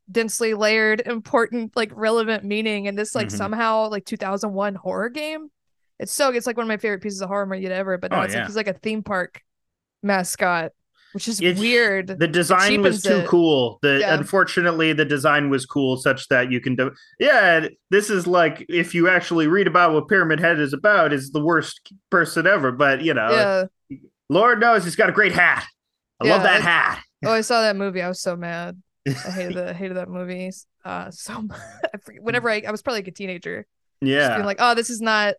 densely 0.08 0.54
layered 0.54 1.00
important 1.04 1.74
like 1.74 1.90
relevant 1.96 2.44
meaning 2.44 2.84
in 2.86 2.94
this 2.94 3.12
like 3.14 3.26
Mhm. 3.28 3.36
somehow 3.38 3.88
like 3.88 4.04
2001 4.04 4.76
horror 4.76 5.08
game 5.08 5.48
it's 5.98 6.12
so 6.12 6.30
it's 6.30 6.46
like 6.46 6.56
one 6.56 6.64
of 6.64 6.68
my 6.68 6.76
favorite 6.76 7.02
pieces 7.02 7.20
of 7.20 7.28
horror 7.28 7.46
movie 7.46 7.66
ever 7.66 7.98
but 7.98 8.10
no, 8.10 8.18
Oh, 8.18 8.22
it's 8.22 8.34
yeah. 8.34 8.40
like 8.40 8.48
he's 8.48 8.56
like 8.56 8.68
a 8.68 8.72
theme 8.74 9.02
park 9.02 9.40
mascot 10.02 10.72
which 11.12 11.26
is 11.26 11.40
It's- 11.40 11.58
weird 11.58 12.06
The 12.18 12.28
design 12.28 12.82
was 12.82 13.02
too 13.02 13.20
it. 13.20 13.26
cool. 13.26 13.78
The 13.80 14.00
Yeah. 14.00 14.14
unfortunately 14.14 14.92
the 14.92 15.06
design 15.06 15.48
was 15.48 15.64
cool 15.64 15.96
such 15.96 16.28
that 16.28 16.52
you 16.52 16.60
can 16.60 16.76
do 16.76 16.92
Yeah, 17.18 17.68
this 17.90 18.10
is 18.10 18.26
like 18.26 18.64
if 18.68 18.94
you 18.94 19.08
actually 19.08 19.46
read 19.46 19.66
about 19.66 19.94
what 19.94 20.06
Pyramid 20.06 20.38
Head 20.38 20.60
is 20.60 20.74
about 20.74 21.14
is 21.14 21.30
the 21.30 21.42
worst 21.42 21.92
person 22.10 22.46
ever, 22.46 22.72
but 22.72 23.00
you 23.02 23.14
know, 23.14 23.30
yeah 23.30 23.98
Lord 24.28 24.60
knows 24.60 24.84
he's 24.84 24.96
got 24.96 25.08
a 25.08 25.12
great 25.12 25.32
hat. 25.32 25.64
I 26.20 26.28
love 26.28 26.42
that 26.42 26.56
it- 26.58 26.62
hat. 26.62 27.02
oh 27.24 27.32
i 27.32 27.40
saw 27.40 27.62
that 27.62 27.74
movie 27.76 28.02
i 28.02 28.08
was 28.08 28.20
so 28.20 28.36
mad 28.36 28.80
i 29.08 29.10
hated 29.30 29.54
the 29.56 29.72
hated 29.72 29.96
that 29.96 30.08
movie 30.10 30.50
uh 30.84 31.10
so 31.10 31.40
much 31.42 31.58
whenever 32.20 32.50
I, 32.50 32.62
I 32.66 32.70
was 32.70 32.82
probably 32.82 32.98
like 32.98 33.08
a 33.08 33.12
teenager 33.12 33.66
just 34.02 34.12
Yeah. 34.12 34.34
being 34.36 34.44
like, 34.46 34.58
oh, 34.60 34.74
this 34.74 34.90
is 34.90 35.00
not 35.00 35.34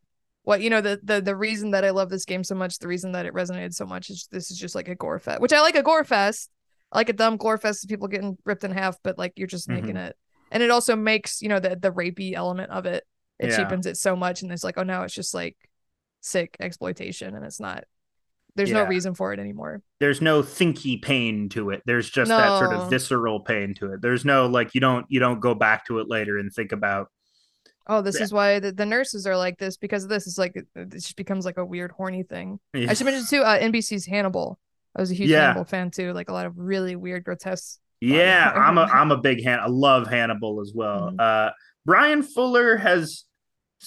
what 0.49 0.61
you 0.61 0.71
know. 0.71 0.81
The 0.81 0.99
the 1.03 1.21
the 1.21 1.35
reason 1.35 1.69
that 1.71 1.85
I 1.85 1.91
love 1.91 2.09
this 2.09 2.25
game 2.25 2.43
so 2.43 2.55
much, 2.55 2.79
the 2.79 2.87
reason 2.87 3.11
that 3.11 3.27
it 3.27 3.35
resonated 3.35 3.75
so 3.75 3.85
much 3.85 4.09
is 4.09 4.27
this 4.31 4.49
is 4.49 4.57
just 4.57 4.73
like 4.73 4.87
a 4.87 4.95
gore 4.95 5.19
fest, 5.19 5.41
which 5.41 5.53
I 5.53 5.61
like 5.61 5.75
a 5.75 5.83
gore 5.83 6.03
fest. 6.03 6.49
I 6.91 6.97
like 6.97 7.09
a 7.09 7.13
dumb 7.13 7.37
gore 7.37 7.59
fest 7.59 7.83
of 7.83 7.89
people 7.89 8.07
getting 8.07 8.35
ripped 8.45 8.63
in 8.63 8.71
half, 8.71 8.97
but 9.03 9.15
like 9.19 9.33
you're 9.35 9.45
just 9.45 9.69
making 9.69 9.89
Mm-hmm. 9.89 9.97
it, 9.97 10.17
and 10.51 10.63
it 10.63 10.71
also 10.71 10.95
makes 10.95 11.43
you 11.43 11.49
know 11.49 11.59
the 11.59 11.75
the 11.75 11.91
rapey 11.91 12.33
element 12.33 12.71
of 12.71 12.87
it. 12.87 13.03
It 13.37 13.49
Yeah. 13.49 13.57
cheapens 13.57 13.85
it 13.85 13.97
so 13.97 14.15
much, 14.15 14.41
and 14.41 14.51
it's 14.51 14.63
like, 14.63 14.79
oh, 14.79 14.83
now 14.83 15.03
it's 15.03 15.13
just 15.13 15.35
like 15.35 15.55
sick 16.21 16.57
exploitation, 16.59 17.35
and 17.35 17.45
it's 17.45 17.59
not. 17.59 17.83
There's 18.55 18.71
no 18.71 18.85
reason 18.85 19.13
for 19.13 19.31
it 19.31 19.39
anymore. 19.39 19.83
There's 19.99 20.19
no 20.19 20.41
thinky 20.41 20.99
pain 20.99 21.47
to 21.49 21.69
it. 21.69 21.83
There's 21.85 22.09
just 22.09 22.29
that 22.29 22.57
sort 22.57 22.73
of 22.73 22.89
visceral 22.89 23.41
pain 23.41 23.75
to 23.75 23.93
it. 23.93 24.01
There's 24.01 24.25
no 24.25 24.47
like 24.47 24.73
you 24.73 24.81
don't 24.81 25.05
you 25.09 25.19
don't 25.19 25.39
go 25.39 25.53
back 25.53 25.85
to 25.85 25.99
it 25.99 26.09
later 26.09 26.39
and 26.39 26.51
think 26.51 26.71
about 26.71 27.11
Oh, 27.89 28.01
this 28.01 28.17
Yeah. 28.19 28.23
is 28.23 28.31
why 28.31 28.59
the, 28.59 28.71
the 28.71 28.85
nurses 28.85 29.25
are 29.27 29.35
like 29.35 29.57
this 29.57 29.75
because 29.75 30.03
of 30.03 30.09
this. 30.09 30.27
It's 30.27 30.37
like 30.37 30.55
it, 30.55 30.67
it 30.75 30.91
just 30.91 31.15
becomes 31.17 31.43
like 31.43 31.57
a 31.57 31.65
weird 31.65 31.91
horny 31.91 32.23
thing. 32.23 32.59
I 32.73 32.93
should 32.93 33.05
mention 33.05 33.25
too, 33.27 33.41
uh, 33.43 33.59
NBC's 33.59 34.05
Hannibal. 34.05 34.57
I 34.95 35.01
was 35.01 35.11
a 35.11 35.15
huge 35.15 35.29
Yeah. 35.29 35.41
Hannibal 35.47 35.65
fan 35.65 35.91
too. 35.91 36.13
Like 36.13 36.29
a 36.29 36.33
lot 36.33 36.45
of 36.45 36.53
really 36.57 36.95
weird, 36.95 37.23
grotesque. 37.25 37.79
Yeah. 37.99 38.51
I'm 38.55 38.77
a 38.77 38.83
I'm 38.83 39.11
a 39.11 39.17
big 39.17 39.43
fan. 39.43 39.59
I 39.59 39.67
love 39.67 40.07
Hannibal 40.07 40.61
as 40.61 40.71
well. 40.73 41.11
Mhm. 41.11 41.19
Uh, 41.19 41.51
Bryan 41.85 42.23
Fuller 42.23 42.77
has 42.77 43.25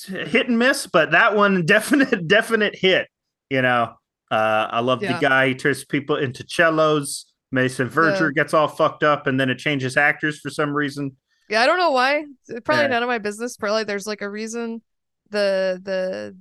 hit 0.07 0.49
and 0.49 0.59
miss, 0.59 0.87
but 0.87 1.13
that 1.13 1.37
one 1.37 1.65
definite 1.67 2.27
definite 2.29 2.75
hit. 2.77 3.07
You 3.51 3.63
know, 3.63 3.95
uh, 4.31 4.69
I 4.71 4.81
love 4.81 5.03
Yeah. 5.03 5.15
the 5.15 5.21
guy 5.21 5.49
he 5.49 5.55
turns 5.55 5.85
people 5.85 6.17
into 6.17 6.45
cellos. 6.49 7.27
Mason 7.55 7.89
Verger 7.89 8.33
gets 8.35 8.55
all 8.55 8.67
fucked 8.67 9.03
up, 9.03 9.27
and 9.27 9.39
then 9.39 9.51
it 9.51 9.59
changes 9.59 9.97
actors 9.99 10.41
for 10.41 10.49
some 10.49 10.73
reason. 10.73 11.17
Yeah, 11.49 11.61
I 11.63 11.67
don't 11.67 11.79
know 11.79 11.91
why. 11.91 12.25
Probably 12.65 12.85
Yeah. 12.85 12.89
none 12.89 13.03
of 13.03 13.09
my 13.09 13.19
business. 13.19 13.57
Probably 13.57 13.85
there's 13.85 14.07
like 14.07 14.23
a 14.23 14.29
reason. 14.31 14.83
The 15.31 15.81
the 15.83 16.37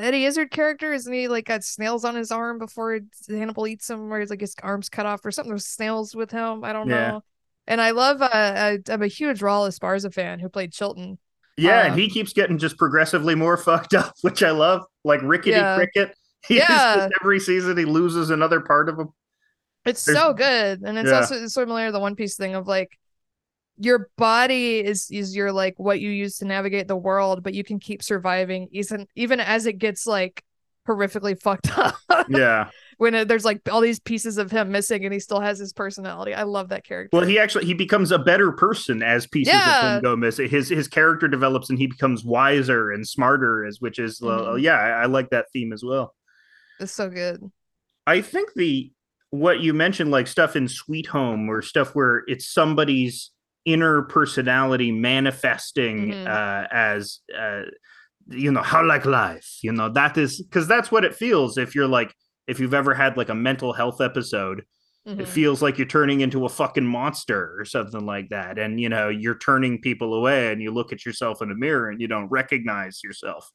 Eddie 0.00 0.24
Izzard 0.26 0.50
character 0.50 0.92
isn't 0.92 1.12
he 1.12 1.26
like 1.28 1.46
got 1.46 1.64
snails 1.64 2.04
on 2.04 2.14
his 2.14 2.30
arm 2.30 2.58
before 2.58 3.00
Hannibal 3.28 3.66
eats 3.66 3.88
him, 3.88 4.12
or 4.12 4.20
he's 4.20 4.30
like 4.30 4.40
his 4.40 4.54
arms 4.62 4.88
cut 4.88 5.06
off 5.06 5.24
or 5.24 5.30
something. 5.30 5.50
There's 5.50 5.66
snails 5.66 6.14
with 6.14 6.30
him. 6.30 6.64
I 6.64 6.72
don't 6.72 6.88
Yeah. 6.88 7.10
know. 7.12 7.24
And 7.66 7.80
I 7.80 7.90
love. 7.90 8.22
Uh, 8.22 8.28
I, 8.32 8.78
I'm 8.88 9.02
a 9.02 9.06
huge 9.08 9.40
Raul 9.40 9.68
Esparza 9.68 10.12
fan 10.12 10.38
who 10.38 10.48
played 10.48 10.72
Chilton. 10.72 11.18
Yeah, 11.56 11.84
and 11.84 11.92
Um, 11.94 11.98
he 11.98 12.10
keeps 12.10 12.32
getting 12.34 12.58
just 12.58 12.76
progressively 12.76 13.34
more 13.34 13.56
fucked 13.68 13.94
up, 13.94 14.12
which 14.20 14.42
I 14.42 14.50
love. 14.50 14.82
Like 15.04 15.20
Rickety 15.22 15.50
Yeah. 15.52 15.76
Cricket. 15.76 16.14
He 16.46 16.58
Yeah. 16.58 16.96
just 16.96 17.14
every 17.20 17.40
season 17.40 17.76
he 17.76 17.84
loses 17.84 18.30
another 18.30 18.60
part 18.60 18.88
of 18.88 18.98
him. 19.00 19.08
It's 19.84 20.04
There's- 20.04 20.20
so 20.20 20.32
good, 20.32 20.82
and 20.82 20.96
it's 20.98 21.10
Yeah. 21.10 21.20
also 21.20 21.44
similar 21.48 21.86
to 21.86 21.92
the 21.92 21.98
One 21.98 22.14
Piece 22.14 22.36
thing 22.36 22.54
of 22.54 22.68
like 22.68 22.90
your 23.78 24.08
body 24.16 24.78
is 24.80 25.08
is 25.10 25.36
your 25.36 25.52
like 25.52 25.74
what 25.78 26.00
you 26.00 26.10
use 26.10 26.38
to 26.38 26.44
navigate 26.44 26.88
the 26.88 26.96
world, 26.96 27.42
but 27.42 27.54
you 27.54 27.64
can 27.64 27.78
keep 27.78 28.02
surviving 28.02 28.68
even 28.72 29.06
even 29.14 29.40
as 29.40 29.66
it 29.66 29.74
gets 29.78 30.06
like 30.06 30.42
horrifically 30.88 31.40
fucked 31.40 31.76
up. 31.78 31.96
Yeah. 32.28 32.70
when 32.98 33.14
it, 33.14 33.28
there's 33.28 33.44
like 33.44 33.68
all 33.70 33.80
these 33.80 33.98
pieces 33.98 34.38
of 34.38 34.50
him 34.50 34.70
missing, 34.70 35.04
and 35.04 35.12
he 35.12 35.18
still 35.20 35.40
has 35.40 35.58
his 35.58 35.72
personality. 35.72 36.32
I 36.32 36.44
love 36.44 36.68
that 36.68 36.84
character. 36.84 37.16
Well, 37.16 37.26
he 37.26 37.38
actually 37.38 37.64
he 37.66 37.74
becomes 37.74 38.12
a 38.12 38.18
better 38.18 38.52
person 38.52 39.02
as 39.02 39.26
pieces 39.26 39.52
of 39.54 39.82
him 39.96 40.02
go 40.02 40.16
missing. 40.16 40.48
His 40.48 40.68
his 40.68 40.88
character 40.88 41.28
develops 41.28 41.68
and 41.70 41.78
he 41.78 41.86
becomes 41.88 42.24
wiser 42.24 42.92
and 42.92 43.06
smarter, 43.06 43.64
as 43.66 43.80
which 43.80 43.98
is 43.98 44.22
uh, 44.22 44.26
Mhm. 44.26 44.62
yeah, 44.62 44.74
I, 44.78 44.88
I 45.02 45.06
like 45.06 45.30
that 45.30 45.46
theme 45.52 45.72
as 45.72 45.82
well. 45.84 46.14
it's 46.80 46.92
so 46.92 47.10
good. 47.10 47.42
I 48.06 48.20
think 48.20 48.50
the 48.54 48.92
what 49.30 49.60
you 49.60 49.74
mentioned, 49.74 50.12
like 50.12 50.28
stuff 50.28 50.54
in 50.56 50.68
Sweet 50.68 51.06
Home 51.06 51.48
or 51.50 51.60
stuff 51.60 51.94
where 51.96 52.22
it's 52.28 52.46
somebody's 52.48 53.32
inner 53.66 54.02
personality 54.04 54.92
manifesting 54.92 56.12
Mhm. 56.12 56.26
uh, 56.26 56.66
as 56.72 57.20
uh, 57.38 57.62
you 58.28 58.50
know 58.52 58.62
how 58.62 58.84
like 58.84 59.04
life. 59.06 59.58
You 59.62 59.72
know 59.72 59.88
that 59.90 60.16
is 60.18 60.42
because 60.42 60.68
that's 60.68 60.90
what 60.92 61.04
it 61.04 61.14
feels 61.14 61.58
if 61.58 61.74
you're 61.74 61.88
like 61.88 62.14
if 62.48 62.60
you've 62.60 62.74
ever 62.74 62.94
had 62.94 63.16
like 63.16 63.28
a 63.28 63.34
mental 63.34 63.72
health 63.74 64.00
episode 64.00 64.64
Mhm. 65.08 65.20
it 65.20 65.28
feels 65.28 65.62
like 65.62 65.78
you're 65.78 65.86
turning 65.86 66.20
into 66.22 66.44
a 66.46 66.48
fucking 66.48 66.86
monster 66.86 67.54
or 67.58 67.64
something 67.64 68.06
like 68.06 68.28
that 68.30 68.58
and 68.58 68.80
you 68.80 68.88
know 68.88 69.08
you're 69.08 69.38
turning 69.38 69.80
people 69.80 70.14
away 70.14 70.52
and 70.52 70.62
you 70.62 70.72
look 70.72 70.92
at 70.92 71.06
yourself 71.06 71.42
in 71.42 71.50
a 71.52 71.54
mirror 71.56 71.90
and 71.90 72.00
you 72.00 72.08
don't 72.08 72.28
recognize 72.30 73.00
yourself 73.04 73.50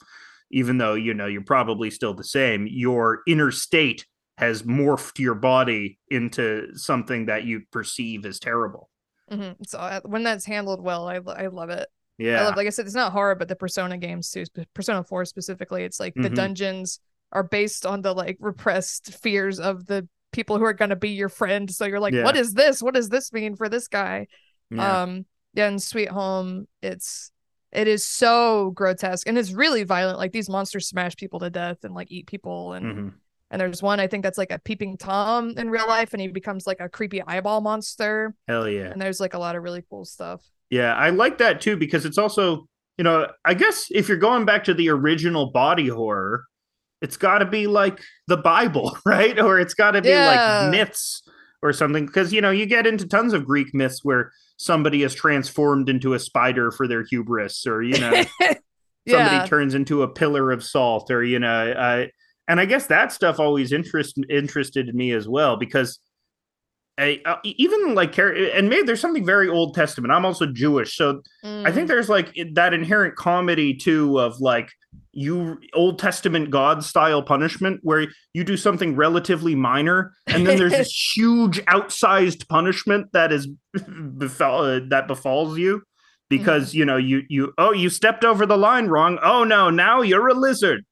even 0.51 0.77
though 0.77 0.93
you 0.93 1.13
know 1.13 1.27
you're 1.27 1.43
probably 1.55 1.89
still 1.91 2.13
the 2.13 2.23
same 2.23 2.67
your 2.69 3.21
inner 3.27 3.51
state 3.51 4.05
has 4.37 4.63
morphed 4.63 5.19
your 5.19 5.35
body 5.35 5.99
into 6.09 6.67
something 6.75 7.25
that 7.27 7.43
you 7.45 7.61
perceive 7.71 8.25
as 8.25 8.39
terrible 8.39 8.89
Mhm. 9.31 9.55
So 9.67 9.79
uh, 9.79 10.01
when 10.03 10.23
that's 10.23 10.45
handled 10.45 10.81
well, 10.81 11.07
I 11.07 11.15
I 11.15 11.47
love 11.47 11.69
it. 11.69 11.87
yeah 12.17 12.41
I 12.41 12.45
love, 12.45 12.55
like 12.57 12.67
I 12.67 12.69
said, 12.71 12.85
it's 12.85 12.95
not 12.95 13.11
horror, 13.13 13.35
but 13.35 13.47
the 13.47 13.55
Persona 13.55 13.97
games 13.97 14.29
too. 14.29 14.43
Persona 14.73 15.03
Four 15.03 15.25
specifically, 15.25 15.83
it's 15.83 15.99
like 15.99 16.13
the 16.15 16.29
Mhm. 16.29 16.35
dungeons 16.35 16.99
are 17.31 17.43
based 17.43 17.85
on 17.85 18.01
the 18.01 18.13
like 18.13 18.37
repressed 18.39 19.13
fears 19.21 19.59
of 19.59 19.85
the 19.85 20.07
people 20.33 20.57
who 20.57 20.65
are 20.65 20.73
gonna 20.73 20.95
be 20.95 21.09
your 21.09 21.29
friend. 21.29 21.69
So 21.71 21.85
you're 21.85 21.99
like, 21.99 22.13
Yeah. 22.13 22.23
what 22.23 22.35
is 22.37 22.53
this? 22.53 22.81
What 22.81 22.93
does 22.93 23.09
this 23.09 23.31
mean 23.33 23.55
for 23.55 23.69
this 23.69 23.87
guy? 23.87 24.27
yeah. 24.69 25.01
Um, 25.03 25.25
yeah, 25.53 25.67
in 25.67 25.79
Sweet 25.79 26.09
Home, 26.09 26.67
it's 26.81 27.31
it 27.71 27.87
is 27.87 28.05
so 28.05 28.71
grotesque 28.71 29.27
and 29.27 29.37
it's 29.37 29.53
really 29.53 29.83
violent. 29.85 30.17
Like 30.17 30.33
these 30.33 30.49
monsters 30.49 30.87
smash 30.89 31.15
people 31.15 31.39
to 31.39 31.49
death 31.49 31.83
and 31.83 31.93
like 31.93 32.11
eat 32.11 32.27
people 32.27 32.73
and 32.73 32.85
Mhm. 32.85 33.13
And 33.51 33.59
there's 33.61 33.83
one 33.83 33.99
I 33.99 34.07
think 34.07 34.23
that's 34.23 34.37
like 34.39 34.51
a 34.51 34.57
peeping 34.59 34.97
tom 34.97 35.53
in 35.57 35.69
real 35.69 35.87
life 35.87 36.13
and 36.13 36.21
he 36.21 36.27
becomes 36.29 36.65
like 36.65 36.79
a 36.79 36.89
creepy 36.89 37.21
eyeball 37.21 37.61
monster 37.61 38.33
hell 38.47 38.67
yeah 38.67 38.89
and 38.89 38.99
there's 38.99 39.19
like 39.19 39.33
a 39.35 39.39
lot 39.39 39.55
of 39.55 39.61
really 39.63 39.83
cool 39.89 40.05
stuff. 40.05 40.41
Yeah, 40.71 40.95
I 40.95 41.09
like 41.09 41.37
that 41.39 41.59
too 41.61 41.75
because 41.75 42.05
it's 42.05 42.17
also, 42.17 42.65
you 42.97 43.03
know, 43.03 43.27
I 43.43 43.53
guess 43.53 43.87
if 43.91 44.07
you're 44.07 44.17
going 44.17 44.45
back 44.45 44.63
to 44.63 44.73
the 44.73 44.87
original 44.89 45.51
body 45.51 45.89
horror, 45.89 46.45
it's 47.01 47.17
got 47.17 47.39
to 47.39 47.45
be 47.45 47.67
like 47.67 47.99
the 48.27 48.37
Bible, 48.37 48.97
right? 49.05 49.37
Or 49.37 49.59
it's 49.59 49.73
got 49.73 49.91
to 49.91 50.01
be 50.01 50.09
Yeah. 50.09 50.61
like 50.61 50.71
myths 50.71 51.23
or 51.61 51.73
something 51.73 52.05
because 52.05 52.31
you 52.31 52.39
know, 52.39 52.51
you 52.51 52.65
get 52.65 52.87
into 52.87 53.05
tons 53.05 53.33
of 53.33 53.45
Greek 53.45 53.73
myths 53.73 53.99
where 54.03 54.31
somebody 54.55 55.03
is 55.03 55.13
transformed 55.13 55.89
into 55.89 56.13
a 56.13 56.19
spider 56.19 56.71
for 56.71 56.87
their 56.87 57.03
hubris 57.03 57.67
or 57.67 57.83
you 57.83 57.99
know, 57.99 58.23
somebody 58.39 59.35
yeah. 59.35 59.45
turns 59.45 59.73
into 59.75 60.03
a 60.03 60.07
pillar 60.07 60.51
of 60.51 60.63
salt 60.63 61.11
or 61.11 61.21
you 61.21 61.39
know, 61.39 61.71
uh, 61.71 62.05
and 62.47 62.59
I 62.59 62.65
guess 62.65 62.87
that 62.87 63.11
stuff 63.11 63.39
always 63.39 63.71
interest 63.71 64.17
interested 64.29 64.93
me 64.93 65.11
as 65.11 65.27
well 65.27 65.57
because 65.57 65.99
I, 66.97 67.21
uh, 67.25 67.37
even 67.43 67.95
like 67.95 68.17
and 68.19 68.69
maybe 68.69 68.83
there's 68.83 68.99
something 68.99 69.25
very 69.25 69.47
Old 69.47 69.73
Testament. 69.73 70.11
I'm 70.11 70.25
also 70.25 70.45
Jewish, 70.45 70.95
so 70.95 71.21
I 71.43 71.71
think 71.71 71.85
Mm. 71.85 71.87
there's 71.87 72.09
like 72.09 72.37
that 72.53 72.73
inherent 72.73 73.15
comedy 73.15 73.73
too 73.73 74.19
of 74.19 74.39
like 74.39 74.69
you 75.13 75.57
Old 75.73 75.99
Testament 75.99 76.51
God 76.51 76.83
style 76.83 77.23
punishment 77.23 77.79
where 77.83 78.07
you 78.33 78.43
do 78.43 78.57
something 78.57 78.95
relatively 78.95 79.55
minor 79.55 80.13
and 80.27 80.45
then 80.45 80.57
there's 80.57 80.73
this 80.73 80.91
huge 81.15 81.59
outsized 81.65 82.47
punishment 82.49 83.07
that 83.13 83.31
is 83.31 83.47
befall 84.17 84.63
uh, 84.65 84.81
that 84.89 85.07
befalls 85.07 85.57
you 85.57 85.81
because 86.29 86.73
you 86.73 86.85
know 86.85 86.97
you 86.97 87.23
you 87.29 87.53
oh 87.57 87.71
you 87.71 87.89
stepped 87.89 88.23
over 88.25 88.45
the 88.45 88.57
line 88.57 88.87
wrong 88.87 89.17
oh 89.23 89.43
no 89.43 89.69
now 89.69 90.01
you're 90.01 90.27
a 90.27 90.33
lizard 90.33 90.85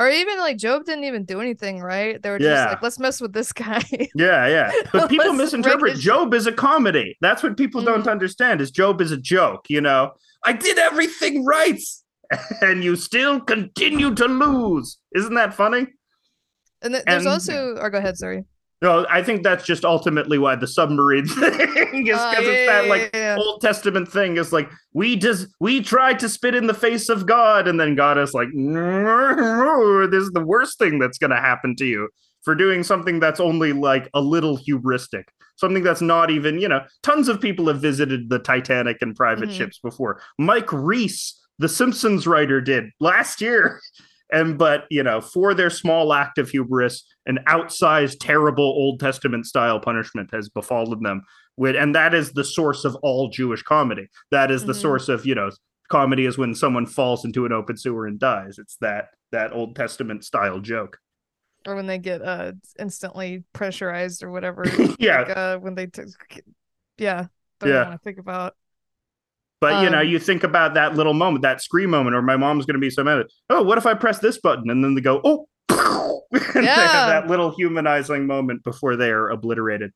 Or 0.00 0.08
even 0.08 0.38
like 0.38 0.56
Job 0.58 0.84
didn't 0.84 1.04
even 1.04 1.24
do 1.24 1.40
anything, 1.40 1.80
right? 1.80 2.22
They 2.22 2.30
were 2.30 2.40
Yeah. 2.40 2.54
just 2.54 2.68
like, 2.74 2.82
let's 2.82 2.98
mess 3.00 3.20
with 3.20 3.32
this 3.32 3.52
guy. 3.52 3.82
yeah 4.14 4.46
yeah 4.46 4.70
but 4.92 5.08
people 5.14 5.32
misinterpret 5.32 5.96
Job 5.98 6.32
as 6.34 6.46
a 6.46 6.52
comedy 6.52 7.16
that's 7.20 7.42
what 7.42 7.56
people 7.56 7.82
don't 7.82 8.04
Mhm. 8.04 8.10
understand 8.10 8.60
is 8.60 8.70
Job 8.70 9.00
is 9.00 9.10
a 9.12 9.16
joke 9.16 9.66
you 9.68 9.80
know 9.80 10.12
I 10.44 10.52
did 10.52 10.78
everything 10.78 11.44
right 11.44 11.80
and 12.62 12.84
you 12.84 12.94
still 12.96 13.40
continue 13.40 14.14
to 14.14 14.26
lose 14.26 14.98
isn't 15.16 15.34
that 15.34 15.54
funny 15.54 15.86
and 16.82 16.94
th- 16.94 17.04
there's 17.06 17.24
And- 17.24 17.32
also, 17.32 17.76
or 17.78 17.90
go 17.90 17.98
ahead, 17.98 18.16
sorry. 18.16 18.44
No, 18.80 19.04
I 19.10 19.22
think 19.24 19.42
that's 19.42 19.64
just 19.66 19.84
ultimately 19.84 20.38
why 20.38 20.54
the 20.54 20.66
submarine 20.68 21.26
thing 21.28 22.06
is 22.06 22.16
because 22.16 22.46
Oh, 22.46 22.50
it's 22.50 22.66
that 22.68 22.86
like 22.86 23.10
yeah, 23.12 23.36
yeah. 23.36 23.36
Old 23.38 23.60
Testament 23.60 24.08
thing 24.10 24.36
is 24.36 24.52
like 24.52 24.70
we 24.92 25.16
just 25.16 25.48
we 25.58 25.80
tried 25.80 26.20
to 26.20 26.28
spit 26.28 26.54
in 26.54 26.66
the 26.68 26.74
face 26.74 27.08
of 27.08 27.26
God, 27.26 27.66
and 27.66 27.80
then 27.80 27.96
God 27.96 28.18
is 28.18 28.34
like, 28.34 28.48
this 30.10 30.22
is 30.22 30.30
the 30.30 30.44
worst 30.44 30.78
thing 30.78 30.98
that's 30.98 31.18
gonna 31.18 31.40
happen 31.40 31.74
to 31.76 31.84
you 31.84 32.08
for 32.44 32.54
doing 32.54 32.82
something 32.84 33.18
that's 33.20 33.40
only 33.40 33.72
like 33.72 34.08
a 34.14 34.20
little 34.20 34.56
hubristic, 34.58 35.24
something 35.56 35.82
that's 35.82 36.00
not 36.00 36.30
even 36.30 36.58
you 36.60 36.68
know. 36.68 36.80
Tons 37.02 37.28
of 37.28 37.40
people 37.40 37.66
have 37.68 37.80
visited 37.80 38.28
the 38.30 38.38
Titanic 38.38 38.98
and 39.00 39.14
private 39.16 39.48
Mhm. 39.48 39.56
ships 39.56 39.78
before. 39.80 40.20
Mike 40.38 40.72
Reiss, 40.72 41.34
the 41.58 41.68
Simpsons 41.68 42.26
writer, 42.26 42.60
did 42.60 42.90
last 43.00 43.40
year. 43.40 43.80
And 44.30 44.58
but 44.58 44.84
you 44.90 45.02
know, 45.02 45.20
for 45.20 45.54
their 45.54 45.70
small 45.70 46.12
act 46.12 46.38
of 46.38 46.50
hubris, 46.50 47.04
an 47.26 47.38
outsized, 47.46 48.16
terrible 48.20 48.64
Old 48.64 49.00
Testament 49.00 49.46
style 49.46 49.80
punishment 49.80 50.30
has 50.32 50.48
befallen 50.48 51.02
them. 51.02 51.22
With 51.56 51.76
and 51.76 51.94
that 51.94 52.14
is 52.14 52.32
the 52.32 52.44
source 52.44 52.84
of 52.84 52.94
all 53.02 53.30
Jewish 53.30 53.62
comedy. 53.62 54.08
That 54.30 54.50
is 54.50 54.64
the 54.64 54.72
Mhm. 54.74 54.80
source 54.82 55.08
of 55.08 55.24
you 55.26 55.34
know, 55.34 55.50
comedy 55.88 56.24
is 56.26 56.36
when 56.38 56.54
someone 56.54 56.86
falls 56.86 57.24
into 57.24 57.46
an 57.46 57.52
open 57.52 57.76
sewer 57.76 58.06
and 58.06 58.18
dies. 58.18 58.58
It's 58.58 58.76
that 58.80 59.08
that 59.32 59.52
Old 59.52 59.74
Testament 59.76 60.24
style 60.24 60.60
joke. 60.60 60.98
or 61.66 61.74
when 61.74 61.86
they 61.86 61.98
get 61.98 62.22
uh 62.22 62.52
instantly 62.78 63.42
pressurized 63.52 64.22
or 64.22 64.30
whatever. 64.30 64.64
Yeah. 64.98 65.18
Like, 65.22 65.36
uh, 65.36 65.58
when 65.58 65.74
they 65.74 65.86
t- 65.86 66.02
yeah. 66.96 67.26
Don't 67.60 67.70
Yeah. 67.70 67.82
want 67.88 67.92
to 68.00 68.04
think 68.04 68.18
about. 68.18 68.54
But 69.60 69.82
you 69.82 69.90
know, 69.90 70.00
Um, 70.00 70.06
you 70.06 70.18
think 70.18 70.44
about 70.44 70.74
that 70.74 70.94
little 70.94 71.14
moment, 71.14 71.42
that 71.42 71.60
scream 71.60 71.90
moment, 71.90 72.14
or 72.14 72.22
my 72.22 72.36
mom's 72.36 72.64
going 72.64 72.74
to 72.74 72.80
be 72.80 72.90
so 72.90 73.02
mad. 73.02 73.26
Oh, 73.50 73.62
what 73.62 73.76
if 73.78 73.86
I 73.86 73.94
press 73.94 74.18
this 74.20 74.38
button? 74.38 74.70
And 74.70 74.84
then 74.84 74.94
they 74.94 75.00
go, 75.00 75.20
oh, 75.24 75.46
and 76.32 76.40
they 76.54 76.62
Yeah. 76.62 76.88
have 76.88 77.06
that 77.08 77.26
little 77.26 77.50
humanizing 77.56 78.26
moment 78.26 78.62
before 78.62 78.94
they 78.96 79.10
are 79.10 79.28
obliterated. 79.30 79.92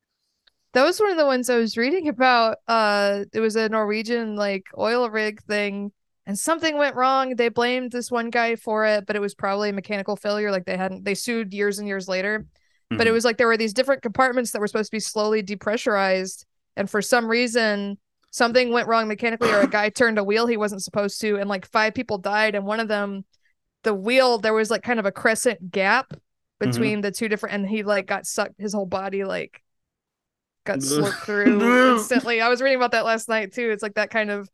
That 0.75 0.85
was 0.85 0.99
one 0.99 1.11
of 1.11 1.19
the 1.19 1.27
ones 1.27 1.51
I 1.51 1.59
was 1.59 1.77
reading 1.77 2.09
about. 2.09 2.59
Uh, 2.67 3.25
it 3.33 3.41
was 3.41 3.57
a 3.57 3.69
Norwegian 3.69 4.37
like 4.37 4.65
oil 4.77 5.09
rig 5.11 5.43
thing, 5.43 5.93
and 6.27 6.39
something 6.39 6.77
went 6.79 6.97
wrong. 6.97 7.37
They 7.37 7.49
blamed 7.51 7.93
this 7.93 8.11
one 8.11 8.31
guy 8.31 8.57
for 8.57 8.87
it, 8.87 9.07
but 9.07 9.15
it 9.15 9.21
was 9.21 9.35
probably 9.35 9.69
a 9.69 9.73
mechanical 9.75 10.17
failure. 10.17 10.51
Like 10.51 10.65
they 10.65 10.77
hadn't, 10.77 11.05
they 11.05 11.15
sued 11.15 11.53
years 11.53 11.79
and 11.79 11.87
years 11.87 12.09
later. 12.09 12.47
But 12.91 13.07
it 13.07 13.11
Mhm. 13.11 13.13
was 13.13 13.25
like 13.25 13.37
there 13.39 13.47
were 13.47 13.57
these 13.57 13.73
different 13.75 14.03
compartments 14.03 14.51
that 14.53 14.61
were 14.61 14.67
supposed 14.67 14.91
to 14.91 14.97
be 14.97 15.01
slowly 15.01 15.43
depressurized, 15.43 16.45
and 16.77 16.89
for 16.91 17.01
some 17.03 17.27
reason 17.27 17.99
something 18.33 18.73
went 18.73 18.89
wrong 18.89 19.07
mechanically, 19.07 19.51
or 19.51 19.61
a 19.61 19.69
guy 19.69 19.91
turned 19.91 20.19
a 20.19 20.25
wheel 20.25 20.47
he 20.47 20.57
wasn't 20.57 20.83
supposed 20.83 21.21
to, 21.21 21.37
and 21.37 21.49
like 21.49 21.67
five 21.67 21.95
people 21.95 22.19
died, 22.19 22.57
and 22.57 22.67
one 22.67 22.81
of 22.81 22.89
them, 22.89 23.25
the 23.85 23.95
wheel, 23.95 24.39
there 24.39 24.55
was 24.55 24.71
like 24.71 24.83
kind 24.83 24.99
of 24.99 25.07
a 25.07 25.13
crescent 25.13 25.71
gap 25.71 26.11
mm-hmm. 26.11 26.71
between 26.71 27.01
the 27.03 27.13
two 27.13 27.29
different, 27.29 27.55
and 27.55 27.69
he 27.69 27.85
like 27.85 28.07
got 28.07 28.27
sucked, 28.27 28.59
his 28.59 28.73
whole 28.73 28.87
body 28.87 29.23
like 29.25 29.63
got 30.65 30.79
slurped 30.79 31.25
through 31.25 31.95
instantly. 31.97 32.41
I 32.41 32.49
was 32.49 32.61
reading 32.61 32.77
about 32.77 32.93
that 32.93 33.05
last 33.05 33.29
night 33.29 33.53
too. 33.53 33.71
It's 33.71 33.83
like 33.83 33.95
that 33.95 34.11
kind 34.11 34.31
of, 34.31 34.49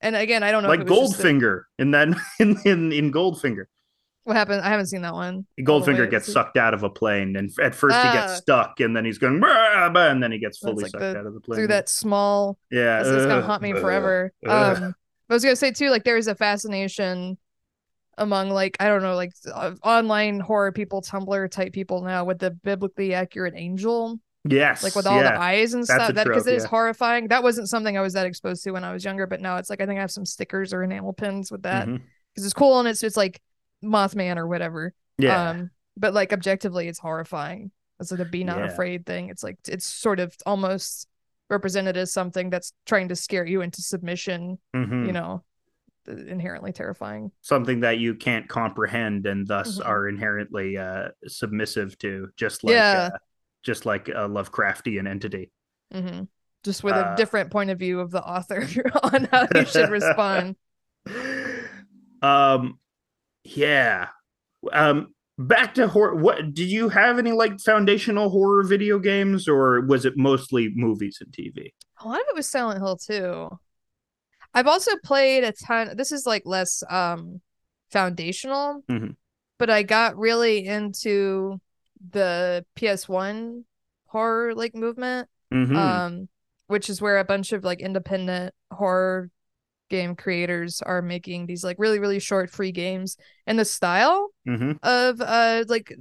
and 0.00 0.16
again, 0.16 0.42
I 0.42 0.50
don't 0.50 0.64
know 0.64 0.68
like 0.68 0.86
just 0.86 1.20
a- 1.20 1.22
Goldfinger 1.22 1.62
in 1.78 1.92
that 1.92 2.08
in, 2.40 2.58
in 2.64 2.92
in 2.92 3.12
Goldfinger. 3.12 3.64
What 4.24 4.36
happened. 4.36 4.60
I 4.62 4.68
haven't 4.68 4.86
seen 4.86 5.02
that 5.02 5.14
one. 5.14 5.46
all 5.68 5.80
the 5.80 5.92
way. 5.92 5.96
Goldfinger 5.98 6.10
gets 6.10 6.30
sucked 6.32 6.56
out 6.56 6.74
of 6.74 6.82
a 6.82 6.90
plane, 6.90 7.36
and 7.36 7.50
at 7.60 7.74
first 7.74 7.96
he 7.96 8.02
Ah. 8.08 8.12
gets 8.12 8.36
stuck, 8.38 8.80
and 8.80 8.94
then 8.96 9.04
he's 9.04 9.18
going, 9.18 9.40
"Bah, 9.40 9.88
bah," 9.90 10.08
and 10.10 10.22
then 10.22 10.30
he 10.32 10.38
gets 10.38 10.58
fully 10.58 10.82
like 10.84 10.90
sucked 10.92 11.00
the- 11.00 11.18
out 11.18 11.26
of 11.26 11.34
the 11.34 11.40
plane 11.40 11.56
through 11.56 11.68
that 11.68 11.88
small 11.88 12.58
Yeah, 12.70 13.00
It's, 13.00 13.08
it's 13.08 13.26
gonna 13.26 13.42
haunt 13.42 13.62
me 13.62 13.72
ugh, 13.72 13.80
forever. 13.80 14.32
ugh. 14.46 14.82
Um, 14.82 14.94
I 15.28 15.34
was 15.34 15.42
gonna 15.44 15.56
say 15.56 15.70
too, 15.72 15.90
like 15.90 16.04
there 16.04 16.16
is 16.16 16.26
a 16.28 16.34
fascination 16.34 17.38
among 18.18 18.50
like 18.50 18.76
I 18.80 18.88
don't 18.88 19.02
know, 19.02 19.14
like 19.16 19.32
uh, 19.52 19.72
online 19.82 20.40
horror 20.40 20.72
people, 20.72 21.00
Tumblr 21.02 21.50
type 21.50 21.72
people 21.72 22.02
now 22.02 22.24
with 22.24 22.38
the 22.38 22.50
biblically 22.50 23.14
accurate 23.14 23.54
angel, 23.56 24.18
yes, 24.44 24.82
like 24.82 24.94
with 24.94 25.06
all 25.06 25.16
yeah. 25.22 25.32
the 25.32 25.40
eyes 25.40 25.72
and 25.72 25.84
That's 25.86 26.04
stuff. 26.04 26.14
That 26.14 26.26
because 26.26 26.46
it 26.46 26.54
is 26.54 26.64
yeah. 26.64 26.68
horrifying. 26.68 27.28
That 27.28 27.42
wasn't 27.42 27.68
something 27.68 27.96
I 27.96 28.00
was 28.02 28.12
that 28.14 28.26
exposed 28.26 28.62
to 28.64 28.72
when 28.72 28.84
I 28.84 28.92
was 28.92 29.04
younger, 29.04 29.26
but 29.26 29.40
now 29.40 29.56
it's 29.56 29.70
like 29.70 29.80
I 29.80 29.86
think 29.86 29.98
I 29.98 30.02
have 30.02 30.10
some 30.10 30.26
stickers 30.26 30.74
or 30.74 30.82
enamel 30.82 31.12
pins 31.14 31.50
with 31.50 31.62
that 31.62 31.86
because 31.86 32.44
it's 32.44 32.52
cool 32.52 32.78
and 32.80 32.88
it's 32.88 33.02
it's 33.02 33.16
like 33.16 33.40
Mothman 33.82 34.36
or 34.36 34.46
whatever. 34.46 34.94
Yeah, 35.18 35.50
Um, 35.50 35.70
but 35.96 36.14
like 36.14 36.32
objectively, 36.32 36.88
it's 36.88 36.98
horrifying. 36.98 37.70
It's 37.98 38.10
like 38.10 38.20
a 38.20 38.24
be 38.24 38.44
not 38.44 38.58
Yeah. 38.58 38.66
afraid 38.66 39.04
thing. 39.06 39.28
It's 39.28 39.42
like 39.42 39.58
it's 39.68 39.86
sort 39.86 40.20
of 40.20 40.34
almost 40.46 41.08
represented 41.50 41.96
as 41.96 42.12
something 42.12 42.48
that's 42.50 42.72
trying 42.86 43.08
to 43.08 43.16
scare 43.16 43.44
you 43.44 43.60
into 43.60 43.82
submission 43.82 44.58
Mhm. 44.74 45.06
you 45.06 45.12
know, 45.12 45.44
inherently 46.06 46.72
terrifying. 46.72 47.30
something 47.42 47.80
that 47.80 47.98
you 47.98 48.14
can't 48.14 48.48
comprehend 48.48 49.26
and 49.26 49.46
thus 49.46 49.78
Mhm. 49.78 49.86
are 49.86 50.08
inherently 50.08 50.76
uh, 50.78 51.08
submissive 51.26 51.98
to, 51.98 52.28
just 52.36 52.64
like 52.64 52.74
Yeah. 52.74 53.10
uh, 53.12 53.18
just 53.62 53.84
like 53.84 54.08
a 54.08 54.26
Lovecraftian 54.28 55.06
entity. 55.08 55.50
hmm 55.92 56.22
Just 56.62 56.82
with 56.84 56.94
Uh, 56.94 57.12
a 57.12 57.16
different 57.16 57.50
point 57.50 57.70
of 57.70 57.78
view 57.78 58.00
of 58.00 58.10
the 58.10 58.22
author 58.22 58.60
on 59.02 59.24
how 59.24 59.46
you 59.54 59.64
should 59.66 59.90
respond. 60.00 60.56
um, 62.22 62.78
yeah. 63.44 64.08
Um, 64.72 65.14
back 65.38 65.74
to 65.74 65.88
horror. 65.88 66.14
What 66.16 66.52
did 66.54 66.68
you 66.70 66.88
have 66.90 67.18
any 67.18 67.32
like 67.32 67.60
foundational 67.60 68.28
horror 68.30 68.62
video 68.64 68.98
games, 68.98 69.48
or 69.48 69.80
was 69.82 70.04
it 70.04 70.14
mostly 70.16 70.70
movies 70.74 71.18
and 71.20 71.32
TV? 71.32 71.72
A 72.02 72.08
lot 72.08 72.20
of 72.20 72.26
it 72.28 72.34
was 72.36 72.48
Silent 72.50 72.78
Hill 72.80 72.96
too. 72.96 73.58
I've 74.52 74.66
also 74.66 74.92
played 75.04 75.44
a 75.44 75.52
ton. 75.52 75.96
This 75.96 76.12
is 76.12 76.26
like 76.26 76.42
less 76.44 76.82
um 76.90 77.40
foundational, 77.90 78.82
Mhm. 78.88 79.16
but 79.58 79.70
I 79.70 79.82
got 79.82 80.16
really 80.16 80.66
into 80.66 81.60
the 82.10 82.64
PS1 82.76 83.64
horror 84.06 84.54
like 84.54 84.74
movement. 84.74 85.28
Mhm. 85.52 85.74
um 85.76 86.28
which 86.68 86.88
is 86.88 87.02
where 87.02 87.18
a 87.18 87.24
bunch 87.24 87.50
of 87.52 87.64
like 87.64 87.80
independent 87.80 88.54
horror 88.70 89.28
game 89.90 90.14
creators 90.16 90.80
are 90.82 91.02
making 91.02 91.46
these 91.46 91.62
like 91.62 91.76
really 91.78 91.98
really 91.98 92.18
short 92.20 92.48
free 92.48 92.72
games 92.72 93.16
and 93.46 93.58
the 93.58 93.64
style 93.64 94.28
Mhm. 94.48 94.78
of 94.82 95.20
uh 95.20 95.64
like 95.68 95.92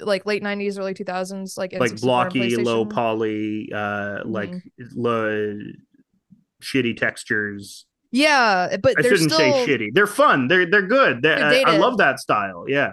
like 0.00 0.26
late 0.26 0.42
90s 0.42 0.78
early 0.78 0.92
2000s 0.92 1.56
like 1.56 1.72
Like 1.72 1.92
N64 1.92 1.92
and 1.92 2.00
blocky, 2.02 2.56
low 2.56 2.84
poly, 2.84 3.72
uh, 3.72 4.18
like 4.26 4.50
Mhm. 4.50 4.60
low, 4.94 5.58
shitty 6.62 6.96
textures. 6.96 7.86
yeah 8.12 8.76
but 8.82 8.98
I 8.98 9.02
shouldn't 9.02 9.32
still 9.32 9.38
say 9.38 9.66
shitty. 9.66 9.88
They're 9.94 10.06
fun. 10.06 10.48
They're 10.48 10.66
they're 10.66 10.82
good. 10.86 11.22
They're, 11.22 11.38
They're 11.50 11.66
I, 11.66 11.74
I 11.74 11.76
love 11.78 11.96
that 11.98 12.18
style. 12.20 12.64
Yeah. 12.68 12.92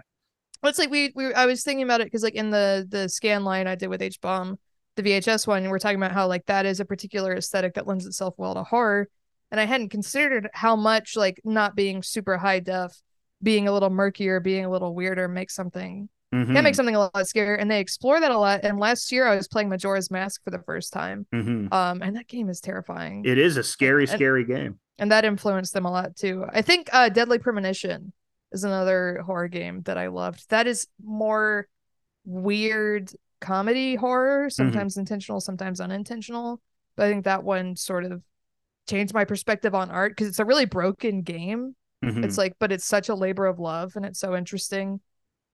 it's 0.64 0.80
like 0.80 0.90
we 0.90 1.12
we 1.16 1.34
I 1.34 1.46
was 1.46 1.64
thinking 1.64 1.84
about 1.84 2.02
it 2.02 2.06
because 2.06 2.24
like 2.24 2.36
in 2.36 2.50
the 2.52 2.86
the 2.90 3.10
scan 3.10 3.44
line 3.44 3.68
I 3.68 3.76
did 3.76 3.90
with 3.90 4.02
H 4.02 4.20
bomb 4.22 4.58
the 4.96 5.04
VHS 5.04 5.48
one 5.48 5.68
we're 5.70 5.80
talking 5.80 5.98
about 5.98 6.12
how 6.12 6.28
like 6.28 6.46
that 6.46 6.66
is 6.66 6.80
a 6.80 6.86
particular 6.86 7.34
aesthetic 7.36 7.74
that 7.74 7.88
lends 7.88 8.06
itself 8.06 8.34
well 8.38 8.54
to 8.54 8.64
horror 8.64 9.08
and 9.54 9.62
I 9.62 9.66
hadn't 9.66 9.90
considered 9.90 10.50
how 10.54 10.76
much 10.76 11.16
like 11.16 11.40
not 11.46 11.76
being 11.76 12.02
super 12.02 12.38
high 12.38 12.60
def 12.60 13.00
being 13.42 13.68
a 13.68 13.72
little 13.72 13.92
murkier 13.92 14.40
being 14.40 14.66
a 14.66 14.70
little 14.70 14.94
weirder 14.96 15.28
makes 15.28 15.54
something 15.56 16.10
Mhm. 16.34 16.54
can 16.56 16.64
make 16.64 16.74
something 16.74 16.96
a 16.96 17.00
lot 17.00 17.14
scarier 17.14 17.56
and 17.60 17.70
they 17.70 17.80
explore 17.80 18.20
that 18.20 18.32
a 18.32 18.38
lot 18.38 18.62
and 18.64 18.80
last 18.80 19.12
year 19.12 19.28
I 19.28 19.36
was 19.36 19.48
playing 19.48 19.70
Majora's 19.70 20.10
Mask 20.10 20.44
for 20.44 20.50
the 20.50 20.58
first 20.60 20.92
time 20.92 21.28
Mhm. 21.32 21.72
um 21.72 22.02
and 22.02 22.16
that 22.16 22.28
game 22.28 22.50
is 22.50 22.60
terrifying 22.60 23.24
It 23.26 23.38
is 23.38 23.56
a 23.56 23.64
scary, 23.64 24.04
And- 24.06 24.10
scary 24.12 24.44
game. 24.44 24.80
and 24.98 25.12
that 25.12 25.24
influenced 25.26 25.74
them 25.74 25.86
a 25.86 25.92
lot 25.92 26.16
too. 26.16 26.46
I 26.50 26.64
think 26.64 26.90
uh 26.92 27.10
Deadly 27.10 27.38
Premonition 27.38 28.12
is 28.52 28.64
another 28.64 29.22
horror 29.26 29.48
game 29.48 29.82
that 29.84 29.98
I 30.00 30.08
loved. 30.08 30.50
That 30.50 30.66
is 30.66 30.88
more 31.04 31.68
weird 32.26 33.12
comedy 33.42 33.96
horror, 33.96 34.50
sometimes 34.50 34.96
intentional, 34.98 35.42
sometimes 35.42 35.82
unintentional. 35.82 36.62
But 36.96 37.08
I 37.08 37.10
think 37.12 37.26
that 37.26 37.44
one 37.44 37.76
sort 37.76 38.06
of 38.06 38.22
changed 38.88 39.14
my 39.14 39.26
perspective 39.26 39.74
on 39.74 39.90
art 39.92 40.12
because 40.12 40.28
it's 40.28 40.40
a 40.40 40.46
really 40.46 40.66
broken 40.66 41.22
game. 41.22 41.76
Mhm. 42.04 42.24
It's 42.26 42.38
like, 42.38 42.56
but 42.60 42.72
it's 42.72 42.86
such 42.86 43.10
a 43.10 43.16
labor 43.16 43.46
of 43.46 43.60
love 43.60 43.96
and 43.96 44.06
it's 44.06 44.20
so 44.20 44.36
interesting. 44.36 45.00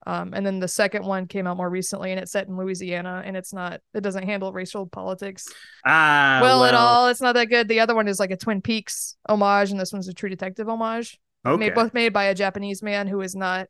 Um, 0.07 0.33
and 0.33 0.45
then 0.45 0.59
the 0.59 0.67
second 0.67 1.05
one 1.05 1.27
came 1.27 1.45
out 1.45 1.57
more 1.57 1.69
recently 1.69 2.11
and 2.11 2.19
it's 2.19 2.31
set 2.31 2.47
in 2.47 2.57
Louisiana 2.57 3.21
and 3.25 3.35
it's 3.35 3.53
not, 3.53 3.81
it 3.93 4.01
doesn't 4.01 4.23
handle 4.23 4.53
racial 4.53 4.87
politics 4.87 5.47
ah, 5.85 6.39
well, 6.41 6.63
at 6.63 6.73
all. 6.73 7.09
It's 7.09 7.21
not 7.21 7.35
that 7.35 7.49
good. 7.49 7.67
The 7.67 7.81
other 7.81 7.93
one 7.93 8.07
is 8.07 8.19
like 8.19 8.31
a 8.31 8.37
Twin 8.37 8.61
Peaks 8.61 9.17
homage, 9.27 9.71
and 9.71 9.79
this 9.79 9.91
one's 9.91 10.07
a 10.07 10.13
True 10.13 10.29
Detective 10.29 10.69
homage. 10.69 11.19
Okay. 11.45 11.65
Made, 11.65 11.75
both 11.75 11.93
made 11.93 12.13
by 12.13 12.25
a 12.25 12.35
Japanese 12.35 12.81
man 12.81 13.07
who 13.07 13.21
is 13.21 13.35
not 13.35 13.67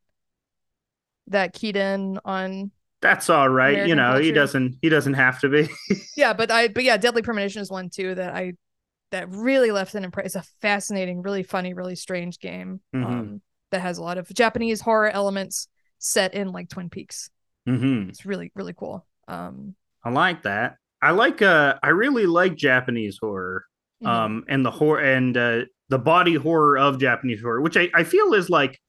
that 1.28 1.54
keyed 1.54 1.76
in 1.76 2.20
on. 2.24 2.72
That's 3.02 3.30
all 3.30 3.50
right. 3.50 3.88
you 3.88 3.94
American 3.94 3.98
know, 3.98 4.20
he 4.20 4.32
doesn't. 4.32 4.78
He 4.82 4.90
doesn't 4.90 5.14
have 5.16 5.40
to 5.42 5.50
be. 5.50 5.70
Yeah, 6.16 6.34
but 6.34 6.52
I, 6.52 6.68
but 6.68 6.84
yeah, 6.84 6.98
Deadly 6.98 7.22
Premonition 7.22 7.62
is 7.62 7.72
one 7.72 7.90
too 7.90 8.14
that 8.16 8.36
I, 8.36 8.54
that 9.12 9.30
really 9.30 9.72
left 9.72 9.96
an 9.96 10.04
impression. 10.04 10.26
It's 10.28 10.36
a 10.36 10.44
fascinating, 10.62 11.22
really 11.22 11.44
funny, 11.44 11.74
really 11.74 11.96
strange 11.96 12.40
game. 12.40 12.82
Mhm. 12.96 13.06
Um, 13.06 13.42
that 13.72 13.82
has 13.82 13.98
a 13.98 14.04
lot 14.04 14.18
of 14.18 14.28
Japanese 14.34 14.82
horror 14.82 15.10
elements 15.10 15.68
set 16.00 16.34
in 16.34 16.52
like 16.52 16.70
Twin 16.70 16.90
Peaks. 16.90 17.30
hmm 17.66 18.10
It's 18.10 18.26
really, 18.26 18.52
really 18.56 18.74
cool. 18.74 19.06
Um, 19.28 19.76
I 20.04 20.10
like 20.12 20.44
that. 20.44 20.78
I 21.02 21.12
like. 21.12 21.42
Uh, 21.42 21.78
I 21.84 21.90
really 21.90 22.26
like 22.26 22.56
Japanese 22.56 23.18
horror. 23.22 23.66
mhm. 24.04 24.08
Um, 24.08 24.46
and 24.48 24.66
the 24.66 24.72
horror 24.72 25.02
and 25.02 25.36
uh, 25.38 25.62
the 25.90 26.00
body 26.00 26.36
horror 26.36 26.78
of 26.78 27.00
Japanese 27.00 27.42
horror, 27.42 27.62
which 27.62 27.78
I, 27.78 27.90
I 27.94 28.04
feel 28.04 28.34
is 28.34 28.50
like 28.50 28.80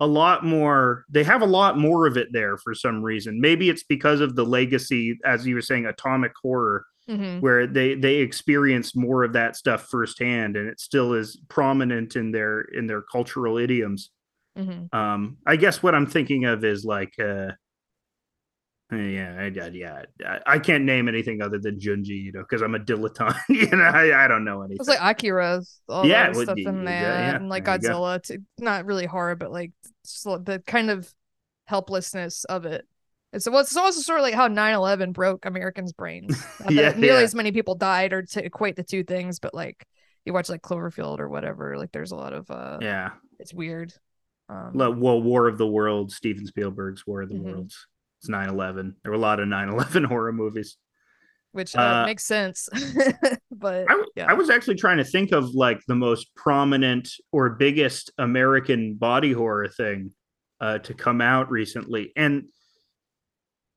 a 0.00 0.06
lot 0.06 0.44
more 0.44 1.04
they 1.08 1.22
have 1.22 1.40
a 1.42 1.46
lot 1.46 1.78
more 1.78 2.06
of 2.08 2.16
it 2.16 2.26
there 2.32 2.56
for 2.58 2.74
some 2.74 3.00
reason 3.00 3.40
maybe 3.40 3.70
it's 3.70 3.84
because 3.84 4.20
of 4.20 4.34
the 4.34 4.44
legacy 4.44 5.16
as 5.24 5.46
you 5.46 5.54
were 5.54 5.62
saying 5.62 5.86
atomic 5.86 6.32
horror 6.42 6.84
Mhm. 7.08 7.40
where 7.42 7.66
they 7.66 7.94
they 7.94 8.16
experienced 8.16 8.96
more 8.96 9.24
of 9.24 9.34
that 9.34 9.56
stuff 9.56 9.88
firsthand 9.90 10.56
and 10.56 10.68
it 10.68 10.80
still 10.80 11.12
is 11.12 11.38
prominent 11.48 12.16
in 12.16 12.32
their 12.32 12.62
in 12.62 12.86
their 12.86 13.02
cultural 13.02 13.58
idioms 13.58 14.10
Mhm. 14.56 14.92
um 14.94 15.36
i 15.46 15.56
guess 15.56 15.82
what 15.82 15.94
i'm 15.94 16.06
thinking 16.06 16.44
of 16.46 16.64
is 16.64 16.84
like 16.84 17.12
uh 17.18 17.50
yeah 18.92 19.36
I, 19.40 19.68
yeah 19.68 20.02
I, 20.24 20.40
I 20.46 20.58
can't 20.58 20.84
name 20.84 21.08
anything 21.08 21.42
other 21.42 21.58
than 21.58 21.78
junji 21.80 22.22
you 22.22 22.32
know 22.32 22.40
because 22.40 22.62
i'm 22.62 22.74
a 22.74 22.78
dilettante 22.78 23.36
you 23.48 23.66
know 23.70 23.82
I, 23.84 24.24
I 24.24 24.28
don't 24.28 24.44
know 24.44 24.62
anything 24.62 24.76
It's 24.80 24.88
like 24.88 25.00
Akira, 25.02 25.62
all 25.88 26.06
Yeah, 26.06 26.28
it 26.30 26.36
stuff 26.36 26.56
in 26.58 26.84
there, 26.84 27.00
yeah, 27.02 27.36
and 27.36 27.48
like 27.48 27.64
there 27.64 27.78
go. 27.78 27.88
Godzilla. 27.88 28.22
Too. 28.22 28.38
Not 28.58 28.84
really 28.86 29.06
horror, 29.06 29.36
but 29.36 29.50
like 29.50 29.72
the 30.24 30.62
kind 30.66 30.90
of 30.90 31.12
helplessness 31.66 32.44
of 32.44 32.66
it. 32.66 32.86
It's 33.34 33.48
well, 33.50 33.60
it's 33.60 33.76
also 33.76 34.00
sort 34.00 34.20
of 34.20 34.22
like 34.22 34.34
how 34.34 34.48
9-11 34.48 35.12
broke 35.12 35.44
Americans' 35.44 35.92
brains. 35.92 36.42
Yeah, 36.70 36.90
nearly 36.96 37.18
yeah. 37.18 37.24
as 37.24 37.34
many 37.34 37.52
people 37.52 37.74
died, 37.74 38.12
or 38.14 38.22
to 38.22 38.44
equate 38.44 38.76
the 38.76 38.82
two 38.84 39.02
things, 39.04 39.38
but 39.40 39.52
like 39.54 39.84
you 40.24 40.32
watch 40.32 40.48
like 40.48 40.62
Cloverfield 40.62 41.18
or 41.20 41.28
whatever, 41.28 41.76
like 41.76 41.92
there's 41.92 42.12
a 42.12 42.16
lot 42.16 42.32
of 42.32 42.50
uh, 42.50 42.78
yeah 42.80 43.10
it's 43.38 43.52
weird. 43.52 43.92
Um, 44.48 44.72
well 44.74 45.20
war 45.22 45.48
of 45.48 45.56
the 45.58 45.66
worlds 45.66 46.16
steven 46.16 46.46
spielberg's 46.46 47.06
war 47.06 47.22
of 47.22 47.30
the 47.30 47.34
Mhm. 47.34 47.44
worlds 47.44 47.86
it's 48.20 48.28
9-11 48.28 48.92
there 49.02 49.10
were 49.10 49.16
a 49.16 49.20
lot 49.20 49.40
of 49.40 49.48
9-11 49.48 50.04
horror 50.08 50.32
movies 50.34 50.76
which 51.52 51.74
uh, 51.76 51.80
uh, 51.80 52.04
makes 52.06 52.24
sense, 52.24 52.68
but 53.50 53.86
I, 53.88 54.04
yeah. 54.16 54.26
I 54.28 54.34
was 54.34 54.50
actually 54.50 54.74
trying 54.74 54.98
to 54.98 55.04
think 55.04 55.32
of 55.32 55.54
like 55.54 55.80
the 55.86 55.94
most 55.94 56.34
prominent 56.34 57.08
or 57.32 57.50
biggest 57.50 58.10
American 58.18 58.94
body 58.94 59.32
horror 59.32 59.68
thing 59.68 60.10
uh, 60.60 60.78
to 60.78 60.94
come 60.94 61.20
out 61.20 61.50
recently, 61.52 62.12
and 62.16 62.44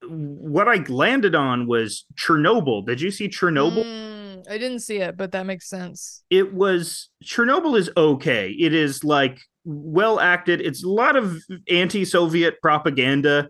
what 0.03 0.67
I 0.67 0.75
landed 0.87 1.35
on 1.35 1.67
was 1.67 2.05
Chernobyl. 2.15 2.85
Did 2.85 3.01
you 3.01 3.11
see 3.11 3.27
Chernobyl? 3.27 3.83
Mm, 3.83 4.43
I 4.49 4.57
didn't 4.57 4.79
see 4.81 4.97
it, 4.97 5.17
but 5.17 5.31
that 5.31 5.45
makes 5.45 5.69
sense. 5.69 6.23
It 6.29 6.53
was 6.53 7.09
Chernobyl 7.23 7.77
is 7.77 7.89
okay. 7.97 8.51
It 8.51 8.73
is 8.73 9.03
like 9.03 9.39
well 9.65 10.19
acted. 10.19 10.61
It's 10.61 10.83
a 10.83 10.89
lot 10.89 11.15
of 11.15 11.37
anti-Soviet 11.69 12.61
propaganda, 12.61 13.49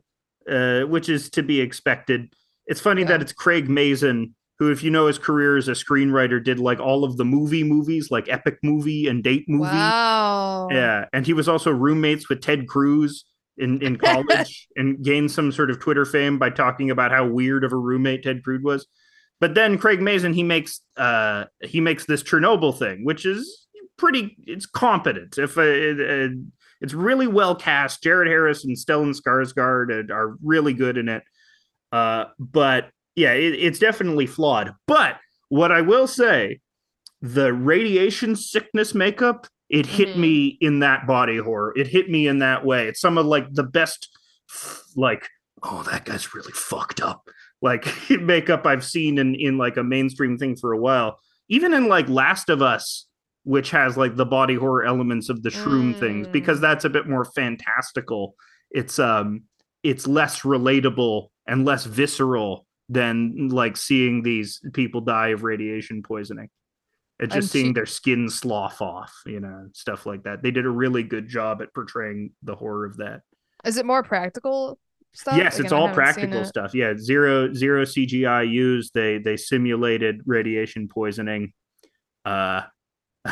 uh, 0.49 0.82
which 0.82 1.10
is 1.10 1.30
to 1.32 1.44
be 1.44 1.60
expected. 1.61 2.32
It's 2.65 2.82
funny 2.82 3.02
Yeah. 3.02 3.10
that 3.10 3.22
it's 3.22 3.34
Craig 3.34 3.69
Mazin, 3.69 4.34
who, 4.60 4.72
if 4.72 4.84
you 4.84 4.90
know 4.90 5.07
his 5.07 5.19
career 5.19 5.57
as 5.57 5.68
a 5.68 5.72
screenwriter, 5.74 6.44
did 6.44 6.60
like 6.60 6.80
all 6.80 7.03
of 7.03 7.18
the 7.18 7.26
movie 7.26 7.64
movies, 7.64 8.10
like 8.10 8.28
Epic 8.30 8.57
Movie 8.64 9.07
and 9.07 9.24
Date 9.24 9.45
Movie. 9.48 9.64
Wow. 9.69 10.69
Yeah, 10.72 11.06
and 11.14 11.26
he 11.26 11.34
was 11.34 11.48
also 11.48 11.72
roommates 11.72 12.30
with 12.30 12.41
Ted 12.41 12.68
Cruz 12.68 13.24
in 13.58 13.82
in 13.82 13.98
college 13.98 14.68
and 14.76 15.04
gained 15.04 15.32
some 15.32 15.52
sort 15.52 15.72
of 15.72 15.80
Twitter 15.80 16.06
fame 16.06 16.38
by 16.38 16.50
talking 16.50 16.92
about 16.92 17.12
how 17.12 17.26
weird 17.26 17.64
of 17.64 17.74
a 17.74 17.78
roommate 17.78 18.24
Ted 18.24 18.44
Cruz 18.44 18.62
was. 18.64 18.88
But 19.40 19.54
then 19.54 19.78
Craig 19.78 20.02
Mazin 20.02 20.34
he 20.34 20.44
makes 20.44 20.82
uh 20.96 21.46
he 21.62 21.82
makes 21.82 22.06
this 22.06 22.24
Chernobyl 22.24 22.78
thing, 22.78 23.06
which 23.06 23.26
is 23.26 23.68
pretty 23.98 24.38
it's 24.46 24.66
competent. 24.66 25.38
If 25.38 25.58
uh, 25.58 25.62
it, 25.62 26.32
uh, 26.32 26.36
it's 26.82 26.94
really 26.94 27.28
well 27.28 27.56
cast, 27.56 28.04
Jared 28.04 28.28
Harris 28.28 28.64
and 28.64 28.78
Stellan 28.78 29.16
Skarsgård 29.16 30.10
are, 30.12 30.38
really 30.44 30.74
good 30.74 30.98
in 30.98 31.10
it. 31.10 31.24
Uh, 31.92 32.26
but 32.38 32.90
yeah, 33.16 33.34
it, 33.34 33.54
it's 33.56 33.80
definitely 33.80 34.28
flawed. 34.28 34.74
But 34.86 35.18
what 35.50 35.72
I 35.72 35.82
will 35.82 36.08
say, 36.08 36.60
the 37.22 37.52
radiation 37.54 38.36
sickness 38.36 38.94
makeup, 38.94 39.48
it 39.69 39.85
hit 39.85 40.10
Mhm. 40.10 40.18
me 40.18 40.57
in 40.61 40.80
that 40.80 41.06
body 41.07 41.38
horror. 41.38 41.73
It 41.76 41.88
hit 41.88 42.10
me 42.10 42.27
in 42.27 42.39
that 42.39 42.65
way. 42.65 42.88
It's 42.88 43.02
some 43.02 43.18
of 43.18 43.26
like 43.26 43.52
the 43.53 43.64
best, 43.64 44.07
like, 44.95 45.27
oh, 45.64 45.84
that 45.84 46.06
guy's 46.06 46.34
really 46.34 46.53
fucked 46.53 47.02
up. 47.02 47.27
Like 47.61 47.85
makeup 48.22 48.65
I've 48.65 48.85
seen 48.85 49.18
in 49.18 49.35
in 49.35 49.57
like 49.57 49.77
a 49.77 49.84
mainstream 49.84 50.38
thing 50.38 50.56
for 50.56 50.72
a 50.73 50.77
while. 50.80 51.19
Even 51.49 51.73
in 51.73 51.88
like 51.88 52.07
Last 52.10 52.49
of 52.49 52.61
Us, 52.61 53.07
which 53.44 53.72
has 53.72 53.98
like 53.98 54.15
the 54.15 54.26
body 54.26 54.56
horror 54.56 54.85
elements 54.85 55.30
of 55.30 55.41
the 55.44 55.49
shroom 55.49 55.95
things, 55.98 56.27
Mm. 56.27 56.31
because 56.31 56.60
that's 56.60 56.85
a 56.85 56.89
bit 56.89 57.07
more 57.07 57.26
fantastical. 57.26 58.35
It's 58.72 58.99
um 58.99 59.44
it's 59.84 60.06
less 60.07 60.41
relatable 60.41 61.27
and 61.48 61.65
less 61.65 61.85
visceral 61.85 62.65
than 62.89 63.49
like 63.49 63.76
seeing 63.77 64.22
these 64.23 64.61
people 64.73 65.02
die 65.02 65.30
of 65.30 65.44
radiation 65.44 66.02
poisoning 66.03 66.49
and 67.19 67.31
just 67.31 67.52
seeing 67.52 67.68
see- 67.68 67.73
their 67.73 67.85
skin 67.85 68.30
slough 68.30 68.81
off 68.81 69.14
you 69.26 69.39
know 69.39 69.68
stuff 69.73 70.06
like 70.06 70.23
that 70.23 70.41
they 70.44 70.52
did 70.52 70.65
a 70.65 70.69
really 70.69 71.03
good 71.03 71.27
job 71.27 71.61
at 71.61 71.73
portraying 71.73 72.31
the 72.44 72.56
horror 72.56 72.85
of 72.85 72.98
that 72.98 73.22
Is 73.65 73.77
it 73.77 73.85
more 73.85 74.03
practical 74.03 74.77
stuff? 75.14 75.35
yes 75.38 75.56
Again, 75.56 75.65
it's 75.65 75.73
all 75.73 75.89
practical 75.89 76.41
it. 76.41 76.45
stuff 76.45 76.73
yeah 76.76 76.94
zero 76.98 77.53
zero 77.53 77.84
cgi 77.84 78.49
used 78.52 78.94
they 78.94 79.18
they 79.18 79.35
simulated 79.38 80.22
radiation 80.26 80.88
poisoning 80.88 81.53
uh 82.26 82.61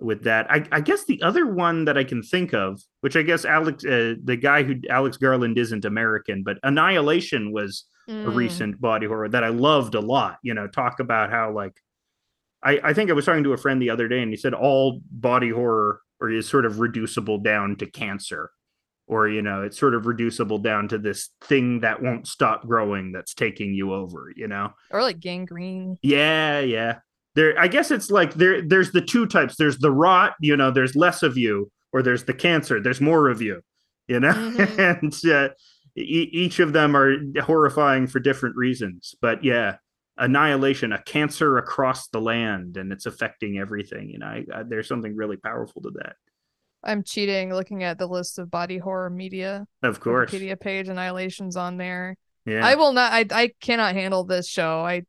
with 0.00 0.24
that 0.24 0.50
I, 0.50 0.66
I 0.72 0.80
guess 0.80 1.04
the 1.04 1.22
other 1.22 1.46
one 1.46 1.84
that 1.86 1.96
i 1.96 2.04
can 2.04 2.22
think 2.22 2.52
of 2.52 2.80
which 3.00 3.16
i 3.16 3.22
guess 3.22 3.44
alex 3.44 3.84
uh, 3.84 4.14
the 4.22 4.36
guy 4.36 4.62
who 4.64 4.74
alex 4.90 5.16
garland 5.16 5.56
isn't 5.56 5.84
american 5.84 6.42
but 6.42 6.58
annihilation 6.62 7.52
was 7.52 7.84
a 8.06 8.10
Mm. 8.12 8.34
recent 8.34 8.78
body 8.82 9.06
horror 9.06 9.30
that 9.30 9.42
I 9.44 9.48
loved 9.48 9.94
a 9.94 10.00
lot. 10.00 10.36
You 10.42 10.52
know, 10.52 10.66
talk 10.68 11.00
about 11.00 11.30
how 11.30 11.52
like 11.52 11.72
I, 12.64 12.80
I 12.82 12.92
think 12.94 13.10
I 13.10 13.12
was 13.12 13.26
talking 13.26 13.44
to 13.44 13.52
a 13.52 13.56
friend 13.58 13.80
the 13.80 13.90
other 13.90 14.08
day 14.08 14.22
and 14.22 14.30
he 14.30 14.36
said 14.36 14.54
all 14.54 15.00
body 15.10 15.50
horror 15.50 16.00
or 16.20 16.30
is 16.30 16.48
sort 16.48 16.64
of 16.64 16.80
reducible 16.80 17.38
down 17.38 17.76
to 17.76 17.86
cancer. 17.86 18.50
Or, 19.06 19.28
you 19.28 19.42
know, 19.42 19.62
it's 19.62 19.78
sort 19.78 19.94
of 19.94 20.06
reducible 20.06 20.58
down 20.58 20.88
to 20.88 20.96
this 20.96 21.28
thing 21.42 21.80
that 21.80 22.00
won't 22.02 22.26
stop 22.26 22.66
growing 22.66 23.12
that's 23.12 23.34
taking 23.34 23.74
you 23.74 23.92
over, 23.92 24.32
you 24.34 24.48
know? 24.48 24.72
Or 24.90 25.02
like 25.02 25.20
gangrene. 25.20 25.98
Yeah, 26.00 26.60
yeah. 26.60 27.00
There 27.34 27.58
I 27.60 27.68
guess 27.68 27.90
it's 27.90 28.10
like 28.10 28.32
there 28.34 28.62
there's 28.62 28.92
the 28.92 29.02
two 29.02 29.26
types. 29.26 29.56
There's 29.56 29.76
the 29.78 29.90
rot, 29.90 30.34
you 30.40 30.56
know, 30.56 30.70
there's 30.70 30.96
less 30.96 31.22
of 31.22 31.36
you, 31.36 31.70
or 31.92 32.00
there's 32.02 32.24
the 32.24 32.32
cancer, 32.32 32.80
there's 32.80 33.00
more 33.00 33.28
of 33.28 33.42
you, 33.42 33.60
you 34.08 34.20
know? 34.20 34.32
Mhm. 34.32 34.78
and 35.24 35.30
uh, 35.30 35.48
e- 35.96 36.30
each 36.32 36.58
of 36.60 36.72
them 36.72 36.96
are 36.96 37.16
horrifying 37.42 38.06
for 38.06 38.20
different 38.20 38.56
reasons. 38.56 39.14
But 39.20 39.44
yeah, 39.44 39.76
annihilation, 40.16 40.92
a 40.92 41.02
cancer 41.02 41.58
across 41.58 42.08
the 42.08 42.20
land, 42.20 42.76
and 42.76 42.92
it's 42.92 43.06
affecting 43.06 43.58
everything. 43.58 44.10
You 44.10 44.18
know, 44.18 44.26
I, 44.26 44.44
I, 44.54 44.62
there's 44.62 44.88
something 44.88 45.16
really 45.16 45.36
powerful 45.36 45.82
to 45.82 45.90
that. 45.96 46.16
I'm 46.82 47.02
cheating 47.02 47.52
looking 47.52 47.82
at 47.82 47.98
the 47.98 48.06
list 48.06 48.38
of 48.38 48.50
body 48.50 48.76
horror 48.78 49.08
media 49.10 49.66
Of 49.82 50.00
course, 50.00 50.30
Wikipedia 50.30 50.60
page. 50.60 50.88
Annihilation's 50.88 51.56
on 51.56 51.78
there. 51.78 52.16
yeah. 52.44 52.64
I 52.64 52.74
will 52.74 52.92
not. 52.92 53.12
I 53.12 53.24
I 53.30 53.52
cannot 53.60 53.94
handle 53.94 54.24
this 54.24 54.46
show. 54.48 54.80
I 54.84 55.02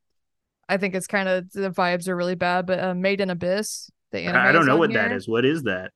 I 0.70 0.78
think 0.78 0.96
it's 0.96 1.08
kind 1.08 1.28
of 1.28 1.52
the 1.52 1.70
vibes 1.70 2.08
are 2.08 2.16
really 2.16 2.36
bad. 2.36 2.66
But 2.66 2.80
uh, 2.80 2.94
Made 2.96 3.20
in 3.22 3.30
Abyss, 3.30 3.90
the 4.12 4.22
anime. 4.22 4.42
I 4.42 4.52
don't 4.52 4.66
know 4.66 4.78
what 4.78 4.94
that 4.94 5.10
here. 5.10 5.18
is. 5.18 5.28
What 5.28 5.44
is 5.46 5.64
that? 5.64 5.92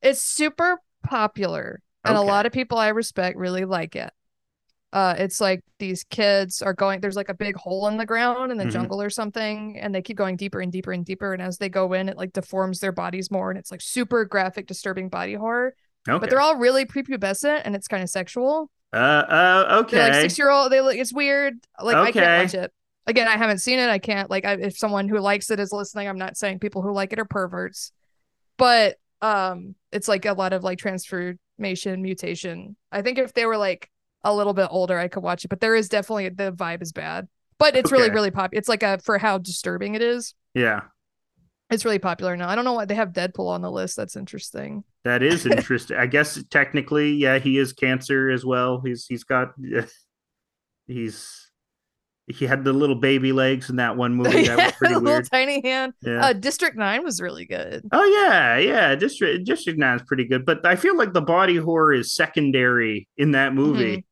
It's 0.00 0.22
super 0.22 0.78
popular, 1.04 1.82
and 2.04 2.16
a 2.16 2.22
lot 2.22 2.46
of 2.46 2.52
people 2.52 2.78
I 2.78 2.88
respect 2.88 3.36
really 3.36 3.64
like 3.66 3.96
it. 3.96 4.10
Uh, 4.92 5.14
it's 5.18 5.40
like 5.40 5.60
these 5.78 6.02
kids 6.04 6.62
are 6.62 6.72
going. 6.72 7.00
There's 7.00 7.16
like 7.16 7.28
a 7.28 7.34
big 7.34 7.56
hole 7.56 7.88
in 7.88 7.98
the 7.98 8.06
ground 8.06 8.50
in 8.50 8.56
the 8.58 8.64
Mhm. 8.64 8.70
jungle 8.72 9.02
or 9.02 9.10
something, 9.10 9.78
and 9.78 9.94
they 9.94 10.00
keep 10.00 10.16
going 10.16 10.36
deeper 10.36 10.60
and 10.60 10.72
deeper 10.72 10.92
and 10.92 11.04
deeper. 11.04 11.32
And 11.34 11.42
as 11.42 11.58
they 11.58 11.68
go 11.68 11.92
in, 11.92 12.08
it 12.08 12.16
like 12.16 12.32
deforms 12.32 12.80
their 12.80 12.92
bodies 12.92 13.30
more, 13.30 13.50
and 13.50 13.58
it's 13.58 13.70
like 13.70 13.82
super 13.82 14.24
graphic, 14.24 14.66
disturbing 14.66 15.10
body 15.10 15.34
horror. 15.34 15.74
Okay. 16.08 16.18
But 16.18 16.30
they're 16.30 16.40
all 16.40 16.56
really 16.56 16.86
prepubescent, 16.86 17.62
and 17.64 17.76
it's 17.76 17.86
kind 17.88 18.02
of 18.02 18.08
sexual. 18.08 18.70
uh, 18.94 18.96
uh, 18.96 19.82
They're 19.82 20.04
like 20.04 20.14
six 20.22 20.38
year 20.38 20.48
old. 20.48 20.72
They 20.72 20.80
look. 20.80 20.96
It's 20.96 21.12
weird. 21.12 21.56
Like 21.82 21.96
I 21.96 22.10
can't 22.10 22.44
watch 22.44 22.54
it. 22.54 22.72
Again, 23.06 23.28
I 23.28 23.36
haven't 23.36 23.58
seen 23.58 23.78
it. 23.78 23.90
I 23.90 23.98
can't. 23.98 24.30
Like, 24.30 24.46
I, 24.46 24.52
if 24.54 24.78
someone 24.78 25.08
who 25.08 25.18
likes 25.18 25.50
it 25.50 25.60
is 25.60 25.72
listening, 25.72 26.08
I'm 26.08 26.16
not 26.18 26.36
saying 26.38 26.60
people 26.60 26.80
who 26.80 26.92
like 26.92 27.12
it 27.12 27.18
are 27.18 27.24
perverts, 27.26 27.92
but 28.56 28.96
um, 29.20 29.74
it's 29.92 30.08
like 30.08 30.24
a 30.24 30.32
lot 30.32 30.52
of 30.54 30.64
like 30.64 30.78
transformation, 30.78 32.00
mutation. 32.02 32.76
I 32.92 33.02
think 33.02 33.18
if 33.18 33.32
they 33.34 33.44
were 33.46 33.56
like 33.56 33.90
a 34.24 34.34
little 34.34 34.54
bit 34.54 34.68
older, 34.70 34.98
I 34.98 35.08
could 35.08 35.22
watch 35.22 35.44
it. 35.44 35.48
But 35.48 35.60
there 35.60 35.74
is 35.74 35.88
definitely 35.88 36.28
the 36.30 36.52
vibe 36.52 36.82
is 36.82 36.92
bad. 36.92 37.28
But 37.58 37.74
it's 37.76 37.90
really 37.92 38.04
Okay. 38.06 38.14
really 38.14 38.30
pop. 38.30 38.50
It's 38.52 38.68
like 38.68 38.82
a 38.82 38.98
for 38.98 39.18
how 39.18 39.38
disturbing 39.38 39.94
it 39.94 40.02
is. 40.02 40.34
yeah. 40.54 40.82
It's 41.70 41.84
really 41.84 41.98
popular 41.98 42.34
now. 42.34 42.48
I 42.48 42.54
don't 42.54 42.64
know 42.64 42.72
why 42.72 42.86
they 42.86 42.94
have 42.94 43.12
Deadpool 43.12 43.48
on 43.48 43.60
the 43.60 43.70
list. 43.70 43.94
That's 43.94 44.16
interesting. 44.16 44.84
That 45.04 45.22
is 45.22 45.44
interesting. 45.56 45.98
I 45.98 46.06
guess 46.06 46.42
technically, 46.50 47.12
yeah, 47.12 47.38
he 47.38 47.58
is 47.58 47.74
cancer 47.74 48.30
as 48.30 48.42
well. 48.42 48.80
He's 48.82 49.04
he's 49.06 49.22
got 49.24 49.48
he's 50.86 51.47
he 52.28 52.46
had 52.46 52.64
the 52.64 52.72
little 52.72 52.94
baby 52.94 53.32
legs 53.32 53.70
in 53.70 53.76
that 53.76 53.96
one 53.96 54.14
movie. 54.14 54.44
That 54.46 54.56
was 54.58 54.72
pretty 54.72 54.94
little 54.94 55.10
weird. 55.12 55.28
tiny 55.30 55.60
hand. 55.62 55.94
Yeah. 56.02 56.26
Uh, 56.26 56.32
District 56.34 56.76
Nine 56.76 57.02
was 57.04 57.20
really 57.20 57.44
good. 57.46 57.84
oh 57.92 58.04
yeah, 58.04 58.58
yeah. 58.58 58.94
District 58.94 59.44
District 59.44 59.78
Nine 59.78 59.96
is 59.96 60.02
pretty 60.06 60.24
good, 60.24 60.44
but 60.44 60.64
I 60.66 60.76
feel 60.76 60.96
like 60.96 61.12
the 61.12 61.20
body 61.22 61.56
horror 61.56 61.92
is 61.92 62.14
secondary 62.14 63.08
in 63.16 63.32
that 63.32 63.54
movie. 63.54 64.04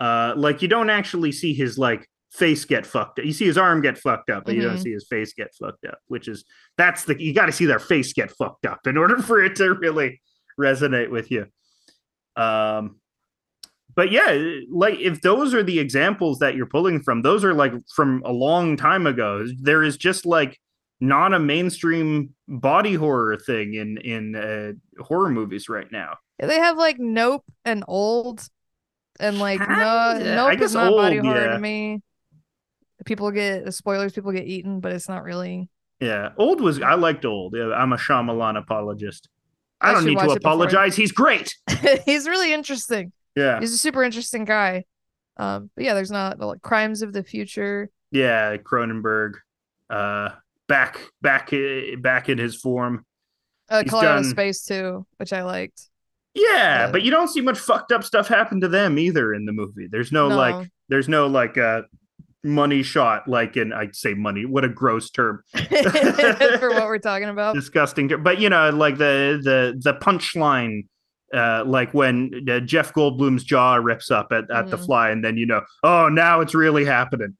Uh, 0.00 0.32
like 0.36 0.62
you 0.62 0.68
don't 0.68 0.90
actually 0.90 1.32
see 1.32 1.52
his 1.54 1.76
like 1.78 2.08
face 2.32 2.64
get 2.64 2.86
fucked 2.86 3.18
up. 3.18 3.24
You 3.24 3.32
see 3.32 3.46
his 3.46 3.58
arm 3.58 3.80
get 3.80 3.98
fucked 3.98 4.30
up, 4.30 4.44
but 4.44 4.54
you 4.54 4.62
don't 4.62 4.76
Mhm. 4.76 4.82
see 4.82 4.92
his 4.92 5.06
face 5.08 5.32
get 5.32 5.48
fucked 5.60 5.84
up. 5.86 5.98
Which 6.08 6.28
is 6.28 6.44
that's 6.76 7.04
the 7.04 7.20
you 7.20 7.32
got 7.34 7.46
to 7.46 7.52
see 7.52 7.66
their 7.66 7.78
face 7.78 8.12
get 8.12 8.30
fucked 8.30 8.64
up 8.66 8.86
in 8.86 8.96
order 8.96 9.18
for 9.22 9.42
it 9.42 9.56
to 9.56 9.74
really 9.74 10.20
resonate 10.60 11.10
with 11.10 11.30
you. 11.30 11.46
Um, 12.36 13.00
but 13.98 14.12
yeah, 14.12 14.60
like 14.70 15.00
if 15.00 15.22
those 15.22 15.52
are 15.52 15.64
the 15.64 15.80
examples 15.80 16.38
that 16.38 16.54
you're 16.54 16.66
pulling 16.66 17.02
from, 17.02 17.22
those 17.22 17.44
are 17.44 17.52
like 17.52 17.72
from 17.96 18.22
a 18.24 18.30
long 18.30 18.76
time 18.76 19.08
ago. 19.08 19.44
There 19.60 19.82
is 19.82 19.96
just 19.96 20.24
like 20.24 20.60
not 21.00 21.34
a 21.34 21.40
mainstream 21.40 22.32
body 22.46 22.94
horror 22.94 23.36
thing 23.36 23.74
in 23.74 23.98
in 23.98 24.36
uh, 24.36 25.02
horror 25.02 25.30
movies 25.30 25.68
right 25.68 25.90
now. 25.90 26.14
They 26.38 26.60
have 26.60 26.78
like 26.78 27.00
Nope 27.00 27.42
and 27.64 27.82
Old, 27.88 28.46
and 29.18 29.40
like 29.40 29.58
no, 29.58 29.66
Nope 29.66 30.48
I 30.48 30.54
guess 30.54 30.68
is 30.68 30.74
not 30.76 30.92
body 30.92 31.16
horror 31.16 31.46
yeah. 31.46 31.52
to 31.54 31.58
me. 31.58 32.00
People 33.04 33.32
get 33.32 33.74
spoilers. 33.74 34.12
People 34.12 34.30
get 34.30 34.46
eaten, 34.46 34.78
but 34.78 34.92
it's 34.92 35.08
not 35.08 35.24
really. 35.24 35.68
Yeah, 35.98 36.28
old 36.38 36.60
was 36.60 36.80
I 36.80 36.94
liked 36.94 37.24
old. 37.24 37.56
I'm 37.56 37.92
a 37.92 37.96
Shyamalan 37.96 38.58
apologist. 38.58 39.28
I, 39.80 39.90
I 39.90 39.94
don't 39.94 40.04
need 40.04 40.20
to 40.20 40.30
apologize. 40.30 40.94
He's 40.94 41.10
great. 41.10 41.56
He's 42.04 42.28
really 42.28 42.52
interesting. 42.52 43.10
Yeah, 43.38 43.60
He's 43.60 43.72
a 43.72 43.78
super 43.78 44.02
interesting 44.02 44.44
guy. 44.44 44.84
Um, 45.36 45.70
but 45.74 45.84
yeah, 45.84 45.94
there's 45.94 46.10
not 46.10 46.38
like 46.40 46.62
Crimes 46.62 47.02
of 47.02 47.12
the 47.12 47.22
Future. 47.22 47.90
yeah. 48.10 48.56
Cronenberg, 48.56 49.34
uh, 49.90 50.30
back 50.66 51.00
back 51.22 51.52
uh, 51.52 51.96
back 52.00 52.28
in 52.28 52.38
his 52.38 52.56
form. 52.56 53.04
Uh, 53.68 53.82
He's 53.82 53.90
Colorado 53.90 54.22
done- 54.22 54.30
Space 54.30 54.64
too, 54.64 55.06
which 55.18 55.32
I 55.32 55.42
liked. 55.42 55.82
Yeah, 56.34 56.86
Uh, 56.88 56.92
but 56.92 57.02
you 57.02 57.10
don't 57.10 57.28
see 57.28 57.40
much 57.40 57.58
fucked 57.58 57.90
up 57.92 58.04
stuff 58.04 58.28
happen 58.28 58.60
to 58.60 58.68
them 58.68 58.98
either 58.98 59.32
in 59.34 59.44
the 59.44 59.52
movie. 59.52 59.88
There's 59.90 60.12
no, 60.12 60.28
No. 60.28 60.36
like, 60.36 60.68
there's 60.88 61.08
no 61.08 61.26
like 61.26 61.56
uh 61.58 61.82
money 62.44 62.82
shot 62.82 63.26
like 63.28 63.56
in 63.56 63.72
I'd 63.72 63.94
say 63.96 64.14
money. 64.14 64.44
What 64.46 64.64
a 64.64 64.68
gross 64.68 65.10
term. 65.10 65.42
for 65.54 66.70
what 66.70 66.86
we're 66.86 66.98
talking 66.98 67.28
about. 67.28 67.54
disgusting 67.62 68.08
but 68.22 68.38
you 68.40 68.48
know 68.50 68.70
like 68.70 68.98
the 68.98 69.40
the 69.42 69.78
the 69.82 69.94
punchline 69.98 70.86
uh 71.34 71.62
like 71.66 71.92
when 71.92 72.30
uh, 72.50 72.60
jeff 72.60 72.92
goldblum's 72.94 73.44
jaw 73.44 73.74
rips 73.74 74.10
up 74.10 74.28
at, 74.32 74.50
at 74.50 74.68
the 74.70 74.76
Mhm. 74.78 74.86
fly 74.86 75.10
and 75.10 75.22
then 75.24 75.36
you 75.36 75.44
know 75.46 75.62
oh 75.82 76.08
now 76.08 76.40
it's 76.40 76.54
really 76.54 76.84
happening 76.84 77.36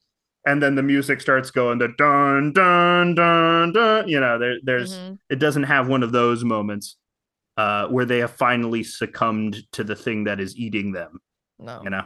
and 0.46 0.62
then 0.62 0.74
the 0.74 0.82
music 0.82 1.20
starts 1.20 1.50
going 1.50 1.78
the 1.78 1.88
dun 1.96 2.52
dun 2.52 3.14
dun 3.14 3.72
dun 3.72 4.08
you 4.08 4.20
know 4.20 4.38
there, 4.38 4.56
there's 4.62 4.98
Mhm. 4.98 5.18
it 5.30 5.36
doesn't 5.38 5.62
have 5.64 5.88
one 5.88 6.02
of 6.02 6.12
those 6.12 6.44
moments 6.44 6.96
uh 7.56 7.86
where 7.88 8.04
they 8.04 8.18
have 8.18 8.30
finally 8.32 8.82
succumbed 8.84 9.56
to 9.72 9.82
the 9.84 9.96
thing 9.96 10.24
that 10.24 10.38
is 10.38 10.54
eating 10.56 10.92
them 10.92 11.20
No. 11.58 11.80
you 11.82 11.90
know 11.90 12.04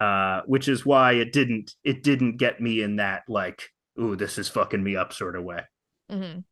uh 0.00 0.42
which 0.46 0.68
is 0.68 0.86
why 0.86 1.12
it 1.12 1.32
didn't 1.32 1.74
it 1.84 2.02
didn't 2.02 2.36
get 2.38 2.60
me 2.60 2.82
in 2.82 2.96
that 2.96 3.24
like 3.28 3.70
ooh 4.00 4.16
this 4.16 4.38
is 4.38 4.48
fucking 4.48 4.82
me 4.82 4.96
up 4.96 5.12
sort 5.12 5.36
of 5.36 5.44
way 5.44 5.62
Mhm. 6.10 6.44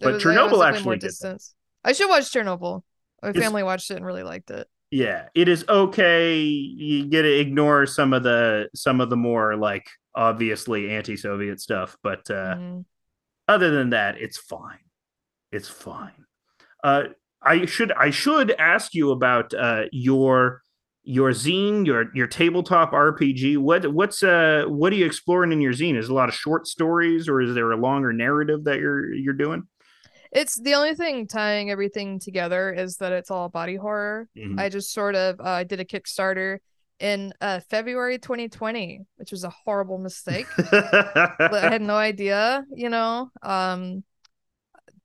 But 0.00 0.14
was- 0.14 0.22
Chernobyl 0.22 0.50
was 0.52 0.60
definitely 0.60 0.84
more 0.84 0.94
actually 0.94 0.98
did 0.98 1.14
that. 1.22 1.42
I 1.84 1.92
should 1.92 2.08
watch 2.08 2.24
Chernobyl. 2.32 2.82
My 3.22 3.32
family 3.32 3.62
watched 3.62 3.90
it 3.90 3.96
and 3.96 4.04
really 4.06 4.22
liked 4.22 4.50
it. 4.50 4.66
yeah 4.90 5.28
it 5.34 5.48
is 5.48 5.64
okay. 5.68 6.38
You 6.38 7.06
get 7.06 7.22
to 7.22 7.32
ignore 7.38 7.86
some 7.86 8.12
of 8.12 8.22
the 8.22 8.68
some 8.74 9.00
of 9.00 9.10
the 9.10 9.16
more 9.16 9.56
like 9.56 9.86
obviously 10.14 10.90
anti-soviet 10.90 11.60
stuff 11.60 11.96
but 12.02 12.28
uh 12.30 12.56
Mhm. 12.56 12.84
other 13.46 13.70
than 13.70 13.90
that 13.90 14.16
it's 14.20 14.38
fine. 14.38 14.84
It's 15.52 15.68
fine. 15.68 16.24
Uh 16.82 17.04
i 17.42 17.64
should 17.66 17.90
i 17.92 18.10
should 18.10 18.50
ask 18.58 18.92
you 18.94 19.12
about 19.12 19.54
uh 19.54 19.84
your 19.92 20.60
your 21.04 21.30
zine 21.30 21.86
your 21.86 22.14
your 22.14 22.26
tabletop 22.26 22.92
rpg 22.92 23.56
what 23.56 23.90
what's 23.94 24.22
uh 24.22 24.64
what 24.68 24.92
are 24.92 24.96
you 24.96 25.06
exploring 25.06 25.50
in 25.52 25.60
your 25.60 25.72
zine? 25.72 25.96
Is 25.96 26.06
it 26.08 26.12
a 26.12 26.14
lot 26.14 26.28
of 26.28 26.34
short 26.34 26.66
stories 26.66 27.28
or 27.28 27.40
is 27.40 27.54
there 27.54 27.70
a 27.72 27.76
longer 27.76 28.12
narrative 28.12 28.64
that 28.64 28.78
you're 28.80 29.12
you're 29.14 29.32
doing 29.34 29.62
It's 30.32 30.60
the 30.60 30.74
only 30.74 30.94
thing 30.94 31.26
tying 31.26 31.70
everything 31.70 32.20
together 32.20 32.72
is 32.72 32.96
that 32.98 33.12
it's 33.12 33.30
all 33.30 33.48
body 33.48 33.76
horror. 33.76 34.28
Mhm. 34.36 34.58
I 34.60 34.68
just 34.68 34.92
sort 34.92 35.14
of 35.16 35.36
uh, 35.40 35.64
did 35.64 35.80
a 35.80 35.84
Kickstarter 35.84 36.58
in 37.00 37.32
uh, 37.40 37.60
February 37.70 38.18
2020, 38.18 39.00
which 39.16 39.32
was 39.32 39.42
a 39.44 39.50
horrible 39.50 39.98
mistake. 39.98 40.46
But 40.56 41.54
I 41.64 41.70
had 41.70 41.82
no 41.82 41.96
idea, 41.96 42.64
you 42.74 42.90
know. 42.90 43.30
Um, 43.42 44.04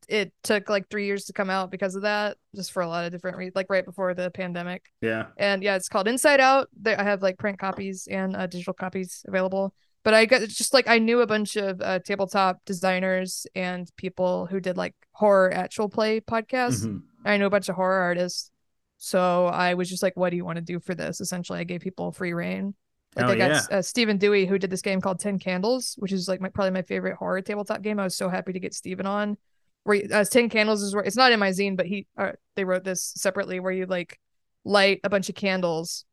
it 0.07 0.31
took 0.43 0.69
like 0.69 0.87
three 0.89 1.07
years 1.07 1.25
to 1.25 1.33
come 1.33 1.49
out 1.49 1.71
because 1.71 1.95
of 1.95 2.03
that, 2.03 2.37
just 2.55 2.71
for 2.71 2.83
a 2.83 2.87
lot 2.87 3.05
of 3.05 3.11
different 3.11 3.37
reasons, 3.37 3.55
like 3.55 3.69
right 3.69 3.85
before 3.85 4.13
the 4.13 4.29
pandemic. 4.29 4.83
yeah 5.01 5.27
And 5.37 5.63
yeah, 5.63 5.75
it's 5.75 5.89
called 5.89 6.07
Inside 6.07 6.39
Out. 6.39 6.69
I 6.85 7.03
have 7.03 7.23
like 7.23 7.39
print 7.39 7.57
copies 7.57 8.07
and 8.09 8.35
uh, 8.35 8.45
digital 8.45 8.73
copies 8.73 9.23
available. 9.27 9.73
But 10.05 10.13
I 10.13 10.25
got 10.25 10.43
it's 10.43 10.55
just 10.55 10.71
like 10.71 10.87
I 10.87 10.99
knew 10.99 11.21
a 11.21 11.27
bunch 11.27 11.55
of 11.55 11.81
uh, 11.81 11.97
tabletop 11.97 12.63
designers 12.63 13.47
and 13.55 13.89
people 13.97 14.45
who 14.45 14.59
did 14.59 14.77
like 14.77 14.93
horror 15.11 15.51
actual 15.51 15.89
play 15.89 16.21
podcasts. 16.21 16.85
Mhm. 16.85 17.01
I 17.25 17.37
know 17.37 17.47
a 17.47 17.49
bunch 17.49 17.69
of 17.69 17.75
horror 17.75 18.01
artists. 18.01 18.51
So 18.97 19.47
I 19.47 19.73
was 19.73 19.89
just 19.89 20.03
like, 20.03 20.15
what 20.15 20.29
do 20.29 20.35
you 20.35 20.45
want 20.45 20.57
to 20.57 20.61
do 20.61 20.79
for 20.79 20.93
this? 20.93 21.21
Essentially, 21.21 21.57
I 21.57 21.63
gave 21.63 21.81
people 21.81 22.11
free 22.11 22.33
reign. 22.33 22.75
Like 23.15 23.25
Hell 23.25 23.33
I 23.33 23.37
got 23.37 23.49
yeah. 23.49 23.77
uh, 23.77 23.81
Stephen 23.81 24.17
Dewey, 24.17 24.45
who 24.45 24.59
did 24.59 24.69
this 24.69 24.83
game 24.83 25.01
called 25.01 25.19
Ten 25.19 25.39
Candles, 25.39 25.95
which 25.97 26.11
is 26.11 26.27
like 26.27 26.39
my 26.39 26.49
probably 26.49 26.71
my 26.71 26.83
favorite 26.83 27.15
horror 27.15 27.41
tabletop 27.41 27.81
game. 27.81 27.99
I 27.99 28.03
was 28.03 28.15
so 28.15 28.29
happy 28.29 28.53
to 28.53 28.59
get 28.59 28.75
Stephen 28.75 29.07
on. 29.07 29.37
Where 29.85 30.03
uh, 30.13 30.23
Ten 30.23 30.49
Candles 30.49 30.83
is 30.83 30.93
where 30.93 31.03
it's 31.03 31.15
not 31.15 31.31
in 31.31 31.39
my 31.39 31.49
zine, 31.49 31.75
but 31.75 31.87
he 31.87 32.05
uh, 32.15 32.33
they 32.55 32.63
wrote 32.63 32.83
this 32.83 33.11
separately 33.17 33.59
where 33.59 33.71
you 33.71 33.87
like 33.87 34.19
light 34.63 34.99
a 35.03 35.09
bunch 35.09 35.29
of 35.29 35.35
candles, 35.35 36.05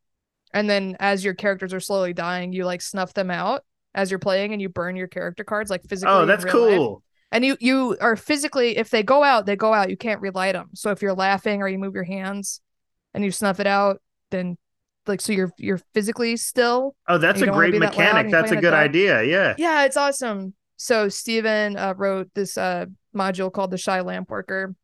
and 0.54 0.68
then 0.70 0.96
as 0.98 1.22
your 1.22 1.34
characters 1.34 1.74
are 1.74 1.80
slowly 1.80 2.14
dying, 2.14 2.54
you 2.54 2.64
like 2.64 2.80
snuff 2.80 3.12
them 3.12 3.30
out 3.30 3.64
as 3.94 4.10
you're 4.10 4.18
playing, 4.18 4.52
and 4.52 4.62
you 4.62 4.68
burn 4.68 4.96
your 4.96 5.08
character 5.08 5.44
cards 5.44 5.70
like 5.70 5.82
physically. 5.88 6.14
oh 6.14 6.26
that's 6.26 6.44
real 6.44 6.66
life. 6.66 6.76
cool. 6.76 7.02
And 7.30 7.44
you 7.44 7.56
you 7.60 7.96
are 8.00 8.16
physically 8.16 8.76
if 8.76 8.90
they 8.90 9.02
go 9.02 9.22
out 9.22 9.46
they 9.46 9.56
go 9.56 9.72
out. 9.72 9.90
You 9.90 9.96
can't 9.96 10.20
relight 10.20 10.54
them 10.54 10.70
so 10.74 10.90
if 10.90 11.02
you're 11.02 11.14
laughing 11.14 11.62
or 11.62 11.68
you 11.68 11.78
move 11.78 11.94
your 11.94 12.04
hands 12.04 12.60
and 13.14 13.24
you 13.24 13.30
snuff 13.30 13.60
it 13.60 13.66
out 13.66 14.02
then 14.30 14.56
like 15.06 15.20
so 15.20 15.32
you're 15.32 15.50
you're 15.58 15.80
physically 15.94 16.36
still 16.36 16.94
oh 17.08 17.18
that's 17.18 17.40
a 17.40 17.46
great 17.46 17.72
be 17.72 17.78
that 17.78 17.96
mechanic. 17.96 18.30
that's 18.30 18.52
a 18.52 18.56
good 18.56 18.74
idea. 18.74 19.22
Yeah. 19.22 19.54
Yeah 19.58 19.84
it's 19.84 19.96
awesome. 19.96 20.54
So 20.76 21.08
Stephen 21.08 21.76
uh, 21.76 21.94
wrote 21.96 22.28
this 22.34 22.58
uh 22.58 22.86
module 23.14 23.52
called 23.52 23.70
the 23.70 23.78
shy 23.78 24.00
lamp 24.00 24.30
worker 24.30 24.74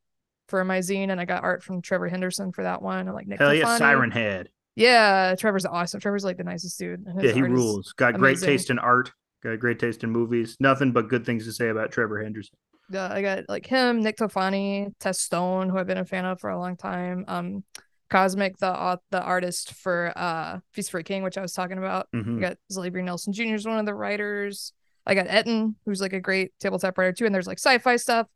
for 0.49 0.65
my 0.65 0.79
zine 0.79 1.11
and 1.11 1.21
i 1.21 1.25
got 1.27 1.43
art 1.43 1.63
from 1.63 1.83
trevor 1.83 2.09
henderson 2.09 2.53
for 2.53 2.63
that 2.63 2.83
one. 2.83 3.07
And 3.07 3.15
like 3.15 3.27
nick 3.27 3.39
hell 3.39 3.55
yeah 3.55 3.77
siren 3.77 4.11
head 4.11 4.49
yeah 4.79 5.35
trevor's 5.39 5.67
awesome 5.67 6.01
trevor's 6.01 6.25
like 6.25 6.37
the 6.37 6.45
nicest 6.45 6.79
dude 6.79 7.05
Yeah, 7.21 7.33
he 7.33 7.43
rules. 7.43 7.93
Got 7.93 8.15
great 8.15 8.41
taste 8.41 8.71
in 8.71 8.79
art. 8.79 9.13
Got 9.43 9.59
great 9.61 9.79
taste 9.79 10.03
in 10.05 10.11
movies. 10.11 10.57
Nothing 10.59 10.93
but 10.93 11.09
good 11.09 11.25
things 11.25 11.45
to 11.47 11.53
say 11.53 11.69
about 11.69 11.93
Trevor 11.93 12.23
Henderson. 12.23 12.57
Yeah, 12.91 13.09
I 13.13 13.23
got 13.23 13.45
like 13.49 13.67
him, 13.67 14.01
Nick 14.03 14.17
Tofani, 14.17 14.93
Tess 14.99 15.21
Stone, 15.21 15.69
who 15.69 15.79
I've 15.79 15.87
been 15.87 15.99
a 15.99 16.05
fan 16.05 16.25
of 16.25 16.41
for 16.41 16.51
a 16.51 16.59
long 16.59 16.77
time. 16.77 17.25
Um, 17.29 17.65
Cosmic, 18.11 18.57
the 18.57 18.75
au- 18.75 19.03
the 19.11 19.21
artist 19.23 19.75
for 19.75 20.13
uh 20.17 20.61
Feast 20.73 20.91
for 20.91 20.99
a 20.99 21.05
King, 21.05 21.23
which 21.23 21.37
I 21.37 21.43
was 21.43 21.53
talking 21.53 21.77
about. 21.79 22.09
Mhm. 22.15 22.39
I 22.39 22.41
got 22.41 22.57
Zalabri 22.73 23.05
Nelson 23.05 23.33
Jr. 23.35 23.55
is 23.55 23.67
one 23.67 23.79
of 23.79 23.85
the 23.87 23.95
writers. 23.95 24.73
I 25.07 25.15
got 25.15 25.27
Etten, 25.27 25.75
who's 25.85 26.01
like 26.01 26.15
a 26.15 26.21
great 26.21 26.53
tabletop 26.59 26.97
writer 26.99 27.13
too. 27.13 27.27
And 27.27 27.35
there's 27.35 27.47
like 27.47 27.59
sci-fi 27.59 27.97
stuff. 27.97 28.27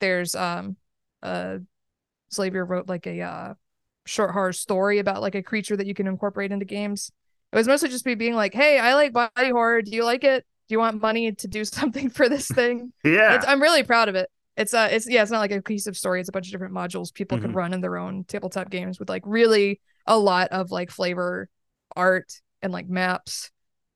There's 0.00 0.34
um 0.34 0.76
uh 1.22 1.58
Zalabri 2.32 2.68
wrote 2.68 2.88
like 2.88 3.06
a 3.06 3.20
uh 3.22 3.54
short 4.06 4.32
horror 4.32 4.52
story 4.52 4.98
about 4.98 5.22
like 5.22 5.34
a 5.34 5.42
creature 5.42 5.76
that 5.76 5.86
you 5.86 5.94
can 5.94 6.06
incorporate 6.06 6.52
into 6.52 6.64
games. 6.64 7.10
It 7.52 7.56
was 7.56 7.68
mostly 7.68 7.88
just 7.88 8.06
me 8.06 8.14
being 8.14 8.34
like, 8.34 8.54
hey, 8.54 8.78
I 8.78 8.94
like 8.94 9.12
body 9.12 9.50
horror. 9.50 9.82
Do 9.82 9.90
you 9.90 10.04
like 10.04 10.24
it? 10.24 10.44
Do 10.68 10.74
you 10.74 10.78
want 10.78 11.02
money 11.02 11.32
to 11.32 11.48
do 11.48 11.64
something 11.66 12.10
for 12.10 12.28
this 12.28 12.48
thing? 12.48 12.92
Yeah. 13.04 13.34
It's, 13.36 13.46
I'm 13.46 13.60
really 13.62 13.82
proud 13.82 14.08
of 14.08 14.14
it. 14.14 14.30
It's 14.56 14.74
uh, 14.74 14.88
it's 14.90 15.08
yeah, 15.08 15.22
it's 15.22 15.30
not 15.30 15.38
like 15.40 15.50
a 15.50 15.62
cohesive 15.62 15.96
story. 15.96 16.20
It's 16.20 16.28
a 16.28 16.32
bunch 16.32 16.46
of 16.48 16.52
different 16.52 16.74
modules 16.74 17.12
people 17.12 17.38
Mhm. 17.38 17.42
could 17.42 17.54
run 17.54 17.72
in 17.72 17.80
their 17.80 17.96
own 17.96 18.24
tabletop 18.24 18.68
games 18.70 18.98
with 18.98 19.08
like 19.08 19.22
really 19.24 19.80
a 20.06 20.18
lot 20.18 20.48
of 20.48 20.70
like 20.70 20.90
flavor, 20.90 21.48
art, 21.96 22.30
and 22.60 22.72
like 22.72 22.88
maps, 22.88 23.50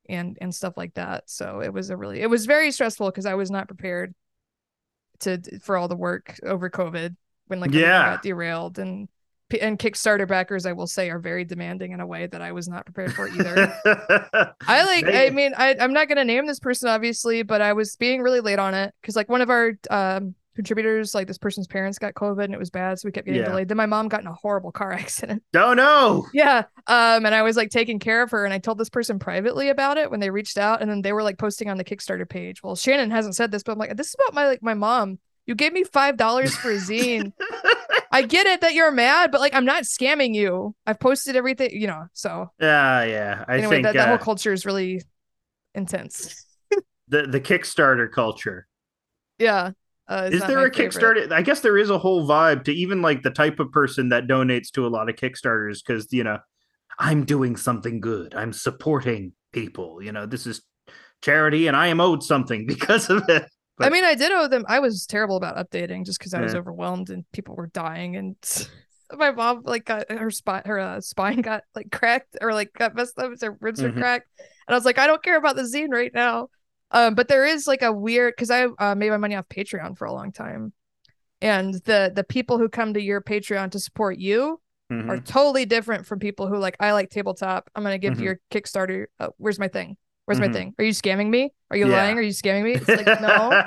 and 0.08 0.38
and 0.40 0.54
stuff 0.54 0.76
like 0.76 0.94
that. 0.94 1.24
So 1.28 1.60
it 1.60 1.72
was 1.72 1.90
a 1.90 1.96
really 1.96 2.20
it 2.22 2.30
was 2.30 2.46
very 2.46 2.70
stressful 2.70 3.10
because 3.10 3.26
I 3.26 3.34
was 3.34 3.50
not 3.50 3.68
prepared 3.68 4.14
to 5.20 5.40
for 5.60 5.76
all 5.76 5.88
the 5.88 5.96
work 5.96 6.38
over 6.42 6.70
COVID 6.70 7.16
when 7.46 7.60
like 7.60 7.72
Yeah. 7.72 8.04
got 8.12 8.22
derailed 8.22 8.78
and 8.78 9.08
and 9.60 9.78
Kickstarter 9.78 10.26
backers 10.26 10.66
I 10.66 10.72
will 10.72 10.86
say 10.86 11.10
are 11.10 11.18
very 11.18 11.44
demanding 11.44 11.92
in 11.92 12.00
a 12.00 12.06
way 12.06 12.26
that 12.26 12.40
I 12.42 12.52
was 12.52 12.68
not 12.68 12.84
prepared 12.84 13.14
for 13.14 13.28
either. 13.28 13.72
I 14.66 14.84
like. 14.84 15.04
They- 15.06 15.26
I 15.26 15.30
mean, 15.30 15.52
I 15.56 15.76
I'm 15.78 15.92
not 15.92 16.08
gonna 16.08 16.24
name 16.24 16.46
this 16.46 16.60
person 16.60 16.88
obviously, 16.88 17.42
but 17.42 17.60
I 17.60 17.72
was 17.72 17.96
being 17.96 18.22
really 18.22 18.40
late 18.40 18.58
on 18.58 18.74
it 18.74 18.94
because 19.00 19.16
like 19.16 19.28
one 19.28 19.40
of 19.40 19.50
our 19.50 19.72
um 19.90 20.34
contributors, 20.56 21.14
like 21.14 21.26
this 21.28 21.36
person's 21.36 21.66
parents 21.66 21.98
got 21.98 22.14
COVID 22.14 22.44
and 22.44 22.54
it 22.54 22.58
was 22.58 22.70
bad, 22.70 22.98
so 22.98 23.06
we 23.06 23.12
kept 23.12 23.26
getting 23.26 23.42
Yeah. 23.42 23.48
delayed. 23.48 23.68
Then 23.68 23.76
my 23.76 23.84
mom 23.86 24.08
got 24.08 24.22
in 24.22 24.26
a 24.26 24.32
horrible 24.32 24.72
car 24.72 24.90
accident. 24.94 25.42
oh 25.54 25.74
no. 25.74 26.26
yeah. 26.32 26.64
Um, 26.86 27.26
and 27.26 27.34
I 27.34 27.42
was 27.42 27.56
like 27.56 27.70
taking 27.70 27.98
care 27.98 28.22
of 28.22 28.30
her, 28.30 28.44
and 28.44 28.54
I 28.54 28.58
told 28.58 28.78
this 28.78 28.88
person 28.90 29.18
privately 29.18 29.68
about 29.68 29.98
it 29.98 30.10
when 30.10 30.20
they 30.20 30.30
reached 30.30 30.56
out, 30.58 30.80
and 30.80 30.90
then 30.90 31.02
they 31.02 31.12
were 31.12 31.22
like 31.22 31.38
posting 31.38 31.68
on 31.68 31.76
the 31.76 31.84
Kickstarter 31.84 32.28
page. 32.28 32.62
Well, 32.62 32.74
Shannon 32.74 33.10
hasn't 33.10 33.36
said 33.36 33.50
this, 33.50 33.62
but 33.62 33.72
I'm 33.72 33.78
like, 33.78 33.94
this 33.96 34.08
is 34.08 34.14
about 34.18 34.34
my 34.34 34.46
like 34.48 34.62
my 34.62 34.74
mom. 34.74 35.18
You 35.46 35.54
gave 35.54 35.72
me 35.72 35.84
five 35.84 36.16
dollars 36.16 36.54
for 36.56 36.70
a 36.70 36.76
zine. 36.76 37.32
I 38.10 38.22
get 38.22 38.46
it 38.46 38.60
that 38.62 38.74
you're 38.74 38.90
mad, 38.90 39.30
but 39.30 39.40
like 39.40 39.54
I'm 39.54 39.64
not 39.64 39.84
scamming 39.84 40.34
you. 40.34 40.74
I've 40.86 40.98
posted 40.98 41.36
everything, 41.36 41.70
you 41.72 41.86
know. 41.86 42.06
So 42.12 42.50
Yeah, 42.60 43.04
yeah. 43.04 43.44
I 43.46 43.58
anyway, 43.58 43.76
think 43.76 43.84
that, 43.84 43.94
that 43.94 44.06
uh, 44.06 44.08
whole 44.08 44.18
culture 44.18 44.52
is 44.52 44.66
really 44.66 45.02
intense. 45.74 46.44
the 47.08 47.22
the 47.22 47.40
Kickstarter 47.40 48.10
culture. 48.10 48.66
Yeah. 49.38 49.72
Uh, 50.08 50.30
is 50.32 50.40
there 50.44 50.64
a 50.64 50.72
favorite. 50.72 50.94
Kickstarter? 50.94 51.32
I 51.32 51.42
guess 51.42 51.60
there 51.60 51.76
is 51.76 51.90
a 51.90 51.98
whole 51.98 52.28
vibe 52.28 52.64
to 52.64 52.72
even 52.72 53.02
like 53.02 53.22
the 53.22 53.30
type 53.30 53.58
of 53.58 53.72
person 53.72 54.10
that 54.10 54.26
donates 54.26 54.70
to 54.72 54.86
a 54.86 54.88
lot 54.88 55.08
of 55.08 55.16
Kickstarters 55.16 55.78
because 55.84 56.12
you 56.12 56.24
know, 56.24 56.38
I'm 56.98 57.24
doing 57.24 57.56
something 57.56 58.00
good. 58.00 58.34
I'm 58.34 58.52
supporting 58.52 59.32
people. 59.52 60.02
You 60.02 60.12
know, 60.12 60.26
this 60.26 60.46
is 60.46 60.62
charity, 61.22 61.66
and 61.66 61.76
I 61.76 61.88
am 61.88 62.00
owed 62.00 62.22
something 62.22 62.66
because 62.68 63.10
of 63.10 63.28
it. 63.28 63.46
But, 63.78 63.86
I 63.86 63.90
mean, 63.90 64.04
I 64.04 64.14
did 64.14 64.32
owe 64.32 64.48
them. 64.48 64.64
I 64.68 64.78
was 64.78 65.06
terrible 65.06 65.36
about 65.36 65.56
updating 65.56 66.06
just 66.06 66.18
because 66.18 66.32
I 66.32 66.40
was 66.40 66.54
overwhelmed 66.54 67.10
and 67.10 67.30
people 67.32 67.54
were 67.54 67.66
dying. 67.66 68.16
And 68.16 68.36
my 69.12 69.30
mom 69.30 69.62
like 69.64 69.84
got 69.84 70.10
her 70.10 70.30
spine, 70.30 70.62
her 70.64 70.78
uh, 70.78 71.00
spine 71.00 71.40
got 71.42 71.64
like 71.74 71.90
cracked 71.92 72.36
or 72.40 72.52
like 72.52 72.72
got 72.72 72.94
messed 72.94 73.18
up. 73.18 73.32
Her 73.40 73.56
ribs 73.60 73.80
mm-hmm. 73.80 73.94
were 73.94 74.00
cracked, 74.00 74.28
and 74.38 74.74
I 74.74 74.76
was 74.76 74.84
like, 74.84 74.98
I 74.98 75.06
don't 75.06 75.22
care 75.22 75.36
about 75.36 75.56
the 75.56 75.62
zine 75.62 75.90
right 75.90 76.12
now. 76.12 76.48
Um, 76.90 77.14
but 77.14 77.28
there 77.28 77.44
is 77.44 77.66
like 77.66 77.82
a 77.82 77.92
weird 77.92 78.34
because 78.36 78.50
I 78.50 78.66
uh, 78.78 78.94
made 78.94 79.10
my 79.10 79.16
money 79.16 79.34
off 79.34 79.48
Patreon 79.48 79.96
for 79.98 80.06
a 80.06 80.12
long 80.12 80.32
time, 80.32 80.72
and 81.40 81.74
the 81.84 82.12
the 82.14 82.24
people 82.24 82.58
who 82.58 82.68
come 82.68 82.94
to 82.94 83.02
your 83.02 83.20
Patreon 83.20 83.72
to 83.72 83.80
support 83.80 84.18
you 84.18 84.60
mm-hmm. 84.90 85.10
are 85.10 85.20
totally 85.20 85.66
different 85.66 86.06
from 86.06 86.18
people 86.18 86.46
who 86.46 86.58
like 86.58 86.76
I 86.80 86.92
like 86.92 87.10
tabletop. 87.10 87.70
I'm 87.74 87.82
gonna 87.82 87.98
give 87.98 88.14
mm-hmm. 88.14 88.22
your 88.22 88.40
Kickstarter. 88.50 89.06
Uh, 89.18 89.28
where's 89.36 89.58
my 89.58 89.68
thing? 89.68 89.96
Where's 90.26 90.40
mm-hmm. 90.40 90.52
my 90.52 90.58
thing? 90.58 90.74
Are 90.78 90.84
you 90.84 90.92
scamming 90.92 91.30
me? 91.30 91.52
Are 91.70 91.76
you 91.76 91.88
yeah. 91.88 91.96
lying? 91.96 92.18
Are 92.18 92.22
you 92.22 92.32
scamming 92.32 92.64
me? 92.64 92.72
It's 92.74 92.88
like 92.88 93.20
no. 93.20 93.64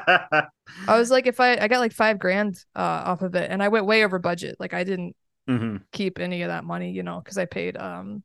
I 0.87 0.99
was 0.99 1.09
like, 1.09 1.25
if 1.25 1.39
I 1.39 1.57
I 1.57 1.67
got 1.67 1.79
like 1.79 1.93
five 1.93 2.19
grand 2.19 2.63
uh, 2.75 3.03
off 3.05 3.21
of 3.21 3.33
it, 3.35 3.49
and 3.49 3.63
I 3.63 3.69
went 3.69 3.85
way 3.85 4.03
over 4.03 4.19
budget. 4.19 4.57
Like 4.59 4.73
I 4.73 4.83
didn't 4.83 5.15
mm-hmm. 5.49 5.77
keep 5.93 6.19
any 6.19 6.41
of 6.43 6.49
that 6.49 6.65
money, 6.65 6.91
you 6.91 7.01
know, 7.01 7.19
because 7.23 7.37
I 7.37 7.45
paid 7.45 7.77
um 7.77 8.23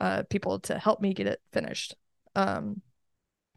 uh 0.00 0.24
people 0.28 0.58
to 0.60 0.78
help 0.78 1.00
me 1.00 1.12
get 1.12 1.26
it 1.26 1.40
finished. 1.52 1.94
Um 2.34 2.80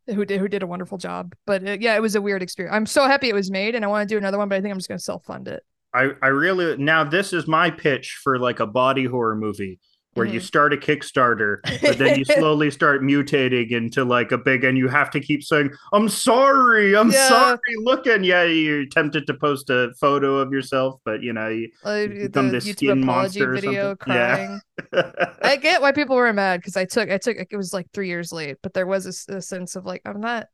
who 0.05 0.25
did 0.25 0.39
who 0.39 0.47
did 0.47 0.63
a 0.63 0.67
wonderful 0.67 0.97
job. 0.97 1.33
But 1.45 1.67
uh, 1.67 1.77
yeah, 1.79 1.95
it 1.95 2.01
was 2.01 2.15
a 2.15 2.21
weird 2.21 2.43
experience. 2.43 2.75
I'm 2.75 2.85
so 2.85 3.07
happy 3.07 3.29
it 3.29 3.35
was 3.35 3.49
made, 3.49 3.73
and 3.73 3.85
I 3.85 3.87
want 3.87 4.07
to 4.07 4.13
do 4.13 4.17
another 4.17 4.37
one, 4.37 4.49
but 4.49 4.55
I 4.55 4.61
think 4.61 4.71
I'm 4.71 4.77
just 4.77 4.89
gonna 4.89 4.99
self 4.99 5.23
fund 5.25 5.47
it. 5.47 5.63
I 5.93 6.09
I 6.21 6.27
really 6.27 6.77
now 6.77 7.03
this 7.05 7.31
is 7.31 7.47
my 7.47 7.71
pitch 7.71 8.19
for 8.21 8.37
like 8.37 8.59
a 8.59 8.67
body 8.67 9.05
horror 9.05 9.35
movie 9.35 9.79
where 10.17 10.25
mm-hmm. 10.25 10.33
you 10.33 10.39
start 10.39 10.73
a 10.73 10.77
Kickstarter, 10.77 11.59
but 11.81 11.97
then 11.97 12.17
you 12.17 12.25
slowly 12.37 12.71
start 12.71 13.01
mutating 13.01 13.71
into 13.71 14.03
like 14.03 14.31
a 14.31 14.37
big, 14.37 14.63
and 14.63 14.77
you 14.77 14.87
have 14.87 15.11
to 15.11 15.19
keep 15.19 15.43
saying, 15.43 15.71
"I'm 15.93 16.09
sorry, 16.09 16.95
I'm 16.95 17.11
yeah. 17.11 17.29
sorry." 17.29 17.59
Look, 17.77 18.07
and 18.07 18.25
yeah, 18.25 18.43
you're 18.43 18.87
tempted 18.87 19.27
to 19.27 19.33
post 19.35 19.69
a 19.69 19.93
photo 19.99 20.37
of 20.37 20.51
yourself, 20.51 20.99
but 21.05 21.21
you 21.21 21.33
know, 21.33 21.49
you, 21.49 21.69
uh, 21.83 22.07
become 22.07 22.49
this 22.49 22.65
skin 22.65 23.05
monster 23.05 23.53
video 23.53 23.95
crying. 23.95 24.59
Yeah. 24.91 25.11
I 25.43 25.55
get 25.61 25.81
why 25.81 25.91
people 25.91 26.15
were 26.15 26.33
mad 26.33 26.61
because 26.61 26.75
I 26.75 26.85
took, 26.85 27.09
I 27.09 27.17
took, 27.17 27.37
it 27.37 27.55
was 27.55 27.73
like 27.73 27.91
three 27.91 28.07
years 28.07 28.31
late, 28.31 28.57
but 28.61 28.73
there 28.73 28.87
was 28.87 29.27
a, 29.29 29.37
a 29.37 29.41
sense 29.41 29.75
of 29.75 29.85
like, 29.85 30.01
I'm 30.05 30.19
not 30.19 30.47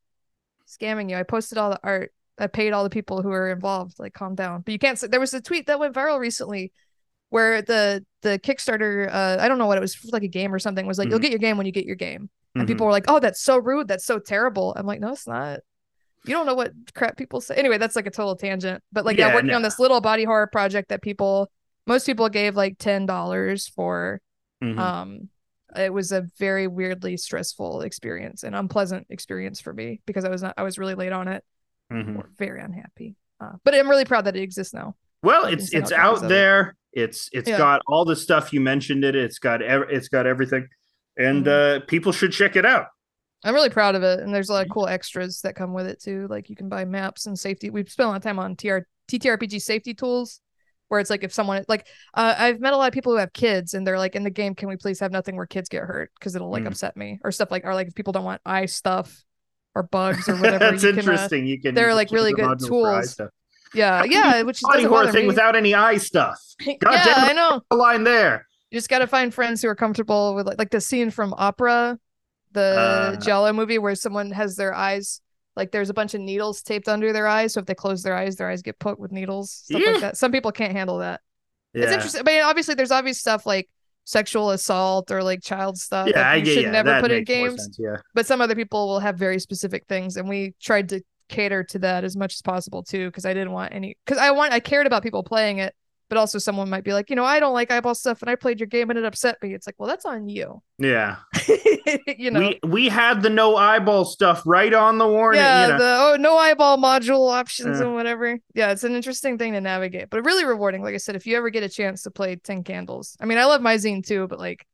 scamming 0.67 1.09
you. 1.09 1.15
I 1.15 1.23
posted 1.23 1.57
all 1.57 1.69
the 1.69 1.79
art. 1.83 2.13
I 2.37 2.47
paid 2.47 2.73
all 2.73 2.83
the 2.83 2.89
people 2.89 3.21
who 3.21 3.29
were 3.29 3.51
involved. 3.51 3.99
Like, 3.99 4.13
calm 4.13 4.35
down. 4.35 4.61
But 4.61 4.71
you 4.71 4.79
can't. 4.79 4.99
There 4.99 5.19
was 5.19 5.33
a 5.33 5.41
tweet 5.41 5.67
that 5.67 5.79
went 5.79 5.93
viral 5.93 6.19
recently 6.19 6.71
where 7.33 7.63
the 7.63 8.05
the 8.21 8.37
Kickstarter, 8.37 9.09
uh, 9.11 9.37
I 9.39 9.47
don't 9.47 9.57
know 9.57 9.65
what 9.65 9.79
it 9.79 9.81
was, 9.81 9.97
like 10.11 10.21
a 10.21 10.27
game 10.27 10.53
or 10.53 10.59
something, 10.59 10.85
was 10.85 10.99
like, 10.99 11.07
mm-hmm. 11.07 11.13
you'll 11.13 11.19
get 11.19 11.31
your 11.31 11.39
game 11.39 11.57
when 11.57 11.65
you 11.65 11.71
get 11.71 11.87
your 11.87 11.95
game. 11.95 12.29
And 12.53 12.61
mm-hmm. 12.61 12.67
people 12.67 12.85
were 12.85 12.91
like, 12.91 13.05
oh, 13.07 13.19
that's 13.19 13.41
so 13.41 13.57
rude. 13.57 13.87
That's 13.87 14.05
so 14.05 14.19
terrible. 14.19 14.71
I'm 14.77 14.85
like, 14.85 14.99
no, 14.99 15.13
it's 15.13 15.27
not. 15.27 15.61
You 16.25 16.35
don't 16.35 16.45
know 16.45 16.53
what 16.53 16.73
crap 16.93 17.17
people 17.17 17.41
say. 17.41 17.55
Anyway, 17.55 17.79
that's 17.79 17.95
like 17.95 18.05
a 18.05 18.11
total 18.11 18.35
tangent. 18.35 18.83
But 18.91 19.03
like, 19.03 19.17
yeah, 19.17 19.29
yeah 19.29 19.33
working 19.33 19.47
no. 19.47 19.55
on 19.55 19.63
this 19.63 19.79
little 19.79 19.99
body 19.99 20.25
horror 20.25 20.45
project 20.45 20.89
that 20.89 21.01
people, 21.01 21.49
most 21.87 22.05
people 22.05 22.29
gave 22.29 22.55
like 22.55 22.77
$10 22.77 23.73
for. 23.73 24.21
Mm-hmm. 24.63 24.79
Um, 24.79 25.29
it 25.75 25.91
was 25.91 26.11
a 26.11 26.27
very 26.37 26.67
weirdly 26.67 27.17
stressful 27.17 27.81
experience 27.81 28.43
and 28.43 28.55
unpleasant 28.55 29.07
experience 29.09 29.59
for 29.59 29.73
me 29.73 30.01
because 30.05 30.23
I 30.23 30.29
was 30.29 30.43
not, 30.43 30.53
I 30.55 30.61
was 30.61 30.77
really 30.77 30.93
late 30.93 31.13
on 31.13 31.27
it. 31.29 31.43
Mm-hmm. 31.91 32.19
Very 32.37 32.61
unhappy. 32.61 33.15
Uh, 33.41 33.53
but 33.63 33.73
I'm 33.73 33.89
really 33.89 34.05
proud 34.05 34.25
that 34.25 34.35
it 34.35 34.43
exists 34.43 34.75
now. 34.75 34.95
Well, 35.23 35.45
it's 35.45 35.73
it's 35.73 35.91
out 35.91 36.27
there. 36.27 36.75
It's 36.91 37.29
it's 37.31 37.49
yeah. 37.49 37.57
got 37.57 37.81
all 37.87 38.05
the 38.05 38.15
stuff 38.15 38.53
you 38.53 38.59
mentioned 38.59 39.03
it. 39.03 39.15
It's 39.15 39.39
got 39.39 39.61
ev- 39.61 39.89
it's 39.89 40.09
got 40.09 40.27
everything, 40.27 40.67
and 41.17 41.45
mm-hmm. 41.45 41.81
uh, 41.81 41.85
people 41.87 42.11
should 42.11 42.33
check 42.33 42.55
it 42.55 42.65
out. 42.65 42.87
I'm 43.43 43.53
really 43.53 43.69
proud 43.69 43.95
of 43.95 44.03
it, 44.03 44.19
and 44.19 44.33
there's 44.33 44.49
a 44.49 44.53
lot 44.53 44.65
of 44.65 44.71
cool 44.71 44.87
extras 44.87 45.41
that 45.41 45.55
come 45.55 45.73
with 45.73 45.87
it 45.87 46.01
too. 46.01 46.27
Like 46.29 46.49
you 46.49 46.55
can 46.55 46.69
buy 46.69 46.85
maps 46.85 47.25
and 47.25 47.39
safety. 47.39 47.69
We've 47.69 47.89
spent 47.89 48.07
a 48.07 48.09
lot 48.09 48.17
of 48.17 48.23
time 48.23 48.37
on 48.37 48.55
TR 48.55 48.79
TTRPG 49.09 49.61
safety 49.61 49.93
tools, 49.93 50.41
where 50.89 50.99
it's 50.99 51.09
like 51.09 51.23
if 51.23 51.33
someone 51.33 51.63
like 51.69 51.87
uh, 52.13 52.35
I've 52.37 52.59
met 52.59 52.73
a 52.73 52.77
lot 52.77 52.87
of 52.87 52.93
people 52.93 53.13
who 53.13 53.19
have 53.19 53.31
kids, 53.31 53.73
and 53.73 53.87
they're 53.87 53.97
like 53.97 54.15
in 54.15 54.23
the 54.23 54.29
game, 54.29 54.55
can 54.55 54.67
we 54.67 54.75
please 54.75 54.99
have 54.99 55.11
nothing 55.11 55.37
where 55.37 55.47
kids 55.47 55.69
get 55.69 55.83
hurt 55.83 56.11
because 56.19 56.35
it'll 56.35 56.51
like 56.51 56.63
mm. 56.63 56.67
upset 56.67 56.97
me 56.97 57.19
or 57.23 57.31
stuff 57.31 57.49
like 57.49 57.65
or 57.65 57.73
like 57.73 57.87
if 57.87 57.95
people 57.95 58.11
don't 58.11 58.25
want 58.25 58.41
eye 58.45 58.65
stuff 58.65 59.23
or 59.73 59.83
bugs 59.83 60.27
or 60.27 60.35
whatever. 60.41 60.59
That's 60.59 60.83
you 60.83 60.89
interesting. 60.89 61.39
Can, 61.39 61.47
uh, 61.47 61.49
you 61.49 61.61
can. 61.61 61.75
They're 61.75 61.95
like 61.95 62.11
really 62.11 62.33
good 62.33 62.59
tools. 62.59 63.17
Yeah, 63.73 64.03
yeah, 64.03 64.41
which 64.43 64.57
is 64.57 64.61
body 64.63 64.83
horror 64.83 65.11
thing 65.11 65.23
me. 65.23 65.27
without 65.27 65.55
any 65.55 65.73
eye 65.73 65.97
stuff. 65.97 66.39
God 66.65 66.77
yeah, 66.91 67.05
damn 67.05 67.29
I 67.29 67.33
know. 67.33 67.61
The 67.69 67.77
line 67.77 68.03
there. 68.03 68.45
You 68.71 68.77
just 68.77 68.89
got 68.89 68.99
to 68.99 69.07
find 69.07 69.33
friends 69.33 69.61
who 69.61 69.67
are 69.67 69.75
comfortable 69.75 70.35
with 70.35 70.47
like, 70.47 70.57
like 70.57 70.71
the 70.71 70.81
scene 70.81 71.11
from 71.11 71.33
Opera, 71.37 71.97
the 72.51 72.61
uh, 72.61 73.15
Giallo 73.17 73.53
movie 73.53 73.77
where 73.79 73.95
someone 73.95 74.31
has 74.31 74.55
their 74.55 74.73
eyes 74.73 75.21
like 75.55 75.71
there's 75.71 75.89
a 75.89 75.93
bunch 75.93 76.13
of 76.13 76.21
needles 76.21 76.61
taped 76.61 76.87
under 76.87 77.13
their 77.13 77.27
eyes, 77.27 77.53
so 77.53 77.59
if 77.59 77.65
they 77.65 77.75
close 77.75 78.03
their 78.03 78.15
eyes, 78.15 78.35
their 78.35 78.49
eyes 78.49 78.61
get 78.61 78.79
poked 78.79 78.99
with 78.99 79.11
needles, 79.11 79.51
stuff 79.51 79.81
yeah. 79.83 79.91
like 79.91 80.01
that. 80.01 80.17
Some 80.17 80.31
people 80.31 80.51
can't 80.51 80.71
handle 80.71 80.99
that. 80.99 81.21
Yeah. 81.73 81.83
It's 81.83 81.93
interesting, 81.93 82.23
but 82.23 82.33
obviously 82.41 82.75
there's 82.75 82.91
obvious 82.91 83.19
stuff 83.19 83.45
like 83.45 83.69
sexual 84.05 84.49
assault 84.51 85.11
or 85.11 85.23
like 85.23 85.41
child 85.41 85.77
stuff 85.77 86.07
yeah, 86.07 86.13
that 86.35 86.45
you 86.45 86.53
should 86.53 86.63
yeah, 86.63 86.71
never 86.71 86.99
put 87.01 87.11
in 87.11 87.23
games. 87.23 87.63
Sense, 87.63 87.77
yeah. 87.79 87.97
But 88.13 88.25
some 88.25 88.41
other 88.41 88.55
people 88.55 88.87
will 88.87 88.99
have 88.99 89.17
very 89.17 89.39
specific 89.39 89.85
things, 89.87 90.17
and 90.17 90.27
we 90.27 90.55
tried 90.59 90.89
to 90.89 91.01
cater 91.29 91.63
to 91.63 91.79
that 91.79 92.03
as 92.03 92.15
much 92.15 92.33
as 92.33 92.41
possible 92.41 92.83
too 92.83 93.07
because 93.07 93.25
I 93.25 93.33
didn't 93.33 93.51
want 93.51 93.73
any 93.73 93.97
because 94.05 94.19
I 94.19 94.31
want 94.31 94.53
I 94.53 94.59
cared 94.59 94.87
about 94.87 95.03
people 95.03 95.23
playing 95.23 95.59
it 95.59 95.73
but 96.13 96.19
also 96.19 96.37
someone 96.37 96.69
might 96.69 96.83
be 96.83 96.93
like 96.93 97.09
you 97.09 97.15
know 97.15 97.25
I 97.25 97.39
don't 97.39 97.53
like 97.53 97.71
eyeball 97.71 97.95
stuff 97.95 98.21
and 98.21 98.29
I 98.29 98.35
played 98.35 98.59
your 98.59 98.67
game 98.67 98.91
and 98.91 98.99
it 98.99 99.05
upset 99.05 99.41
me. 99.41 99.53
It's 99.55 99.65
like 99.65 99.75
well 99.79 99.89
that's 99.89 100.05
on 100.05 100.29
you. 100.29 100.61
Yeah. 100.77 101.17
You 102.07 102.31
know? 102.31 102.39
we 102.39 102.59
we 102.63 102.89
had 102.89 103.21
the 103.21 103.29
no 103.29 103.55
eyeball 103.55 104.05
stuff 104.05 104.43
right 104.45 104.73
on 104.73 104.97
the 104.97 105.07
warning 105.07 105.41
yeah 105.41 105.65
you 105.65 105.71
know? 105.73 105.77
the 105.77 105.97
oh 105.99 106.15
no 106.19 106.37
eyeball 106.37 106.77
module 106.77 107.29
options 107.31 107.81
uh. 107.81 107.85
and 107.85 107.95
whatever. 107.95 108.39
Yeah 108.53 108.71
it's 108.71 108.83
an 108.83 108.95
interesting 108.95 109.37
thing 109.37 109.53
to 109.53 109.61
navigate 109.61 110.09
but 110.09 110.23
really 110.23 110.45
rewarding. 110.45 110.81
Like 110.81 110.93
I 110.93 110.97
said 110.97 111.15
if 111.15 111.25
you 111.25 111.35
ever 111.35 111.49
get 111.49 111.63
a 111.63 111.69
chance 111.69 112.03
to 112.03 112.11
play 112.11 112.35
10 112.35 112.63
candles 112.63 113.17
I 113.19 113.25
mean 113.25 113.37
I 113.37 113.45
love 113.45 113.61
my 113.61 113.75
zine 113.75 114.05
too 114.05 114.27
but 114.27 114.39
like 114.39 114.65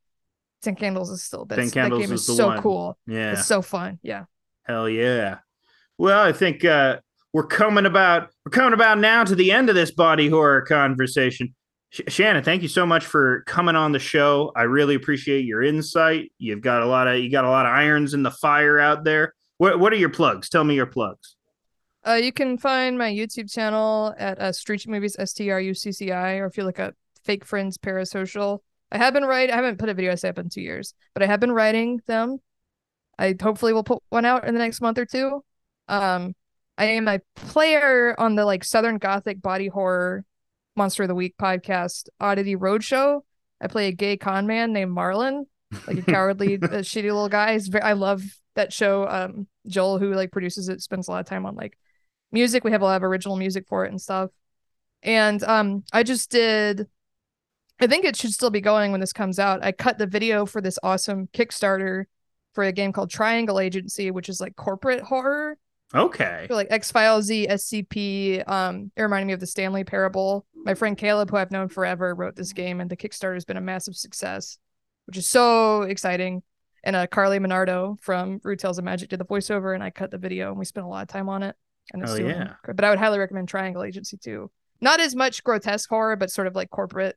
10 0.62 0.76
candles 0.76 1.10
is 1.10 1.22
still 1.22 1.46
that's, 1.46 1.60
10 1.60 1.70
candles 1.70 2.00
that 2.00 2.06
game 2.06 2.14
is, 2.14 2.28
is 2.28 2.36
so 2.36 2.46
one. 2.48 2.62
cool. 2.62 2.98
Yeah. 3.06 3.32
it's 3.32 3.46
so 3.46 3.60
fun 3.62 3.98
yeah. 4.02 4.24
Hell 4.64 4.88
yeah 4.88 5.38
well, 6.00 6.22
I 6.22 6.32
think 6.32 6.64
uh, 6.64 6.98
we're 7.34 7.46
coming 7.46 7.84
about 7.84 8.30
we're 8.46 8.50
coming 8.50 8.72
about 8.72 8.98
now 8.98 9.22
to 9.22 9.34
the 9.34 9.52
end 9.52 9.68
of 9.68 9.74
this 9.74 9.90
body 9.90 10.30
horror 10.30 10.62
conversation. 10.62 11.54
Sh- 11.90 12.00
Shannon, 12.08 12.42
thank 12.42 12.62
you 12.62 12.68
so 12.68 12.86
much 12.86 13.04
for 13.04 13.42
coming 13.46 13.76
on 13.76 13.92
the 13.92 13.98
show. 13.98 14.50
I 14.56 14.62
really 14.62 14.94
appreciate 14.94 15.44
your 15.44 15.62
insight. 15.62 16.32
You've 16.38 16.62
got 16.62 16.82
a 16.82 16.86
lot 16.86 17.06
of 17.06 17.18
you 17.18 17.30
got 17.30 17.44
a 17.44 17.50
lot 17.50 17.66
of 17.66 17.72
irons 17.72 18.14
in 18.14 18.22
the 18.22 18.30
fire 18.30 18.78
out 18.78 19.04
there. 19.04 19.34
What 19.58 19.78
what 19.78 19.92
are 19.92 19.96
your 19.96 20.08
plugs? 20.08 20.48
Tell 20.48 20.64
me 20.64 20.74
your 20.74 20.86
plugs. 20.86 21.36
Uh, 22.06 22.14
you 22.14 22.32
can 22.32 22.56
find 22.56 22.96
my 22.96 23.12
YouTube 23.12 23.52
channel 23.52 24.14
at 24.18 24.40
uh, 24.40 24.52
Strucci 24.52 24.88
Movies 24.88 25.16
S 25.18 25.34
T 25.34 25.50
R 25.50 25.60
U 25.60 25.74
C 25.74 25.92
C 25.92 26.12
I, 26.12 26.36
or 26.36 26.46
if 26.46 26.56
you 26.56 26.64
look 26.64 26.78
up 26.80 26.94
Fake 27.24 27.44
Friends 27.44 27.76
Parasocial. 27.76 28.60
I 28.90 28.96
have 28.96 29.12
been 29.12 29.24
writing. 29.24 29.52
I 29.52 29.56
haven't 29.56 29.78
put 29.78 29.90
a 29.90 29.94
video 29.94 30.12
essay 30.12 30.30
up 30.30 30.38
in 30.38 30.48
two 30.48 30.62
years, 30.62 30.94
but 31.12 31.22
I 31.22 31.26
have 31.26 31.40
been 31.40 31.52
writing 31.52 32.00
them. 32.06 32.38
I 33.18 33.34
hopefully 33.38 33.74
will 33.74 33.84
put 33.84 34.02
one 34.08 34.24
out 34.24 34.48
in 34.48 34.54
the 34.54 34.60
next 34.60 34.80
month 34.80 34.96
or 34.96 35.04
two. 35.04 35.44
Um, 35.90 36.34
I 36.78 36.84
am 36.84 37.08
a 37.08 37.20
player 37.34 38.14
on 38.18 38.36
the 38.36 38.44
like 38.46 38.64
Southern 38.64 38.98
Gothic 38.98 39.42
body 39.42 39.68
horror 39.68 40.24
Monster 40.76 41.02
of 41.02 41.08
the 41.08 41.14
Week 41.14 41.34
podcast, 41.38 42.08
Oddity 42.20 42.56
Roadshow. 42.56 43.20
I 43.60 43.66
play 43.66 43.88
a 43.88 43.92
gay 43.92 44.16
con 44.16 44.46
man 44.46 44.72
named 44.72 44.96
Marlon, 44.96 45.44
like 45.86 45.98
a 45.98 46.02
cowardly, 46.02 46.54
uh, 46.62 46.80
shitty 46.80 47.02
little 47.02 47.28
guy. 47.28 47.58
Very, 47.58 47.82
I 47.82 47.92
love 47.92 48.22
that 48.54 48.72
show. 48.72 49.06
Um, 49.06 49.46
Joel, 49.66 49.98
who 49.98 50.14
like 50.14 50.30
produces 50.30 50.68
it, 50.68 50.80
spends 50.80 51.08
a 51.08 51.10
lot 51.10 51.20
of 51.20 51.26
time 51.26 51.44
on 51.44 51.56
like 51.56 51.76
music. 52.32 52.64
We 52.64 52.70
have 52.70 52.82
a 52.82 52.86
lot 52.86 52.96
of 52.96 53.02
original 53.02 53.36
music 53.36 53.66
for 53.68 53.84
it 53.84 53.90
and 53.90 54.00
stuff. 54.00 54.30
And 55.02 55.42
um, 55.42 55.84
I 55.92 56.02
just 56.02 56.30
did. 56.30 56.86
I 57.80 57.86
think 57.86 58.04
it 58.04 58.16
should 58.16 58.32
still 58.32 58.50
be 58.50 58.60
going 58.60 58.92
when 58.92 59.00
this 59.00 59.12
comes 59.12 59.38
out. 59.38 59.64
I 59.64 59.72
cut 59.72 59.98
the 59.98 60.06
video 60.06 60.46
for 60.46 60.60
this 60.60 60.78
awesome 60.82 61.28
Kickstarter 61.32 62.04
for 62.54 62.64
a 62.64 62.72
game 62.72 62.92
called 62.92 63.10
Triangle 63.10 63.58
Agency, 63.58 64.10
which 64.10 64.28
is 64.28 64.40
like 64.40 64.56
corporate 64.56 65.02
horror. 65.02 65.56
Okay. 65.94 66.46
like 66.50 66.68
X 66.70 66.92
Files 66.92 67.24
Z, 67.24 67.48
SCP. 67.48 68.48
Um, 68.48 68.92
it 68.96 69.02
reminded 69.02 69.26
me 69.26 69.32
of 69.32 69.40
the 69.40 69.46
Stanley 69.46 69.84
Parable. 69.84 70.46
My 70.54 70.74
friend 70.74 70.96
Caleb, 70.96 71.30
who 71.30 71.36
I've 71.36 71.50
known 71.50 71.68
forever, 71.68 72.14
wrote 72.14 72.36
this 72.36 72.52
game, 72.52 72.80
and 72.80 72.90
the 72.90 72.96
Kickstarter 72.96 73.34
has 73.34 73.44
been 73.44 73.56
a 73.56 73.62
massive 73.62 73.96
success, 73.96 74.58
which 75.06 75.16
is 75.16 75.26
so 75.26 75.82
exciting. 75.82 76.42
And 76.84 76.96
uh, 76.96 77.06
Carly 77.06 77.38
Minardo 77.38 78.00
from 78.00 78.40
Rude 78.42 78.58
Tales 78.58 78.78
of 78.78 78.84
Magic 78.84 79.10
did 79.10 79.20
the 79.20 79.24
voiceover, 79.24 79.74
and 79.74 79.82
I 79.82 79.90
cut 79.90 80.10
the 80.10 80.18
video, 80.18 80.50
and 80.50 80.58
we 80.58 80.64
spent 80.64 80.86
a 80.86 80.88
lot 80.88 81.02
of 81.02 81.08
time 81.08 81.28
on 81.28 81.42
it. 81.42 81.56
And 81.92 82.02
it's 82.02 82.12
oh, 82.12 82.16
yeah. 82.16 82.54
But 82.64 82.84
I 82.84 82.90
would 82.90 82.98
highly 82.98 83.18
recommend 83.18 83.48
Triangle 83.48 83.82
Agency 83.82 84.16
too. 84.16 84.50
Not 84.80 85.00
as 85.00 85.14
much 85.14 85.44
grotesque 85.44 85.88
horror, 85.88 86.16
but 86.16 86.30
sort 86.30 86.46
of 86.46 86.54
like 86.54 86.70
corporate, 86.70 87.16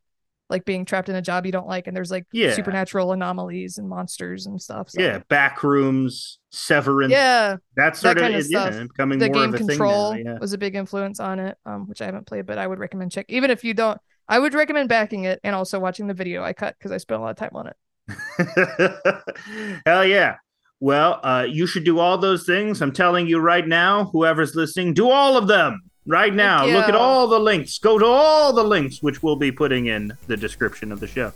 like 0.54 0.64
being 0.64 0.86
trapped 0.86 1.10
in 1.10 1.16
a 1.16 1.22
job 1.22 1.46
you 1.46 1.52
don't 1.52 1.68
like 1.68 1.88
and 1.88 1.98
there's 1.98 2.12
like 2.12 2.26
Yeah. 2.32 2.54
supernatural 2.54 3.12
anomalies 3.12 3.78
and 3.78 3.90
monsters 3.90 4.46
and 4.46 4.62
stuff. 4.62 4.92
So. 4.92 5.02
Yeah, 5.02 5.18
back 5.28 5.64
rooms, 5.64 6.40
Severance. 6.52 7.12
Yeah, 7.12 7.58
that 7.76 7.98
sort 7.98 8.18
kind 8.20 8.36
of 8.36 8.42
of, 8.42 8.48
yeah, 8.50 8.70
stuff. 8.72 8.88
becoming 8.88 9.20
the 9.20 9.26
more 9.28 9.34
game 9.34 9.54
of 9.54 9.56
a 9.56 9.58
Control 9.66 10.14
thing 10.14 10.24
now. 10.26 10.38
was 10.40 10.54
a 10.54 10.58
big 10.58 10.76
influence 10.76 11.20
on 11.20 11.40
it, 11.40 11.58
um, 11.66 11.90
which 11.90 12.02
I 12.02 12.06
haven't 12.06 12.28
played, 12.28 12.46
but 12.46 12.58
I 12.58 12.68
would 12.68 12.80
recommend 12.80 13.12
check. 13.12 13.26
Even 13.28 13.50
if 13.52 13.64
you 13.64 13.74
don't, 13.74 14.00
I 14.30 14.40
would 14.40 14.54
recommend 14.54 14.88
backing 14.88 15.26
it 15.26 15.40
and 15.44 15.54
also 15.56 15.80
watching 15.80 16.08
the 16.08 16.14
video 16.14 16.44
I 16.44 16.54
cut 16.54 16.76
because 16.78 16.92
I 16.92 16.98
spent 16.98 17.20
a 17.20 17.24
lot 17.24 17.32
of 17.32 17.38
time 17.38 17.52
on 17.56 17.68
it. 17.68 17.76
Hell 19.86 20.06
yeah. 20.06 20.36
Well, 20.80 21.20
uh, 21.24 21.46
you 21.50 21.66
should 21.66 21.86
do 21.86 22.00
all 22.00 22.18
those 22.18 22.46
things. 22.46 22.82
I'm 22.82 22.92
telling 22.92 23.26
you 23.28 23.40
right 23.40 23.68
now, 23.68 24.06
whoever's 24.06 24.54
listening, 24.56 24.94
do 24.94 25.10
all 25.10 25.38
of 25.38 25.48
them 25.48 25.82
right 26.06 26.34
now. 26.34 26.66
Look 26.66 26.88
at 26.90 26.96
all 26.96 27.28
the 27.28 27.40
links. 27.40 27.78
Go 27.80 27.98
to 27.98 28.06
all 28.06 28.54
the 28.54 28.64
links, 28.64 29.02
which 29.02 29.24
we'll 29.24 29.36
be 29.36 29.52
putting 29.52 29.88
in 29.88 30.18
the 30.28 30.38
description 30.38 30.92
of 30.92 31.00
the 31.00 31.08
show. 31.08 31.34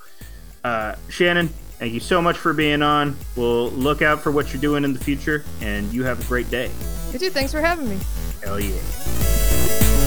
Uh, 0.64 0.96
Shannon, 1.10 1.48
thank 1.80 1.94
you 1.94 2.00
so 2.00 2.22
much 2.22 2.38
for 2.38 2.54
being 2.54 2.82
on. 2.82 3.16
We'll 3.36 3.70
look 3.72 4.02
out 4.02 4.22
for 4.22 4.32
what 4.32 4.52
you're 4.54 4.62
doing 4.62 4.84
in 4.84 4.94
the 4.94 5.00
future, 5.00 5.46
and 5.62 5.92
you 5.94 6.04
have 6.04 6.20
a 6.20 6.28
great 6.28 6.50
day. 6.50 6.72
You 7.12 7.20
too. 7.20 7.30
Thanks 7.30 7.52
for 7.52 7.62
having 7.62 7.90
me. 7.90 7.98
Hell 8.44 8.60
yeah. 8.60 10.07